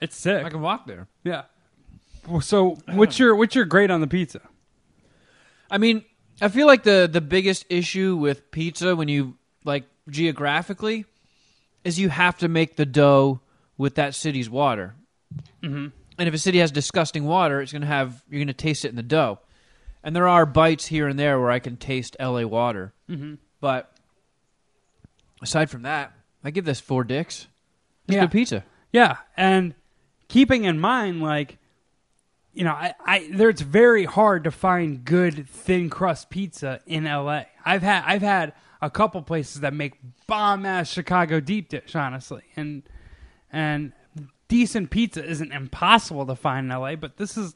it's 0.00 0.16
sick. 0.16 0.44
I 0.44 0.50
can 0.50 0.60
walk 0.60 0.86
there. 0.86 1.08
yeah. 1.24 1.42
So 2.42 2.76
what's 2.86 3.18
your 3.18 3.34
what's 3.34 3.54
your 3.54 3.64
grade 3.64 3.90
on 3.90 4.00
the 4.00 4.06
pizza? 4.06 4.40
I 5.70 5.78
mean, 5.78 6.04
I 6.40 6.48
feel 6.48 6.66
like 6.66 6.82
the 6.82 7.08
the 7.10 7.20
biggest 7.20 7.64
issue 7.68 8.16
with 8.16 8.50
pizza 8.50 8.94
when 8.94 9.08
you 9.08 9.36
like 9.64 9.84
geographically 10.08 11.06
is 11.82 11.98
you 11.98 12.08
have 12.10 12.38
to 12.38 12.48
make 12.48 12.76
the 12.76 12.84
dough 12.86 13.40
with 13.78 13.94
that 13.94 14.14
city's 14.14 14.50
water. 14.50 14.94
Mm-hmm. 15.62 15.86
And 16.18 16.28
if 16.28 16.34
a 16.34 16.38
city 16.38 16.58
has 16.58 16.70
disgusting 16.70 17.24
water, 17.24 17.60
it's 17.60 17.72
gonna 17.72 17.86
have 17.86 18.22
you're 18.30 18.40
gonna 18.40 18.52
taste 18.52 18.84
it 18.84 18.88
in 18.88 18.96
the 18.96 19.02
dough. 19.02 19.38
And 20.02 20.14
there 20.16 20.28
are 20.28 20.46
bites 20.46 20.86
here 20.86 21.08
and 21.08 21.18
there 21.18 21.38
where 21.40 21.50
I 21.50 21.58
can 21.58 21.76
taste 21.76 22.16
LA 22.20 22.42
water. 22.42 22.92
Mm-hmm. 23.08 23.34
But 23.60 23.94
aside 25.42 25.70
from 25.70 25.82
that, 25.82 26.12
I 26.44 26.50
give 26.50 26.64
this 26.64 26.80
four 26.80 27.04
dicks. 27.04 27.46
It's 28.06 28.14
Yeah. 28.14 28.22
good 28.22 28.30
pizza. 28.32 28.64
Yeah, 28.92 29.18
and 29.36 29.74
keeping 30.28 30.64
in 30.64 30.78
mind, 30.80 31.22
like, 31.22 31.58
you 32.52 32.64
know, 32.64 32.72
I, 32.72 32.94
I 33.04 33.30
there 33.32 33.48
it's 33.50 33.60
very 33.60 34.04
hard 34.04 34.44
to 34.44 34.50
find 34.50 35.04
good 35.04 35.48
thin 35.48 35.88
crust 35.90 36.30
pizza 36.30 36.80
in 36.86 37.06
L.A. 37.06 37.46
I've 37.64 37.82
had 37.82 38.02
I've 38.06 38.22
had 38.22 38.52
a 38.82 38.90
couple 38.90 39.22
places 39.22 39.60
that 39.60 39.74
make 39.74 39.94
bomb 40.26 40.66
ass 40.66 40.90
Chicago 40.90 41.38
deep 41.40 41.68
dish, 41.68 41.94
honestly, 41.94 42.42
and 42.56 42.82
and 43.52 43.92
decent 44.50 44.90
pizza 44.90 45.24
isn't 45.24 45.52
impossible 45.52 46.26
to 46.26 46.34
find 46.34 46.66
in 46.66 46.72
L.A. 46.72 46.96
But 46.96 47.16
this 47.16 47.38
is 47.38 47.54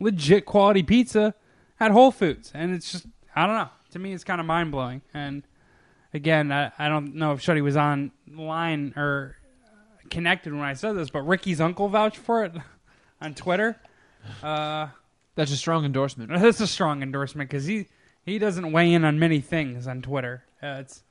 legit 0.00 0.46
quality 0.46 0.82
pizza 0.82 1.34
at 1.78 1.90
Whole 1.90 2.10
Foods, 2.12 2.50
and 2.54 2.72
it's 2.74 2.90
just 2.90 3.06
I 3.36 3.46
don't 3.46 3.56
know. 3.56 3.68
To 3.90 3.98
me, 3.98 4.12
it's 4.12 4.24
kind 4.24 4.40
of 4.40 4.46
mind 4.46 4.70
blowing. 4.70 5.02
And 5.12 5.42
again, 6.14 6.50
I, 6.52 6.72
I 6.78 6.88
don't 6.88 7.14
know 7.14 7.32
if 7.32 7.40
Shuddy 7.44 7.62
was 7.62 7.76
online 7.76 8.92
or 8.96 9.36
connected 10.10 10.52
when 10.52 10.62
I 10.62 10.74
said 10.74 10.92
this, 10.92 11.10
but 11.10 11.22
Ricky's 11.22 11.60
uncle 11.60 11.88
vouched 11.88 12.18
for 12.18 12.44
it 12.44 12.52
on 13.20 13.34
Twitter. 13.34 13.76
Uh, 14.42 14.88
That's 15.34 15.52
a 15.52 15.56
strong 15.56 15.84
endorsement. 15.84 16.30
that's 16.40 16.60
a 16.60 16.66
strong 16.66 17.02
endorsement 17.02 17.50
because 17.50 17.66
he 17.66 17.86
he 18.24 18.38
doesn't 18.38 18.72
weigh 18.72 18.92
in 18.92 19.04
on 19.04 19.18
many 19.18 19.40
things 19.40 19.86
on 19.86 20.02
Twitter. 20.02 20.44
Uh, 20.62 20.78
it's 20.80 21.02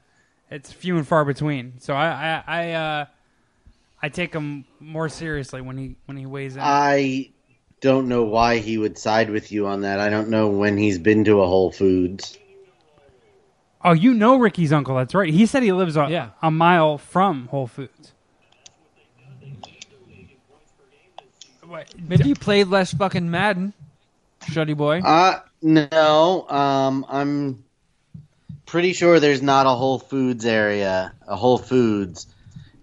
it's 0.50 0.72
few 0.72 0.98
and 0.98 1.08
far 1.08 1.26
between. 1.26 1.80
So 1.80 1.94
I 1.94 2.08
I 2.08 2.44
I, 2.48 2.72
uh, 2.74 3.06
I 4.02 4.10
take 4.10 4.34
him 4.34 4.66
more 4.80 5.10
seriously 5.10 5.62
when 5.62 5.78
he 5.78 5.96
when 6.06 6.18
he 6.18 6.26
weighs 6.26 6.56
in. 6.56 6.62
I 6.64 7.32
don't 7.82 8.08
know 8.08 8.24
why 8.24 8.58
he 8.58 8.78
would 8.78 8.98
side 8.98 9.30
with 9.30 9.52
you 9.52 9.68
on 9.68 9.82
that. 9.82 10.00
I 10.00 10.10
don't 10.10 10.30
know 10.30 10.48
when 10.50 10.78
he's 10.78 11.00
been 11.00 11.24
to 11.26 11.42
a 11.42 11.48
Whole 11.48 11.72
Foods. 11.72 12.38
oh, 13.84 13.94
you 13.94 14.14
know 14.14 14.38
Ricky's 14.38 14.72
uncle. 14.74 14.96
That's 14.96 15.14
right. 15.16 15.32
He 15.34 15.46
said 15.46 15.64
he 15.64 15.72
lives 15.72 15.96
a, 15.98 16.08
Yeah. 16.10 16.30
a 16.42 16.52
mile 16.52 16.98
from 16.98 17.48
Whole 17.48 17.68
Foods. 17.68 18.14
Maybe 22.08 22.30
you 22.30 22.36
played 22.36 22.68
less 22.68 22.94
fucking 22.94 23.30
Madden, 23.30 23.74
Shuddy 24.44 24.76
boy. 24.76 25.00
Uh 25.04 25.40
no. 25.62 26.48
Um 26.50 27.06
I'm 27.10 27.64
pretty 28.66 28.94
sure 28.94 29.20
there's 29.20 29.42
not 29.42 29.66
a 29.66 29.72
Whole 29.72 30.00
Foods 30.00 30.46
area, 30.46 31.14
a 31.28 31.36
Whole 31.36 31.58
Foods 31.58 32.28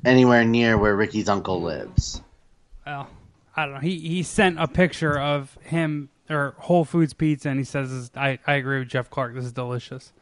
anywhere 0.04 0.44
near 0.44 0.76
where 0.78 0.94
Ricky's 0.96 1.28
uncle 1.28 1.60
lives. 1.62 2.20
well, 2.86 3.08
I 3.56 3.64
don't 3.64 3.74
know. 3.74 3.80
He 3.80 3.98
he 3.98 4.22
sent 4.22 4.58
a 4.60 4.66
picture 4.68 5.18
of 5.18 5.56
him 5.62 6.08
or 6.30 6.54
Whole 6.58 6.84
Foods 6.84 7.12
pizza, 7.14 7.48
and 7.48 7.58
he 7.58 7.64
says, 7.64 8.10
"I 8.16 8.38
I 8.46 8.54
agree 8.54 8.78
with 8.80 8.88
Jeff 8.88 9.10
Clark. 9.10 9.34
This 9.34 9.44
is 9.44 9.52
delicious." 9.52 10.12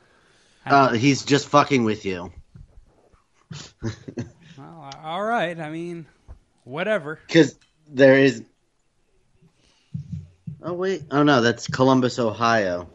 Uh, 0.65 0.93
he's 0.93 1.25
just 1.25 1.49
fucking 1.49 1.85
with 1.85 2.05
you. 2.05 2.33
Well, 4.59 4.91
all 5.03 5.23
right. 5.25 5.59
I 5.59 5.71
mean, 5.71 6.07
whatever. 6.65 7.19
Because 7.27 7.59
there 7.89 8.17
is. 8.19 8.43
Oh 10.63 10.75
wait! 10.75 11.03
Oh 11.11 11.23
no, 11.23 11.41
that's 11.41 11.67
Columbus, 11.67 12.19
Ohio. 12.19 12.89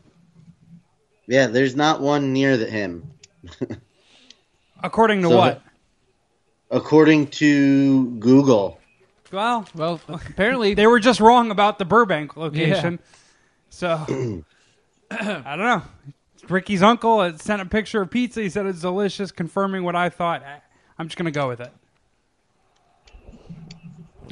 Yeah, 1.27 1.47
there's 1.47 1.75
not 1.75 1.99
one 1.99 2.31
near 2.31 2.55
the, 2.55 2.67
him, 2.67 3.11
According 4.83 5.23
to 5.23 5.29
So- 5.29 5.37
what? 5.37 5.61
According 6.71 7.27
to 7.27 8.11
Google. 8.19 8.79
Well, 9.31 9.67
Well, 9.75 9.99
apparently 10.07 10.73
they 10.73 10.87
were 10.87 10.99
just 10.99 11.19
wrong 11.19 11.51
about 11.51 11.79
the 11.79 11.85
Burbank 11.85 12.37
location. 12.37 12.99
So 13.69 13.89
I 15.11 15.55
don't 15.55 15.59
know. 15.59 15.81
Ricky's 16.49 16.81
uncle 16.81 17.21
had 17.21 17.41
sent 17.41 17.61
a 17.61 17.65
picture 17.65 18.01
of 18.01 18.09
pizza. 18.09 18.41
He 18.41 18.49
said 18.49 18.65
it's 18.65 18.79
delicious, 18.81 19.31
confirming 19.31 19.83
what 19.83 19.95
I 19.95 20.09
thought. 20.09 20.43
I- 20.43 20.61
I'm 20.99 21.07
just 21.07 21.17
gonna 21.17 21.29
go 21.31 21.47
with 21.47 21.59
it. 21.61 21.71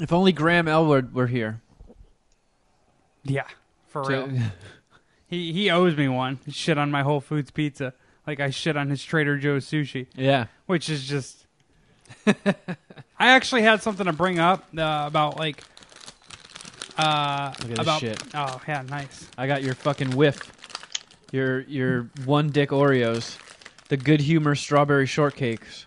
if 0.02 0.12
only 0.12 0.32
Graham 0.32 0.68
Elwood 0.68 1.14
were 1.14 1.28
here. 1.28 1.62
Yeah, 3.24 3.46
for 3.88 4.04
to- 4.04 4.10
real. 4.28 4.40
He 5.28 5.52
he 5.54 5.72
owes 5.72 5.98
me 5.98 6.08
one. 6.08 6.40
He 6.46 6.52
shit 6.52 6.78
on 6.78 6.92
my 6.92 7.02
Whole 7.02 7.20
Foods 7.20 7.50
pizza, 7.50 7.94
like 8.28 8.40
I 8.40 8.52
shit 8.52 8.78
on 8.78 8.92
his 8.92 9.04
Trader 9.04 9.38
Joe's 9.38 9.66
sushi. 9.66 10.06
yeah. 10.16 10.46
which 10.68 10.88
is 10.88 11.08
just. 11.08 11.45
I 13.18 13.28
actually 13.30 13.62
had 13.62 13.82
something 13.82 14.06
to 14.06 14.14
bring 14.14 14.40
up 14.40 14.66
uh, 14.78 15.04
about 15.08 15.38
like. 15.38 15.64
Uh, 16.98 17.54
Look 17.60 17.72
at 17.72 17.78
this 17.78 17.80
about 17.80 18.00
shit. 18.00 18.24
oh 18.34 18.62
yeah, 18.68 18.84
nice. 18.84 19.30
I 19.38 19.48
got 19.48 19.64
your 19.64 19.74
fucking 19.74 20.16
whiff. 20.16 20.52
Your 21.32 21.62
your 21.62 22.10
one 22.24 22.50
dick 22.50 22.70
Oreos, 22.70 23.38
the 23.90 23.98
good 23.98 24.22
humor 24.22 24.56
strawberry 24.56 25.06
shortcakes. 25.06 25.86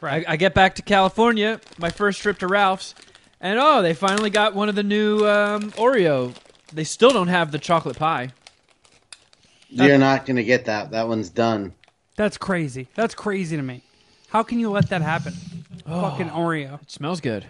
Right. 0.00 0.24
I, 0.26 0.32
I 0.32 0.36
get 0.36 0.54
back 0.54 0.74
to 0.76 0.82
California, 0.82 1.60
my 1.78 1.90
first 1.90 2.20
trip 2.20 2.38
to 2.38 2.46
Ralph's, 2.46 2.94
and 3.40 3.58
oh, 3.58 3.82
they 3.82 3.94
finally 3.94 4.30
got 4.30 4.54
one 4.54 4.68
of 4.68 4.74
the 4.74 4.82
new 4.82 5.26
um, 5.26 5.72
Oreo. 5.72 6.34
They 6.72 6.84
still 6.84 7.10
don't 7.10 7.28
have 7.28 7.52
the 7.52 7.58
chocolate 7.58 7.96
pie. 7.98 8.32
You're 9.68 9.98
not 9.98 10.26
gonna 10.26 10.42
get 10.42 10.64
that. 10.66 10.90
That 10.90 11.08
one's 11.08 11.28
done. 11.28 11.74
That's 12.16 12.38
crazy. 12.38 12.88
That's 12.94 13.14
crazy 13.14 13.56
to 13.56 13.62
me. 13.62 13.82
How 14.36 14.42
can 14.42 14.60
you 14.60 14.68
let 14.70 14.90
that 14.90 15.00
happen? 15.00 15.32
Fucking 15.86 16.28
Oreo. 16.28 16.82
It 16.82 16.90
smells 16.90 17.22
good. 17.22 17.46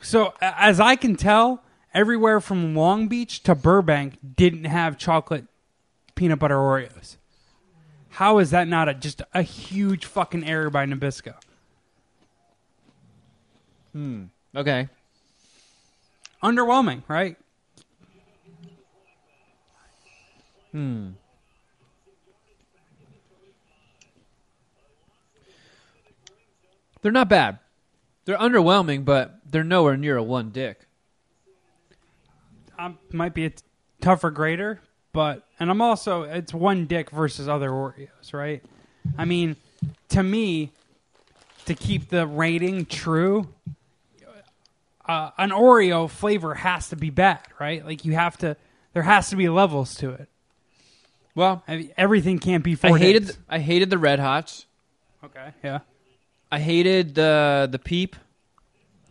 So 0.00 0.32
a- 0.40 0.62
as 0.62 0.78
I 0.78 0.94
can 0.94 1.16
tell, 1.16 1.60
everywhere 1.92 2.40
from 2.40 2.76
Long 2.76 3.08
Beach 3.08 3.42
to 3.42 3.56
Burbank 3.56 4.16
didn't 4.36 4.62
have 4.66 4.96
chocolate 4.96 5.46
peanut 6.14 6.38
butter 6.38 6.54
Oreos. 6.54 7.16
How 8.10 8.38
is 8.38 8.50
that 8.52 8.68
not 8.68 8.88
a 8.88 8.94
just 8.94 9.22
a 9.34 9.42
huge 9.42 10.04
fucking 10.04 10.44
error 10.46 10.70
by 10.70 10.86
Nabisco? 10.86 11.34
Hmm. 13.92 14.26
Okay. 14.54 14.88
Underwhelming, 16.44 17.02
right? 17.08 17.36
They're 27.02 27.12
not 27.12 27.28
bad. 27.28 27.58
They're 28.24 28.38
underwhelming, 28.38 29.04
but 29.04 29.40
they're 29.50 29.64
nowhere 29.64 29.96
near 29.96 30.16
a 30.16 30.22
one 30.22 30.50
dick. 30.50 30.80
I 32.78 32.94
might 33.12 33.34
be 33.34 33.44
a 33.46 33.50
t- 33.50 33.62
tougher 34.00 34.30
grader, 34.30 34.80
but 35.12 35.46
and 35.60 35.70
I'm 35.70 35.82
also 35.82 36.22
it's 36.22 36.54
one 36.54 36.86
dick 36.86 37.10
versus 37.10 37.48
other 37.48 37.70
Oreos, 37.70 38.32
right? 38.32 38.62
I 39.18 39.24
mean, 39.24 39.56
to 40.10 40.22
me, 40.22 40.70
to 41.66 41.74
keep 41.74 42.08
the 42.08 42.26
rating 42.26 42.86
true, 42.86 43.48
uh, 45.06 45.30
an 45.38 45.50
Oreo 45.50 46.08
flavor 46.08 46.54
has 46.54 46.88
to 46.90 46.96
be 46.96 47.10
bad, 47.10 47.40
right? 47.58 47.84
Like 47.84 48.04
you 48.04 48.12
have 48.12 48.38
to, 48.38 48.56
there 48.92 49.02
has 49.02 49.30
to 49.30 49.36
be 49.36 49.48
levels 49.48 49.94
to 49.96 50.10
it. 50.10 50.28
Well, 51.34 51.64
I 51.66 51.76
mean, 51.76 51.92
everything 51.96 52.38
can't 52.38 52.62
be 52.62 52.74
four. 52.74 52.96
I 52.96 52.98
hated 52.98 53.26
dicks. 53.26 53.38
I 53.48 53.58
hated 53.58 53.90
the 53.90 53.98
Red 53.98 54.20
Hots. 54.20 54.66
Okay, 55.24 55.52
yeah. 55.64 55.80
I 56.52 56.58
hated 56.58 57.14
the 57.14 57.66
the 57.72 57.78
Peep. 57.78 58.14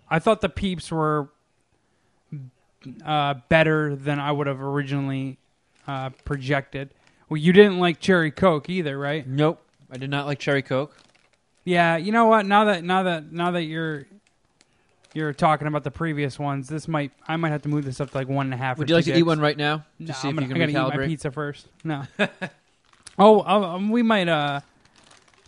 I 0.07 0.19
thought 0.19 0.41
the 0.41 0.49
Peeps 0.49 0.91
were 0.91 1.29
uh, 3.03 3.33
better 3.49 3.95
than 3.95 4.19
I 4.19 4.31
would 4.31 4.45
have 4.45 4.61
originally 4.61 5.39
uh, 5.87 6.11
projected. 6.23 6.91
Well, 7.29 7.37
you 7.37 7.51
didn't 7.51 7.79
like 7.79 7.99
cherry 7.99 8.29
coke 8.29 8.69
either, 8.69 8.97
right? 8.97 9.27
Nope. 9.27 9.59
I 9.89 9.97
did 9.97 10.11
not 10.11 10.27
like 10.27 10.37
cherry 10.37 10.61
coke. 10.61 10.95
Yeah, 11.63 11.97
you 11.97 12.11
know 12.11 12.25
what? 12.25 12.45
Now 12.45 12.65
that 12.65 12.83
now 12.83 13.03
that 13.03 13.31
now 13.31 13.51
that 13.51 13.63
you're 13.63 14.05
you're 15.15 15.33
talking 15.33 15.67
about 15.67 15.83
the 15.83 15.91
previous 15.91 16.37
ones, 16.37 16.69
this 16.69 16.87
might 16.87 17.11
I 17.27 17.37
might 17.37 17.49
have 17.49 17.63
to 17.63 17.69
move 17.69 17.85
this 17.85 17.99
up 17.99 18.11
to 18.11 18.17
like 18.17 18.27
one 18.27 18.45
and 18.47 18.53
a 18.53 18.57
half. 18.57 18.77
Would 18.77 18.87
you 18.87 18.95
like 18.95 19.05
to 19.05 19.17
eat 19.17 19.23
one 19.23 19.39
right 19.39 19.57
now 19.57 19.83
No, 19.97 20.13
see 20.13 20.29
I'm 20.29 20.37
if 20.37 20.47
you 20.47 20.53
gonna, 20.53 20.65
I 20.65 20.71
gotta 20.71 20.93
eat 20.93 20.99
my 20.99 21.07
pizza 21.07 21.31
first. 21.31 21.67
No. 21.83 22.03
oh, 23.17 23.39
I'll, 23.41 23.63
um, 23.65 23.89
we 23.89 24.03
might 24.03 24.29
uh 24.29 24.61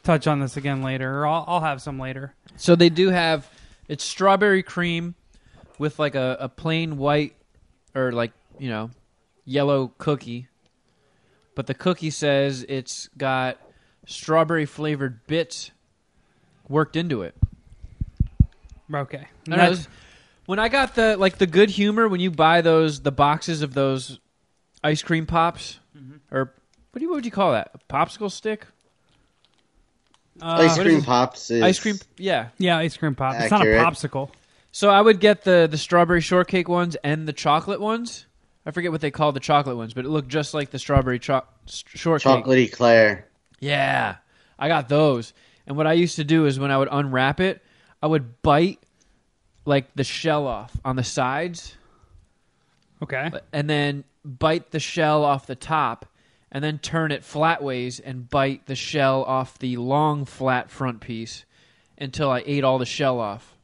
touch 0.04 0.28
on 0.28 0.40
this 0.40 0.58
again 0.58 0.82
later, 0.84 1.20
or 1.22 1.28
I'll, 1.28 1.46
I'll 1.48 1.62
have 1.62 1.82
some 1.82 2.00
later. 2.00 2.34
So 2.58 2.76
they 2.76 2.90
do 2.90 3.10
have 3.10 3.50
it's 3.88 4.04
strawberry 4.04 4.64
cream 4.64 5.16
with 5.80 6.00
like 6.00 6.16
a, 6.16 6.38
a 6.40 6.50
plain 6.50 6.98
white 6.98 7.36
or 7.96 8.12
like 8.12 8.32
you 8.60 8.70
know 8.70 8.92
yellow 9.46 9.92
cookie, 9.98 10.48
but 11.56 11.68
the 11.68 11.74
cookie 11.74 12.10
says 12.10 12.66
it's 12.70 13.10
got 13.18 13.58
strawberry 14.06 14.66
flavored 14.66 15.26
bits 15.28 15.72
worked 16.68 16.96
into 16.96 17.22
it. 17.22 17.36
Okay. 18.94 19.28
I 19.48 19.50
don't 19.50 19.58
know, 19.58 19.74
That- 19.76 19.88
when 20.46 20.60
I 20.60 20.70
got 20.70 20.96
the 20.96 21.18
like 21.18 21.38
the 21.38 21.48
good 21.48 21.70
humor 21.70 22.08
when 22.08 22.20
you 22.20 22.32
buy 22.32 22.62
those 22.62 23.02
the 23.02 23.12
boxes 23.12 23.62
of 23.62 23.74
those 23.74 24.20
ice 24.84 25.02
cream 25.02 25.26
pops 25.26 25.80
mm-hmm. 25.98 26.18
or 26.36 26.54
what 26.92 27.00
do 27.00 27.02
you 27.02 27.10
what 27.10 27.16
would 27.16 27.26
you 27.26 27.32
call 27.32 27.54
that 27.54 27.72
a 27.74 27.94
popsicle 27.94 28.32
stick 28.32 28.68
uh, 30.42 30.46
Ice 30.62 30.78
cream 30.80 31.02
pops 31.04 31.52
ice 31.52 31.80
cream 31.80 31.96
yeah 32.18 32.50
Yeah, 32.58 32.78
ice 32.78 32.98
cream 32.98 33.16
pop. 33.16 33.36
It's 33.40 33.52
not 33.52 33.62
a 33.62 33.66
popsicle. 33.66 34.30
So 34.72 34.90
I 34.90 35.00
would 35.00 35.20
get 35.20 35.44
the 35.44 35.68
the 35.70 35.78
strawberry 35.78 36.22
shortcake 36.22 36.68
ones 36.68 36.96
and 37.04 37.28
the 37.28 37.34
chocolate 37.34 37.80
ones. 37.80 38.26
I 38.66 38.72
forget 38.72 38.92
what 38.92 39.02
they 39.02 39.12
call 39.12 39.32
the 39.34 39.40
chocolate 39.40 39.76
ones, 39.78 39.94
but 39.94 40.06
it 40.06 40.10
looked 40.10 40.30
just 40.30 40.54
like 40.54 40.72
the 40.72 40.80
strawberry 40.80 41.20
cho- 41.20 41.44
s- 41.68 41.84
shortcake. 41.88 42.24
chocolate 42.24 42.60
eclair. 42.60 43.28
Yeah, 43.60 44.16
I 44.58 44.68
got 44.70 44.90
those. 44.90 45.34
And 45.68 45.78
what 45.78 45.86
I 45.86 45.94
used 45.94 46.16
to 46.16 46.24
do 46.24 46.46
is 46.46 46.60
when 46.60 46.72
I 46.72 46.78
would 46.78 46.88
unwrap 46.92 47.40
it, 47.40 47.62
I 48.02 48.08
would 48.08 48.42
bite 48.42 48.80
like 49.66 49.94
the 49.96 50.04
shell 50.04 50.48
off 50.48 50.72
on 50.84 50.96
the 50.96 51.04
sides, 51.04 51.76
Okay. 53.02 53.32
and 53.52 53.70
then 53.70 54.04
bite 54.26 54.72
the 54.72 54.80
shell 54.80 55.24
off 55.24 55.46
the 55.46 55.56
top, 55.56 56.06
and 56.54 56.64
then 56.64 56.78
turn 56.78 57.12
it 57.12 57.24
flatways 57.24 58.00
and 58.04 58.30
bite 58.30 58.68
the 58.68 58.76
shell 58.76 59.24
off 59.24 59.58
the 59.60 59.76
long 59.76 60.24
flat 60.24 60.70
front 60.70 61.02
piece 61.02 61.44
until 61.98 62.30
I 62.30 62.44
ate 62.46 62.64
all 62.64 62.78
the 62.78 62.86
shell 62.86 63.20
off. 63.20 63.58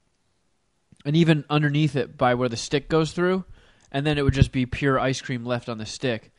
And 1.05 1.15
even 1.15 1.45
underneath 1.49 1.95
it 1.95 2.17
by 2.17 2.33
where 2.33 2.49
the 2.49 2.57
stick 2.57 2.89
goes 2.89 3.13
through, 3.13 3.45
and 3.91 4.05
then 4.05 4.17
it 4.17 4.23
would 4.23 4.33
just 4.33 4.51
be 4.51 4.65
pure 4.65 4.99
ice 4.99 5.21
cream 5.21 5.45
left 5.45 5.69
on 5.69 5.77
the 5.77 5.85
stick. 5.85 6.31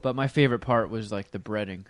But 0.00 0.14
my 0.16 0.28
favorite 0.28 0.60
part 0.60 0.88
was 0.88 1.12
like 1.12 1.30
the 1.32 1.38
breading. 1.38 1.84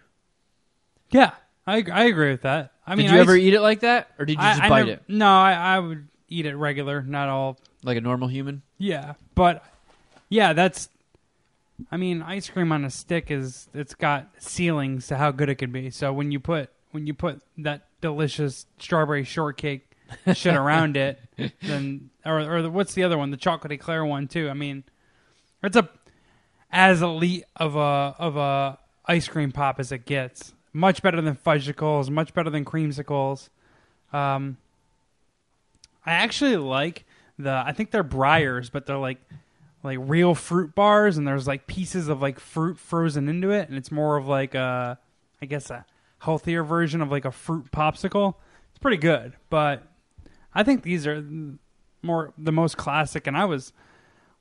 Yeah, 1.10 1.30
I 1.66 1.84
I 1.92 2.04
agree 2.04 2.30
with 2.30 2.42
that. 2.42 2.72
I 2.86 2.94
mean, 2.96 3.06
did 3.06 3.12
you 3.12 3.18
ice- 3.20 3.22
ever 3.28 3.36
eat 3.36 3.54
it 3.54 3.60
like 3.60 3.80
that, 3.80 4.10
or 4.18 4.24
did 4.24 4.34
you 4.38 4.42
I- 4.42 4.50
just 4.52 4.62
I 4.62 4.68
bite 4.68 4.78
never- 4.86 4.90
it 4.92 5.02
No, 5.08 5.28
I, 5.28 5.52
I 5.52 5.78
would 5.78 6.08
eat 6.28 6.46
it 6.46 6.56
regular, 6.56 7.02
not 7.02 7.28
all. 7.28 7.58
like 7.84 7.96
a 7.96 8.00
normal 8.00 8.28
human? 8.28 8.62
Yeah, 8.78 9.14
but 9.34 9.62
yeah, 10.28 10.52
that's. 10.54 10.88
I 11.90 11.96
mean, 11.96 12.22
ice 12.22 12.48
cream 12.48 12.72
on 12.72 12.84
a 12.84 12.90
stick 12.90 13.30
is 13.30 13.68
it's 13.72 13.94
got 13.94 14.28
ceilings 14.38 15.06
to 15.08 15.16
how 15.16 15.30
good 15.30 15.48
it 15.48 15.56
can 15.56 15.70
be. 15.70 15.90
So 15.90 16.12
when 16.12 16.32
you 16.32 16.40
put 16.40 16.70
when 16.90 17.06
you 17.06 17.14
put 17.14 17.40
that 17.58 17.86
delicious 18.00 18.66
strawberry 18.78 19.24
shortcake 19.24 19.90
shit 20.34 20.54
around 20.56 20.96
it, 20.96 21.20
then 21.62 22.10
or 22.24 22.40
or 22.40 22.62
the, 22.62 22.70
what's 22.70 22.94
the 22.94 23.04
other 23.04 23.16
one? 23.16 23.30
The 23.30 23.36
chocolate 23.36 23.72
eclair 23.72 24.04
one 24.04 24.26
too. 24.26 24.48
I 24.48 24.54
mean, 24.54 24.84
it's 25.62 25.76
a 25.76 25.88
as 26.70 27.00
elite 27.00 27.44
of 27.56 27.76
a 27.76 28.14
of 28.18 28.36
a 28.36 28.78
ice 29.06 29.28
cream 29.28 29.52
pop 29.52 29.78
as 29.78 29.92
it 29.92 30.04
gets. 30.04 30.54
Much 30.72 31.02
better 31.02 31.20
than 31.20 31.36
fudgsicles. 31.36 32.10
Much 32.10 32.34
better 32.34 32.50
than 32.50 32.64
creamsicles. 32.64 33.48
Um, 34.12 34.58
I 36.04 36.12
actually 36.12 36.56
like 36.56 37.04
the. 37.38 37.50
I 37.50 37.72
think 37.72 37.90
they're 37.90 38.04
Breyers, 38.04 38.70
but 38.70 38.86
they're 38.86 38.96
like 38.96 39.18
like 39.82 39.98
real 40.00 40.34
fruit 40.34 40.74
bars, 40.74 41.16
and 41.16 41.26
there's 41.26 41.46
like 41.46 41.66
pieces 41.66 42.08
of 42.08 42.20
like 42.20 42.40
fruit 42.40 42.78
frozen 42.78 43.28
into 43.28 43.50
it, 43.50 43.68
and 43.68 43.78
it's 43.78 43.92
more 43.92 44.16
of 44.16 44.26
like 44.26 44.54
a, 44.54 44.98
I 45.40 45.46
guess 45.46 45.70
a 45.70 45.84
healthier 46.18 46.64
version 46.64 47.00
of 47.00 47.10
like 47.10 47.24
a 47.24 47.30
fruit 47.30 47.70
popsicle. 47.70 48.34
It's 48.70 48.78
pretty 48.78 48.96
good, 48.96 49.34
but 49.50 49.84
I 50.54 50.62
think 50.62 50.82
these 50.82 51.06
are 51.06 51.24
more 52.02 52.32
the 52.36 52.52
most 52.52 52.76
classic. 52.76 53.26
And 53.26 53.36
I 53.36 53.44
was 53.44 53.72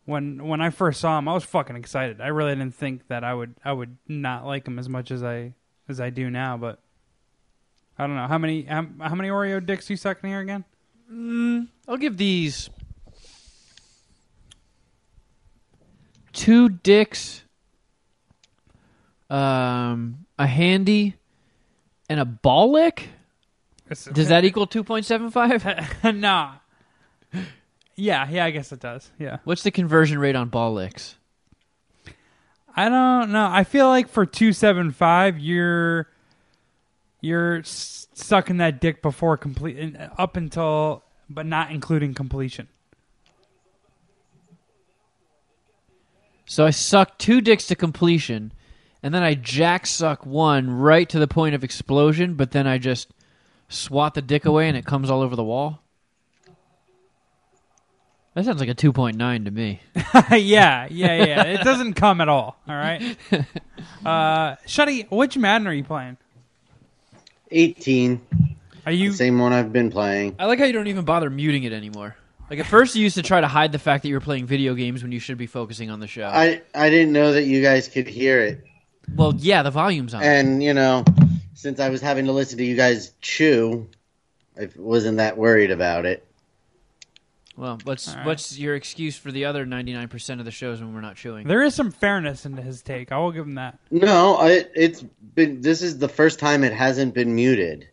when 0.05 0.47
when 0.47 0.61
I 0.61 0.69
first 0.69 0.99
saw 0.99 1.17
them, 1.17 1.27
I 1.27 1.33
was 1.33 1.43
fucking 1.43 1.75
excited. 1.75 2.19
I 2.21 2.27
really 2.27 2.55
didn't 2.55 2.75
think 2.75 3.07
that 3.07 3.23
I 3.23 3.33
would 3.33 3.55
I 3.63 3.73
would 3.73 3.97
not 4.07 4.45
like 4.45 4.65
them 4.65 4.79
as 4.79 4.89
much 4.89 5.11
as 5.11 5.23
I 5.23 5.53
as 5.87 5.99
I 5.99 6.09
do 6.09 6.29
now, 6.29 6.57
but. 6.57 6.79
I 7.99 8.05
don't 8.05 8.15
know 8.15 8.27
how 8.27 8.37
many 8.37 8.61
how, 8.61 8.85
how 9.01 9.15
many 9.15 9.29
Oreo 9.29 9.65
dicks 9.65 9.89
you 9.89 9.97
sucking 9.97 10.29
here 10.29 10.39
again. 10.39 10.65
Mm, 11.11 11.69
I'll 11.87 11.97
give 11.97 12.17
these 12.17 12.69
two 16.37 16.69
dicks, 16.69 17.43
um, 19.29 20.25
a 20.39 20.47
handy, 20.47 21.15
and 22.09 22.19
a 22.19 22.25
ball 22.25 22.71
lick. 22.71 23.09
Does 24.13 24.27
that 24.29 24.45
equal 24.45 24.67
two 24.67 24.83
point 24.83 25.05
seven 25.05 25.31
five? 25.31 25.65
nah. 26.15 26.53
Yeah, 27.95 28.29
yeah, 28.29 28.45
I 28.45 28.51
guess 28.51 28.71
it 28.71 28.79
does. 28.79 29.09
Yeah. 29.17 29.39
What's 29.43 29.63
the 29.63 29.71
conversion 29.71 30.19
rate 30.19 30.35
on 30.35 30.49
ball 30.49 30.73
licks? 30.73 31.15
I 32.75 32.89
don't 32.89 33.31
know. 33.31 33.49
I 33.51 33.63
feel 33.63 33.87
like 33.87 34.07
for 34.07 34.23
275 34.25 35.39
you're 35.39 36.07
you're 37.21 37.57
s- 37.59 38.07
sucking 38.13 38.57
that 38.57 38.79
dick 38.79 39.01
before 39.01 39.35
complete 39.35 39.95
up 40.17 40.37
until 40.37 41.03
but 41.27 41.47
not 41.47 41.71
including 41.71 42.13
completion. 42.13 42.67
So 46.47 46.65
I 46.65 46.69
suck 46.69 47.17
two 47.17 47.41
dicks 47.41 47.67
to 47.67 47.75
completion, 47.75 48.53
and 49.03 49.13
then 49.13 49.21
I 49.21 49.33
jack 49.35 49.85
suck 49.85 50.25
one 50.25 50.69
right 50.69 51.07
to 51.09 51.19
the 51.19 51.27
point 51.27 51.55
of 51.55 51.63
explosion, 51.63 52.35
but 52.35 52.51
then 52.51 52.65
I 52.65 52.77
just 52.77 53.09
swat 53.67 54.13
the 54.13 54.21
dick 54.21 54.45
away 54.45 54.69
and 54.69 54.77
it 54.77 54.85
comes 54.85 55.09
all 55.09 55.21
over 55.21 55.35
the 55.35 55.43
wall. 55.43 55.81
That 58.33 58.45
sounds 58.45 58.61
like 58.61 58.69
a 58.69 58.75
2.9 58.75 59.45
to 59.45 59.51
me. 59.51 59.81
yeah, 60.37 60.87
yeah, 60.89 61.25
yeah. 61.25 61.43
It 61.43 61.63
doesn't 61.63 61.95
come 61.95 62.21
at 62.21 62.29
all, 62.29 62.57
all 62.67 62.75
right? 62.75 63.17
Uh 64.05 64.55
Shuddy, 64.65 65.09
which 65.11 65.37
Madden 65.37 65.67
are 65.67 65.73
you 65.73 65.83
playing? 65.83 66.17
18. 67.51 68.21
Are 68.85 68.91
you 68.91 69.11
Same 69.11 69.39
one 69.39 69.53
I've 69.53 69.73
been 69.73 69.91
playing. 69.91 70.35
I 70.39 70.45
like 70.45 70.59
how 70.59 70.65
you 70.65 70.73
don't 70.73 70.87
even 70.87 71.03
bother 71.03 71.29
muting 71.29 71.63
it 71.63 71.73
anymore. 71.73 72.15
Like 72.49 72.59
at 72.59 72.65
first, 72.65 72.95
you 72.95 73.03
used 73.03 73.15
to 73.15 73.23
try 73.23 73.41
to 73.41 73.47
hide 73.47 73.71
the 73.71 73.79
fact 73.79 74.03
that 74.03 74.09
you 74.09 74.15
were 74.15 74.21
playing 74.21 74.45
video 74.45 74.73
games 74.73 75.03
when 75.03 75.11
you 75.11 75.19
should 75.19 75.37
be 75.37 75.47
focusing 75.47 75.89
on 75.89 75.99
the 75.99 76.07
show. 76.07 76.27
I 76.27 76.61
I 76.73 76.89
didn't 76.89 77.11
know 77.11 77.33
that 77.33 77.43
you 77.43 77.61
guys 77.61 77.87
could 77.87 78.07
hear 78.07 78.41
it, 78.41 78.63
well, 79.15 79.33
yeah, 79.37 79.63
the 79.63 79.71
volume's 79.71 80.13
on. 80.13 80.23
and 80.23 80.63
you 80.63 80.73
know, 80.73 81.03
since 81.53 81.79
I 81.79 81.89
was 81.89 82.01
having 82.01 82.25
to 82.25 82.31
listen 82.31 82.57
to 82.57 82.65
you 82.65 82.75
guys 82.75 83.13
chew, 83.21 83.87
I 84.59 84.69
wasn't 84.75 85.17
that 85.17 85.37
worried 85.37 85.71
about 85.71 86.05
it. 86.05 86.25
well, 87.55 87.79
what's 87.83 88.07
All 88.09 88.15
right. 88.15 88.25
what's 88.25 88.57
your 88.57 88.75
excuse 88.75 89.17
for 89.17 89.31
the 89.31 89.45
other 89.45 89.65
99% 89.65 90.39
of 90.39 90.45
the 90.45 90.51
shows 90.51 90.79
when 90.79 90.93
we're 90.93 91.01
not 91.01 91.15
chewing? 91.15 91.47
There 91.47 91.63
is 91.63 91.75
some 91.75 91.91
fairness 91.91 92.45
into 92.45 92.61
his 92.61 92.81
take. 92.81 93.11
I 93.11 93.17
will 93.17 93.31
give 93.31 93.45
him 93.45 93.55
that. 93.55 93.77
No, 93.91 94.37
I, 94.37 94.65
it's 94.75 95.01
been. 95.35 95.61
This 95.61 95.81
is 95.81 95.97
the 95.97 96.09
first 96.09 96.39
time 96.39 96.63
it 96.63 96.73
hasn't 96.73 97.13
been 97.13 97.35
muted. 97.35 97.87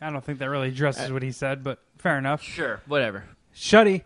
I 0.00 0.10
don't 0.10 0.24
think 0.24 0.38
that 0.38 0.48
really 0.48 0.68
addresses 0.68 1.10
what 1.12 1.22
he 1.22 1.32
said, 1.32 1.62
but 1.64 1.80
fair 1.98 2.18
enough. 2.18 2.42
Sure, 2.42 2.80
whatever. 2.86 3.24
Shuddy, 3.54 4.02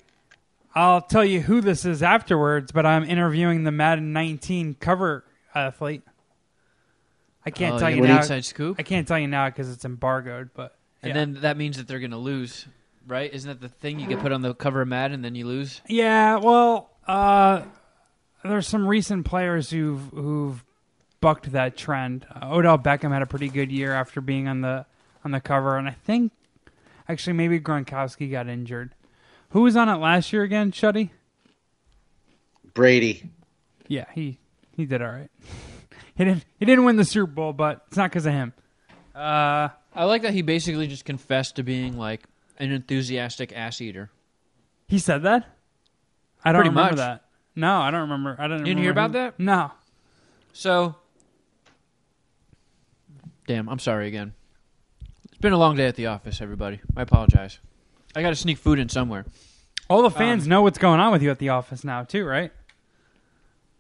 I'll 0.75 1.03
tell 1.03 1.25
you 1.25 1.41
who 1.43 1.61
this 1.61 1.85
is 1.85 2.03
afterwards, 2.03 2.73
but 2.73 2.87
I'm 2.87 3.05
interviewing 3.05 3.65
the 3.65 3.73
Madden 3.73 4.13
19 4.13 4.77
cover 4.81 5.25
athlete. 5.55 6.03
I 7.45 7.51
can't 7.51 7.75
Oh, 7.75 7.79
tell 7.79 7.91
you 7.91 7.97
you 7.97 8.03
got 8.03 8.09
an 8.09 8.15
now. 8.17 8.21
inside 8.23 8.45
scoop? 8.45 8.77
I 8.79 8.83
can't 8.83 9.07
tell 9.07 9.19
you 9.19 9.27
now 9.29 9.49
because 9.49 9.71
it's 9.71 9.85
embargoed. 9.85 10.51
But 10.55 10.77
And 11.03 11.09
yeah. 11.11 11.15
then 11.15 11.33
that 11.43 11.57
means 11.57 11.77
that 11.77 11.89
they're 11.89 11.99
going 11.99 12.13
to 12.13 12.17
lose, 12.17 12.67
right? 13.07 13.33
Isn't 13.33 13.49
that 13.49 13.61
the 13.61 13.69
thing? 13.69 13.99
You 14.01 14.07
get 14.07 14.21
put 14.21 14.33
on 14.33 14.41
the 14.43 14.55
cover 14.55 14.81
of 14.81 14.89
Madden 14.89 15.17
and 15.17 15.25
then 15.25 15.35
you 15.35 15.47
lose? 15.47 15.83
yeah, 15.89 16.37
well, 16.37 16.91
uh, 17.07 17.63
there's 18.45 18.67
some 18.69 18.87
recent 18.87 19.27
players 19.27 19.69
who've 19.71 20.01
who've 20.15 20.65
bucked 21.21 21.53
that 21.53 21.77
trend. 21.77 22.27
Uh, 22.31 22.49
Odell 22.55 22.79
Beckham 22.79 23.13
had 23.13 23.23
a 23.23 23.27
pretty 23.27 23.49
good 23.49 23.71
year 23.71 23.93
after 23.93 24.21
being 24.21 24.47
on 24.49 24.61
the 24.63 24.87
on 25.25 25.31
the 25.31 25.41
cover, 25.41 25.77
and 25.77 25.89
I 25.89 25.93
think 25.93 26.33
actually 27.09 27.35
maybe 27.35 27.61
Gronkowski 27.61 28.31
got 28.31 28.49
injured. 28.49 28.95
Who 29.51 29.63
was 29.63 29.77
on 29.77 29.89
it 29.89 29.97
last 29.97 30.33
year 30.33 30.43
again, 30.43 30.73
Shuddy? 30.73 31.11
Brady. 32.75 33.31
Yeah, 33.89 34.07
he 34.15 34.39
he 34.77 34.87
did 34.87 35.03
all 35.03 35.09
right. 35.11 35.31
he 36.15 36.25
didn't 36.25 36.45
he 36.59 36.65
didn't 36.65 36.85
win 36.85 36.97
the 36.97 37.05
Super 37.05 37.31
Bowl, 37.31 37.53
but 37.53 37.85
it's 37.89 37.97
not 37.97 38.11
because 38.11 38.27
of 38.27 38.33
him. 38.33 38.53
Uh, 39.15 39.69
I 39.95 40.05
like 40.05 40.23
that 40.23 40.33
he 40.33 40.41
basically 40.43 40.87
just 40.87 41.05
confessed 41.05 41.57
to 41.57 41.63
being 41.63 41.99
like 41.99 42.25
an 42.59 42.73
enthusiastic 42.73 43.53
ass 43.55 43.81
eater. 43.81 44.11
He 44.89 44.99
said 44.99 45.23
that. 45.25 45.47
I 46.45 46.53
don't 46.53 46.61
Pretty 46.61 46.71
remember 46.71 46.91
much. 46.93 46.97
that. 46.97 47.25
No, 47.55 47.77
I 47.81 47.91
don't 47.91 48.01
remember. 48.03 48.37
I 48.39 48.49
didn't. 48.49 48.65
didn't 48.65 48.83
hear 48.83 48.91
about 48.91 49.11
who- 49.11 49.15
that? 49.19 49.39
No. 49.39 49.71
So, 50.55 50.97
damn, 53.47 53.69
I'm 53.69 53.79
sorry 53.79 54.09
again. 54.09 54.33
Been 55.43 55.53
a 55.53 55.59
long 55.59 55.75
day 55.77 55.87
at 55.89 55.97
the 55.97 56.07
office, 56.07 56.41
everybody. 56.41 56.81
I 56.97 57.03
apologize. 57.03 57.59
I 58.15 58.23
got 58.23 58.31
to 58.31 58.37
sneak 58.37 58.59
food 58.59 58.79
in 58.79 58.89
somewhere. 58.89 59.27
All 59.91 60.01
the 60.01 60.07
Um, 60.07 60.13
fans 60.15 60.47
know 60.47 60.63
what's 60.63 60.79
going 60.79 61.01
on 61.01 61.11
with 61.11 61.21
you 61.21 61.31
at 61.33 61.41
the 61.41 61.49
office 61.49 61.83
now, 61.83 62.05
too, 62.05 62.25
right? 62.25 62.53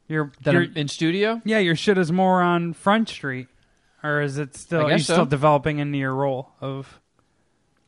Your 0.08 0.32
That 0.42 0.54
your 0.54 0.64
I'm 0.64 0.76
in 0.76 0.88
studio. 0.88 1.40
yeah, 1.44 1.58
your 1.58 1.76
shit 1.76 1.96
is 1.98 2.10
more 2.10 2.42
on 2.42 2.72
Front 2.72 3.08
Street, 3.08 3.46
or 4.02 4.20
is 4.20 4.38
it 4.38 4.56
still? 4.56 4.80
I 4.80 4.82
Are 4.82 4.90
you 4.90 4.96
guess 4.98 5.06
so. 5.06 5.12
still 5.14 5.24
developing 5.26 5.78
into 5.78 5.98
your 5.98 6.14
role 6.14 6.50
of? 6.60 6.98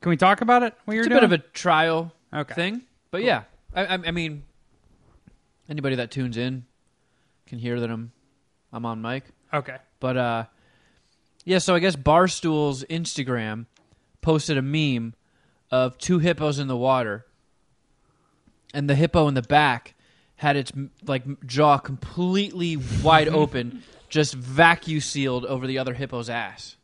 Can 0.00 0.10
we 0.10 0.16
talk 0.16 0.40
about 0.40 0.62
it? 0.62 0.74
What 0.84 0.94
you're 0.94 1.02
It's 1.02 1.06
a 1.08 1.10
doing? 1.10 1.20
bit 1.20 1.24
of 1.24 1.32
a 1.32 1.38
trial 1.38 2.12
okay. 2.32 2.54
thing, 2.54 2.82
but 3.10 3.24
yeah, 3.24 3.42
I, 3.74 3.86
I, 3.86 3.94
I 4.06 4.10
mean, 4.12 4.44
anybody 5.68 5.96
that 5.96 6.12
tunes 6.12 6.36
in 6.36 6.64
can 7.46 7.58
hear 7.58 7.80
that 7.80 7.90
I'm 7.90 8.12
I'm 8.72 8.86
on 8.86 9.02
mic. 9.02 9.24
Okay. 9.52 9.78
But 9.98 10.16
uh 10.16 10.44
yeah, 11.44 11.58
so 11.58 11.74
I 11.74 11.78
guess 11.78 11.96
Barstool's 11.96 12.84
Instagram 12.84 13.66
posted 14.22 14.56
a 14.56 14.62
meme 14.62 15.14
of 15.70 15.98
two 15.98 16.18
hippos 16.18 16.58
in 16.58 16.68
the 16.68 16.76
water. 16.76 17.26
And 18.72 18.88
the 18.88 18.94
hippo 18.94 19.28
in 19.28 19.34
the 19.34 19.42
back 19.42 19.94
had 20.36 20.56
its 20.56 20.72
like 21.06 21.24
jaw 21.46 21.78
completely 21.78 22.78
wide 23.02 23.28
open, 23.42 23.82
just 24.08 24.34
vacuum 24.34 25.00
sealed 25.00 25.44
over 25.44 25.66
the 25.66 25.78
other 25.78 25.94
hippo's 25.94 26.30
ass. 26.30 26.76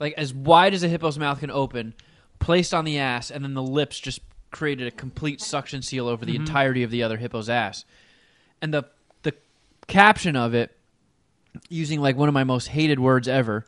Like 0.00 0.14
as 0.16 0.34
wide 0.34 0.74
as 0.74 0.82
a 0.82 0.88
hippo's 0.88 1.18
mouth 1.18 1.40
can 1.40 1.50
open, 1.50 1.94
placed 2.38 2.74
on 2.74 2.84
the 2.84 2.98
ass, 2.98 3.30
and 3.30 3.44
then 3.44 3.54
the 3.54 3.62
lips 3.62 4.00
just 4.00 4.20
created 4.50 4.86
a 4.86 4.90
complete 4.90 5.40
suction 5.40 5.82
seal 5.82 6.08
over 6.08 6.24
the 6.24 6.32
mm-hmm. 6.32 6.42
entirety 6.42 6.82
of 6.82 6.90
the 6.90 7.02
other 7.02 7.18
hippo's 7.18 7.48
ass. 7.48 7.84
And 8.60 8.72
the 8.72 8.84
the 9.22 9.34
caption 9.86 10.36
of 10.36 10.54
it 10.54 10.76
using 11.68 12.00
like 12.00 12.16
one 12.16 12.28
of 12.28 12.34
my 12.34 12.44
most 12.44 12.68
hated 12.68 12.98
words 12.98 13.28
ever 13.28 13.64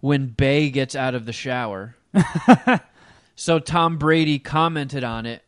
when 0.00 0.26
Bay 0.26 0.70
gets 0.70 0.94
out 0.94 1.14
of 1.14 1.26
the 1.26 1.32
shower. 1.32 1.96
so 3.36 3.58
Tom 3.58 3.98
Brady 3.98 4.38
commented 4.38 5.04
on 5.04 5.26
it 5.26 5.42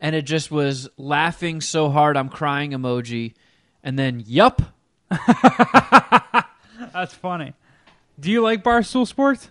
and 0.00 0.14
it 0.14 0.22
just 0.22 0.50
was 0.50 0.88
laughing 0.96 1.60
so 1.60 1.90
hard 1.90 2.16
I'm 2.16 2.28
crying 2.28 2.72
emoji 2.72 3.34
and 3.82 3.98
then 3.98 4.22
yup. 4.26 4.62
That's 6.92 7.14
funny. 7.14 7.54
Do 8.18 8.30
you 8.30 8.42
like 8.42 8.62
Barstool 8.62 9.06
Sports, 9.06 9.50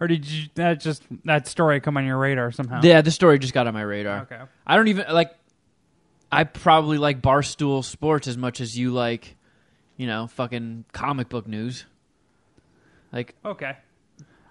or 0.00 0.06
did 0.06 0.26
you 0.26 0.48
that 0.54 0.80
just 0.80 1.02
that 1.24 1.46
story 1.46 1.80
come 1.80 1.96
on 1.96 2.04
your 2.04 2.18
radar 2.18 2.52
somehow? 2.52 2.80
Yeah, 2.82 3.00
the 3.02 3.10
story 3.10 3.38
just 3.38 3.52
got 3.54 3.66
on 3.66 3.74
my 3.74 3.82
radar. 3.82 4.22
Okay. 4.22 4.40
I 4.66 4.76
don't 4.76 4.88
even 4.88 5.06
like 5.12 5.34
I 6.30 6.44
probably 6.44 6.98
like 6.98 7.20
Barstool 7.20 7.84
Sports 7.84 8.28
as 8.28 8.36
much 8.36 8.60
as 8.60 8.78
you 8.78 8.92
like, 8.92 9.36
you 9.96 10.06
know, 10.06 10.26
fucking 10.26 10.84
comic 10.92 11.28
book 11.28 11.46
news. 11.46 11.84
Like 13.12 13.34
Okay. 13.44 13.76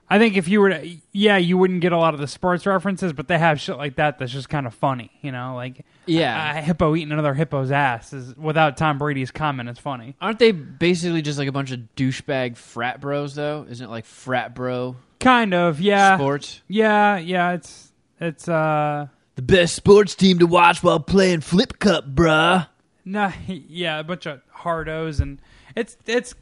I 0.09 0.19
think 0.19 0.35
if 0.37 0.47
you 0.47 0.61
were 0.61 0.69
to, 0.69 0.95
yeah, 1.11 1.37
you 1.37 1.57
wouldn't 1.57 1.79
get 1.81 1.91
a 1.91 1.97
lot 1.97 2.13
of 2.13 2.19
the 2.19 2.27
sports 2.27 2.65
references, 2.67 3.13
but 3.13 3.27
they 3.27 3.39
have 3.39 3.59
shit 3.59 3.77
like 3.77 3.95
that 3.95 4.19
that's 4.19 4.31
just 4.31 4.47
kind 4.47 4.67
of 4.67 4.73
funny, 4.75 5.09
you 5.21 5.31
know, 5.31 5.55
like 5.55 5.85
Yeah. 6.05 6.57
a 6.59 6.61
hippo 6.61 6.95
eating 6.95 7.11
another 7.11 7.33
hippo's 7.33 7.71
ass 7.71 8.13
is 8.13 8.35
without 8.35 8.77
Tom 8.77 8.97
Brady's 8.99 9.31
comment. 9.31 9.69
It's 9.69 9.79
funny. 9.79 10.15
Aren't 10.21 10.39
they 10.39 10.51
basically 10.51 11.21
just 11.23 11.39
like 11.39 11.47
a 11.47 11.51
bunch 11.51 11.71
of 11.71 11.79
douchebag 11.95 12.57
frat 12.57 13.01
bros 13.01 13.33
though? 13.33 13.65
Isn't 13.67 13.87
it 13.87 13.89
like 13.89 14.05
frat 14.05 14.53
bro 14.53 14.97
Kind 15.19 15.53
of, 15.53 15.79
yeah, 15.79 16.17
sports? 16.17 16.61
yeah, 16.67 17.17
yeah. 17.17 17.53
It's 17.53 17.91
it's 18.19 18.47
uh 18.47 19.07
The 19.35 19.41
best 19.41 19.73
sports 19.75 20.13
team 20.15 20.37
to 20.39 20.45
watch 20.45 20.83
while 20.83 20.99
playing 20.99 21.41
Flip 21.41 21.79
Cup, 21.79 22.13
bruh. 22.13 22.67
No, 23.05 23.31
yeah, 23.47 23.99
a 23.99 24.03
bunch 24.03 24.25
of 24.25 24.41
hardos 24.55 25.19
and 25.19 25.39
it's 25.75 25.97
it's 26.05 26.35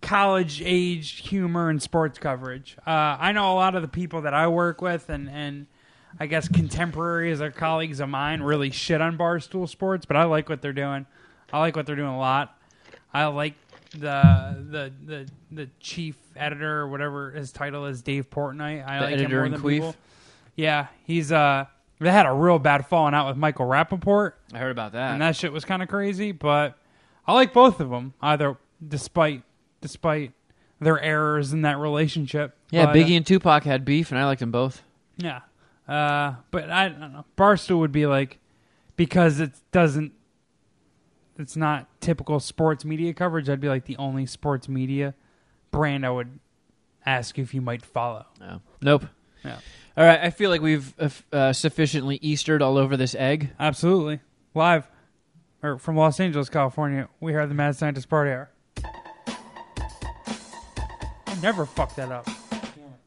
college 0.00 0.60
age 0.64 1.28
humor 1.28 1.70
and 1.70 1.80
sports 1.80 2.18
coverage. 2.18 2.76
Uh, 2.86 3.16
I 3.18 3.32
know 3.32 3.52
a 3.52 3.54
lot 3.54 3.74
of 3.74 3.82
the 3.82 3.88
people 3.88 4.22
that 4.22 4.34
I 4.34 4.48
work 4.48 4.82
with 4.82 5.08
and 5.08 5.28
and 5.30 5.66
I 6.20 6.26
guess 6.26 6.48
contemporaries 6.48 7.40
or 7.40 7.50
colleagues 7.50 8.00
of 8.00 8.08
mine 8.08 8.42
really 8.42 8.70
shit 8.70 9.00
on 9.00 9.16
Barstool 9.16 9.68
Sports, 9.68 10.04
but 10.04 10.16
I 10.16 10.24
like 10.24 10.48
what 10.48 10.60
they're 10.60 10.72
doing. 10.72 11.06
I 11.52 11.58
like 11.60 11.76
what 11.76 11.86
they're 11.86 11.96
doing 11.96 12.08
a 12.08 12.18
lot. 12.18 12.58
I 13.14 13.26
like 13.26 13.54
the 13.92 14.56
the 14.70 14.92
the 15.04 15.28
the 15.50 15.68
chief 15.80 16.16
editor 16.34 16.80
or 16.80 16.88
whatever 16.88 17.30
his 17.30 17.52
title 17.52 17.86
is, 17.86 18.02
Dave 18.02 18.28
Portnoy. 18.30 18.86
I 18.86 18.98
The 18.98 19.04
like 19.04 19.14
him 19.14 19.20
editor 19.20 19.40
more 19.40 19.48
than 19.50 19.60
queef? 19.60 19.70
people. 19.74 19.96
Yeah, 20.56 20.86
he's 21.04 21.30
uh 21.32 21.66
they 22.02 22.10
had 22.12 22.26
a 22.26 22.32
real 22.32 22.58
bad 22.58 22.86
falling 22.86 23.14
out 23.14 23.28
with 23.28 23.36
Michael 23.36 23.66
Rapaport, 23.66 24.32
I 24.52 24.58
heard 24.58 24.70
about 24.70 24.92
that. 24.92 25.12
and 25.12 25.22
that 25.22 25.36
shit 25.36 25.52
was 25.52 25.64
kind 25.64 25.82
of 25.82 25.88
crazy. 25.88 26.32
But 26.32 26.76
I 27.26 27.32
like 27.32 27.52
both 27.52 27.80
of 27.80 27.90
them, 27.90 28.14
either 28.20 28.56
despite 28.86 29.42
despite 29.80 30.32
their 30.80 31.00
errors 31.00 31.52
in 31.52 31.62
that 31.62 31.78
relationship. 31.78 32.56
yeah, 32.70 32.86
But, 32.86 32.90
uh, 32.90 32.94
Biggie 32.94 33.16
and 33.16 33.26
Tupac 33.26 33.64
had 33.64 33.84
beef, 33.84 34.10
and 34.10 34.18
I 34.18 34.24
liked 34.26 34.40
them 34.40 34.50
both. 34.50 34.82
yeah. 35.16 35.40
Uh, 35.88 36.36
but 36.52 36.70
I 36.70 36.88
don't 36.88 37.12
know. 37.12 37.24
Barstool 37.36 37.78
would 37.80 37.92
be 37.92 38.06
like 38.06 38.38
because 38.96 39.40
it 39.40 39.50
doesn't. 39.72 40.12
It's 41.38 41.56
not 41.56 41.88
typical 42.00 42.38
sports 42.40 42.84
media 42.84 43.12
coverage. 43.14 43.48
I'd 43.48 43.60
be 43.60 43.68
like 43.68 43.86
the 43.86 43.96
only 43.96 44.26
sports 44.26 44.68
media 44.68 45.14
brand 45.70 46.06
I 46.06 46.10
would 46.10 46.38
ask 47.04 47.38
if 47.38 47.52
you 47.52 47.60
might 47.60 47.84
follow. 47.84 48.26
No. 48.38 48.60
Nope. 48.80 49.06
Yeah. 49.44 49.58
All 49.94 50.04
right, 50.04 50.20
I 50.20 50.30
feel 50.30 50.48
like 50.48 50.62
we've 50.62 50.94
uh, 50.98 51.08
uh, 51.32 51.52
sufficiently 51.52 52.18
Eastered 52.22 52.62
all 52.62 52.78
over 52.78 52.96
this 52.96 53.14
egg. 53.14 53.50
Absolutely 53.60 54.20
live 54.54 54.86
or 55.62 55.78
from 55.78 55.96
Los 55.96 56.18
Angeles, 56.18 56.48
California. 56.48 57.08
We 57.20 57.34
are 57.34 57.46
the 57.46 57.54
Mad 57.54 57.76
Scientist 57.76 58.08
Party 58.08 58.30
Hour. 58.30 58.50
I 61.26 61.36
never 61.42 61.66
fucked 61.66 61.96
that 61.96 62.10
up. 62.10 62.26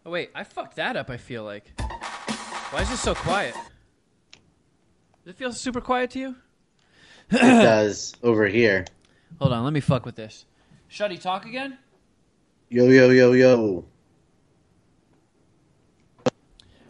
Oh 0.06 0.12
wait, 0.12 0.30
I 0.36 0.44
fucked 0.44 0.76
that 0.76 0.95
up. 0.95 1.10
I 1.10 1.18
feel 1.18 1.44
like. 1.44 1.72
Why 2.72 2.82
is 2.82 2.90
this 2.90 3.02
so 3.02 3.16
quiet? 3.16 3.56
Does 5.24 5.34
it 5.34 5.38
feel 5.38 5.52
super 5.53 5.82
quiet 5.82 6.12
to 6.12 6.20
you? 6.20 6.36
It 7.32 7.38
does 7.41 8.14
over 8.22 8.45
here. 8.45 8.86
Hold 9.40 9.53
on, 9.53 9.64
let 9.64 9.74
me 9.74 9.80
fuck 9.80 10.06
with 10.06 10.16
this. 10.16 10.45
Shuddy, 10.90 11.20
talk 11.20 11.45
again. 11.45 11.78
Yo 12.70 12.86
yo 12.88 13.10
yo 13.10 13.32
yo. 13.32 13.86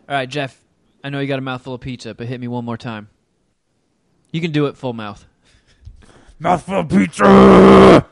All 0.08 0.16
right, 0.16 0.30
Jeff. 0.30 0.62
I 1.04 1.10
know 1.10 1.20
you 1.20 1.28
got 1.28 1.40
a 1.40 1.42
mouthful 1.42 1.74
of 1.74 1.82
pizza, 1.82 2.14
but 2.14 2.28
hit 2.28 2.40
me 2.40 2.48
one 2.48 2.66
more 2.66 2.78
time. 2.78 3.10
You 4.32 4.42
can 4.42 4.52
do 4.52 4.68
it 4.68 4.78
full 4.78 4.94
mouth. 4.94 5.26
Mouthful 6.40 6.80
of 6.82 6.90
pizza. 6.90 8.06